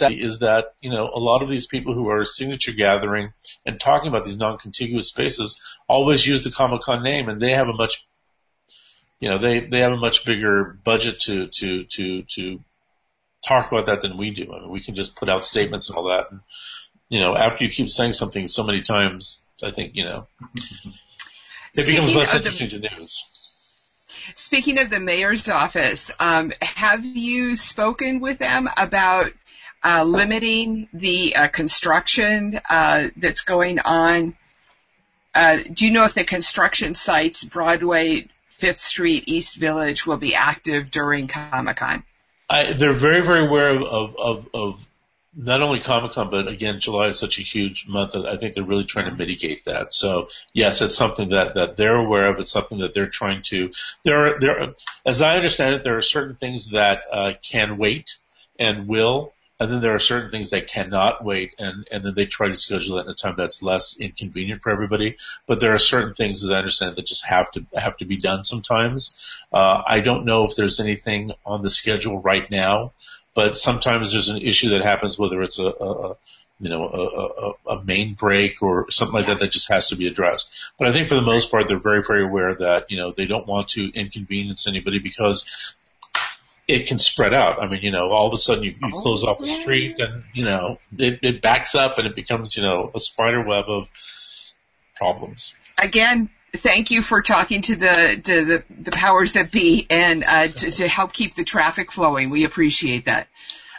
is 0.00 0.40
that 0.40 0.66
you 0.80 0.90
know 0.90 1.08
a 1.14 1.20
lot 1.20 1.42
of 1.42 1.48
these 1.48 1.66
people 1.66 1.94
who 1.94 2.08
are 2.08 2.24
signature 2.24 2.72
gathering 2.72 3.32
and 3.64 3.78
talking 3.78 4.08
about 4.08 4.24
these 4.24 4.36
non-contiguous 4.36 5.08
spaces 5.08 5.60
always 5.88 6.26
use 6.26 6.42
the 6.42 6.50
Comic 6.50 6.82
Con 6.82 7.02
name, 7.02 7.28
and 7.28 7.40
they 7.40 7.54
have 7.54 7.68
a 7.68 7.72
much 7.72 8.06
you 9.20 9.28
know 9.28 9.38
they 9.38 9.60
they 9.60 9.80
have 9.80 9.92
a 9.92 9.96
much 9.96 10.24
bigger 10.24 10.78
budget 10.84 11.18
to 11.20 11.48
to 11.48 11.84
to 11.84 12.22
to 12.22 12.60
talk 13.46 13.70
about 13.70 13.86
that 13.86 14.00
than 14.00 14.16
we 14.16 14.30
do. 14.30 14.52
I 14.52 14.60
mean, 14.60 14.70
we 14.70 14.80
can 14.80 14.94
just 14.94 15.16
put 15.16 15.28
out 15.28 15.44
statements 15.44 15.88
and 15.88 15.96
all 15.96 16.04
that, 16.04 16.30
and 16.30 16.40
you 17.08 17.20
know, 17.20 17.36
after 17.36 17.64
you 17.64 17.70
keep 17.70 17.88
saying 17.88 18.12
something 18.12 18.48
so 18.48 18.64
many 18.64 18.82
times, 18.82 19.44
I 19.62 19.70
think, 19.70 19.94
you 19.94 20.04
know, 20.04 20.26
it 21.74 21.82
Speaking 21.82 21.94
becomes 21.94 22.16
less 22.16 22.34
interesting 22.34 22.68
the, 22.68 22.88
to 22.88 22.96
news. 22.96 23.24
Speaking 24.34 24.78
of 24.78 24.90
the 24.90 25.00
mayor's 25.00 25.48
office, 25.48 26.10
um, 26.18 26.52
have 26.60 27.04
you 27.04 27.56
spoken 27.56 28.20
with 28.20 28.38
them 28.38 28.68
about 28.76 29.32
uh, 29.84 30.02
limiting 30.02 30.88
the 30.92 31.36
uh, 31.36 31.48
construction 31.48 32.60
uh, 32.68 33.08
that's 33.16 33.42
going 33.42 33.78
on? 33.78 34.36
Uh, 35.34 35.58
do 35.72 35.86
you 35.86 35.92
know 35.92 36.04
if 36.04 36.14
the 36.14 36.24
construction 36.24 36.94
sites, 36.94 37.44
Broadway, 37.44 38.26
Fifth 38.48 38.78
Street, 38.78 39.24
East 39.26 39.56
Village, 39.56 40.06
will 40.06 40.16
be 40.16 40.34
active 40.34 40.90
during 40.90 41.28
Comic 41.28 41.76
Con? 41.76 42.02
I, 42.48 42.72
they're 42.72 42.94
very, 42.94 43.24
very 43.24 43.46
aware 43.46 43.70
of, 43.70 43.82
of, 43.82 44.16
of, 44.16 44.48
of 44.54 44.85
not 45.36 45.62
only 45.62 45.80
Comic 45.80 46.12
Con, 46.12 46.30
but 46.30 46.48
again, 46.48 46.80
July 46.80 47.08
is 47.08 47.18
such 47.18 47.38
a 47.38 47.42
huge 47.42 47.86
month 47.86 48.12
that 48.12 48.26
I 48.26 48.38
think 48.38 48.54
they're 48.54 48.64
really 48.64 48.84
trying 48.84 49.10
to 49.10 49.16
mitigate 49.16 49.66
that. 49.66 49.92
So 49.92 50.28
yes, 50.54 50.80
it's 50.80 50.96
something 50.96 51.28
that, 51.28 51.54
that 51.54 51.76
they're 51.76 51.96
aware 51.96 52.26
of. 52.26 52.40
It's 52.40 52.50
something 52.50 52.78
that 52.78 52.94
they're 52.94 53.08
trying 53.08 53.42
to, 53.46 53.70
there 54.02 54.26
are, 54.26 54.40
there, 54.40 54.60
are, 54.60 54.74
as 55.04 55.20
I 55.20 55.36
understand 55.36 55.74
it, 55.74 55.82
there 55.82 55.98
are 55.98 56.02
certain 56.02 56.36
things 56.36 56.70
that, 56.70 57.02
uh, 57.12 57.32
can 57.42 57.76
wait 57.76 58.16
and 58.58 58.88
will, 58.88 59.34
and 59.60 59.70
then 59.70 59.80
there 59.80 59.94
are 59.94 59.98
certain 59.98 60.30
things 60.30 60.50
that 60.50 60.68
cannot 60.68 61.22
wait 61.22 61.54
and, 61.58 61.86
and 61.90 62.04
then 62.04 62.14
they 62.14 62.26
try 62.26 62.48
to 62.48 62.56
schedule 62.56 62.98
it 62.98 63.02
in 63.02 63.10
a 63.10 63.14
time 63.14 63.34
that's 63.36 63.62
less 63.62 63.98
inconvenient 64.00 64.62
for 64.62 64.70
everybody. 64.70 65.16
But 65.46 65.60
there 65.60 65.74
are 65.74 65.78
certain 65.78 66.14
things, 66.14 66.44
as 66.44 66.50
I 66.50 66.58
understand, 66.58 66.96
that 66.96 67.06
just 67.06 67.26
have 67.26 67.50
to, 67.52 67.66
have 67.74 67.98
to 67.98 68.06
be 68.06 68.16
done 68.16 68.42
sometimes. 68.42 69.14
Uh, 69.52 69.82
I 69.86 70.00
don't 70.00 70.24
know 70.24 70.44
if 70.44 70.56
there's 70.56 70.80
anything 70.80 71.32
on 71.44 71.62
the 71.62 71.70
schedule 71.70 72.20
right 72.20 72.50
now, 72.50 72.92
but 73.36 73.56
sometimes 73.56 74.10
there's 74.10 74.30
an 74.30 74.38
issue 74.38 74.70
that 74.70 74.82
happens, 74.82 75.18
whether 75.18 75.42
it's 75.42 75.58
a, 75.60 75.66
a, 75.66 76.10
a 76.10 76.16
you 76.58 76.70
know, 76.70 76.88
a, 76.88 77.74
a, 77.74 77.78
a 77.78 77.84
main 77.84 78.14
break 78.14 78.62
or 78.62 78.90
something 78.90 79.14
like 79.14 79.26
that 79.26 79.40
that 79.40 79.52
just 79.52 79.70
has 79.70 79.88
to 79.88 79.96
be 79.96 80.06
addressed. 80.06 80.72
But 80.78 80.88
I 80.88 80.92
think 80.92 81.08
for 81.08 81.16
the 81.16 81.22
most 81.22 81.50
part, 81.50 81.68
they're 81.68 81.78
very, 81.78 82.02
very 82.02 82.24
aware 82.24 82.54
that, 82.54 82.90
you 82.90 82.96
know, 82.96 83.12
they 83.12 83.26
don't 83.26 83.46
want 83.46 83.68
to 83.70 83.92
inconvenience 83.92 84.66
anybody 84.66 85.00
because 85.00 85.76
it 86.66 86.88
can 86.88 86.98
spread 86.98 87.34
out. 87.34 87.62
I 87.62 87.68
mean, 87.68 87.82
you 87.82 87.90
know, 87.90 88.10
all 88.10 88.26
of 88.26 88.32
a 88.32 88.38
sudden 88.38 88.64
you, 88.64 88.70
you 88.70 88.90
oh, 88.94 89.00
close 89.02 89.22
off 89.22 89.38
the 89.38 89.48
street 89.48 89.96
and, 89.98 90.24
you 90.32 90.46
know, 90.46 90.78
it, 90.98 91.18
it 91.22 91.42
backs 91.42 91.74
up 91.74 91.98
and 91.98 92.06
it 92.06 92.16
becomes, 92.16 92.56
you 92.56 92.62
know, 92.62 92.90
a 92.94 92.98
spider 92.98 93.44
web 93.46 93.66
of 93.68 93.90
problems. 94.96 95.52
Again, 95.76 96.30
thank 96.56 96.90
you 96.90 97.02
for 97.02 97.22
talking 97.22 97.62
to 97.62 97.76
the 97.76 98.20
to 98.22 98.44
the, 98.44 98.64
the 98.70 98.90
powers 98.90 99.34
that 99.34 99.50
be 99.50 99.86
and 99.88 100.24
uh, 100.24 100.48
to, 100.48 100.70
to 100.70 100.88
help 100.88 101.12
keep 101.12 101.34
the 101.34 101.44
traffic 101.44 101.92
flowing. 101.92 102.30
We 102.30 102.44
appreciate 102.44 103.04
that. 103.06 103.28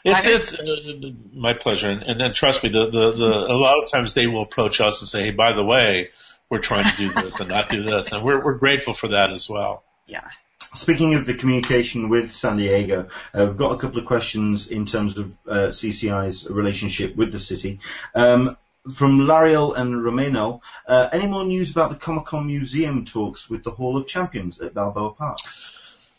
It's 0.04 0.26
it's 0.26 0.54
uh, 0.54 1.12
my 1.34 1.54
pleasure, 1.54 1.90
and, 1.90 2.04
and 2.04 2.22
then 2.22 2.34
trust 2.34 2.64
me, 2.64 2.70
the, 2.70 2.90
the 2.90 3.12
the 3.12 3.32
a 3.52 3.58
lot 3.58 3.84
of 3.84 3.92
times 3.92 4.14
they 4.14 4.28
will 4.28 4.44
approach 4.44 4.80
us 4.80 5.02
and 5.02 5.08
say, 5.08 5.26
"Hey, 5.26 5.32
by 5.32 5.54
the 5.54 5.64
way, 5.64 6.10
we're 6.50 6.60
trying 6.60 6.90
to 6.90 6.98
do 6.98 7.14
this 7.14 7.40
and 7.40 7.50
not 7.50 7.70
do 7.70 7.84
this," 7.84 8.12
and 8.12 8.24
we're 8.24 8.44
we're 8.44 8.58
grateful 8.58 8.94
for 8.94 9.10
that 9.10 9.32
as 9.32 9.50
well. 9.50 9.84
Yeah. 10.06 10.28
Speaking 10.74 11.16
of 11.16 11.26
the 11.26 11.34
communication 11.34 12.10
with 12.10 12.32
San 12.32 12.58
Diego, 12.58 13.08
uh, 13.34 13.46
we've 13.48 13.58
got 13.58 13.72
a 13.72 13.78
couple 13.78 14.00
of 14.00 14.06
questions 14.06 14.68
in 14.68 14.86
terms 14.86 15.18
of 15.18 15.38
uh, 15.48 15.70
CCI's 15.70 16.48
relationship 16.50 17.16
with 17.16 17.32
the 17.32 17.40
city. 17.40 17.80
Um, 18.14 18.58
from 18.96 19.20
Lariel 19.20 19.74
and 19.76 20.04
Romano, 20.04 20.62
uh, 20.88 21.10
any 21.12 21.28
more 21.28 21.44
news 21.44 21.72
about 21.72 21.90
the 21.90 21.96
Comic 21.98 22.26
Con 22.26 22.48
Museum 22.48 23.06
talks 23.06 23.50
with 23.50 23.64
the 23.64 23.72
Hall 23.72 23.98
of 23.98 24.08
Champions 24.08 24.60
at 24.62 24.74
Balboa 24.74 25.14
Park? 25.14 25.40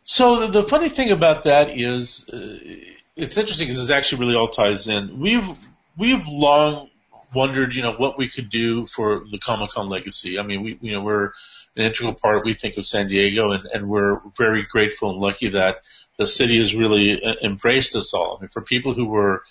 So 0.05 0.41
the, 0.41 0.63
the 0.63 0.63
funny 0.63 0.89
thing 0.89 1.11
about 1.11 1.45
that 1.45 1.79
is, 1.79 2.29
uh, 2.31 2.59
it's 3.17 3.37
interesting 3.37 3.69
because 3.69 3.91
it 3.91 3.95
actually 3.95 4.21
really 4.21 4.37
all 4.37 4.49
ties 4.49 4.89
in. 4.89 5.21
We've 5.21 5.49
we've 5.97 6.27
long 6.27 6.89
wondered, 7.35 7.75
you 7.75 7.83
know, 7.83 7.93
what 7.93 8.17
we 8.17 8.29
could 8.29 8.49
do 8.49 8.87
for 8.87 9.25
the 9.31 9.39
Comic 9.39 9.71
Con 9.71 9.89
legacy. 9.89 10.39
I 10.39 10.43
mean, 10.43 10.63
we 10.63 10.79
you 10.81 10.93
know 10.93 11.03
we're 11.03 11.33
an 11.77 11.85
integral 11.85 12.15
part, 12.15 12.45
we 12.45 12.55
think, 12.55 12.77
of 12.77 12.87
San 12.87 13.09
Diego, 13.09 13.53
and, 13.53 13.67
and 13.67 13.89
we're 13.89 14.21
very 14.37 14.65
grateful 14.65 15.11
and 15.11 15.19
lucky 15.19 15.49
that 15.51 15.81
the 16.17 16.27
city 16.27 16.57
has 16.59 16.75
really 16.75 17.23
uh, 17.23 17.35
embraced 17.43 17.95
us 17.95 18.15
all. 18.15 18.37
I 18.39 18.43
mean, 18.43 18.51
for 18.51 18.63
people 18.63 18.95
who 18.95 19.07
were, 19.07 19.43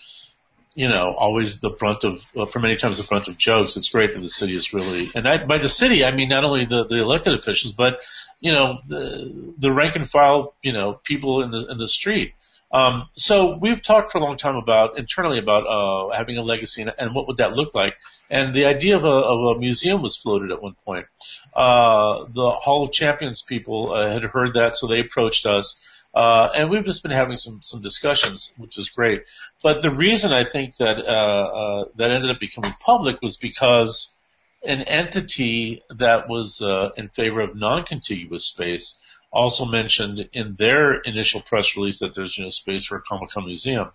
you 0.78 0.88
know, 0.88 1.16
always 1.18 1.60
the 1.60 1.72
brunt 1.72 2.04
of, 2.04 2.24
well, 2.36 2.46
for 2.46 2.60
many 2.60 2.76
times 2.76 3.00
the 3.00 3.04
brunt 3.04 3.28
of 3.28 3.36
jokes, 3.36 3.78
it's 3.78 3.90
great 3.90 4.14
that 4.14 4.22
the 4.22 4.30
city 4.30 4.56
is 4.56 4.74
really, 4.74 5.10
and 5.16 5.28
I, 5.28 5.44
by 5.44 5.58
the 5.58 5.68
city, 5.68 6.06
I 6.06 6.12
mean 6.12 6.30
not 6.30 6.44
only 6.44 6.66
the, 6.66 6.86
the 6.86 6.98
elected 6.98 7.34
officials, 7.34 7.74
but, 7.74 8.00
you 8.40 8.52
know, 8.52 8.78
the, 8.88 9.54
the 9.58 9.72
rank 9.72 9.96
and 9.96 10.08
file, 10.08 10.54
you 10.62 10.74
know, 10.74 10.94
people 10.94 11.42
in 11.42 11.50
the, 11.50 11.66
in 11.72 11.80
the 11.80 11.88
street. 11.88 12.36
Um, 12.72 13.10
so 13.16 13.58
we've 13.58 13.82
talked 13.82 14.12
for 14.12 14.20
a 14.20 14.22
long 14.22 14.38
time 14.38 14.56
about 14.56 15.00
internally 15.00 15.40
about 15.40 15.64
uh, 15.66 16.16
having 16.16 16.38
a 16.38 16.44
legacy 16.44 16.84
and, 16.84 16.94
and, 17.00 17.16
what 17.16 17.28
would 17.28 17.38
that 17.38 17.54
look 17.54 17.74
like. 17.74 17.98
And 18.30 18.54
the 18.54 18.66
idea 18.66 18.98
of 18.98 19.04
a, 19.04 19.08
of 19.08 19.58
a 19.58 19.60
museum 19.60 20.04
was 20.04 20.16
floated 20.16 20.52
at 20.52 20.62
one 20.62 20.76
point. 20.86 21.08
Uh, 21.56 22.26
the 22.32 22.52
Hall 22.52 22.84
of 22.84 22.92
Champions 22.92 23.42
people 23.42 23.94
uh, 23.94 24.12
had 24.12 24.24
heard 24.24 24.54
that, 24.54 24.76
so 24.76 24.86
they 24.86 25.00
approached 25.00 25.48
us. 25.48 25.97
Uh, 26.18 26.52
and 26.56 26.72
we've 26.72 26.84
just 26.84 27.04
been 27.04 27.12
having 27.12 27.38
some 27.38 27.62
some 27.62 27.80
discussions, 27.84 28.52
which 28.58 28.76
is 28.80 28.90
great. 28.90 29.22
But 29.62 29.84
the 29.84 29.92
reason 29.92 30.34
I 30.34 30.46
think 30.46 30.78
that 30.78 30.98
uh, 30.98 31.48
uh, 31.62 31.86
that 31.98 32.10
ended 32.10 32.32
up 32.32 32.40
becoming 32.40 32.74
public 32.80 33.22
was 33.22 33.38
because 33.38 34.16
an 34.64 34.82
entity 34.82 35.84
that 35.92 36.28
was 36.28 36.60
uh, 36.60 36.90
in 36.98 37.10
favor 37.10 37.42
of 37.42 37.56
non-contiguous 37.56 38.48
space 38.48 38.98
also 39.32 39.66
mentioned 39.66 40.28
in 40.34 40.56
their 40.56 40.96
initial 41.02 41.40
press 41.40 41.78
release 41.78 42.00
that 42.00 42.16
there's 42.16 42.36
you 42.36 42.46
know 42.46 42.50
space 42.50 42.86
for 42.86 42.98
a 42.98 43.02
Comic 43.02 43.30
Con 43.30 43.46
museum, 43.46 43.92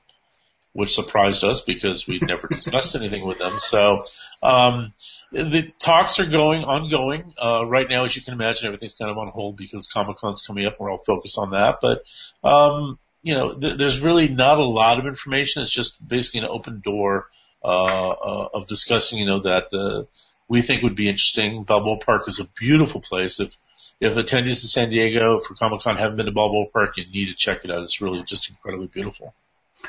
which 0.73 0.95
surprised 0.95 1.45
us 1.45 1.61
because 1.61 2.07
we'd 2.07 2.27
never 2.27 2.49
discussed 2.49 2.97
anything 2.97 3.27
with 3.27 3.39
them. 3.39 3.59
So 3.59 4.05
um, 4.43 4.93
the 5.31 5.71
talks 5.79 6.19
are 6.21 6.27
going 6.27 6.65
ongoing 6.65 7.33
uh, 7.43 7.67
right 7.67 7.87
now. 7.89 8.05
As 8.05 8.17
you 8.17 8.23
can 8.23 8.35
imagine, 8.35 8.67
everything's 8.67 8.95
kind 8.95 9.11
of 9.11 9.19
on 9.19 9.29
hold 9.29 9.57
because 9.57 9.87
Comic 9.87 10.17
Con's 10.17 10.43
coming 10.43 10.67
up. 10.67 10.75
and 10.75 10.81
We're 10.81 10.91
all 10.91 10.99
focused 10.99 11.39
on 11.39 11.51
that, 11.51 11.79
but 11.81 12.05
um, 12.43 12.99
you 13.23 13.35
know, 13.35 13.55
th- 13.55 13.79
there's 13.79 14.01
really 14.01 14.29
not 14.29 14.59
a 14.59 14.65
lot 14.65 14.99
of 14.99 15.07
information. 15.07 15.63
It's 15.63 15.71
just 15.71 16.07
basically 16.07 16.41
an 16.41 16.49
open 16.51 16.81
door 16.85 17.29
uh, 17.63 18.09
uh, 18.09 18.49
of 18.55 18.67
discussing. 18.67 19.19
You 19.19 19.27
know 19.27 19.43
that 19.43 19.73
uh, 19.73 20.05
we 20.49 20.63
think 20.63 20.83
would 20.83 20.97
be 20.97 21.09
interesting. 21.09 21.65
Balboa 21.65 21.99
Park 21.99 22.29
is 22.29 22.41
a 22.41 22.45
beautiful 22.59 23.01
place. 23.01 23.41
If 23.41 23.57
if 24.01 24.15
attendees 24.15 24.61
to 24.61 24.69
San 24.69 24.91
Diego 24.91 25.39
for 25.39 25.55
Comic 25.55 25.81
Con 25.81 25.97
haven't 25.97 26.17
been 26.17 26.27
to 26.27 26.33
Balboa 26.33 26.67
Park, 26.73 26.97
you 26.97 27.05
need 27.07 27.29
to 27.29 27.35
check 27.35 27.65
it 27.65 27.71
out. 27.71 27.83
It's 27.83 28.01
really 28.01 28.25
just 28.25 28.51
incredibly 28.51 28.89
beautiful. 28.89 29.35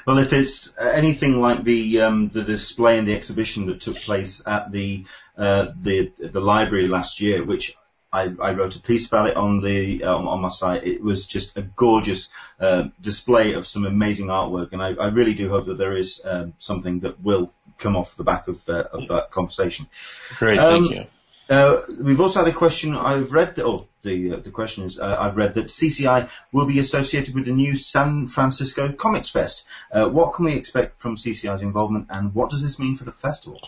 Well, 0.05 0.17
if 0.17 0.33
it's 0.33 0.71
anything 0.79 1.39
like 1.39 1.63
the 1.63 2.01
um, 2.01 2.29
the 2.29 2.43
display 2.43 2.97
and 2.97 3.07
the 3.07 3.15
exhibition 3.15 3.67
that 3.67 3.81
took 3.81 3.95
place 3.97 4.41
at 4.45 4.71
the 4.71 5.05
uh, 5.37 5.67
the 5.81 6.11
the 6.19 6.41
library 6.41 6.87
last 6.87 7.21
year, 7.21 7.45
which 7.45 7.75
I, 8.13 8.31
I 8.39 8.53
wrote 8.53 8.75
a 8.75 8.79
piece 8.79 9.07
about 9.07 9.29
it 9.29 9.35
on 9.35 9.59
the 9.61 10.03
um, 10.03 10.27
on 10.27 10.41
my 10.41 10.49
site. 10.49 10.85
It 10.85 11.01
was 11.01 11.25
just 11.25 11.57
a 11.57 11.63
gorgeous 11.63 12.29
uh, 12.59 12.89
display 13.01 13.53
of 13.53 13.65
some 13.65 13.85
amazing 13.85 14.27
artwork, 14.27 14.71
and 14.71 14.81
I, 14.81 14.93
I 14.93 15.07
really 15.07 15.33
do 15.33 15.49
hope 15.49 15.65
that 15.65 15.79
there 15.79 15.97
is 15.97 16.21
um, 16.23 16.53
something 16.59 16.99
that 16.99 17.21
will 17.23 17.51
come 17.79 17.95
off 17.95 18.15
the 18.15 18.23
back 18.23 18.47
of 18.47 18.67
uh, 18.69 18.85
of 18.91 19.07
that 19.07 19.31
conversation. 19.31 19.87
Great, 20.37 20.59
um, 20.59 20.85
thank 20.85 20.95
you. 20.95 21.05
Uh, 21.53 21.81
we've 21.99 22.19
also 22.19 22.39
had 22.43 22.47
a 22.47 22.57
question. 22.57 22.95
I've 22.95 23.31
read. 23.31 23.55
The, 23.55 23.65
oh, 23.65 23.87
the 24.01 24.33
uh, 24.33 24.37
the 24.37 24.51
question 24.51 24.85
is. 24.85 24.97
Uh, 24.97 25.15
I've 25.19 25.37
read 25.37 25.53
that 25.53 25.67
CCI 25.67 26.29
will 26.51 26.65
be 26.65 26.79
associated 26.79 27.35
with 27.35 27.45
the 27.45 27.51
new 27.51 27.75
San 27.75 28.27
Francisco 28.27 28.91
Comics 28.91 29.29
Fest. 29.29 29.63
Uh, 29.91 30.09
what 30.09 30.33
can 30.33 30.45
we 30.45 30.55
expect 30.55 30.99
from 30.99 31.15
CCI's 31.15 31.61
involvement, 31.61 32.07
and 32.09 32.33
what 32.33 32.49
does 32.49 32.63
this 32.63 32.79
mean 32.79 32.95
for 32.95 33.03
the 33.03 33.11
festival? 33.11 33.61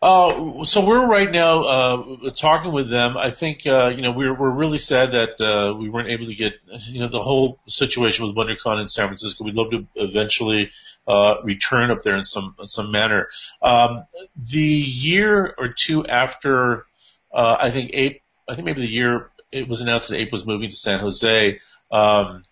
Uh, 0.00 0.62
so 0.62 0.86
we're 0.86 1.04
right 1.06 1.30
now 1.30 1.62
uh, 1.64 2.30
talking 2.30 2.72
with 2.72 2.88
them. 2.88 3.16
I 3.16 3.32
think 3.32 3.66
uh, 3.66 3.88
you 3.88 4.02
know 4.02 4.12
we're 4.12 4.32
we're 4.32 4.50
really 4.50 4.78
sad 4.78 5.10
that 5.10 5.40
uh, 5.40 5.74
we 5.74 5.88
weren't 5.88 6.08
able 6.08 6.26
to 6.26 6.34
get 6.34 6.54
you 6.86 7.00
know 7.00 7.08
the 7.08 7.22
whole 7.22 7.58
situation 7.66 8.26
with 8.26 8.36
WonderCon 8.36 8.80
in 8.80 8.86
San 8.86 9.08
Francisco. 9.08 9.44
We'd 9.44 9.56
love 9.56 9.72
to 9.72 9.86
eventually 9.96 10.70
uh, 11.08 11.42
return 11.42 11.90
up 11.90 12.04
there 12.04 12.16
in 12.16 12.24
some 12.24 12.54
some 12.64 12.92
manner. 12.92 13.28
Um, 13.60 14.04
the 14.36 14.60
year 14.60 15.52
or 15.58 15.68
two 15.68 16.06
after 16.06 16.86
uh, 17.32 17.56
I 17.60 17.70
think 17.70 17.90
APE, 17.94 18.22
I 18.48 18.54
think 18.54 18.64
maybe 18.64 18.82
the 18.82 18.92
year 18.92 19.30
it 19.50 19.68
was 19.68 19.80
announced 19.80 20.08
that 20.08 20.18
APE 20.18 20.32
was 20.32 20.46
moving 20.46 20.70
to 20.70 20.76
San 20.76 21.00
Jose, 21.00 21.58
um, 21.90 22.44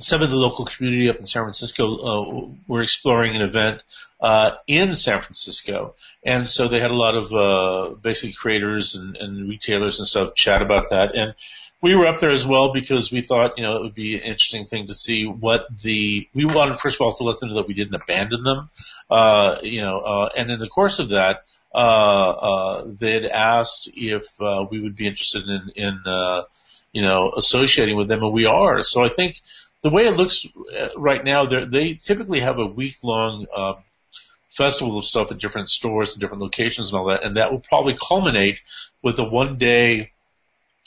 some 0.00 0.22
of 0.22 0.30
the 0.30 0.36
local 0.36 0.64
community 0.64 1.08
up 1.08 1.16
in 1.16 1.26
San 1.26 1.42
Francisco 1.42 1.96
uh, 1.96 2.48
were 2.66 2.82
exploring 2.82 3.36
an 3.36 3.42
event 3.42 3.82
uh, 4.20 4.52
in 4.66 4.94
San 4.94 5.20
Francisco, 5.20 5.94
and 6.24 6.48
so 6.48 6.68
they 6.68 6.80
had 6.80 6.90
a 6.90 6.94
lot 6.94 7.14
of 7.14 7.32
uh, 7.32 7.94
basic 7.96 8.34
creators 8.36 8.94
and, 8.94 9.16
and 9.16 9.48
retailers 9.48 9.98
and 9.98 10.08
stuff 10.08 10.34
chat 10.34 10.62
about 10.62 10.90
that. 10.90 11.14
And 11.14 11.34
we 11.82 11.94
were 11.94 12.06
up 12.06 12.20
there 12.20 12.30
as 12.30 12.46
well 12.46 12.72
because 12.72 13.12
we 13.12 13.20
thought 13.20 13.58
you 13.58 13.62
know 13.62 13.76
it 13.76 13.82
would 13.82 13.94
be 13.94 14.16
an 14.16 14.22
interesting 14.22 14.64
thing 14.64 14.86
to 14.86 14.94
see 14.94 15.26
what 15.26 15.66
the 15.82 16.28
we 16.34 16.46
wanted 16.46 16.80
first 16.80 16.96
of 16.96 17.02
all 17.02 17.14
to 17.14 17.24
let 17.24 17.38
them 17.38 17.50
know 17.50 17.56
that 17.56 17.68
we 17.68 17.74
didn't 17.74 17.94
abandon 17.94 18.42
them, 18.42 18.70
uh, 19.10 19.56
you 19.62 19.82
know, 19.82 20.00
uh, 20.00 20.28
and 20.36 20.50
in 20.50 20.58
the 20.58 20.68
course 20.68 20.98
of 20.98 21.10
that 21.10 21.42
uh, 21.76 21.78
uh, 21.78 22.84
they'd 22.98 23.26
asked 23.26 23.90
if 23.94 24.24
uh, 24.40 24.64
we 24.70 24.80
would 24.80 24.96
be 24.96 25.06
interested 25.06 25.46
in, 25.46 25.70
in 25.76 26.00
uh, 26.06 26.42
you 26.90 27.02
know, 27.02 27.32
associating 27.36 27.96
with 27.96 28.08
them, 28.08 28.22
and 28.22 28.32
we 28.32 28.46
are. 28.46 28.82
So 28.82 29.04
I 29.04 29.10
think 29.10 29.40
the 29.82 29.90
way 29.90 30.06
it 30.06 30.16
looks 30.16 30.46
right 30.96 31.22
now, 31.22 31.44
they 31.44 31.94
typically 31.94 32.40
have 32.40 32.58
a 32.58 32.66
week 32.66 32.94
long 33.04 33.46
uh, 33.54 33.74
festival 34.56 34.98
of 34.98 35.04
stuff 35.04 35.30
at 35.30 35.38
different 35.38 35.68
stores 35.68 36.14
and 36.14 36.20
different 36.20 36.42
locations 36.42 36.88
and 36.88 36.98
all 36.98 37.08
that, 37.08 37.22
and 37.22 37.36
that 37.36 37.52
will 37.52 37.60
probably 37.60 37.94
culminate 37.94 38.58
with 39.02 39.18
a 39.18 39.24
one 39.24 39.58
day, 39.58 40.12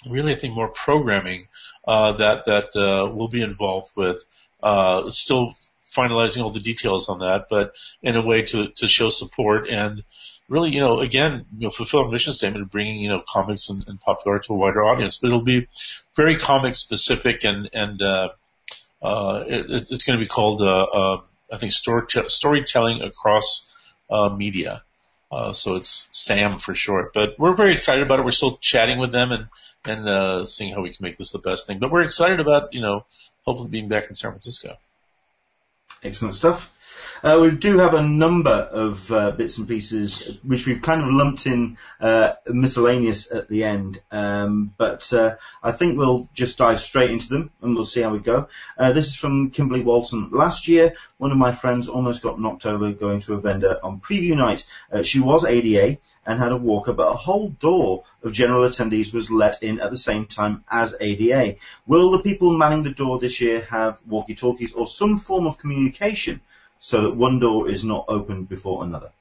really 0.09 0.33
I 0.33 0.37
think 0.37 0.55
more 0.55 0.69
programming 0.69 1.49
uh, 1.87 2.13
that 2.13 2.45
that 2.45 2.75
uh, 2.75 3.13
we'll 3.13 3.27
be 3.27 3.43
involved 3.43 3.91
with. 3.95 4.25
Uh, 4.63 5.07
still 5.11 5.53
finalizing 5.95 6.43
all 6.43 6.51
the 6.51 6.59
details 6.59 7.09
on 7.09 7.19
that, 7.19 7.45
but 7.47 7.75
in 8.01 8.15
a 8.15 8.25
way 8.25 8.41
to 8.41 8.69
to 8.69 8.87
show 8.87 9.09
support 9.09 9.69
and 9.69 10.03
really, 10.49 10.71
you 10.71 10.79
know, 10.79 10.99
again, 10.99 11.45
you 11.57 11.67
know, 11.67 11.71
fulfill 11.71 12.01
our 12.01 12.09
mission 12.09 12.33
statement 12.33 12.63
of 12.63 12.71
bringing, 12.71 12.97
you 12.97 13.09
know, 13.09 13.23
comics 13.25 13.69
and, 13.69 13.85
and 13.87 13.99
popular 13.99 14.35
art 14.35 14.45
to 14.45 14.53
a 14.53 14.57
wider 14.57 14.83
audience. 14.83 15.17
But 15.17 15.27
it'll 15.27 15.41
be 15.41 15.67
very 16.15 16.35
comic 16.35 16.75
specific 16.75 17.43
and 17.43 17.69
and 17.73 18.01
uh, 18.01 18.29
uh, 19.01 19.43
it, 19.47 19.91
it's 19.91 20.03
going 20.03 20.19
to 20.19 20.23
be 20.23 20.27
called, 20.27 20.61
uh, 20.61 20.65
uh, 20.65 21.21
I 21.51 21.57
think, 21.57 21.71
story, 21.71 22.05
storytelling 22.27 23.01
across 23.01 23.65
uh, 24.09 24.29
media. 24.29 24.83
Uh, 25.31 25.53
so 25.53 25.75
it's 25.75 26.07
SAM 26.11 26.57
for 26.57 26.73
short. 26.73 27.13
But 27.13 27.37
we're 27.37 27.55
very 27.55 27.73
excited 27.73 28.03
about 28.03 28.19
it. 28.19 28.25
We're 28.25 28.31
still 28.31 28.57
chatting 28.57 28.97
with 28.99 29.11
them 29.11 29.31
and 29.31 29.47
and 29.85 30.09
uh, 30.09 30.43
seeing 30.43 30.73
how 30.73 30.81
we 30.81 30.93
can 30.93 31.03
make 31.03 31.17
this 31.17 31.31
the 31.31 31.39
best 31.39 31.67
thing. 31.67 31.79
But 31.79 31.91
we're 31.91 32.01
excited 32.01 32.39
about 32.39 32.73
you 32.73 32.81
know 32.81 33.05
hopefully 33.45 33.69
being 33.69 33.87
back 33.87 34.07
in 34.07 34.15
San 34.15 34.31
Francisco. 34.31 34.77
Excellent 36.03 36.35
stuff. 36.35 36.71
Uh, 37.21 37.37
we 37.41 37.51
do 37.51 37.77
have 37.77 37.93
a 37.93 38.01
number 38.01 38.49
of 38.49 39.11
uh, 39.11 39.31
bits 39.31 39.57
and 39.57 39.67
pieces 39.67 40.37
which 40.43 40.65
we've 40.65 40.81
kind 40.81 41.01
of 41.01 41.09
lumped 41.09 41.45
in 41.47 41.77
uh, 41.99 42.33
miscellaneous 42.47 43.29
at 43.29 43.49
the 43.49 43.65
end, 43.65 44.01
um, 44.09 44.73
but 44.77 45.11
uh, 45.11 45.35
I 45.61 45.73
think 45.73 45.97
we'll 45.97 46.29
just 46.33 46.57
dive 46.57 46.79
straight 46.79 47.11
into 47.11 47.27
them 47.27 47.51
and 47.61 47.75
we'll 47.75 47.83
see 47.83 48.01
how 48.01 48.13
we 48.13 48.19
go. 48.19 48.47
Uh, 48.77 48.93
this 48.93 49.07
is 49.07 49.15
from 49.15 49.51
Kimberly 49.51 49.81
Walton. 49.81 50.29
Last 50.31 50.69
year, 50.69 50.93
one 51.17 51.31
of 51.31 51.37
my 51.37 51.53
friends 51.53 51.89
almost 51.89 52.21
got 52.21 52.39
knocked 52.39 52.65
over 52.65 52.93
going 52.93 53.19
to 53.21 53.33
a 53.33 53.41
vendor 53.41 53.79
on 53.83 53.99
preview 53.99 54.37
night. 54.37 54.65
Uh, 54.89 55.03
she 55.03 55.19
was 55.19 55.43
ADA 55.43 55.97
and 56.25 56.39
had 56.39 56.53
a 56.53 56.57
walker, 56.57 56.93
but 56.93 57.11
a 57.11 57.17
whole 57.17 57.49
door 57.49 58.05
of 58.23 58.31
general 58.31 58.67
attendees 58.69 59.13
was 59.13 59.29
let 59.29 59.61
in 59.61 59.81
at 59.81 59.91
the 59.91 59.97
same 59.97 60.25
time 60.25 60.63
as 60.71 60.95
ADA. 61.01 61.57
Will 61.85 62.11
the 62.11 62.23
people 62.23 62.57
manning 62.57 62.83
the 62.83 62.91
door 62.91 63.19
this 63.19 63.41
year 63.41 63.61
have 63.69 63.99
walkie-talkies 64.07 64.71
or 64.71 64.87
some 64.87 65.17
form 65.17 65.47
of 65.47 65.57
communication 65.57 66.39
so 66.79 67.03
that 67.03 67.15
one 67.15 67.39
door 67.39 67.69
is 67.69 67.83
not 67.83 68.05
opened 68.07 68.49
before 68.49 68.83
another? 68.83 69.11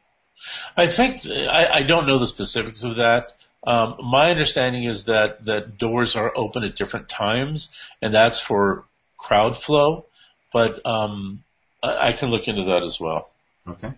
I 0.77 0.87
think 0.87 1.27
I, 1.27 1.67
I 1.67 1.83
don't 1.83 2.07
know 2.07 2.19
the 2.19 2.27
specifics 2.27 2.85
of 2.85 2.97
that. 2.97 3.33
Um, 3.67 3.97
my 4.05 4.31
understanding 4.31 4.85
is 4.85 5.07
that 5.07 5.45
that 5.47 5.79
doors 5.79 6.17
are 6.17 6.33
open 6.37 6.63
at 6.63 6.77
different 6.77 7.09
times, 7.09 7.77
and 8.01 8.15
that's 8.15 8.41
for 8.41 8.85
crowd 9.17 9.57
flow. 9.57 10.07
But 10.53 10.85
um, 10.87 11.43
I, 11.83 12.09
I 12.09 12.13
can 12.13 12.31
look 12.31 12.47
into 12.47 12.65
that 12.65 12.83
as 12.83 13.01
well. 13.01 13.31
Okay. 13.67 13.93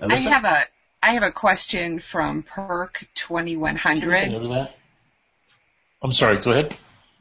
I 0.00 0.16
have 0.16 0.44
a 0.44 0.64
I 1.02 1.14
have 1.14 1.22
a 1.22 1.32
question 1.32 1.98
from 1.98 2.42
Perk 2.42 3.06
twenty 3.14 3.56
one 3.56 3.76
hundred. 3.76 4.30
I'm 6.02 6.12
sorry. 6.12 6.38
Go 6.38 6.50
ahead. 6.50 6.76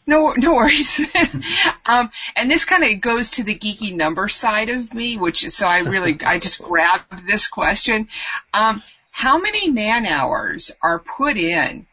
No, 0.06 0.34
no 0.36 0.56
worries. 0.56 1.02
um, 1.86 2.12
and 2.36 2.52
this 2.52 2.66
kind 2.66 2.84
of 2.84 3.02
goes 3.02 3.32
to 3.32 3.44
the 3.44 3.56
geeky 3.56 3.96
number 3.96 4.28
side 4.28 4.70
of 4.70 4.94
me, 4.94 5.18
which 5.18 5.46
is, 5.46 5.56
so 5.56 5.68
I 5.68 5.80
really 5.80 6.18
I 6.26 6.40
just 6.40 6.62
grabbed 6.64 7.26
this 7.28 7.48
question. 7.48 8.10
Um, 8.54 8.84
how 9.12 9.38
many 9.38 9.70
man 9.70 10.06
hours 10.06 10.72
are 10.82 11.00
put 11.00 11.38
in 11.38 11.86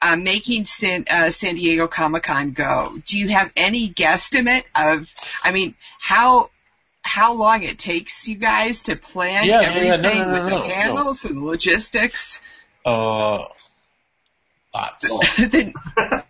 uh, 0.00 0.16
making 0.16 0.64
San, 0.64 1.06
uh, 1.10 1.30
San 1.30 1.56
Diego 1.56 1.88
Comic 1.88 2.24
Con 2.24 2.52
go? 2.52 2.98
Do 3.04 3.18
you 3.18 3.28
have 3.28 3.52
any 3.56 3.88
guesstimate 3.88 4.64
of? 4.74 5.12
I 5.42 5.50
mean, 5.50 5.74
how 5.98 6.50
how 7.02 7.32
long 7.32 7.62
it 7.62 7.78
takes 7.78 8.28
you 8.28 8.36
guys 8.36 8.82
to 8.82 8.96
plan 8.96 9.46
Yeah, 9.46 9.62
yeah, 9.62 9.70
everything 9.70 10.18
no, 10.18 10.24
no, 10.24 10.48
no, 10.48 10.56
with 10.56 10.62
the 10.68 10.74
handles 10.74 11.24
and 11.24 11.42
logistics? 11.42 12.40
Uh, 12.84 13.44
lots. 14.74 15.36
Then- 15.36 15.74
uh, 15.96 16.20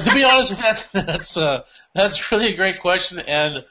to 0.00 0.14
be 0.14 0.24
honest, 0.24 0.58
that's 0.58 0.90
that's 0.92 1.36
uh, 1.36 1.62
that's 1.94 2.32
really 2.32 2.52
a 2.52 2.56
great 2.56 2.80
question, 2.80 3.18
and 3.18 3.64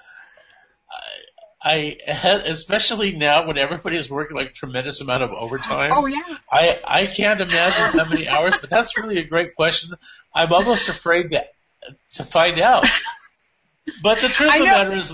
I, 1.62 1.98
I 2.08 2.42
especially 2.46 3.14
now 3.16 3.48
when 3.48 3.58
everybody 3.58 3.98
is 3.98 4.10
working 4.10 4.38
like 4.38 4.54
tremendous 4.54 5.02
amount 5.02 5.24
of 5.24 5.32
overtime. 5.32 5.92
oh 5.94 6.06
yeah. 6.06 6.22
I 6.52 6.80
I 6.86 7.06
can't 7.08 7.42
imagine 7.42 8.00
how 8.00 8.10
many 8.10 8.28
hours, 8.28 8.56
but 8.62 8.70
that's 8.70 8.98
really 8.98 9.18
a 9.18 9.26
great 9.26 9.56
question. 9.56 9.96
I'm 10.34 10.54
almost 10.54 10.88
afraid 10.88 11.32
to 11.32 11.46
to 12.16 12.24
find 12.24 12.60
out. 12.60 12.88
But 14.04 14.20
the 14.20 14.28
truth 14.28 14.54
of 14.54 14.60
the 14.60 14.66
matter 14.66 14.94
is, 14.94 15.14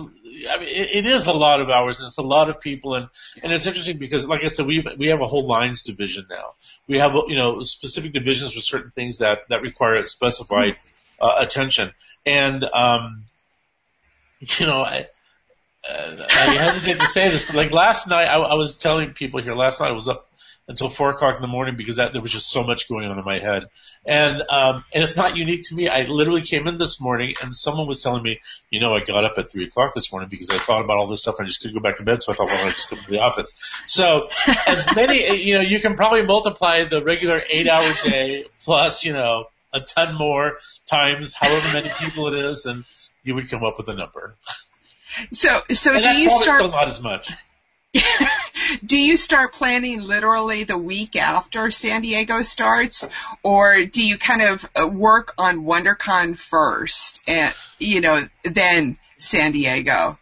I 0.49 0.59
mean, 0.59 0.69
it, 0.69 0.95
it 0.95 1.05
is 1.05 1.27
a 1.27 1.33
lot 1.33 1.61
of 1.61 1.69
hours. 1.69 1.99
And 1.99 2.07
it's 2.07 2.17
a 2.17 2.23
lot 2.23 2.49
of 2.49 2.59
people, 2.59 2.95
and 2.95 3.07
and 3.41 3.51
it's 3.51 3.67
interesting 3.67 3.97
because, 3.97 4.27
like 4.27 4.43
I 4.43 4.47
said, 4.47 4.65
we 4.65 4.85
we 4.97 5.07
have 5.07 5.21
a 5.21 5.27
whole 5.27 5.47
lines 5.47 5.83
division 5.83 6.25
now. 6.29 6.53
We 6.87 6.99
have 6.99 7.13
you 7.27 7.35
know 7.35 7.61
specific 7.61 8.13
divisions 8.13 8.53
for 8.53 8.61
certain 8.61 8.91
things 8.91 9.19
that 9.19 9.39
that 9.49 9.61
require 9.61 10.03
specified 10.05 10.77
uh, 11.21 11.35
attention, 11.39 11.91
and 12.25 12.63
um, 12.63 13.25
you 14.39 14.67
know, 14.67 14.81
I. 14.81 15.07
Uh, 15.85 16.15
I 16.29 16.55
hesitate 16.55 17.01
to 17.01 17.07
say 17.07 17.27
this, 17.27 17.43
but 17.43 17.55
like 17.55 17.73
last 17.73 18.07
night, 18.07 18.23
I, 18.23 18.37
I 18.37 18.53
was 18.53 18.75
telling 18.75 19.11
people 19.11 19.41
here. 19.41 19.53
Last 19.53 19.81
night, 19.81 19.89
I 19.89 19.93
was 19.93 20.07
up 20.07 20.29
until 20.67 20.89
four 20.89 21.09
o'clock 21.09 21.35
in 21.35 21.41
the 21.41 21.47
morning 21.47 21.75
because 21.75 21.97
that 21.97 22.13
there 22.13 22.21
was 22.21 22.31
just 22.31 22.49
so 22.49 22.63
much 22.63 22.87
going 22.87 23.05
on 23.05 23.19
in 23.19 23.25
my 23.25 23.39
head, 23.39 23.67
and 24.05 24.41
um, 24.49 24.83
and 24.93 25.03
it's 25.03 25.17
not 25.17 25.35
unique 25.35 25.63
to 25.65 25.75
me. 25.75 25.89
I 25.89 26.03
literally 26.03 26.41
came 26.41 26.67
in 26.67 26.77
this 26.77 27.01
morning 27.01 27.35
and 27.41 27.53
someone 27.53 27.87
was 27.87 28.01
telling 28.01 28.23
me, 28.23 28.39
you 28.69 28.79
know, 28.79 28.93
I 28.93 29.01
got 29.01 29.25
up 29.25 29.33
at 29.37 29.51
three 29.51 29.65
o'clock 29.65 29.93
this 29.93 30.11
morning 30.11 30.29
because 30.29 30.49
I 30.49 30.57
thought 30.57 30.83
about 30.83 30.97
all 30.97 31.07
this 31.07 31.21
stuff 31.21 31.35
and 31.39 31.45
I 31.45 31.47
just 31.47 31.61
couldn't 31.61 31.75
go 31.75 31.81
back 31.81 31.97
to 31.97 32.03
bed, 32.03 32.23
so 32.23 32.31
I 32.31 32.35
thought, 32.35 32.47
well, 32.47 32.65
I'll 32.65 32.71
just 32.71 32.89
go 32.89 32.95
to 32.95 33.09
the 33.09 33.19
office. 33.19 33.53
So 33.87 34.29
as 34.65 34.85
many, 34.95 35.43
you 35.43 35.55
know, 35.55 35.61
you 35.61 35.81
can 35.81 35.95
probably 35.95 36.23
multiply 36.23 36.83
the 36.85 37.03
regular 37.03 37.41
eight-hour 37.49 37.93
day 38.03 38.45
plus, 38.63 39.03
you 39.03 39.13
know, 39.13 39.47
a 39.73 39.81
ton 39.81 40.15
more 40.15 40.57
times 40.85 41.33
however 41.33 41.73
many 41.73 41.89
people 41.99 42.27
it 42.27 42.45
is, 42.45 42.65
and 42.65 42.85
you 43.23 43.35
would 43.35 43.49
come 43.49 43.63
up 43.63 43.77
with 43.77 43.89
a 43.89 43.95
number. 43.95 44.35
So 45.31 45.61
so 45.71 45.93
And 45.95 46.03
do 46.03 46.09
you 46.11 46.29
start 46.29 46.59
still 46.59 46.71
not 46.71 46.87
as 46.87 47.01
much. 47.01 47.31
do 48.85 48.97
you 48.99 49.17
start 49.17 49.53
planning 49.53 50.01
literally 50.01 50.63
the 50.63 50.77
week 50.77 51.15
after 51.15 51.69
San 51.71 52.01
Diego 52.01 52.41
starts, 52.41 53.07
or 53.43 53.85
do 53.85 54.05
you 54.05 54.17
kind 54.17 54.41
of 54.41 54.69
uh, 54.75 54.87
work 54.87 55.33
on 55.37 55.63
WonderCon 55.63 56.37
first, 56.37 57.21
and 57.27 57.53
you 57.77 58.01
know 58.01 58.27
then 58.43 58.97
San 59.17 59.51
Diego? 59.51 60.17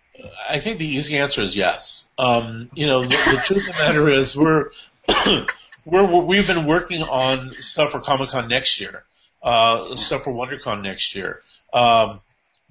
I 0.49 0.59
think 0.59 0.77
the 0.79 0.87
easy 0.87 1.17
answer 1.17 1.41
is 1.41 1.55
yes. 1.55 2.07
Um, 2.17 2.69
you 2.73 2.85
know, 2.85 3.01
the, 3.03 3.09
the 3.09 3.41
truth 3.43 3.69
of 3.69 3.75
the 3.75 3.81
matter 3.81 4.09
is 4.09 4.35
we're, 4.35 4.69
we're, 5.85 6.23
we've 6.23 6.47
been 6.47 6.65
working 6.67 7.01
on 7.01 7.53
stuff 7.53 7.91
for 7.91 7.99
Comic 7.99 8.29
Con 8.29 8.47
next 8.47 8.79
year, 8.79 9.03
uh, 9.41 9.95
stuff 9.95 10.25
for 10.25 10.33
WonderCon 10.33 10.83
next 10.83 11.15
year. 11.15 11.41
Um, 11.73 12.19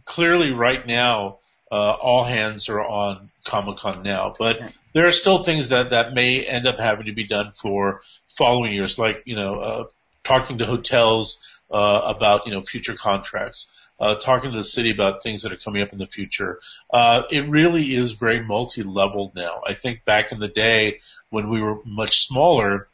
clearly 0.05 0.53
right 0.53 0.87
now, 0.87 1.39
uh, 1.73 1.75
all 1.75 2.25
hands 2.25 2.69
are 2.69 2.81
on 2.81 3.31
Comic 3.45 3.79
Con 3.79 4.03
now, 4.03 4.35
but. 4.39 4.61
There 4.93 5.07
are 5.07 5.13
still 5.13 5.43
things 5.45 5.69
that, 5.69 5.91
that 5.91 6.15
may 6.15 6.45
end 6.45 6.67
up 6.67 6.79
having 6.79 7.07
to 7.07 7.13
be 7.13 7.25
done 7.25 7.53
for 7.53 8.01
following 8.29 8.73
years, 8.73 8.99
like, 8.99 9.23
you 9.25 9.37
know, 9.37 9.61
uh, 9.61 9.85
talking 10.25 10.59
to 10.59 10.67
hotels, 10.67 11.39
uh, 11.71 12.01
about, 12.05 12.47
you 12.47 12.53
know, 12.53 12.63
future 12.63 12.95
contracts 12.95 13.71
uh, 14.01 14.15
talking 14.15 14.51
to 14.51 14.57
the 14.57 14.65
city 14.65 14.91
about 14.91 15.23
things 15.23 15.43
that 15.43 15.53
are 15.53 15.57
coming 15.57 15.83
up 15.83 15.93
in 15.93 15.99
the 15.99 16.07
future. 16.07 16.59
Uh, 16.93 17.23
it 17.31 17.49
really 17.49 17.95
is 17.95 18.13
very 18.13 18.43
multi-leveled 18.43 19.35
now. 19.37 19.61
I 19.67 19.75
think 19.75 20.05
back 20.05 20.33
in 20.33 20.41
the 20.41 20.49
day 20.49 20.99
when 21.29 21.51
we 21.51 21.61
were 21.61 21.79
much 21.85 22.27
smaller, 22.27 22.89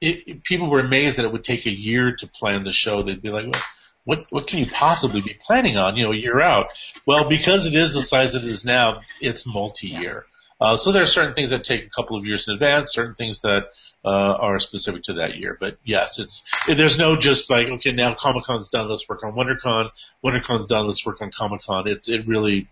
it, 0.00 0.22
it- 0.26 0.44
people 0.44 0.70
were 0.70 0.80
amazed 0.80 1.18
that 1.18 1.26
it 1.26 1.32
would 1.32 1.44
take 1.44 1.66
a 1.66 1.70
year 1.70 2.16
to 2.16 2.26
plan 2.26 2.64
the 2.64 2.72
show. 2.72 3.02
They'd 3.02 3.20
be 3.22 3.30
like, 3.30 3.46
well, 3.52 3.62
what, 4.04 4.26
what 4.30 4.46
can 4.46 4.60
you 4.60 4.66
possibly 4.70 5.20
be 5.20 5.34
planning 5.34 5.76
on, 5.76 5.96
you 5.96 6.04
know, 6.04 6.12
a 6.12 6.16
year 6.16 6.40
out? 6.40 6.68
Well, 7.04 7.28
because 7.28 7.66
it 7.66 7.74
is 7.74 7.92
the 7.92 8.02
size 8.02 8.36
it 8.36 8.44
is 8.44 8.64
now, 8.64 9.00
it's 9.20 9.46
multi-year. 9.46 10.24
Uh, 10.58 10.76
so 10.76 10.90
there 10.90 11.02
are 11.02 11.06
certain 11.06 11.34
things 11.34 11.50
that 11.50 11.64
take 11.64 11.84
a 11.84 11.90
couple 11.90 12.16
of 12.16 12.24
years 12.24 12.48
in 12.48 12.54
advance, 12.54 12.94
certain 12.94 13.14
things 13.14 13.40
that 13.42 13.68
uh, 14.04 14.08
are 14.08 14.58
specific 14.58 15.02
to 15.02 15.14
that 15.14 15.36
year. 15.36 15.56
But 15.58 15.76
yes, 15.84 16.18
it's 16.18 16.50
there's 16.66 16.98
no 16.98 17.16
just 17.16 17.50
like 17.50 17.68
okay 17.68 17.92
now 17.92 18.14
Comic 18.14 18.44
Con's 18.44 18.70
done, 18.70 18.88
let's 18.88 19.06
work 19.08 19.22
on 19.22 19.32
WonderCon. 19.32 19.90
WonderCon's 20.24 20.66
done, 20.66 20.86
let's 20.86 21.04
work 21.04 21.20
on 21.20 21.30
Comic 21.30 21.62
Con. 21.62 21.86
It 21.86 22.08
it 22.08 22.26
really 22.26 22.68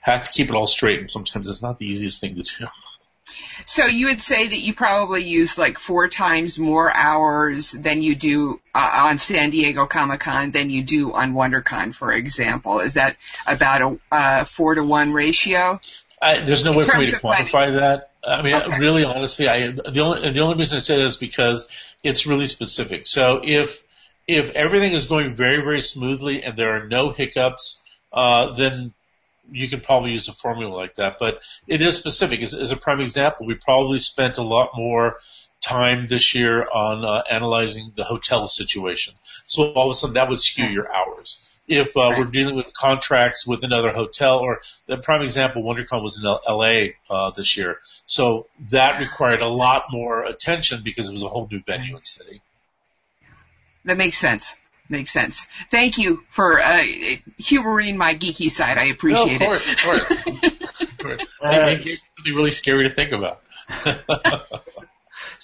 has 0.00 0.28
to 0.28 0.32
keep 0.32 0.48
it 0.48 0.54
all 0.54 0.66
straight, 0.66 0.98
and 0.98 1.08
sometimes 1.08 1.48
it's 1.48 1.62
not 1.62 1.78
the 1.78 1.86
easiest 1.86 2.20
thing 2.20 2.34
to 2.34 2.42
do. 2.42 2.66
So 3.66 3.86
you 3.86 4.06
would 4.06 4.20
say 4.20 4.48
that 4.48 4.58
you 4.58 4.74
probably 4.74 5.24
use 5.24 5.56
like 5.56 5.78
four 5.78 6.08
times 6.08 6.58
more 6.58 6.94
hours 6.94 7.72
than 7.72 8.02
you 8.02 8.14
do 8.14 8.60
uh, 8.74 9.04
on 9.04 9.18
San 9.18 9.50
Diego 9.50 9.86
Comic 9.86 10.20
Con 10.20 10.50
than 10.50 10.70
you 10.70 10.82
do 10.82 11.12
on 11.12 11.34
WonderCon, 11.34 11.94
for 11.94 12.12
example. 12.12 12.80
Is 12.80 12.94
that 12.94 13.16
about 13.46 13.80
a 13.82 14.14
uh, 14.14 14.44
four 14.44 14.74
to 14.74 14.82
one 14.82 15.12
ratio? 15.12 15.80
I, 16.22 16.40
there's 16.40 16.64
no 16.64 16.72
way 16.72 16.84
for 16.84 16.98
me 16.98 17.06
to 17.06 17.18
quantify 17.18 17.80
that. 17.80 18.10
I 18.24 18.42
mean, 18.42 18.54
Okay. 18.54 18.78
really, 18.78 19.04
honestly, 19.04 19.48
I 19.48 19.72
the 19.72 20.00
only 20.00 20.30
the 20.30 20.40
only 20.40 20.56
reason 20.56 20.76
I 20.76 20.80
say 20.80 20.96
that 20.96 21.06
is 21.06 21.16
because 21.16 21.68
it's 22.04 22.26
really 22.26 22.46
specific. 22.46 23.06
So 23.06 23.40
if 23.42 23.82
if 24.28 24.50
everything 24.52 24.92
is 24.92 25.06
going 25.06 25.34
very 25.34 25.64
very 25.64 25.80
smoothly 25.80 26.44
and 26.44 26.56
there 26.56 26.76
are 26.76 26.86
no 26.86 27.10
hiccups, 27.10 27.82
uh, 28.12 28.52
then 28.52 28.94
you 29.50 29.68
could 29.68 29.82
probably 29.82 30.12
use 30.12 30.28
a 30.28 30.32
formula 30.32 30.72
like 30.74 30.94
that. 30.94 31.16
But 31.18 31.42
it 31.66 31.82
is 31.82 31.96
specific. 31.96 32.40
As, 32.40 32.54
as 32.54 32.70
a 32.70 32.76
prime 32.76 33.00
example, 33.00 33.44
we 33.44 33.54
probably 33.54 33.98
spent 33.98 34.38
a 34.38 34.42
lot 34.42 34.70
more 34.76 35.18
time 35.60 36.06
this 36.06 36.34
year 36.34 36.66
on 36.72 37.04
uh, 37.04 37.22
analyzing 37.30 37.92
the 37.96 38.04
hotel 38.04 38.46
situation. 38.48 39.14
So 39.46 39.72
all 39.72 39.86
of 39.86 39.92
a 39.92 39.94
sudden 39.94 40.14
that 40.14 40.28
would 40.28 40.40
skew 40.40 40.66
your 40.66 40.92
hours. 40.94 41.38
If 41.68 41.96
uh, 41.96 42.00
Right. 42.00 42.18
we're 42.18 42.24
dealing 42.30 42.56
with 42.56 42.72
contracts 42.74 43.46
with 43.46 43.62
another 43.62 43.90
hotel, 43.92 44.38
or 44.38 44.60
the 44.86 44.96
prime 44.98 45.22
example, 45.22 45.62
WonderCon 45.62 46.02
was 46.02 46.18
in 46.18 46.26
L- 46.26 46.40
L.A. 46.46 46.96
Uh, 47.08 47.30
this 47.30 47.56
year, 47.56 47.78
so 48.04 48.46
that 48.70 49.00
required 49.00 49.40
a 49.42 49.48
lot 49.48 49.84
more 49.90 50.24
attention 50.24 50.82
because 50.82 51.08
it 51.08 51.12
was 51.12 51.22
a 51.22 51.28
whole 51.28 51.48
new 51.50 51.62
venue 51.64 51.94
and 51.94 52.06
city. 52.06 52.42
That 53.84 53.96
makes 53.96 54.18
sense. 54.18 54.56
makes 54.88 55.10
sense. 55.12 55.46
Thank 55.70 55.98
you 55.98 56.22
for 56.28 56.60
uh, 56.60 56.84
humoring 57.38 57.96
my 57.96 58.14
geeky 58.14 58.50
side. 58.50 58.76
I 58.78 58.84
appreciate 58.86 59.40
no, 59.40 59.52
of 59.52 59.62
course, 59.62 59.68
it. 59.68 59.78
Of 59.78 59.84
course, 59.84 60.10
of 60.80 60.98
course. 60.98 61.22
It, 61.42 62.00
would 62.18 62.24
be 62.24 62.32
really 62.32 62.50
scary 62.50 62.88
to 62.88 62.94
think 62.94 63.12
about. 63.12 63.40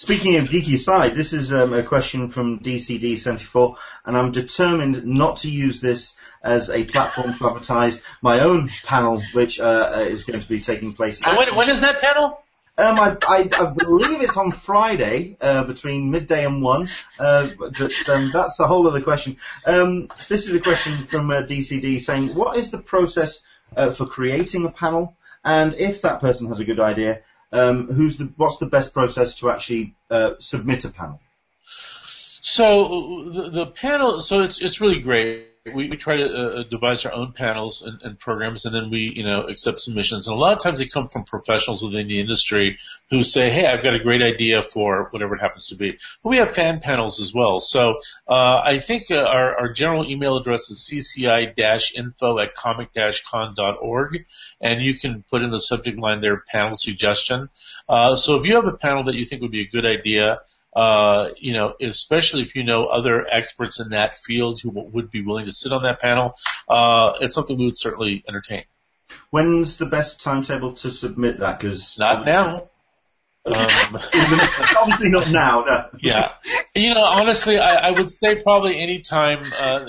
Speaking 0.01 0.37
of 0.37 0.45
geeky 0.45 0.77
side, 0.79 1.13
this 1.13 1.33
is 1.33 1.51
um, 1.51 1.73
a 1.73 1.83
question 1.83 2.29
from 2.29 2.59
DCD74, 2.59 3.75
and 4.05 4.15
I'm 4.15 4.31
determined 4.31 5.05
not 5.05 5.35
to 5.39 5.49
use 5.49 5.81
this 5.81 6.15
as 6.41 6.69
a 6.69 6.85
platform 6.85 7.33
to 7.33 7.49
advertise 7.49 8.01
my 8.21 8.39
own 8.39 8.69
panel, 8.85 9.21
which 9.33 9.59
uh, 9.59 10.05
is 10.07 10.23
going 10.23 10.39
to 10.39 10.47
be 10.47 10.61
taking 10.61 10.93
place. 10.93 11.19
When, 11.21 11.53
when 11.53 11.69
is 11.69 11.81
that 11.81 11.99
panel? 11.99 12.41
Um, 12.77 12.97
I, 12.97 13.17
I, 13.27 13.49
I, 13.51 13.73
believe 13.73 14.21
it's 14.21 14.37
on 14.37 14.53
Friday 14.53 15.35
uh, 15.41 15.65
between 15.65 16.11
midday 16.11 16.45
and 16.45 16.61
one. 16.61 16.87
Uh, 17.19 17.49
but 17.59 17.81
um, 18.07 18.31
that's 18.31 18.57
a 18.61 18.67
whole 18.67 18.87
other 18.87 19.01
question. 19.01 19.35
Um, 19.65 20.07
this 20.29 20.47
is 20.47 20.55
a 20.55 20.61
question 20.61 21.07
from 21.07 21.29
uh, 21.29 21.41
DCD 21.41 21.99
saying, 21.99 22.35
what 22.35 22.55
is 22.55 22.71
the 22.71 22.77
process 22.77 23.41
uh, 23.75 23.91
for 23.91 24.05
creating 24.05 24.63
a 24.65 24.71
panel? 24.71 25.17
And 25.43 25.73
if 25.73 26.03
that 26.03 26.21
person 26.21 26.47
has 26.47 26.61
a 26.61 26.65
good 26.65 26.79
idea, 26.79 27.21
um, 27.51 27.87
who's 27.87 28.17
the 28.17 28.31
what's 28.37 28.57
the 28.57 28.65
best 28.65 28.93
process 28.93 29.35
to 29.39 29.49
actually 29.49 29.95
uh, 30.09 30.33
submit 30.39 30.85
a 30.85 30.89
panel? 30.89 31.19
So 32.41 33.29
the, 33.29 33.49
the 33.49 33.65
panel, 33.65 34.21
so 34.21 34.41
it's 34.41 34.61
it's 34.61 34.81
really 34.81 34.99
great 34.99 35.48
we, 35.65 35.89
we 35.89 35.97
try 35.97 36.17
to 36.17 36.25
uh, 36.25 36.63
devise 36.63 37.05
our 37.05 37.13
own 37.13 37.33
panels 37.33 37.81
and, 37.81 38.01
and, 38.01 38.17
programs, 38.17 38.65
and 38.65 38.73
then 38.73 38.89
we, 38.89 39.11
you 39.15 39.23
know, 39.23 39.43
accept 39.43 39.79
submissions. 39.79 40.27
And 40.27 40.35
a 40.35 40.39
lot 40.39 40.53
of 40.53 40.63
times 40.63 40.79
they 40.79 40.85
come 40.85 41.07
from 41.07 41.23
professionals 41.23 41.83
within 41.83 42.07
the 42.07 42.19
industry 42.19 42.77
who 43.09 43.23
say, 43.23 43.49
"Hey, 43.49 43.65
I've 43.65 43.83
got 43.83 43.93
a 43.93 43.99
great 43.99 44.21
idea 44.21 44.63
for 44.63 45.09
whatever 45.11 45.35
it 45.35 45.41
happens 45.41 45.67
to 45.67 45.75
be." 45.75 45.97
But 46.23 46.29
we 46.29 46.37
have 46.37 46.51
fan 46.51 46.79
panels 46.79 47.19
as 47.19 47.33
well. 47.33 47.59
So 47.59 47.97
uh, 48.27 48.61
I 48.63 48.79
think 48.79 49.11
uh, 49.11 49.17
our, 49.17 49.59
our 49.59 49.73
general 49.73 50.09
email 50.09 50.37
address 50.37 50.69
is 50.69 50.79
cci-info 50.89 52.39
at 52.39 52.53
comic-con.org, 52.53 54.25
and 54.61 54.81
you 54.81 54.95
can 54.95 55.23
put 55.29 55.41
in 55.41 55.51
the 55.51 55.59
subject 55.59 55.99
line 55.99 56.21
there, 56.21 56.43
panel 56.47 56.75
suggestion. 56.75 57.49
Uh, 57.87 58.15
so 58.15 58.39
if 58.39 58.45
you 58.45 58.55
have 58.55 58.65
a 58.65 58.77
panel 58.77 59.03
that 59.05 59.15
you 59.15 59.25
think 59.25 59.41
would 59.41 59.51
be 59.51 59.61
a 59.61 59.67
good 59.67 59.85
idea 59.85 60.39
uh, 60.79 61.31
you 61.37 61.51
know, 61.51 61.73
especially 61.81 62.43
if 62.43 62.55
you 62.55 62.63
know 62.63 62.85
other 62.85 63.27
experts 63.27 63.81
in 63.81 63.89
that 63.89 64.15
field 64.15 64.61
who 64.61 64.69
would 64.69 65.11
be 65.11 65.21
willing 65.21 65.43
to 65.43 65.51
sit 65.51 65.73
on 65.73 65.83
that 65.83 65.99
panel, 65.99 66.33
uh, 66.69 67.11
it's 67.19 67.33
something 67.33 67.57
we 67.57 67.65
would 67.65 67.77
certainly 67.77 68.23
entertain. 68.29 68.63
When's 69.29 69.75
the 69.75 69.87
best 69.87 70.21
timetable 70.21 70.73
to 70.75 70.89
submit 70.89 71.41
that? 71.41 71.59
Because 71.59 71.97
not 71.99 72.25
now. 72.25 72.69
Um, 73.45 73.97
obviously 74.77 75.09
not 75.09 75.31
now. 75.31 75.63
No. 75.63 75.89
Yeah, 76.01 76.33
you 76.75 76.93
know, 76.93 77.03
honestly, 77.03 77.57
I, 77.57 77.87
I 77.87 77.91
would 77.91 78.11
say 78.11 78.35
probably 78.43 78.79
any 78.79 79.01
time. 79.01 79.51
Uh, 79.57 79.85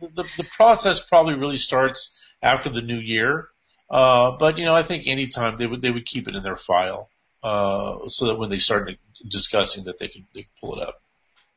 the, 0.00 0.24
the 0.36 0.44
process 0.56 1.00
probably 1.00 1.34
really 1.34 1.56
starts 1.56 2.20
after 2.42 2.68
the 2.68 2.82
new 2.82 2.98
year. 2.98 3.48
Uh, 3.90 4.36
but 4.38 4.58
you 4.58 4.66
know, 4.66 4.74
I 4.74 4.82
think 4.82 5.04
any 5.06 5.26
time 5.28 5.56
they 5.58 5.66
would 5.66 5.80
they 5.80 5.90
would 5.90 6.04
keep 6.04 6.28
it 6.28 6.36
in 6.36 6.42
their 6.42 6.54
file, 6.54 7.08
uh, 7.42 8.08
so 8.08 8.26
that 8.26 8.38
when 8.38 8.50
they 8.50 8.58
start 8.58 8.90
discussing 9.26 9.84
that 9.84 9.98
they 9.98 10.08
could, 10.08 10.24
they 10.34 10.42
can 10.42 10.50
pull 10.60 10.80
it 10.80 10.86
up. 10.86 11.00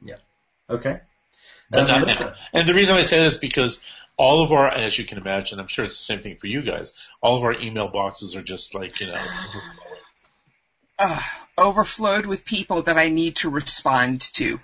Yeah. 0.03 0.15
Okay. 0.69 0.99
And, 1.73 1.89
and, 1.89 2.33
and, 2.53 2.67
the 2.67 2.73
reason 2.73 2.97
I 2.97 3.01
say 3.01 3.19
this 3.23 3.35
is 3.35 3.39
because 3.39 3.79
all 4.17 4.43
of 4.43 4.51
our, 4.51 4.67
as 4.67 4.97
you 4.97 5.05
can 5.05 5.17
imagine, 5.17 5.59
I'm 5.59 5.67
sure 5.67 5.85
it's 5.85 5.97
the 5.97 6.03
same 6.03 6.21
thing 6.21 6.37
for 6.37 6.47
you 6.47 6.61
guys. 6.61 6.93
All 7.21 7.37
of 7.37 7.43
our 7.43 7.53
email 7.53 7.87
boxes 7.87 8.35
are 8.35 8.41
just 8.41 8.73
like 8.73 8.99
you 8.99 9.07
know. 9.07 9.25
Uh, 10.97 11.21
overflowed 11.57 12.25
with 12.25 12.43
people 12.43 12.81
that 12.83 12.97
I 12.97 13.09
need 13.09 13.37
to 13.37 13.49
respond 13.49 14.21
to. 14.33 14.59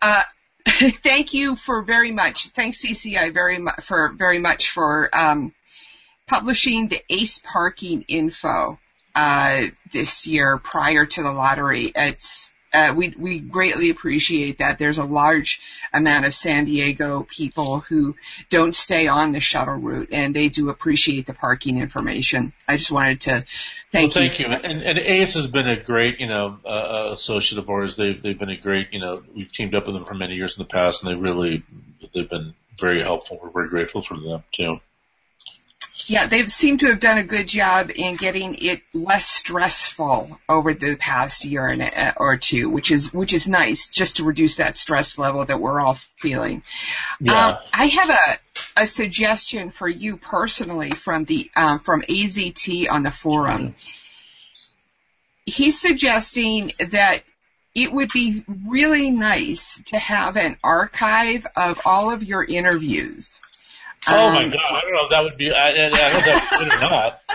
Uh, 0.00 0.22
thank 0.66 1.34
you 1.34 1.56
for 1.56 1.82
very 1.82 2.10
much. 2.10 2.48
Thanks 2.48 2.84
CCI 2.84 3.32
very 3.34 3.58
much 3.58 3.80
for 3.82 4.12
very 4.12 4.38
much 4.38 4.70
for 4.70 5.14
um, 5.14 5.54
publishing 6.26 6.88
the 6.88 7.02
ACE 7.10 7.38
parking 7.40 8.04
info 8.08 8.78
uh, 9.14 9.62
this 9.92 10.26
year 10.26 10.58
prior 10.58 11.06
to 11.06 11.22
the 11.22 11.32
lottery. 11.32 11.92
It's 11.94 12.52
uh, 12.72 12.94
we 12.96 13.14
we 13.18 13.40
greatly 13.40 13.90
appreciate 13.90 14.58
that. 14.58 14.78
There's 14.78 14.98
a 14.98 15.04
large 15.04 15.60
amount 15.92 16.24
of 16.24 16.34
San 16.34 16.64
Diego 16.64 17.26
people 17.28 17.80
who 17.80 18.14
don't 18.48 18.74
stay 18.74 19.08
on 19.08 19.32
the 19.32 19.40
shuttle 19.40 19.74
route, 19.74 20.10
and 20.12 20.34
they 20.34 20.48
do 20.48 20.68
appreciate 20.68 21.26
the 21.26 21.34
parking 21.34 21.78
information. 21.78 22.52
I 22.68 22.76
just 22.76 22.92
wanted 22.92 23.22
to 23.22 23.44
thank 23.90 24.14
well, 24.14 24.22
thank 24.24 24.38
you. 24.38 24.46
you. 24.46 24.52
And, 24.52 24.82
and 24.82 24.98
ACE 24.98 25.34
has 25.34 25.48
been 25.48 25.68
a 25.68 25.82
great, 25.82 26.20
you 26.20 26.28
know, 26.28 26.58
uh, 26.64 26.68
uh, 26.68 27.10
associate 27.12 27.58
of 27.58 27.68
ours. 27.68 27.96
They've 27.96 28.20
they've 28.20 28.38
been 28.38 28.50
a 28.50 28.56
great, 28.56 28.92
you 28.92 29.00
know, 29.00 29.22
we've 29.34 29.50
teamed 29.50 29.74
up 29.74 29.86
with 29.86 29.96
them 29.96 30.04
for 30.04 30.14
many 30.14 30.34
years 30.34 30.56
in 30.56 30.62
the 30.62 30.68
past, 30.68 31.02
and 31.02 31.10
they 31.10 31.20
really 31.20 31.64
they've 32.14 32.30
been 32.30 32.54
very 32.78 33.02
helpful. 33.02 33.40
We're 33.42 33.50
very 33.50 33.68
grateful 33.68 34.02
for 34.02 34.16
them 34.16 34.44
too. 34.52 34.80
Yeah, 36.06 36.26
they 36.26 36.46
seem 36.46 36.78
to 36.78 36.88
have 36.88 37.00
done 37.00 37.18
a 37.18 37.24
good 37.24 37.46
job 37.46 37.90
in 37.94 38.16
getting 38.16 38.56
it 38.56 38.82
less 38.94 39.26
stressful 39.26 40.40
over 40.48 40.74
the 40.74 40.96
past 40.96 41.44
year 41.44 41.66
and, 41.66 41.82
uh, 41.82 42.12
or 42.16 42.36
two, 42.36 42.68
which 42.68 42.90
is 42.90 43.12
which 43.12 43.32
is 43.32 43.48
nice, 43.48 43.88
just 43.88 44.16
to 44.16 44.24
reduce 44.24 44.56
that 44.56 44.76
stress 44.76 45.18
level 45.18 45.44
that 45.44 45.60
we're 45.60 45.80
all 45.80 45.94
feeling. 46.18 46.62
Yeah. 47.20 47.48
Um, 47.48 47.58
I 47.72 47.86
have 47.86 48.10
a 48.10 48.82
a 48.82 48.86
suggestion 48.86 49.70
for 49.70 49.88
you 49.88 50.16
personally 50.16 50.90
from 50.90 51.24
the 51.24 51.50
um, 51.54 51.80
from 51.80 52.02
AZT 52.02 52.90
on 52.90 53.02
the 53.02 53.10
forum. 53.10 53.74
He's 55.44 55.80
suggesting 55.80 56.72
that 56.90 57.22
it 57.74 57.92
would 57.92 58.10
be 58.12 58.44
really 58.66 59.10
nice 59.10 59.82
to 59.86 59.98
have 59.98 60.36
an 60.36 60.58
archive 60.62 61.46
of 61.56 61.80
all 61.84 62.10
of 62.10 62.22
your 62.22 62.44
interviews. 62.44 63.40
Oh 64.06 64.28
um, 64.28 64.34
my 64.34 64.48
god! 64.48 64.60
I 64.60 64.80
don't 64.80 64.92
know 64.92 65.04
if 65.04 65.10
that 65.10 65.22
would 65.22 65.36
be. 65.36 65.52
I, 65.52 65.68
I 65.68 65.72
don't 65.74 65.92
know 65.92 66.18
if 66.18 66.24
that's 66.24 66.56
good 66.58 66.74
or 66.74 66.80
not. 66.80 67.20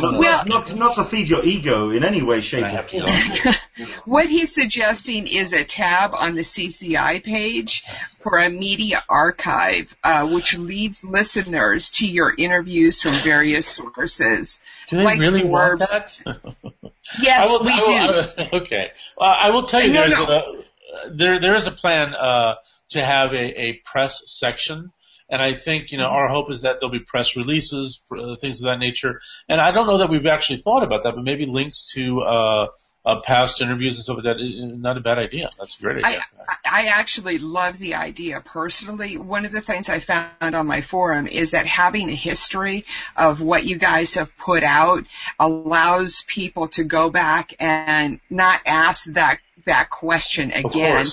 Well, 0.00 0.44
not, 0.46 0.74
not 0.74 0.94
to 0.94 1.04
feed 1.04 1.28
your 1.28 1.44
ego 1.44 1.90
in 1.90 2.02
any 2.02 2.22
way, 2.22 2.40
shape, 2.40 2.64
or 2.64 2.82
form. 2.82 3.54
what 4.06 4.26
he's 4.26 4.54
suggesting 4.54 5.26
is 5.26 5.52
a 5.52 5.64
tab 5.64 6.12
on 6.14 6.34
the 6.34 6.40
CCI 6.40 7.22
page 7.22 7.84
for 8.16 8.38
a 8.38 8.48
media 8.48 9.04
archive, 9.06 9.94
uh, 10.02 10.26
which 10.28 10.56
leads 10.56 11.04
listeners 11.04 11.90
to 11.92 12.08
your 12.08 12.34
interviews 12.34 13.02
from 13.02 13.12
various 13.16 13.66
sources. 13.66 14.60
Do 14.88 14.96
they 14.96 15.02
like 15.02 15.20
really 15.20 15.42
Forbes. 15.42 15.90
want 15.92 16.22
that? 16.24 16.54
yes, 17.20 17.52
will, 17.52 17.60
we 17.60 17.74
will, 17.74 17.84
do. 17.84 17.92
Will, 17.92 18.60
okay, 18.62 18.92
uh, 19.18 19.24
I 19.24 19.50
will 19.50 19.64
tell 19.64 19.82
you. 19.82 19.92
No, 19.92 20.08
there's 20.08 20.18
no. 20.18 20.24
A, 20.26 21.10
there 21.10 21.38
there 21.38 21.54
is 21.54 21.66
a 21.66 21.72
plan 21.72 22.14
uh, 22.14 22.54
to 22.90 23.04
have 23.04 23.34
a, 23.34 23.60
a 23.60 23.72
press 23.84 24.22
section 24.24 24.90
and 25.30 25.40
I 25.40 25.54
think, 25.54 25.92
you 25.92 25.98
know, 25.98 26.08
our 26.08 26.28
hope 26.28 26.50
is 26.50 26.62
that 26.62 26.80
there'll 26.80 26.92
be 26.92 26.98
press 26.98 27.36
releases, 27.36 28.02
uh, 28.10 28.36
things 28.36 28.60
of 28.60 28.66
that 28.66 28.78
nature. 28.78 29.20
And 29.48 29.60
I 29.60 29.70
don't 29.70 29.86
know 29.86 29.98
that 29.98 30.10
we've 30.10 30.26
actually 30.26 30.60
thought 30.62 30.82
about 30.82 31.04
that, 31.04 31.14
but 31.14 31.24
maybe 31.24 31.46
links 31.46 31.92
to, 31.94 32.20
uh, 32.22 32.66
uh, 33.02 33.20
past 33.22 33.62
interviews 33.62 33.96
and 33.96 34.04
stuff 34.04 34.16
like 34.16 34.24
that, 34.24 34.36
not 34.38 34.98
a 34.98 35.00
bad 35.00 35.18
idea. 35.18 35.48
That's 35.58 35.78
a 35.78 35.82
great 35.82 36.04
idea. 36.04 36.22
I, 36.46 36.56
I 36.70 36.84
actually 36.88 37.38
love 37.38 37.78
the 37.78 37.94
idea 37.94 38.42
personally. 38.42 39.16
One 39.16 39.46
of 39.46 39.52
the 39.52 39.62
things 39.62 39.88
I 39.88 40.00
found 40.00 40.54
on 40.54 40.66
my 40.66 40.82
forum 40.82 41.26
is 41.26 41.52
that 41.52 41.64
having 41.64 42.10
a 42.10 42.14
history 42.14 42.84
of 43.16 43.40
what 43.40 43.64
you 43.64 43.78
guys 43.78 44.14
have 44.14 44.36
put 44.36 44.64
out 44.64 45.06
allows 45.38 46.24
people 46.26 46.68
to 46.68 46.84
go 46.84 47.08
back 47.08 47.54
and 47.58 48.20
not 48.28 48.60
ask 48.66 49.06
that 49.12 49.38
that 49.64 49.88
question 49.90 50.52
again 50.52 51.06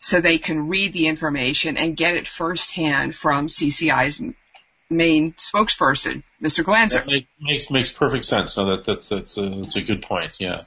so 0.00 0.20
they 0.20 0.38
can 0.38 0.68
read 0.68 0.92
the 0.92 1.06
information 1.06 1.76
and 1.76 1.96
get 1.96 2.16
it 2.16 2.26
firsthand 2.26 3.14
from 3.14 3.46
CCI's 3.46 4.22
main 4.90 5.32
spokesperson, 5.34 6.22
Mr. 6.42 6.64
Glanzer. 6.64 7.04
That 7.04 7.24
makes 7.40 7.70
makes 7.70 7.92
perfect 7.92 8.24
sense. 8.24 8.56
No, 8.56 8.76
that 8.76 8.84
that's 8.84 9.10
that's 9.10 9.36
a, 9.38 9.48
that's 9.48 9.76
a 9.76 9.82
good 9.82 10.02
point. 10.02 10.32
Yeah. 10.38 10.64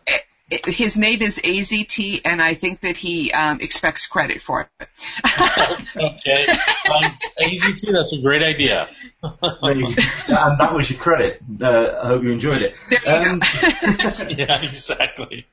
his 0.50 0.98
name 0.98 1.22
is 1.22 1.40
AZT, 1.44 2.22
and 2.26 2.42
I 2.42 2.54
think 2.54 2.82
that 2.82 2.96
he 2.96 3.32
um, 3.32 3.60
expects 3.60 4.06
credit 4.06 4.42
for 4.42 4.62
it. 4.62 4.88
okay, 5.98 6.48
um, 6.48 7.12
AZT, 7.42 7.92
that's 7.92 8.14
a 8.14 8.22
great 8.22 8.44
idea. 8.44 8.88
and 9.24 9.98
that 9.98 10.74
was 10.74 10.90
your 10.92 11.00
credit. 11.00 11.42
Uh, 11.60 12.00
I 12.04 12.08
hope 12.08 12.24
you 12.24 12.32
enjoyed 12.32 12.62
it. 12.62 12.76
There 12.90 13.24
you 13.24 13.32
um, 13.32 13.40
go. 13.40 14.28
yeah, 14.30 14.62
exactly. 14.62 15.48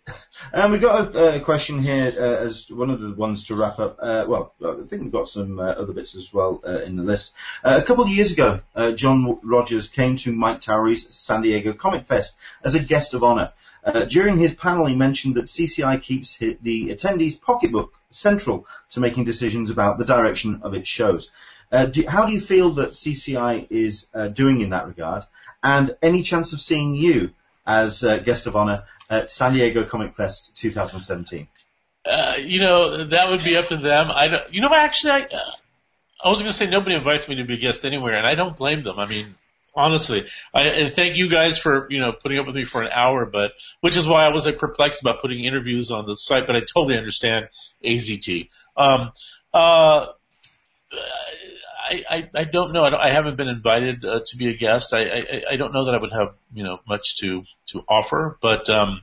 And 0.53 0.73
we've 0.73 0.81
got 0.81 1.15
a, 1.15 1.37
a 1.37 1.41
question 1.41 1.83
here 1.83 2.13
uh, 2.17 2.45
as 2.45 2.71
one 2.71 2.91
of 2.91 3.01
the 3.01 3.13
ones 3.15 3.45
to 3.47 3.55
wrap 3.55 3.79
up. 3.79 3.99
Uh, 4.01 4.25
well, 4.27 4.55
I 4.65 4.87
think 4.87 5.03
we've 5.03 5.13
got 5.13 5.29
some 5.29 5.61
uh, 5.61 5.65
other 5.65 5.93
bits 5.93 6.15
as 6.15 6.33
well 6.33 6.61
uh, 6.67 6.83
in 6.83 6.97
the 6.97 7.03
list. 7.03 7.33
Uh, 7.63 7.79
a 7.83 7.87
couple 7.87 8.05
of 8.05 8.11
years 8.11 8.33
ago, 8.33 8.61
uh, 8.75 8.93
John 8.93 9.39
Rogers 9.43 9.89
came 9.89 10.17
to 10.17 10.33
Mike 10.33 10.61
Towry's 10.61 11.15
San 11.15 11.43
Diego 11.43 11.73
Comic 11.73 12.07
Fest 12.07 12.35
as 12.65 12.75
a 12.75 12.81
guest 12.81 13.15
of 13.15 13.23
honor. 13.23 13.53
during 14.09 14.39
his 14.39 14.55
panel, 14.55 14.87
he 14.87 14.95
mentioned 14.95 15.37
that 15.37 15.47
CCI 15.47 16.03
keeps 16.03 16.37
the 16.39 16.89
attendees' 16.89 17.41
pocketbook 17.41 17.93
central 18.11 18.67
to 18.91 19.01
making 19.01 19.25
decisions 19.25 19.71
about 19.71 19.99
the 19.99 20.05
direction 20.05 20.61
of 20.63 20.75
its 20.75 20.89
shows. 20.89 21.31
Do, 21.93 22.05
how 22.09 22.27
do 22.27 22.33
you 22.33 22.41
feel 22.41 22.75
that 22.75 22.91
CCI 22.93 23.69
is 23.71 24.07
doing 24.35 24.61
in 24.61 24.71
that 24.71 24.87
regard? 24.89 25.25
And 25.63 25.97
any 26.03 26.23
chance 26.23 26.53
of 26.53 26.61
seeing 26.61 26.95
you 26.95 27.31
as 27.67 28.03
guest 28.25 28.47
of 28.47 28.57
honor 28.57 28.85
at 29.11 29.31
San 29.31 29.53
Diego 29.53 29.85
Comic 29.85 30.15
Fest 30.15 30.53
2017? 30.57 31.49
Uh, 32.07 32.37
you 32.39 32.61
know, 32.61 33.05
that 33.05 33.29
would 33.29 33.45
be 33.45 33.57
up 33.57 33.69
to 33.69 33.77
them. 33.77 34.11
I 34.11 34.29
don't, 34.29 34.55
you 34.55 34.63
know, 34.63 34.71
actually, 34.73 35.13
I, 35.13 35.21
uh, 35.25 35.53
I 36.25 36.29
was 36.29 36.41
going 36.41 36.51
to 36.51 36.57
say 36.57 36.67
nobody 36.67 36.97
invites 36.97 37.29
me 37.29 37.37
to 37.37 37.45
be 37.45 37.55
a 37.55 37.59
guest 37.59 37.85
anywhere, 37.85 38.17
and 38.17 38.27
I 38.27 38.35
don't 38.35 38.57
blame 38.57 38.83
them. 38.85 38.99
I 38.99 39.07
mean, 39.07 39.35
honestly, 39.75 40.27
I, 40.55 40.63
and 40.63 40.93
thank 40.93 41.17
you 41.17 41.29
guys 41.29 41.59
for 41.59 41.87
you 41.91 42.01
know 42.01 42.13
putting 42.13 42.39
up 42.39 42.47
with 42.47 42.55
me 42.55 42.65
for 42.65 42.83
an 42.83 42.91
hour, 42.93 43.27
but 43.27 43.53
which 43.81 43.97
is 43.97 44.09
why 44.09 44.25
I 44.25 44.29
was 44.29 44.47
like 44.47 44.59
perplexed 44.59 45.03
about 45.03 45.21
putting 45.21 45.45
interviews 45.45 45.91
on 45.91 46.07
the 46.07 46.15
site. 46.15 46.47
But 46.47 46.57
I 46.57 46.61
totally 46.61 46.97
understand 46.97 47.49
AZT. 47.85 48.49
Um, 48.77 49.13
uh, 49.53 50.07
I, 51.91 52.05
I, 52.09 52.31
I 52.35 52.45
don't 52.45 52.73
know. 52.73 52.85
I, 52.85 52.91
don't, 52.91 53.01
I 53.01 53.11
haven't 53.11 53.37
been 53.37 53.49
invited 53.49 54.05
uh, 54.05 54.21
to 54.25 54.37
be 54.37 54.49
a 54.49 54.57
guest. 54.57 54.95
I, 54.95 55.03
I, 55.03 55.43
I 55.53 55.57
don't 55.57 55.73
know 55.73 55.87
that 55.87 55.95
I 55.95 55.99
would 55.99 56.13
have 56.13 56.37
you 56.55 56.65
know 56.65 56.81
much 56.87 57.17
to 57.19 57.43
to 57.69 57.85
offer. 57.89 58.39
But 58.41 58.71
um, 58.71 59.03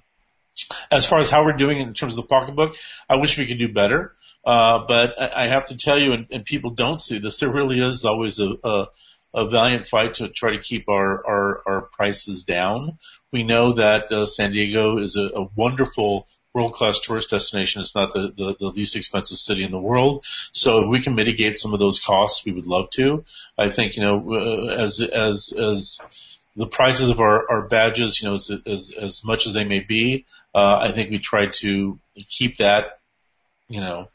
as 0.90 1.06
far 1.06 1.20
as 1.20 1.30
how 1.30 1.44
we're 1.44 1.58
doing 1.58 1.80
in 1.80 1.94
terms 1.94 2.18
of 2.18 2.24
the 2.24 2.28
pocketbook, 2.28 2.76
I 3.10 3.18
wish 3.18 3.38
we 3.38 3.46
could 3.46 3.60
do 3.60 3.74
better. 3.74 4.14
Uh, 4.46 4.86
but 4.88 5.20
I, 5.20 5.44
I 5.44 5.48
have 5.48 5.66
to 5.68 5.78
tell 5.78 6.00
you, 6.00 6.14
and, 6.14 6.28
and 6.32 6.46
people 6.46 6.72
don't 6.72 7.02
see 7.02 7.20
this. 7.20 7.40
There 7.40 7.52
really 7.52 7.82
is 7.82 8.06
always 8.06 8.40
a, 8.40 8.54
a 8.64 8.88
a 9.34 9.48
valiant 9.48 9.86
fight 9.86 10.16
to 10.16 10.30
try 10.30 10.52
to 10.52 10.60
keep 10.60 10.90
our, 10.90 11.26
our, 11.28 11.62
our 11.68 11.82
prices 11.82 12.44
down. 12.44 12.98
We 13.32 13.44
know 13.44 13.74
that 13.74 14.12
uh, 14.12 14.26
San 14.26 14.52
Diego 14.52 14.98
is 14.98 15.16
a, 15.16 15.42
a 15.42 15.48
wonderful 15.56 16.26
world-class 16.58 17.00
tourist 17.02 17.30
destination. 17.30 17.82
It's 17.82 17.94
not 17.94 18.14
the, 18.14 18.34
the, 18.36 18.56
the 18.60 18.72
least 18.78 18.96
expensive 18.96 19.38
city 19.38 19.64
in 19.64 19.72
the 19.72 19.86
world. 19.90 20.26
So 20.52 20.70
if 20.82 20.88
we 20.90 21.02
can 21.02 21.14
mitigate 21.14 21.56
some 21.58 21.74
of 21.76 21.80
those 21.80 22.00
costs, 22.00 22.46
we 22.46 22.54
would 22.54 22.66
love 22.66 22.90
to. 22.98 23.24
I 23.66 23.70
think, 23.70 23.96
you 23.96 24.04
know, 24.04 24.16
uh, 24.34 24.84
as, 24.84 25.02
as, 25.02 25.54
as 25.54 26.00
the 26.56 26.66
prices 26.66 27.10
of 27.12 27.20
our, 27.20 27.38
our 27.52 27.62
badges, 27.68 28.20
you 28.20 28.28
know, 28.28 28.34
as, 28.34 28.52
as, 28.66 28.92
as 29.08 29.24
much 29.24 29.46
as 29.46 29.54
they 29.54 29.66
may 29.66 29.82
be, 29.96 30.26
uh, 30.56 30.78
I 30.88 30.92
think 30.92 31.12
we 31.12 31.20
try 31.20 31.44
to 31.62 32.00
keep 32.38 32.58
that, 32.58 33.00
you 33.70 33.82
know, 33.82 34.10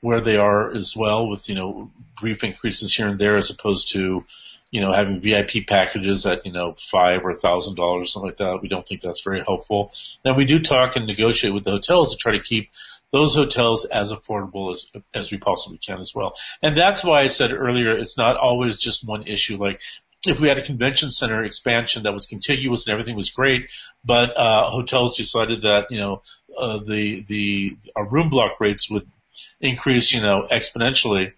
where 0.00 0.20
they 0.20 0.36
are 0.36 0.74
as 0.74 0.94
well 0.96 1.28
with, 1.30 1.48
you 1.48 1.54
know, 1.54 1.92
brief 2.20 2.42
increases 2.42 2.94
here 2.96 3.08
and 3.08 3.18
there 3.18 3.36
as 3.36 3.50
opposed 3.50 3.92
to, 3.92 4.24
you 4.70 4.80
know, 4.80 4.92
having 4.92 5.20
VIP 5.20 5.66
packages 5.66 6.26
at, 6.26 6.44
you 6.44 6.52
know, 6.52 6.74
five 6.78 7.24
or 7.24 7.30
a 7.30 7.36
thousand 7.36 7.76
dollars, 7.76 8.12
something 8.12 8.28
like 8.28 8.36
that. 8.36 8.60
We 8.60 8.68
don't 8.68 8.86
think 8.86 9.00
that's 9.00 9.22
very 9.22 9.42
helpful. 9.42 9.92
And 10.24 10.36
we 10.36 10.44
do 10.44 10.58
talk 10.58 10.96
and 10.96 11.06
negotiate 11.06 11.54
with 11.54 11.64
the 11.64 11.70
hotels 11.70 12.12
to 12.12 12.18
try 12.18 12.32
to 12.32 12.42
keep 12.42 12.70
those 13.10 13.34
hotels 13.34 13.86
as 13.86 14.12
affordable 14.12 14.70
as, 14.70 14.90
as 15.14 15.32
we 15.32 15.38
possibly 15.38 15.78
can 15.78 15.98
as 15.98 16.14
well. 16.14 16.34
And 16.62 16.76
that's 16.76 17.02
why 17.02 17.20
I 17.22 17.26
said 17.28 17.52
earlier, 17.52 17.96
it's 17.96 18.18
not 18.18 18.36
always 18.36 18.78
just 18.78 19.08
one 19.08 19.26
issue. 19.26 19.56
Like 19.56 19.80
if 20.26 20.40
we 20.40 20.48
had 20.48 20.58
a 20.58 20.62
convention 20.62 21.10
center 21.10 21.44
expansion 21.44 22.02
that 22.02 22.12
was 22.12 22.26
contiguous 22.26 22.86
and 22.86 22.92
everything 22.92 23.16
was 23.16 23.30
great, 23.30 23.70
but 24.04 24.36
uh, 24.36 24.68
hotels 24.68 25.16
decided 25.16 25.62
that 25.62 25.90
you 25.90 25.98
know 25.98 26.22
uh, 26.56 26.78
the 26.78 27.20
the 27.20 27.76
our 27.94 28.06
room 28.06 28.28
block 28.28 28.60
rates 28.60 28.90
would 28.90 29.06
increase 29.60 30.12
you 30.12 30.20
know 30.20 30.46
exponentially, 30.50 31.32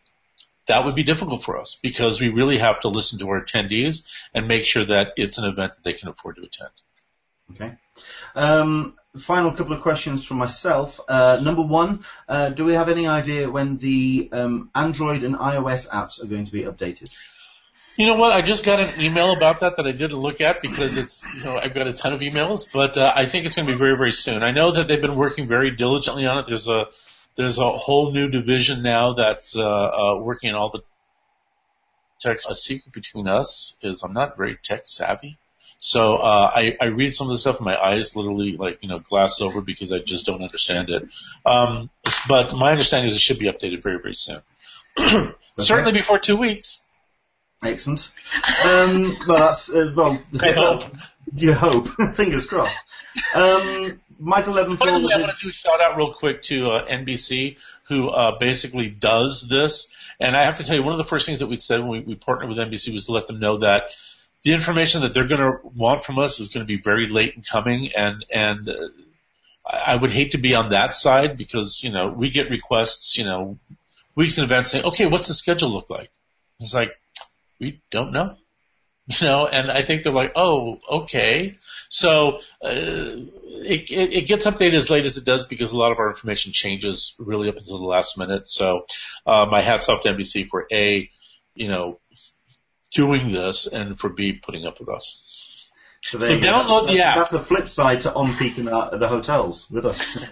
that 0.66 0.84
would 0.84 0.94
be 0.94 1.02
difficult 1.02 1.42
for 1.42 1.58
us 1.58 1.78
because 1.82 2.20
we 2.20 2.28
really 2.28 2.58
have 2.58 2.80
to 2.80 2.88
listen 2.88 3.18
to 3.18 3.28
our 3.28 3.42
attendees 3.42 4.06
and 4.34 4.46
make 4.46 4.64
sure 4.64 4.84
that 4.84 5.14
it's 5.16 5.38
an 5.38 5.44
event 5.44 5.72
that 5.72 5.84
they 5.84 5.92
can 5.92 6.08
afford 6.08 6.36
to 6.36 6.42
attend. 6.42 6.70
Okay. 7.52 7.72
Um, 8.34 8.94
final 9.18 9.52
couple 9.52 9.72
of 9.72 9.82
questions 9.82 10.24
from 10.24 10.36
myself. 10.36 11.00
Uh, 11.08 11.40
number 11.42 11.62
one, 11.62 12.04
uh, 12.28 12.50
do 12.50 12.64
we 12.64 12.74
have 12.74 12.88
any 12.88 13.06
idea 13.06 13.50
when 13.50 13.76
the 13.76 14.28
um, 14.32 14.70
Android 14.74 15.24
and 15.24 15.34
iOS 15.34 15.88
apps 15.88 16.22
are 16.22 16.26
going 16.26 16.44
to 16.44 16.52
be 16.52 16.62
updated? 16.62 17.10
You 17.96 18.06
know 18.06 18.14
what? 18.14 18.32
I 18.32 18.40
just 18.40 18.64
got 18.64 18.80
an 18.80 19.00
email 19.00 19.32
about 19.32 19.60
that 19.60 19.76
that 19.76 19.86
I 19.86 19.90
didn't 19.90 20.18
look 20.18 20.40
at 20.40 20.60
because 20.62 20.96
it's, 20.96 21.26
you 21.34 21.44
know, 21.44 21.58
I've 21.58 21.74
got 21.74 21.86
a 21.86 21.92
ton 21.92 22.12
of 22.12 22.20
emails, 22.20 22.68
but 22.72 22.96
uh, 22.96 23.12
I 23.14 23.26
think 23.26 23.46
it's 23.46 23.56
going 23.56 23.66
to 23.66 23.72
be 23.72 23.78
very, 23.78 23.96
very 23.96 24.12
soon. 24.12 24.42
I 24.42 24.52
know 24.52 24.70
that 24.70 24.86
they've 24.86 25.00
been 25.00 25.16
working 25.16 25.48
very 25.48 25.72
diligently 25.72 26.26
on 26.26 26.38
it. 26.38 26.46
There's 26.46 26.68
a 26.68 26.86
there's 27.36 27.58
a 27.58 27.70
whole 27.70 28.12
new 28.12 28.28
division 28.28 28.82
now 28.82 29.14
that's 29.14 29.56
uh, 29.56 29.62
uh, 29.62 30.18
working 30.18 30.50
on 30.50 30.56
all 30.56 30.70
the 30.70 30.82
tech. 32.20 32.38
A 32.48 32.54
secret 32.54 32.92
between 32.92 33.28
us 33.28 33.76
is 33.82 34.02
I'm 34.02 34.12
not 34.12 34.36
very 34.36 34.58
tech 34.62 34.82
savvy. 34.84 35.38
So 35.78 36.16
uh, 36.16 36.52
I, 36.54 36.76
I 36.78 36.86
read 36.86 37.14
some 37.14 37.28
of 37.28 37.32
the 37.32 37.38
stuff 37.38 37.56
and 37.56 37.64
my 37.64 37.76
eyes 37.76 38.14
literally 38.14 38.56
like 38.58 38.80
you 38.82 38.88
know 38.88 38.98
glass 38.98 39.40
over 39.40 39.62
because 39.62 39.92
I 39.92 39.98
just 39.98 40.26
don't 40.26 40.42
understand 40.42 40.90
it. 40.90 41.08
Um, 41.46 41.88
but 42.28 42.54
my 42.54 42.70
understanding 42.70 43.08
is 43.08 43.16
it 43.16 43.20
should 43.20 43.38
be 43.38 43.46
updated 43.46 43.82
very 43.82 43.98
very 43.98 44.14
soon. 44.14 44.42
okay. 44.98 45.32
Certainly 45.58 45.92
before 45.92 46.18
two 46.18 46.36
weeks. 46.36 46.86
Excellent. 47.62 48.10
Um, 48.64 49.16
well, 49.26 49.38
that's 49.38 49.68
uh, 49.70 49.92
well. 49.94 50.22
I 50.40 50.52
hope. 50.52 50.84
You 51.34 51.52
hope. 51.52 51.88
Fingers 52.14 52.46
crossed. 52.46 52.78
Um, 53.34 54.00
Michael 54.20 54.54
Leventhal. 54.54 54.78
By 54.78 54.98
the 54.98 55.06
way, 55.06 55.14
I 55.14 55.20
want 55.20 55.32
to 55.32 55.42
do 55.42 55.48
a 55.48 55.52
shout 55.52 55.80
out 55.80 55.96
real 55.96 56.12
quick 56.12 56.42
to 56.42 56.66
uh, 56.68 56.86
NBC, 56.86 57.56
who 57.88 58.08
uh, 58.10 58.38
basically 58.38 58.90
does 58.90 59.48
this. 59.48 59.90
And 60.20 60.36
I 60.36 60.44
have 60.44 60.58
to 60.58 60.64
tell 60.64 60.76
you, 60.76 60.82
one 60.82 60.92
of 60.92 60.98
the 60.98 61.08
first 61.08 61.24
things 61.24 61.38
that 61.38 61.46
we 61.46 61.56
said 61.56 61.80
when 61.80 61.88
we, 61.88 62.00
we 62.00 62.14
partnered 62.14 62.50
with 62.50 62.58
NBC 62.58 62.92
was 62.92 63.06
to 63.06 63.12
let 63.12 63.26
them 63.26 63.40
know 63.40 63.58
that 63.58 63.90
the 64.42 64.52
information 64.52 65.02
that 65.02 65.14
they're 65.14 65.26
going 65.26 65.40
to 65.40 65.58
want 65.74 66.04
from 66.04 66.18
us 66.18 66.38
is 66.38 66.48
going 66.48 66.64
to 66.64 66.68
be 66.68 66.80
very 66.80 67.08
late 67.08 67.34
in 67.34 67.42
coming, 67.42 67.90
and 67.96 68.24
and 68.30 68.68
uh, 68.68 68.88
I 69.64 69.96
would 69.96 70.12
hate 70.12 70.32
to 70.32 70.38
be 70.38 70.54
on 70.54 70.70
that 70.70 70.94
side 70.94 71.36
because 71.36 71.82
you 71.82 71.90
know 71.90 72.08
we 72.08 72.30
get 72.30 72.50
requests, 72.50 73.16
you 73.16 73.24
know, 73.24 73.58
weeks 74.14 74.38
in 74.38 74.44
advance 74.44 74.70
saying, 74.70 74.84
okay, 74.84 75.06
what's 75.06 75.28
the 75.28 75.34
schedule 75.34 75.72
look 75.72 75.88
like? 75.90 76.10
It's 76.58 76.74
like 76.74 76.90
we 77.58 77.80
don't 77.90 78.12
know. 78.12 78.36
You 79.20 79.26
know, 79.26 79.46
and 79.46 79.70
I 79.70 79.82
think 79.82 80.02
they're 80.02 80.12
like, 80.12 80.32
oh, 80.36 80.78
okay. 80.88 81.54
So 81.88 82.36
uh, 82.62 82.70
it, 82.70 83.90
it, 83.90 84.12
it 84.12 84.26
gets 84.28 84.46
updated 84.46 84.76
as 84.76 84.88
late 84.90 85.04
as 85.04 85.16
it 85.16 85.24
does 85.24 85.44
because 85.44 85.72
a 85.72 85.76
lot 85.76 85.90
of 85.90 85.98
our 85.98 86.10
information 86.10 86.52
changes 86.52 87.16
really 87.18 87.48
up 87.48 87.56
until 87.56 87.78
the 87.78 87.84
last 87.84 88.18
minute. 88.18 88.46
So 88.46 88.86
uh, 89.26 89.46
my 89.46 89.62
hats 89.62 89.88
off 89.88 90.02
to 90.02 90.10
NBC 90.10 90.46
for 90.46 90.66
a, 90.72 91.10
you 91.54 91.68
know, 91.68 91.98
doing 92.92 93.32
this 93.32 93.66
and 93.66 93.98
for 93.98 94.10
b 94.10 94.32
putting 94.32 94.64
up 94.64 94.78
with 94.78 94.88
us. 94.88 95.24
So, 96.02 96.18
so 96.18 96.38
download 96.38 96.86
the 96.86 97.00
app. 97.00 97.16
That's 97.16 97.30
the 97.30 97.40
flip 97.40 97.68
side 97.68 98.02
to 98.02 98.14
on 98.14 98.34
peak 98.36 98.58
in 98.58 98.66
the 98.66 99.08
hotels 99.08 99.68
with 99.70 99.86
us. 99.86 100.00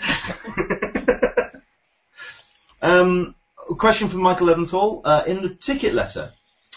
um, 2.83 3.35
question 3.77 4.09
from 4.09 4.23
Michael 4.23 4.47
Leventhal. 4.47 5.03
Uh, 5.05 5.25
in 5.27 5.43
the 5.43 5.51
ticket 5.51 5.95
letter, 5.95 6.33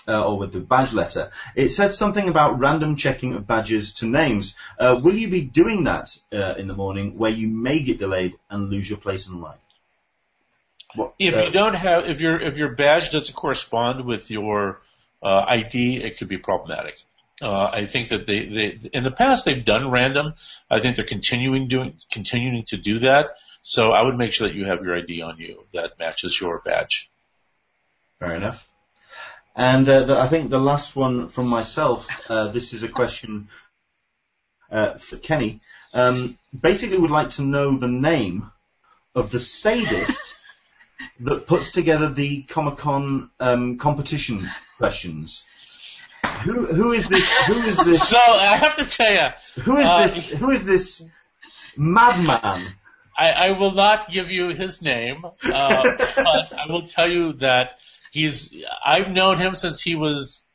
uh, 0.07 0.27
or 0.27 0.37
with 0.37 0.51
the 0.53 0.59
badge 0.59 0.93
letter, 0.93 1.31
it 1.55 1.69
said 1.69 1.93
something 1.93 2.27
about 2.27 2.59
random 2.59 2.95
checking 2.95 3.33
of 3.33 3.47
badges 3.47 3.93
to 3.93 4.05
names. 4.05 4.55
Uh, 4.79 4.99
will 5.03 5.15
you 5.15 5.29
be 5.29 5.41
doing 5.41 5.85
that 5.85 6.17
uh, 6.33 6.55
in 6.57 6.67
the 6.67 6.73
morning 6.73 7.17
where 7.17 7.31
you 7.31 7.47
may 7.47 7.79
get 7.79 7.99
delayed 7.99 8.35
and 8.49 8.69
lose 8.69 8.89
your 8.89 8.99
place 8.99 9.27
in 9.27 9.41
line? 9.41 9.57
What, 10.95 11.13
if 11.19 11.41
you 11.41 11.51
don't 11.51 11.75
have, 11.75 12.05
if 12.05 12.19
your 12.19 12.39
if 12.39 12.57
your 12.57 12.75
badge 12.75 13.11
doesn't 13.11 13.33
correspond 13.33 14.05
with 14.05 14.29
your 14.29 14.81
uh, 15.23 15.45
ID, 15.47 15.97
it 15.97 16.17
could 16.17 16.27
be 16.27 16.37
problematic. 16.37 16.95
Uh, 17.41 17.63
I 17.63 17.87
think 17.87 18.09
that 18.09 18.27
they, 18.27 18.45
they, 18.45 18.89
in 18.93 19.03
the 19.03 19.11
past 19.11 19.45
they've 19.45 19.65
done 19.65 19.89
random. 19.89 20.33
I 20.69 20.79
think 20.79 20.95
they're 20.95 21.05
continuing 21.05 21.67
doing, 21.67 21.97
continuing 22.11 22.63
to 22.67 22.77
do 22.77 22.99
that. 22.99 23.29
So 23.63 23.91
I 23.91 24.03
would 24.03 24.17
make 24.17 24.31
sure 24.31 24.47
that 24.47 24.55
you 24.55 24.65
have 24.65 24.83
your 24.83 24.95
ID 24.95 25.21
on 25.21 25.37
you 25.37 25.65
that 25.73 25.97
matches 25.97 26.39
your 26.39 26.59
badge. 26.59 27.09
Fair 28.19 28.35
enough. 28.35 28.67
And 29.55 29.87
uh, 29.87 30.03
the, 30.03 30.17
I 30.17 30.27
think 30.27 30.49
the 30.49 30.59
last 30.59 30.95
one 30.95 31.27
from 31.27 31.47
myself, 31.47 32.07
uh, 32.29 32.49
this 32.49 32.73
is 32.73 32.83
a 32.83 32.87
question 32.87 33.49
uh, 34.71 34.97
for 34.97 35.17
Kenny. 35.17 35.61
Um, 35.93 36.37
basically, 36.57 36.97
would 36.97 37.11
like 37.11 37.31
to 37.31 37.41
know 37.41 37.77
the 37.77 37.89
name 37.89 38.49
of 39.13 39.31
the 39.31 39.39
sadist 39.39 40.35
that 41.19 41.47
puts 41.47 41.71
together 41.71 42.09
the 42.09 42.43
Comic 42.43 42.77
Con 42.77 43.29
um, 43.39 43.77
competition 43.77 44.49
questions. 44.77 45.43
Who 46.43 46.65
who 46.65 46.93
is 46.93 47.09
this? 47.09 47.29
Who 47.47 47.61
is 47.61 47.77
this? 47.85 48.07
So 48.07 48.17
I 48.17 48.55
have 48.57 48.77
to 48.77 48.85
tell 48.85 49.11
you, 49.11 49.63
who 49.63 49.77
is 49.77 50.15
this? 50.15 50.39
Who 50.39 50.51
is 50.51 50.63
this 50.63 51.03
madman? 51.75 52.73
I, 53.17 53.29
I 53.29 53.51
will 53.51 53.71
not 53.71 54.09
give 54.09 54.31
you 54.31 54.49
his 54.49 54.81
name, 54.81 55.25
uh, 55.25 55.31
but 55.43 56.53
I 56.53 56.65
will 56.69 56.87
tell 56.87 57.11
you 57.11 57.33
that 57.33 57.77
he's. 58.11 58.53
I've 58.85 59.09
known 59.09 59.41
him 59.41 59.55
since 59.55 59.81
he 59.81 59.95
was. 59.95 60.45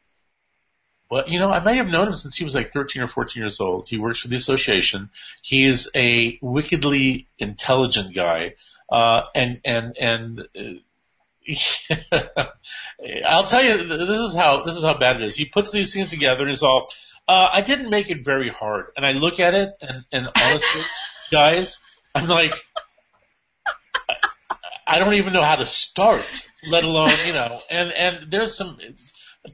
Well, 1.11 1.25
you 1.29 1.39
know, 1.39 1.51
I 1.51 1.61
may 1.61 1.77
have 1.77 1.87
known 1.87 2.09
him 2.09 2.15
since 2.15 2.37
he 2.37 2.45
was 2.45 2.55
like 2.55 2.73
13 2.73 3.03
or 3.03 3.07
14 3.07 3.41
years 3.41 3.61
old. 3.61 3.89
He 3.89 3.97
works 3.97 4.21
for 4.21 4.29
the 4.29 4.37
association. 4.37 5.11
He 5.43 5.65
is 5.65 5.91
a 5.95 6.39
wickedly 6.41 7.27
intelligent 7.39 8.15
guy, 8.15 8.55
uh, 8.91 9.23
and 9.35 9.61
and 9.65 9.97
and. 9.99 10.41
Uh, 10.57 10.81
I'll 13.25 13.47
tell 13.47 13.65
you, 13.65 13.85
this 13.85 14.19
is 14.19 14.35
how 14.35 14.65
this 14.65 14.77
is 14.77 14.83
how 14.83 14.99
bad 14.99 15.17
it 15.17 15.23
is. 15.23 15.37
He 15.37 15.45
puts 15.45 15.71
these 15.71 15.95
things 15.95 16.11
together, 16.11 16.41
and 16.41 16.51
he's 16.51 16.65
all. 16.65 16.89
Uh, 17.29 17.47
I 17.53 17.61
didn't 17.61 17.91
make 17.91 18.11
it 18.11 18.25
very 18.25 18.51
hard, 18.51 18.87
and 18.97 19.07
I 19.07 19.13
look 19.13 19.39
at 19.39 19.55
it, 19.55 19.71
and, 19.81 20.05
and 20.11 20.29
honestly, 20.37 20.83
guys, 21.31 21.79
I'm 22.15 22.29
like, 22.29 22.55
I 24.87 24.99
don't 24.99 25.15
even 25.15 25.33
know 25.33 25.43
how 25.43 25.57
to 25.57 25.65
start, 25.65 26.25
let 26.65 26.85
alone 26.85 27.11
you 27.27 27.33
know. 27.33 27.61
And 27.71 27.93
and 27.93 28.31
there's 28.31 28.57
some 28.57 28.79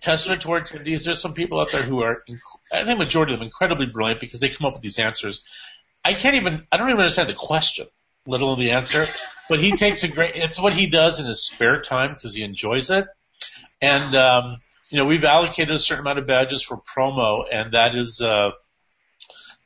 testament 0.01 0.43
to 0.43 0.53
our 0.53 0.61
attendees. 0.61 1.05
There's 1.05 1.21
some 1.21 1.35
people 1.35 1.61
out 1.61 1.71
there 1.73 1.83
who 1.83 2.03
are, 2.03 2.23
I 2.73 2.85
think, 2.85 2.99
majority 2.99 3.35
of 3.35 3.41
them 3.41 3.47
incredibly 3.47 3.87
brilliant 3.87 4.21
because 4.21 4.41
they 4.41 4.49
come 4.49 4.67
up 4.67 4.75
with 4.75 4.83
these 4.83 4.99
answers. 4.99 5.43
I 6.05 6.15
can't 6.15 6.37
even, 6.37 6.67
I 6.73 6.79
don't 6.79 6.89
even 6.89 7.01
understand 7.01 7.29
the 7.29 7.35
question, 7.35 7.87
let 8.27 8.41
alone 8.41 8.59
the 8.59 8.73
answer. 8.73 9.07
But 9.49 9.61
he 9.61 9.73
takes 9.77 10.03
a 10.03 10.09
great, 10.09 10.35
it's 10.35 10.59
what 10.61 10.75
he 10.75 10.87
does 10.87 11.21
in 11.21 11.27
his 11.27 11.45
spare 11.47 11.81
time 11.81 12.15
because 12.15 12.35
he 12.35 12.43
enjoys 12.43 12.91
it. 12.91 13.07
and 13.83 14.15
um, 14.15 14.63
you 14.89 14.99
know 14.99 15.07
we've 15.07 15.25
allocated 15.25 15.75
a 15.75 15.79
certain 15.79 16.05
amount 16.05 16.21
of 16.21 16.27
badges 16.27 16.63
for 16.63 16.79
promo, 16.79 17.45
and 17.51 17.73
that 17.73 17.95
is 17.97 18.23
uh, 18.23 18.51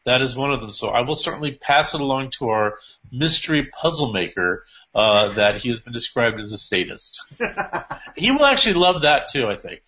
that 0.04 0.22
is 0.22 0.36
one 0.36 0.52
of 0.52 0.60
them. 0.60 0.70
So 0.70 0.88
I 0.88 1.02
will 1.02 1.14
certainly 1.14 1.52
pass 1.52 1.94
it 1.94 2.00
along 2.00 2.30
to 2.38 2.48
our 2.48 2.74
mystery 3.12 3.68
puzzle 3.80 4.12
maker 4.12 4.64
uh, 4.96 5.28
that 5.34 5.58
he 5.58 5.68
has 5.68 5.78
been 5.78 5.92
described 5.92 6.40
as 6.40 6.52
a 6.52 6.58
sadist. 6.58 7.20
he 8.16 8.30
will 8.30 8.46
actually 8.46 8.74
love 8.74 9.02
that 9.02 9.28
too, 9.30 9.46
I 9.46 9.56
think. 9.56 9.82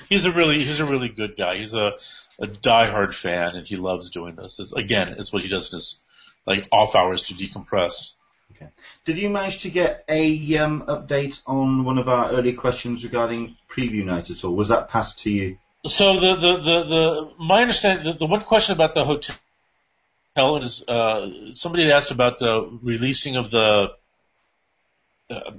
he's 0.10 0.26
a 0.26 0.30
really 0.30 0.58
he's 0.58 0.80
a 0.80 0.84
really 0.84 1.08
good 1.08 1.34
guy. 1.34 1.56
He's 1.56 1.74
a 1.74 1.92
a 2.38 2.46
diehard 2.46 3.14
fan, 3.14 3.56
and 3.56 3.66
he 3.66 3.76
loves 3.76 4.10
doing 4.10 4.36
this. 4.36 4.60
It's, 4.60 4.72
again, 4.72 5.16
it's 5.18 5.32
what 5.32 5.42
he 5.42 5.48
does 5.48 5.72
in 5.72 5.76
his 5.76 6.00
like 6.46 6.68
off 6.70 6.94
hours 6.94 7.26
to 7.28 7.34
decompress. 7.34 8.12
Okay. 8.54 8.68
Did 9.06 9.16
you 9.16 9.30
manage 9.30 9.62
to 9.62 9.70
get 9.70 10.04
a 10.08 10.58
um, 10.58 10.84
update 10.86 11.40
on 11.46 11.84
one 11.84 11.96
of 11.96 12.08
our 12.08 12.30
earlier 12.32 12.54
questions 12.54 13.02
regarding 13.02 13.56
preview 13.70 14.04
night 14.04 14.30
at 14.30 14.44
all? 14.44 14.54
Was 14.54 14.68
that 14.68 14.88
passed 14.88 15.20
to 15.20 15.30
you? 15.30 15.56
So 15.86 16.20
the 16.20 16.34
the 16.34 16.56
the, 16.56 16.84
the 16.84 17.30
my 17.38 17.62
understanding 17.62 18.12
the, 18.12 18.18
the 18.18 18.26
one 18.26 18.42
question 18.42 18.74
about 18.74 18.92
the 18.92 19.06
hotel 19.06 19.36
is 20.62 20.88
uh, 20.88 21.52
somebody 21.52 21.90
asked 21.90 22.10
about 22.10 22.38
the 22.38 22.78
releasing 22.82 23.36
of 23.36 23.50
the. 23.50 23.92
Uh, 25.30 25.50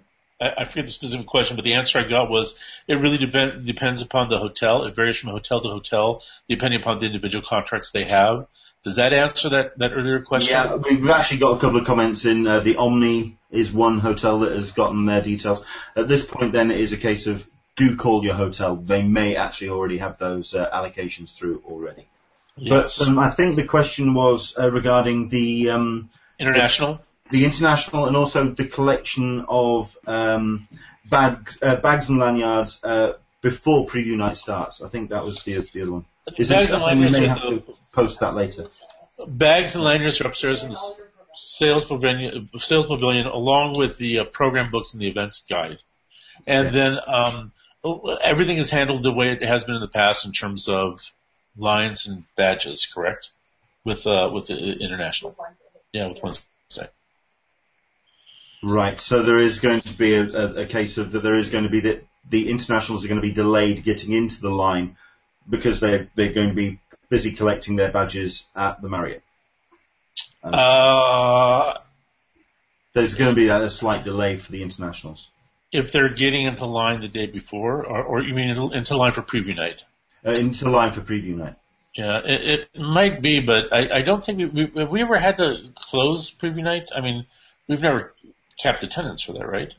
I, 0.41 0.49
I 0.60 0.65
forget 0.65 0.85
the 0.85 0.91
specific 0.91 1.27
question, 1.27 1.56
but 1.56 1.64
the 1.64 1.73
answer 1.73 1.99
I 1.99 2.03
got 2.03 2.30
was 2.30 2.56
it 2.88 2.95
really 2.95 3.18
depend, 3.18 3.65
depends 3.65 4.01
upon 4.01 4.30
the 4.30 4.39
hotel. 4.39 4.84
It 4.85 4.95
varies 4.95 5.18
from 5.18 5.31
hotel 5.31 5.61
to 5.61 5.69
hotel, 5.69 6.23
depending 6.47 6.81
upon 6.81 6.99
the 6.99 7.07
individual 7.07 7.43
contracts 7.43 7.91
they 7.91 8.06
have. 8.06 8.47
Does 8.84 8.95
that 8.95 9.11
answer 9.11 9.49
that, 9.49 9.77
that 9.77 9.91
earlier 9.91 10.22
question? 10.22 10.51
Yeah, 10.51 10.76
we've 10.76 11.10
actually 11.10 11.39
got 11.39 11.57
a 11.57 11.60
couple 11.60 11.80
of 11.80 11.85
comments 11.85 12.26
in. 12.26 12.47
Uh, 12.47 12.61
the 12.61 12.77
Omni 12.77 13.38
is 13.51 13.72
one 13.72 13.99
hotel 13.99 14.39
that 14.39 14.53
has 14.53 14.72
gotten 14.72 15.06
their 15.06 15.22
details. 15.22 15.64
At 15.95 16.07
this 16.07 16.23
point, 16.23 16.53
then, 16.53 16.72
it 16.72 16.80
is 16.80 16.93
a 16.93 16.97
case 16.97 17.27
of 17.27 17.45
do 17.76 17.97
call 17.97 18.23
your 18.23 18.35
hotel. 18.35 18.77
They 18.77 19.03
may 19.03 19.35
actually 19.35 19.69
already 19.69 19.97
have 19.97 20.18
those 20.18 20.53
uh, 20.53 20.69
allocations 20.73 21.35
through 21.35 21.64
already. 21.65 22.07
Yes. 22.61 22.99
But 22.99 23.07
um, 23.07 23.19
I 23.19 23.31
think 23.31 23.56
the 23.56 23.65
question 23.65 24.14
was 24.14 24.57
uh, 24.57 24.72
regarding 24.72 25.30
the 25.30 25.69
um, 25.69 26.10
International? 26.40 27.02
the 27.31 27.45
international 27.45 28.06
and 28.06 28.15
also 28.15 28.49
the 28.49 28.65
collection 28.65 29.45
of 29.48 29.95
um, 30.07 30.68
bags, 31.10 31.57
uh, 31.61 31.80
bags 31.80 32.10
and 32.10 32.19
lanyards 32.19 32.80
uh, 32.84 33.14
before 33.41 33.86
preview 33.86 34.18
night 34.18 34.38
starts. 34.38 34.81
I 34.81 34.90
think 34.90 35.10
that 35.11 35.23
was 35.23 35.44
the, 35.44 35.60
the 35.73 35.81
other 35.81 35.91
one. 35.91 36.06
Is 36.38 36.49
Bags 36.49 36.72
and 36.72 36.81
something 36.81 36.99
we 36.99 37.10
may 37.10 37.27
have 37.27 37.38
are 37.40 37.49
to 37.52 37.64
post 37.94 38.19
that 38.19 38.34
later? 38.34 38.68
Bags 39.27 39.76
and 39.76 39.84
lanyards 39.84 40.22
are 40.22 40.27
upstairs 40.27 40.64
in 40.64 40.72
the 40.72 40.80
sales 41.34 41.86
pavilion, 41.86 42.49
sales 42.57 42.88
pavilion 42.88 43.27
along 43.27 43.77
with 43.77 43.98
the 43.98 44.19
uh, 44.19 44.23
program 44.26 44.72
books 44.72 44.94
and 44.94 45.02
the 45.02 45.07
events 45.07 45.45
guide. 45.49 45.77
And 46.48 46.68
Okay. 46.68 46.77
then 46.77 46.98
um, 47.06 47.52
everything 48.23 48.57
is 48.57 48.72
handled 48.72 49.03
the 49.03 49.11
way 49.11 49.31
it 49.31 49.44
has 49.44 49.64
been 49.64 49.76
in 49.76 49.81
the 49.81 49.88
past 49.88 50.26
in 50.26 50.31
terms 50.31 50.68
of 50.69 51.02
lines 51.57 52.07
and 52.07 52.23
badges, 52.35 52.85
correct? 52.93 53.30
With 53.84 54.05
uh, 54.05 54.30
with 54.34 54.47
the 54.47 54.57
international, 54.80 55.35
yeah, 55.93 56.07
with 56.07 56.21
Wednesday. 56.21 56.89
Right. 58.61 58.99
So 58.99 59.23
there 59.23 59.38
is 59.39 59.59
going 59.59 59.81
to 59.81 59.93
be 59.93 60.13
a, 60.15 60.23
a, 60.23 60.53
a 60.63 60.65
case 60.65 60.97
of 60.97 61.13
that 61.13 61.23
there 61.23 61.35
is 61.35 61.49
going 61.49 61.63
to 61.63 61.69
be 61.69 61.80
that 61.81 62.05
the 62.30 62.49
internationals 62.49 63.05
are 63.05 63.07
going 63.07 63.21
to 63.21 63.26
be 63.27 63.31
delayed 63.34 63.84
getting 63.84 64.11
into 64.11 64.41
the 64.41 64.49
line 64.49 64.97
because 65.49 65.80
they're 65.80 66.09
they're 66.15 66.34
going 66.34 66.49
to 66.49 66.55
be 66.55 66.80
busy 67.09 67.31
collecting 67.31 67.77
their 67.77 67.91
badges 67.91 68.45
at 68.55 68.81
the 68.81 68.89
Marriott. 68.89 69.23
Uh, 70.43 71.80
There's 72.93 73.15
going 73.15 73.34
to 73.34 73.35
be 73.35 73.47
a, 73.47 73.63
a 73.63 73.69
slight 73.69 74.03
delay 74.03 74.35
for 74.38 74.51
the 74.51 74.61
internationals. 74.61 75.30
if 75.71 75.91
they're 75.91 76.09
getting 76.13 76.45
into 76.45 76.65
line 76.65 77.01
the 77.01 77.07
day 77.07 77.27
before, 77.27 77.85
or, 77.85 78.03
or 78.03 78.21
you 78.21 78.34
mean 78.34 78.49
into 78.73 78.97
line 78.97 79.13
for 79.13 79.21
preview 79.21 79.55
night? 79.55 79.84
Uh, 80.25 80.31
into 80.31 80.65
the 80.65 80.69
line 80.69 80.91
for 80.91 81.01
preview 81.01 81.35
night. 81.35 81.55
Yeah, 81.95 82.19
it, 82.23 82.67
it 82.73 82.79
might 82.79 83.21
be, 83.21 83.39
but 83.39 83.73
I, 83.73 83.99
I 83.99 84.01
don't 84.01 84.23
think 84.23 84.53
we, 84.53 84.65
we 84.65 84.81
have 84.81 84.89
we 84.89 85.01
ever 85.01 85.17
had 85.17 85.37
to 85.37 85.57
close 85.75 86.31
preview 86.31 86.63
night. 86.63 86.89
I 86.95 87.01
mean, 87.01 87.25
we've 87.67 87.81
never 87.81 88.13
capped 88.61 88.83
attendance 88.83 89.21
for 89.21 89.33
that, 89.33 89.47
right? 89.47 89.73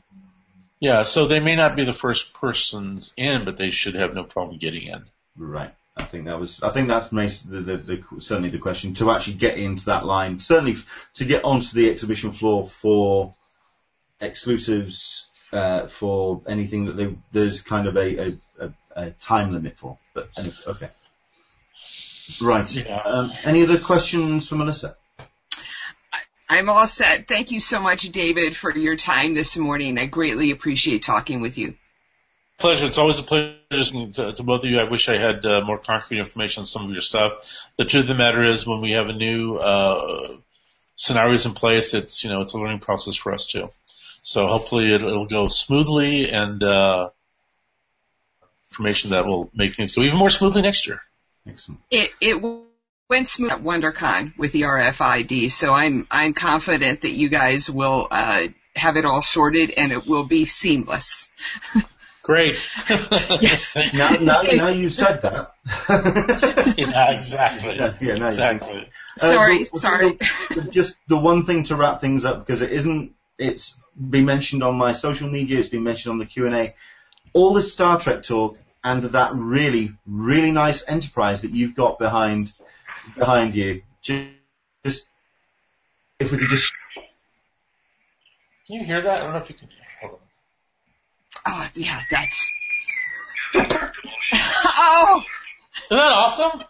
Yeah, 0.79 1.03
so 1.03 1.27
they 1.27 1.39
may 1.39 1.55
not 1.55 1.75
be 1.75 1.85
the 1.85 1.93
first 1.93 2.33
persons 2.33 3.13
in, 3.15 3.45
but 3.45 3.57
they 3.57 3.69
should 3.69 3.95
have 3.95 4.15
no 4.15 4.23
problem 4.23 4.57
getting 4.57 4.83
in. 4.83 5.05
Right. 5.37 5.73
I 5.95 6.05
think 6.05 6.25
that 6.25 6.39
was. 6.39 6.61
I 6.63 6.71
think 6.71 6.87
that's 6.87 7.07
the, 7.07 7.61
the, 7.61 7.77
the 7.77 8.21
certainly 8.21 8.49
the 8.49 8.57
question 8.57 8.93
to 8.95 9.11
actually 9.11 9.35
get 9.35 9.57
into 9.57 9.85
that 9.85 10.05
line. 10.05 10.39
Certainly 10.39 10.77
to 11.15 11.25
get 11.25 11.43
onto 11.43 11.73
the 11.73 11.89
exhibition 11.89 12.31
floor 12.31 12.67
for 12.67 13.35
exclusives 14.19 15.27
uh, 15.51 15.87
for 15.87 16.41
anything 16.47 16.85
that 16.85 16.93
they, 16.93 17.15
there's 17.31 17.61
kind 17.61 17.87
of 17.87 17.97
a, 17.97 18.17
a, 18.17 18.31
a, 18.59 18.73
a 18.95 19.11
time 19.11 19.53
limit 19.53 19.77
for. 19.77 19.97
But 20.13 20.29
anyway, 20.37 20.55
okay. 20.67 20.89
Right. 22.41 22.71
Yeah. 22.73 22.97
Um, 22.97 23.31
any 23.43 23.63
other 23.63 23.79
questions 23.79 24.47
for 24.47 24.55
Melissa? 24.55 24.95
I'm 26.51 26.69
all 26.69 26.85
set. 26.85 27.29
Thank 27.29 27.51
you 27.51 27.61
so 27.61 27.79
much, 27.79 28.03
David, 28.03 28.57
for 28.57 28.77
your 28.77 28.97
time 28.97 29.33
this 29.33 29.57
morning. 29.57 29.97
I 29.97 30.05
greatly 30.05 30.51
appreciate 30.51 31.01
talking 31.01 31.39
with 31.39 31.57
you. 31.57 31.75
Pleasure. 32.57 32.87
It's 32.87 32.97
always 32.97 33.19
a 33.19 33.23
pleasure 33.23 33.55
to, 33.71 34.33
to 34.33 34.43
both 34.43 34.65
of 34.65 34.69
you. 34.69 34.77
I 34.77 34.83
wish 34.83 35.07
I 35.07 35.17
had 35.17 35.45
uh, 35.45 35.61
more 35.63 35.77
concrete 35.77 36.19
information 36.19 36.61
on 36.61 36.65
some 36.65 36.85
of 36.85 36.91
your 36.91 37.01
stuff. 37.01 37.31
The 37.77 37.85
truth 37.85 38.03
of 38.03 38.09
the 38.09 38.15
matter 38.15 38.43
is, 38.43 38.67
when 38.67 38.81
we 38.81 38.91
have 38.91 39.07
a 39.07 39.13
new 39.13 39.55
uh, 39.55 40.35
scenarios 40.95 41.45
in 41.45 41.53
place, 41.53 41.93
it's 41.93 42.23
you 42.23 42.29
know 42.29 42.41
it's 42.41 42.53
a 42.53 42.57
learning 42.57 42.79
process 42.79 43.15
for 43.15 43.31
us 43.33 43.47
too. 43.47 43.71
So 44.21 44.47
hopefully 44.47 44.93
it, 44.93 45.01
it'll 45.01 45.27
go 45.27 45.47
smoothly 45.47 46.29
and 46.29 46.61
uh, 46.61 47.11
information 48.81 49.11
that 49.11 49.25
will 49.25 49.49
make 49.53 49.75
things 49.75 49.91
go 49.91 50.01
even 50.01 50.17
more 50.17 50.29
smoothly 50.29 50.61
next 50.61 50.87
year. 50.87 51.01
Excellent. 51.47 51.81
It, 51.91 52.11
it 52.19 52.41
went 53.09 53.27
smooth 53.27 53.51
at 53.51 53.61
WonderCon 53.63 54.37
with 54.37 54.51
the 54.51 54.63
RFID, 54.63 55.51
so 55.51 55.73
I'm 55.73 56.07
I'm 56.09 56.33
confident 56.33 57.01
that 57.01 57.11
you 57.11 57.29
guys 57.29 57.69
will 57.69 58.07
uh, 58.09 58.47
have 58.75 58.97
it 58.97 59.05
all 59.05 59.21
sorted 59.21 59.71
and 59.71 59.91
it 59.91 60.07
will 60.07 60.25
be 60.25 60.45
seamless. 60.45 61.29
Great. 62.23 62.69
Yes. 62.87 63.75
Now, 63.95 64.11
now, 64.11 64.41
now 64.43 64.67
you've 64.67 64.93
said 64.93 65.21
that. 65.23 65.53
yeah, 66.77 67.11
exactly. 67.11 67.75
Yeah, 67.75 67.95
yeah, 67.99 68.15
no, 68.15 68.27
exactly. 68.27 68.87
Uh, 69.19 69.31
Sorry, 69.31 69.57
but- 69.63 69.69
but 69.71 69.79
sorry. 69.79 70.17
Just 70.69 70.95
the 71.07 71.17
one 71.17 71.45
thing 71.45 71.63
to 71.63 71.75
wrap 71.75 71.99
things 71.99 72.23
up 72.23 72.39
because 72.39 72.61
it 72.61 72.71
isn't. 72.71 73.13
It's 73.39 73.75
been 73.99 74.25
mentioned 74.25 74.61
on 74.63 74.75
my 74.75 74.91
social 74.91 75.29
media. 75.29 75.59
It's 75.59 75.69
been 75.69 75.83
mentioned 75.83 76.11
on 76.11 76.19
the 76.19 76.25
Q 76.27 76.45
and 76.45 76.55
A. 76.55 76.75
All 77.33 77.53
this 77.55 77.73
Star 77.73 77.99
Trek 77.99 78.21
talk 78.21 78.59
and 78.83 79.03
that 79.03 79.35
really, 79.35 79.93
really 80.05 80.51
nice 80.51 80.83
enterprise 80.87 81.41
that 81.41 81.51
you've 81.51 81.75
got 81.75 81.99
behind 81.99 82.53
behind 83.17 83.55
you. 83.55 83.83
Just, 84.01 84.29
just 84.85 85.07
if 86.19 86.31
we 86.31 86.37
could 86.37 86.49
just. 86.49 86.73
Can 88.67 88.79
you 88.79 88.85
hear 88.85 89.01
that? 89.01 89.19
I 89.19 89.23
don't 89.23 89.33
know 89.33 89.39
if 89.39 89.49
you 89.49 89.55
can. 89.55 89.69
Hold 90.01 90.13
on. 90.13 90.19
Oh 91.45 91.67
yeah, 91.75 91.99
that's. 92.09 92.53
oh, 93.53 95.23
Isn't 95.85 95.97
that 95.97 96.11
awesome? 96.11 96.63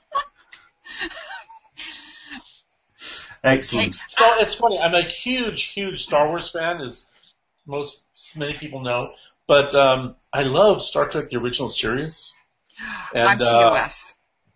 Excellent. 3.44 3.96
So 4.08 4.26
it's 4.40 4.56
funny. 4.56 4.78
I'm 4.80 4.94
a 4.94 5.02
huge, 5.04 5.64
huge 5.64 6.04
Star 6.04 6.28
Wars 6.28 6.52
fan, 6.52 6.82
as 6.82 7.10
most 7.66 8.02
many 8.36 8.58
people 8.60 8.82
know. 8.82 9.14
But 9.52 9.76
um, 9.76 10.16
I 10.32 10.44
love 10.44 10.82
Star 10.82 11.10
Trek: 11.10 11.30
The 11.30 11.36
Original 11.36 11.68
Series. 11.68 12.34
I'm 13.14 13.32
And, 13.32 13.42
uh, 13.42 13.70
TOS. 13.70 14.16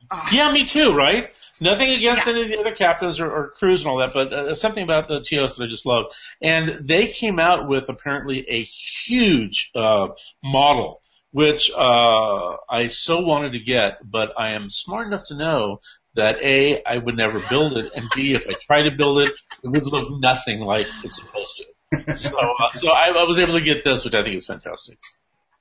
Oh, 0.10 0.24
Yeah, 0.32 0.50
me 0.54 0.66
too. 0.66 0.96
Right? 0.96 1.32
Nothing 1.60 1.90
against 1.90 2.26
Yeah. 2.28 2.32
any 2.32 2.44
of 2.44 2.48
the 2.48 2.60
other 2.60 2.74
captains 2.74 3.20
or, 3.20 3.30
or 3.30 3.50
crews 3.50 3.82
and 3.82 3.90
all 3.92 3.98
that, 4.00 4.14
but 4.14 4.32
uh, 4.32 4.56
something 4.56 4.84
about 4.84 5.10
the 5.10 5.20
TOS 5.20 5.58
that 5.58 5.66
I 5.66 5.68
just 5.68 5.86
love. 5.86 6.14
And 6.42 6.88
they 6.88 7.08
came 7.08 7.40
out 7.40 7.68
with 7.68 7.90
apparently 7.90 8.46
a 8.50 8.64
huge 8.64 9.72
uh, 9.76 10.08
model, 10.42 11.02
which 11.32 11.72
uh, 11.76 12.56
I 12.70 12.88
so 12.88 13.20
wanted 13.20 13.52
to 13.52 13.60
get, 13.60 13.98
but 14.02 14.32
I 14.38 14.52
am 14.52 14.70
smart 14.70 15.08
enough 15.08 15.26
to 15.26 15.36
know 15.36 15.82
that 16.14 16.38
A, 16.42 16.82
I 16.86 16.98
would 17.00 17.18
never 17.18 17.42
build 17.50 17.76
it, 17.78 17.92
and 17.94 18.10
B, 18.16 18.34
if 18.34 18.48
I 18.48 18.54
try 18.54 18.84
to 18.84 18.96
build 18.96 19.18
it, 19.20 19.34
it 19.62 19.68
would 19.68 19.88
look 19.88 20.08
nothing 20.22 20.62
like 20.62 20.88
it's 21.04 21.18
supposed 21.18 21.58
to. 21.58 21.66
So, 22.16 22.38
uh, 22.38 22.72
so 22.74 22.90
I, 22.90 23.10
I 23.10 23.24
was 23.24 23.40
able 23.40 23.54
to 23.54 23.62
get 23.62 23.84
this, 23.84 24.04
which 24.06 24.16
I 24.16 24.24
think 24.24 24.36
is 24.36 24.46
fantastic. 24.46 24.98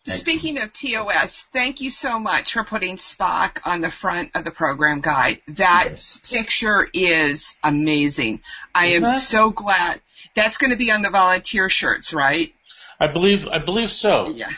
Speaking 0.07 0.61
of 0.61 0.73
TOS, 0.73 1.43
thank 1.53 1.81
you 1.81 1.91
so 1.91 2.19
much 2.19 2.53
for 2.53 2.63
putting 2.65 2.97
Spock 2.97 3.61
on 3.65 3.81
the 3.81 3.91
front 3.91 4.33
of 4.35 4.45
the 4.45 4.51
program 4.51 5.01
guide. 5.01 5.41
That 5.49 5.87
Yes. 5.93 6.21
picture 6.31 6.87
is 6.93 7.59
amazing. 7.65 8.41
I 8.75 8.87
Isn't 8.87 9.05
am 9.05 9.11
it? 9.13 9.17
so 9.17 9.51
glad. 9.51 10.01
That's 10.35 10.59
going 10.59 10.73
to 10.73 10.77
be 10.77 10.91
on 10.93 11.01
the 11.03 11.09
volunteer 11.11 11.71
shirts, 11.71 12.13
right? 12.13 12.53
I 13.01 13.07
believe, 13.07 13.49
I 13.49 13.59
believe 13.61 13.91
so. 13.91 14.29
Yeah. 14.31 14.51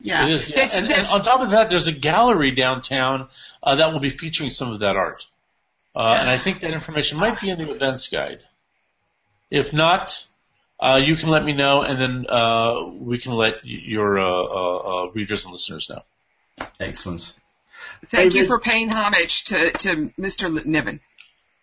Yeah. 0.00 0.24
It 0.26 0.32
is, 0.32 0.50
yeah. 0.50 0.56
That's, 0.56 0.78
and, 0.78 0.90
and 0.90 1.06
on 1.08 1.22
top 1.22 1.40
of 1.40 1.50
that, 1.50 1.68
there's 1.70 1.86
a 1.86 1.92
gallery 1.92 2.50
downtown 2.50 3.28
uh, 3.62 3.76
that 3.76 3.92
will 3.92 4.00
be 4.00 4.10
featuring 4.10 4.50
some 4.50 4.72
of 4.72 4.80
that 4.80 4.96
art. 4.96 5.26
Uh, 5.94 6.16
and 6.20 6.28
I 6.28 6.38
think 6.38 6.60
that 6.60 6.72
information 6.72 7.18
might 7.18 7.40
be 7.40 7.50
in 7.50 7.58
the 7.58 7.70
events 7.70 8.08
guide. 8.08 8.42
If 9.50 9.72
not, 9.72 10.26
uh, 10.80 10.96
you 10.96 11.16
can 11.16 11.28
let 11.28 11.44
me 11.44 11.52
know, 11.52 11.82
and 11.82 12.00
then 12.00 12.26
uh, 12.28 12.86
we 12.86 13.18
can 13.18 13.32
let 13.32 13.64
your 13.64 14.18
uh, 14.18 14.24
uh, 14.24 14.76
uh, 14.76 15.10
readers 15.12 15.44
and 15.44 15.52
listeners 15.52 15.90
know. 15.90 16.02
Excellent. 16.78 17.34
Thank 18.06 18.34
you 18.34 18.46
for 18.46 18.58
paying 18.58 18.88
homage 18.90 19.44
to, 19.44 19.70
to 19.72 20.12
Mr. 20.18 20.58
Nimoy. 20.64 21.00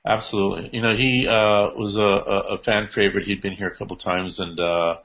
Absolutely. 0.05 0.69
You 0.71 0.81
know, 0.81 0.95
he 0.95 1.27
uh, 1.27 1.73
was 1.75 1.97
a, 1.97 2.03
a 2.03 2.57
fan 2.59 2.89
favorite. 2.89 3.25
He'd 3.25 3.41
been 3.41 3.53
here 3.53 3.67
a 3.67 3.75
couple 3.75 3.97
times, 3.97 4.39
and 4.39 4.59
uh, 4.59 4.97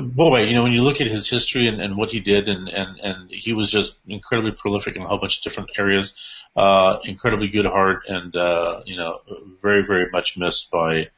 boy, 0.00 0.44
you 0.44 0.54
know, 0.54 0.62
when 0.62 0.72
you 0.72 0.82
look 0.82 1.00
at 1.00 1.06
his 1.06 1.28
history 1.28 1.68
and, 1.68 1.80
and 1.80 1.96
what 1.96 2.10
he 2.10 2.20
did, 2.20 2.48
and, 2.48 2.68
and, 2.68 2.98
and 3.00 3.30
he 3.30 3.52
was 3.52 3.70
just 3.70 3.98
incredibly 4.06 4.52
prolific 4.52 4.96
in 4.96 5.02
a 5.02 5.06
whole 5.08 5.18
bunch 5.18 5.38
of 5.38 5.42
different 5.42 5.70
areas, 5.78 6.44
uh, 6.56 6.98
incredibly 7.04 7.48
good 7.48 7.66
heart, 7.66 8.02
and 8.08 8.36
uh, 8.36 8.80
you 8.84 8.96
know, 8.96 9.20
very, 9.62 9.86
very 9.86 10.10
much 10.10 10.36
missed 10.36 10.70
by 10.70 11.08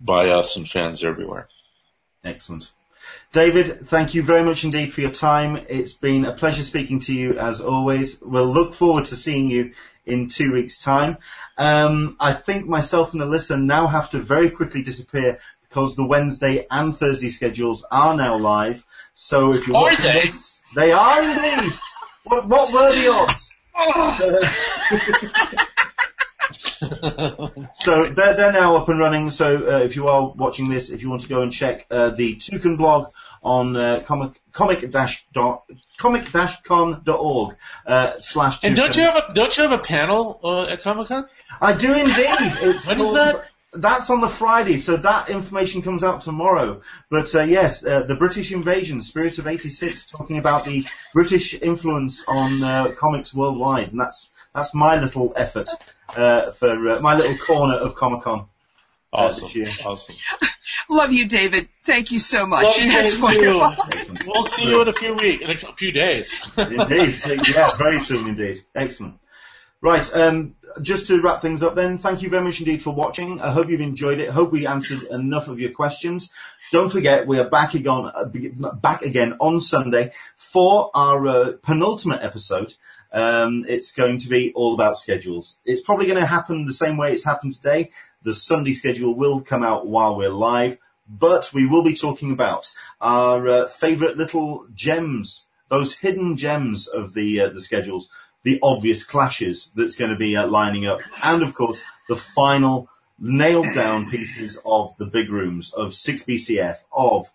by 0.00 0.30
us 0.30 0.56
and 0.56 0.68
fans 0.68 1.04
everywhere. 1.04 1.48
Excellent. 2.24 2.70
David, 3.32 3.88
thank 3.88 4.14
you 4.14 4.22
very 4.22 4.42
much 4.42 4.64
indeed 4.64 4.92
for 4.92 5.00
your 5.00 5.10
time. 5.10 5.64
It's 5.68 5.92
been 5.92 6.24
a 6.24 6.32
pleasure 6.32 6.62
speaking 6.62 7.00
to 7.00 7.14
you 7.14 7.38
as 7.38 7.60
always. 7.60 8.20
We'll 8.20 8.52
look 8.52 8.74
forward 8.74 9.06
to 9.06 9.16
seeing 9.16 9.50
you 9.50 9.72
in 10.04 10.28
two 10.28 10.52
weeks' 10.52 10.82
time. 10.82 11.18
Um, 11.56 12.16
I 12.18 12.32
think 12.32 12.66
myself 12.66 13.12
and 13.12 13.22
Alyssa 13.22 13.62
now 13.62 13.86
have 13.86 14.10
to 14.10 14.18
very 14.18 14.50
quickly 14.50 14.82
disappear 14.82 15.38
because 15.68 15.94
the 15.94 16.04
Wednesday 16.04 16.66
and 16.70 16.96
Thursday 16.96 17.28
schedules 17.30 17.84
are 17.90 18.16
now 18.16 18.36
live. 18.36 18.84
So 19.14 19.52
if 19.52 19.66
you're 19.66 19.76
are 19.76 19.84
watching 19.84 20.04
they? 20.04 20.22
this, 20.22 20.60
they 20.74 20.92
are 20.92 21.22
indeed. 21.22 21.72
what, 22.24 22.48
what 22.48 22.72
were 22.72 22.92
the 22.94 23.12
odds? 23.12 23.52
so 27.74 28.04
they're, 28.10 28.34
they're 28.34 28.52
now 28.52 28.76
up 28.76 28.88
and 28.88 28.98
running. 28.98 29.30
So 29.30 29.56
uh, 29.56 29.78
if 29.80 29.96
you 29.96 30.08
are 30.08 30.32
watching 30.36 30.68
this, 30.70 30.90
if 30.90 31.02
you 31.02 31.10
want 31.10 31.22
to 31.22 31.28
go 31.28 31.42
and 31.42 31.52
check 31.52 31.86
uh, 31.90 32.10
the 32.10 32.36
Toucan 32.36 32.76
blog 32.76 33.12
on 33.42 33.76
uh, 33.76 34.02
comic 34.06 34.40
comic 34.52 34.90
dash 34.90 35.24
dot 35.32 35.64
comic 35.98 36.30
dash 36.32 36.60
con.org 36.62 37.56
uh, 37.86 38.20
slash. 38.20 38.62
And 38.64 38.76
don't 38.76 38.96
you 38.96 39.04
have 39.04 39.16
a 39.16 39.32
don't 39.32 39.56
you 39.56 39.62
have 39.62 39.72
a 39.72 39.82
panel 39.82 40.40
uh, 40.42 40.62
at 40.72 40.82
Comic 40.82 41.08
Con? 41.08 41.26
I 41.60 41.76
do 41.76 41.92
indeed. 41.92 42.14
It's 42.62 42.86
When 42.86 43.00
is 43.00 43.06
called- 43.06 43.16
that? 43.16 43.44
That's 43.72 44.10
on 44.10 44.20
the 44.20 44.28
Friday, 44.28 44.78
so 44.78 44.96
that 44.96 45.30
information 45.30 45.80
comes 45.80 46.02
out 46.02 46.22
tomorrow. 46.22 46.82
But 47.08 47.32
uh, 47.36 47.42
yes, 47.42 47.86
uh, 47.86 48.02
the 48.02 48.16
British 48.16 48.50
invasion, 48.50 49.00
Spirit 49.00 49.38
of 49.38 49.46
'86, 49.46 50.06
talking 50.06 50.38
about 50.38 50.64
the 50.64 50.84
British 51.14 51.54
influence 51.54 52.24
on 52.26 52.64
uh, 52.64 52.88
comics 52.98 53.32
worldwide, 53.32 53.92
and 53.92 54.00
that's 54.00 54.30
that's 54.54 54.74
my 54.74 55.00
little 55.00 55.32
effort 55.36 55.70
uh, 56.16 56.52
for 56.52 56.88
uh, 56.90 57.00
my 57.00 57.16
little 57.16 57.36
corner 57.38 57.74
of 57.76 57.94
Comic 57.94 58.22
Con. 58.22 58.46
Awesome, 59.12 59.48
this 59.48 59.56
year. 59.56 59.68
awesome. 59.84 60.14
Love 60.88 61.12
you, 61.12 61.26
David. 61.26 61.68
Thank 61.84 62.12
you 62.12 62.20
so 62.20 62.46
much. 62.46 62.62
Love 62.62 62.78
you 62.78 62.88
That's 62.92 63.12
guys 63.14 63.20
wonderful. 63.20 63.90
too. 63.90 64.14
We'll 64.26 64.42
see 64.44 64.68
you 64.68 64.82
in 64.82 64.88
a 64.88 64.92
few 64.92 65.14
weeks, 65.14 65.42
in 65.42 65.50
a 65.50 65.74
few 65.74 65.90
days. 65.90 66.38
indeed. 66.56 67.48
Yeah, 67.54 67.76
very 67.76 67.98
soon 67.98 68.28
indeed. 68.28 68.64
Excellent. 68.74 69.18
Right, 69.82 70.08
um, 70.14 70.54
just 70.82 71.06
to 71.06 71.20
wrap 71.22 71.40
things 71.42 71.62
up 71.62 71.74
then, 71.74 71.96
thank 71.98 72.22
you 72.22 72.28
very 72.28 72.44
much 72.44 72.60
indeed 72.60 72.82
for 72.82 72.94
watching. 72.94 73.40
I 73.40 73.50
hope 73.50 73.68
you've 73.70 73.80
enjoyed 73.80 74.20
it. 74.20 74.28
I 74.28 74.32
hope 74.32 74.52
we 74.52 74.66
answered 74.66 75.04
enough 75.04 75.48
of 75.48 75.58
your 75.58 75.70
questions. 75.70 76.30
Don't 76.70 76.90
forget, 76.92 77.26
we 77.26 77.38
are 77.40 77.48
back 77.48 77.74
again, 77.74 78.10
uh, 78.14 78.26
back 78.74 79.02
again 79.02 79.34
on 79.40 79.58
Sunday 79.58 80.12
for 80.36 80.90
our 80.94 81.26
uh, 81.26 81.52
penultimate 81.62 82.22
episode. 82.22 82.74
Um, 83.12 83.64
it's 83.68 83.92
going 83.92 84.18
to 84.18 84.28
be 84.28 84.52
all 84.54 84.74
about 84.74 84.96
schedules. 84.96 85.56
It's 85.64 85.82
probably 85.82 86.06
going 86.06 86.20
to 86.20 86.26
happen 86.26 86.64
the 86.64 86.72
same 86.72 86.96
way 86.96 87.12
it's 87.12 87.24
happened 87.24 87.52
today. 87.52 87.90
The 88.22 88.34
Sunday 88.34 88.72
schedule 88.72 89.14
will 89.14 89.40
come 89.40 89.62
out 89.62 89.86
while 89.86 90.16
we're 90.16 90.28
live, 90.28 90.78
but 91.08 91.52
we 91.52 91.66
will 91.66 91.82
be 91.82 91.94
talking 91.94 92.30
about 92.30 92.72
our 93.00 93.48
uh, 93.48 93.66
favourite 93.66 94.16
little 94.16 94.66
gems, 94.74 95.46
those 95.68 95.94
hidden 95.94 96.36
gems 96.36 96.86
of 96.86 97.14
the 97.14 97.40
uh, 97.40 97.48
the 97.48 97.60
schedules, 97.60 98.10
the 98.42 98.60
obvious 98.62 99.04
clashes 99.04 99.70
that's 99.74 99.96
going 99.96 100.10
to 100.10 100.16
be 100.16 100.36
uh, 100.36 100.46
lining 100.46 100.86
up, 100.86 101.00
and 101.22 101.42
of 101.42 101.54
course 101.54 101.80
the 102.08 102.16
final 102.16 102.88
nailed 103.18 103.74
down 103.74 104.10
pieces 104.10 104.58
of 104.64 104.96
the 104.96 105.04
big 105.04 105.30
rooms 105.30 105.72
of 105.74 105.90
6BCF, 105.90 106.78
of 106.90 107.30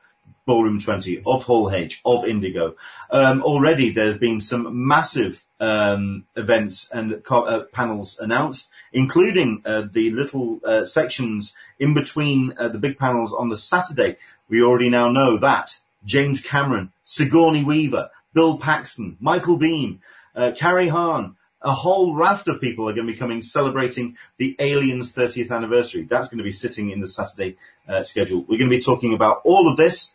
Ballroom 0.45 0.79
20, 0.79 1.23
of 1.25 1.43
Hall 1.43 1.71
H, 1.71 2.01
of 2.05 2.25
Indigo. 2.25 2.75
Um, 3.09 3.41
already 3.41 3.89
there 3.89 4.07
have 4.07 4.19
been 4.19 4.39
some 4.39 4.87
massive 4.87 5.43
um, 5.59 6.25
events 6.35 6.89
and 6.91 7.23
co- 7.23 7.45
uh, 7.45 7.63
panels 7.73 8.19
announced, 8.19 8.69
including 8.93 9.63
uh, 9.65 9.83
the 9.91 10.11
little 10.11 10.59
uh, 10.63 10.85
sections 10.85 11.53
in 11.79 11.93
between 11.93 12.53
uh, 12.57 12.67
the 12.67 12.77
big 12.77 12.97
panels 12.97 13.33
on 13.33 13.49
the 13.49 13.57
Saturday. 13.57 14.17
We 14.47 14.61
already 14.61 14.89
now 14.89 15.09
know 15.09 15.37
that 15.37 15.79
James 16.05 16.41
Cameron, 16.41 16.91
Sigourney 17.03 17.63
Weaver, 17.63 18.11
Bill 18.33 18.59
Paxton, 18.59 19.17
Michael 19.19 19.57
Biehn, 19.57 19.99
uh, 20.35 20.51
Carrie 20.55 20.89
Henn, 20.89 21.35
a 21.61 21.71
whole 21.71 22.15
raft 22.15 22.47
of 22.47 22.61
people 22.61 22.87
are 22.87 22.93
going 22.93 23.07
to 23.07 23.13
be 23.13 23.17
coming 23.17 23.41
celebrating 23.41 24.17
the 24.37 24.55
Aliens 24.59 25.13
30th 25.13 25.49
anniversary. 25.49 26.03
That's 26.03 26.27
going 26.27 26.37
to 26.37 26.43
be 26.43 26.51
sitting 26.51 26.91
in 26.91 27.01
the 27.01 27.07
Saturday 27.07 27.57
uh, 27.87 28.03
schedule. 28.03 28.41
We're 28.41 28.59
going 28.59 28.69
to 28.69 28.77
be 28.77 28.83
talking 28.83 29.13
about 29.15 29.41
all 29.45 29.67
of 29.67 29.77
this 29.77 30.11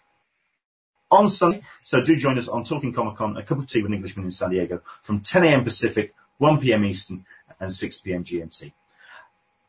on 1.11 1.29
Sunday. 1.29 1.63
So 1.83 2.03
do 2.03 2.17
join 2.17 2.39
us 2.39 2.49
on 2.49 2.65
Talking 2.65 2.93
Comic 2.93 3.17
Con, 3.17 3.37
a 3.37 3.43
cup 3.43 3.59
of 3.59 3.67
tea 3.67 3.83
with 3.83 3.91
an 3.91 3.95
Englishman 3.95 4.25
in 4.25 4.31
San 4.31 4.51
Diego 4.51 4.83
from 5.03 5.21
10 5.21 5.45
a.m. 5.45 5.65
Pacific, 5.65 6.15
1 6.39 6.61
p.m. 6.61 6.85
Eastern, 6.85 7.25
and 7.59 7.73
6 7.73 7.99
p.m. 7.99 8.25
GMT. 8.25 8.73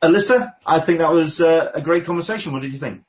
Alyssa, 0.01 0.53
I 0.65 0.79
think 0.79 0.99
that 0.99 1.11
was 1.11 1.41
uh, 1.41 1.71
a 1.73 1.81
great 1.81 2.05
conversation. 2.05 2.53
What 2.53 2.61
did 2.61 2.73
you 2.73 2.79
think? 2.79 3.03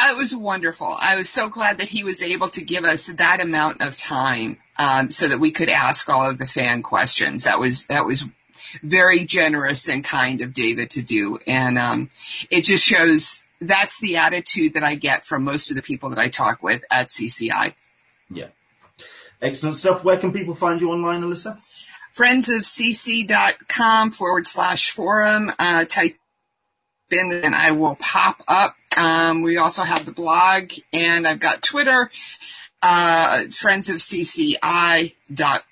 It 0.00 0.16
was 0.16 0.36
wonderful. 0.36 0.96
I 0.98 1.16
was 1.16 1.28
so 1.28 1.48
glad 1.48 1.78
that 1.78 1.88
he 1.88 2.04
was 2.04 2.22
able 2.22 2.48
to 2.50 2.64
give 2.64 2.84
us 2.84 3.06
that 3.06 3.40
amount 3.40 3.82
of 3.82 3.96
time 3.96 4.58
um, 4.76 5.10
so 5.10 5.26
that 5.26 5.40
we 5.40 5.50
could 5.50 5.68
ask 5.68 6.08
all 6.08 6.28
of 6.28 6.38
the 6.38 6.46
fan 6.46 6.82
questions. 6.82 7.44
That 7.44 7.58
was 7.58 7.86
that 7.88 8.04
was 8.04 8.24
very 8.82 9.24
generous 9.24 9.88
and 9.88 10.04
kind 10.04 10.40
of 10.40 10.54
David 10.54 10.90
to 10.90 11.02
do, 11.02 11.38
and 11.46 11.78
um, 11.78 12.10
it 12.48 12.62
just 12.62 12.84
shows 12.84 13.47
that's 13.60 14.00
the 14.00 14.16
attitude 14.16 14.74
that 14.74 14.82
I 14.82 14.94
get 14.94 15.24
from 15.24 15.44
most 15.44 15.70
of 15.70 15.76
the 15.76 15.82
people 15.82 16.10
that 16.10 16.18
I 16.18 16.28
talk 16.28 16.62
with 16.62 16.82
at 16.90 17.08
CCI. 17.08 17.74
Yeah. 18.30 18.48
Excellent 19.40 19.76
stuff. 19.76 20.04
Where 20.04 20.16
can 20.16 20.32
people 20.32 20.54
find 20.54 20.80
you 20.80 20.90
online, 20.90 21.22
Alyssa? 21.22 21.58
friendsofcc.com 22.18 24.10
forward 24.10 24.46
slash 24.46 24.90
forum. 24.90 25.52
Uh, 25.58 25.84
type 25.84 26.16
in 27.10 27.40
and 27.44 27.54
I 27.54 27.70
will 27.72 27.96
pop 27.96 28.42
up. 28.48 28.74
Um, 28.96 29.42
we 29.42 29.58
also 29.58 29.82
have 29.82 30.04
the 30.04 30.12
blog 30.12 30.72
and 30.92 31.26
I've 31.26 31.40
got 31.40 31.62
Twitter, 31.62 32.10
uh, 32.82 33.44
friends 33.50 33.88
of 33.88 33.96
CCI 33.96 35.14
dot. 35.32 35.62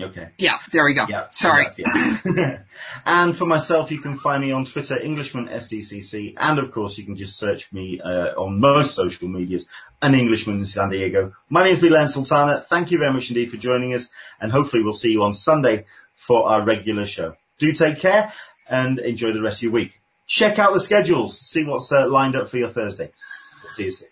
Okay. 0.00 0.28
Yeah, 0.38 0.58
there 0.72 0.84
we 0.84 0.94
go. 0.94 1.06
Yeah. 1.08 1.26
Sorry. 1.30 1.66
Yeah. 1.76 2.60
and 3.06 3.36
for 3.36 3.44
myself, 3.44 3.90
you 3.90 3.98
can 3.98 4.16
find 4.16 4.42
me 4.42 4.52
on 4.52 4.64
Twitter, 4.64 4.98
Englishman 4.98 5.48
SDCC, 5.48 6.34
and 6.36 6.58
of 6.58 6.70
course, 6.70 6.96
you 6.96 7.04
can 7.04 7.16
just 7.16 7.36
search 7.36 7.72
me 7.72 8.00
uh, 8.00 8.34
on 8.40 8.60
most 8.60 8.94
social 8.94 9.28
medias, 9.28 9.66
an 10.00 10.14
Englishman 10.14 10.58
in 10.58 10.64
San 10.64 10.90
Diego. 10.90 11.32
My 11.48 11.64
name 11.64 11.74
is 11.74 11.80
Bilan 11.80 12.08
Sultana. 12.08 12.64
Thank 12.68 12.90
you 12.90 12.98
very 12.98 13.12
much 13.12 13.30
indeed 13.30 13.50
for 13.50 13.56
joining 13.56 13.94
us, 13.94 14.08
and 14.40 14.50
hopefully, 14.50 14.82
we'll 14.82 14.92
see 14.92 15.12
you 15.12 15.22
on 15.22 15.32
Sunday 15.32 15.84
for 16.14 16.48
our 16.48 16.64
regular 16.64 17.04
show. 17.04 17.36
Do 17.58 17.72
take 17.72 17.98
care 17.98 18.32
and 18.68 18.98
enjoy 18.98 19.32
the 19.32 19.42
rest 19.42 19.58
of 19.58 19.64
your 19.64 19.72
week. 19.72 20.00
Check 20.26 20.58
out 20.58 20.72
the 20.72 20.80
schedules, 20.80 21.38
see 21.38 21.64
what's 21.64 21.92
uh, 21.92 22.08
lined 22.08 22.36
up 22.36 22.48
for 22.48 22.56
your 22.56 22.70
Thursday. 22.70 23.12
We'll 23.62 23.72
see 23.72 23.84
you 23.84 23.90
soon. 23.90 24.08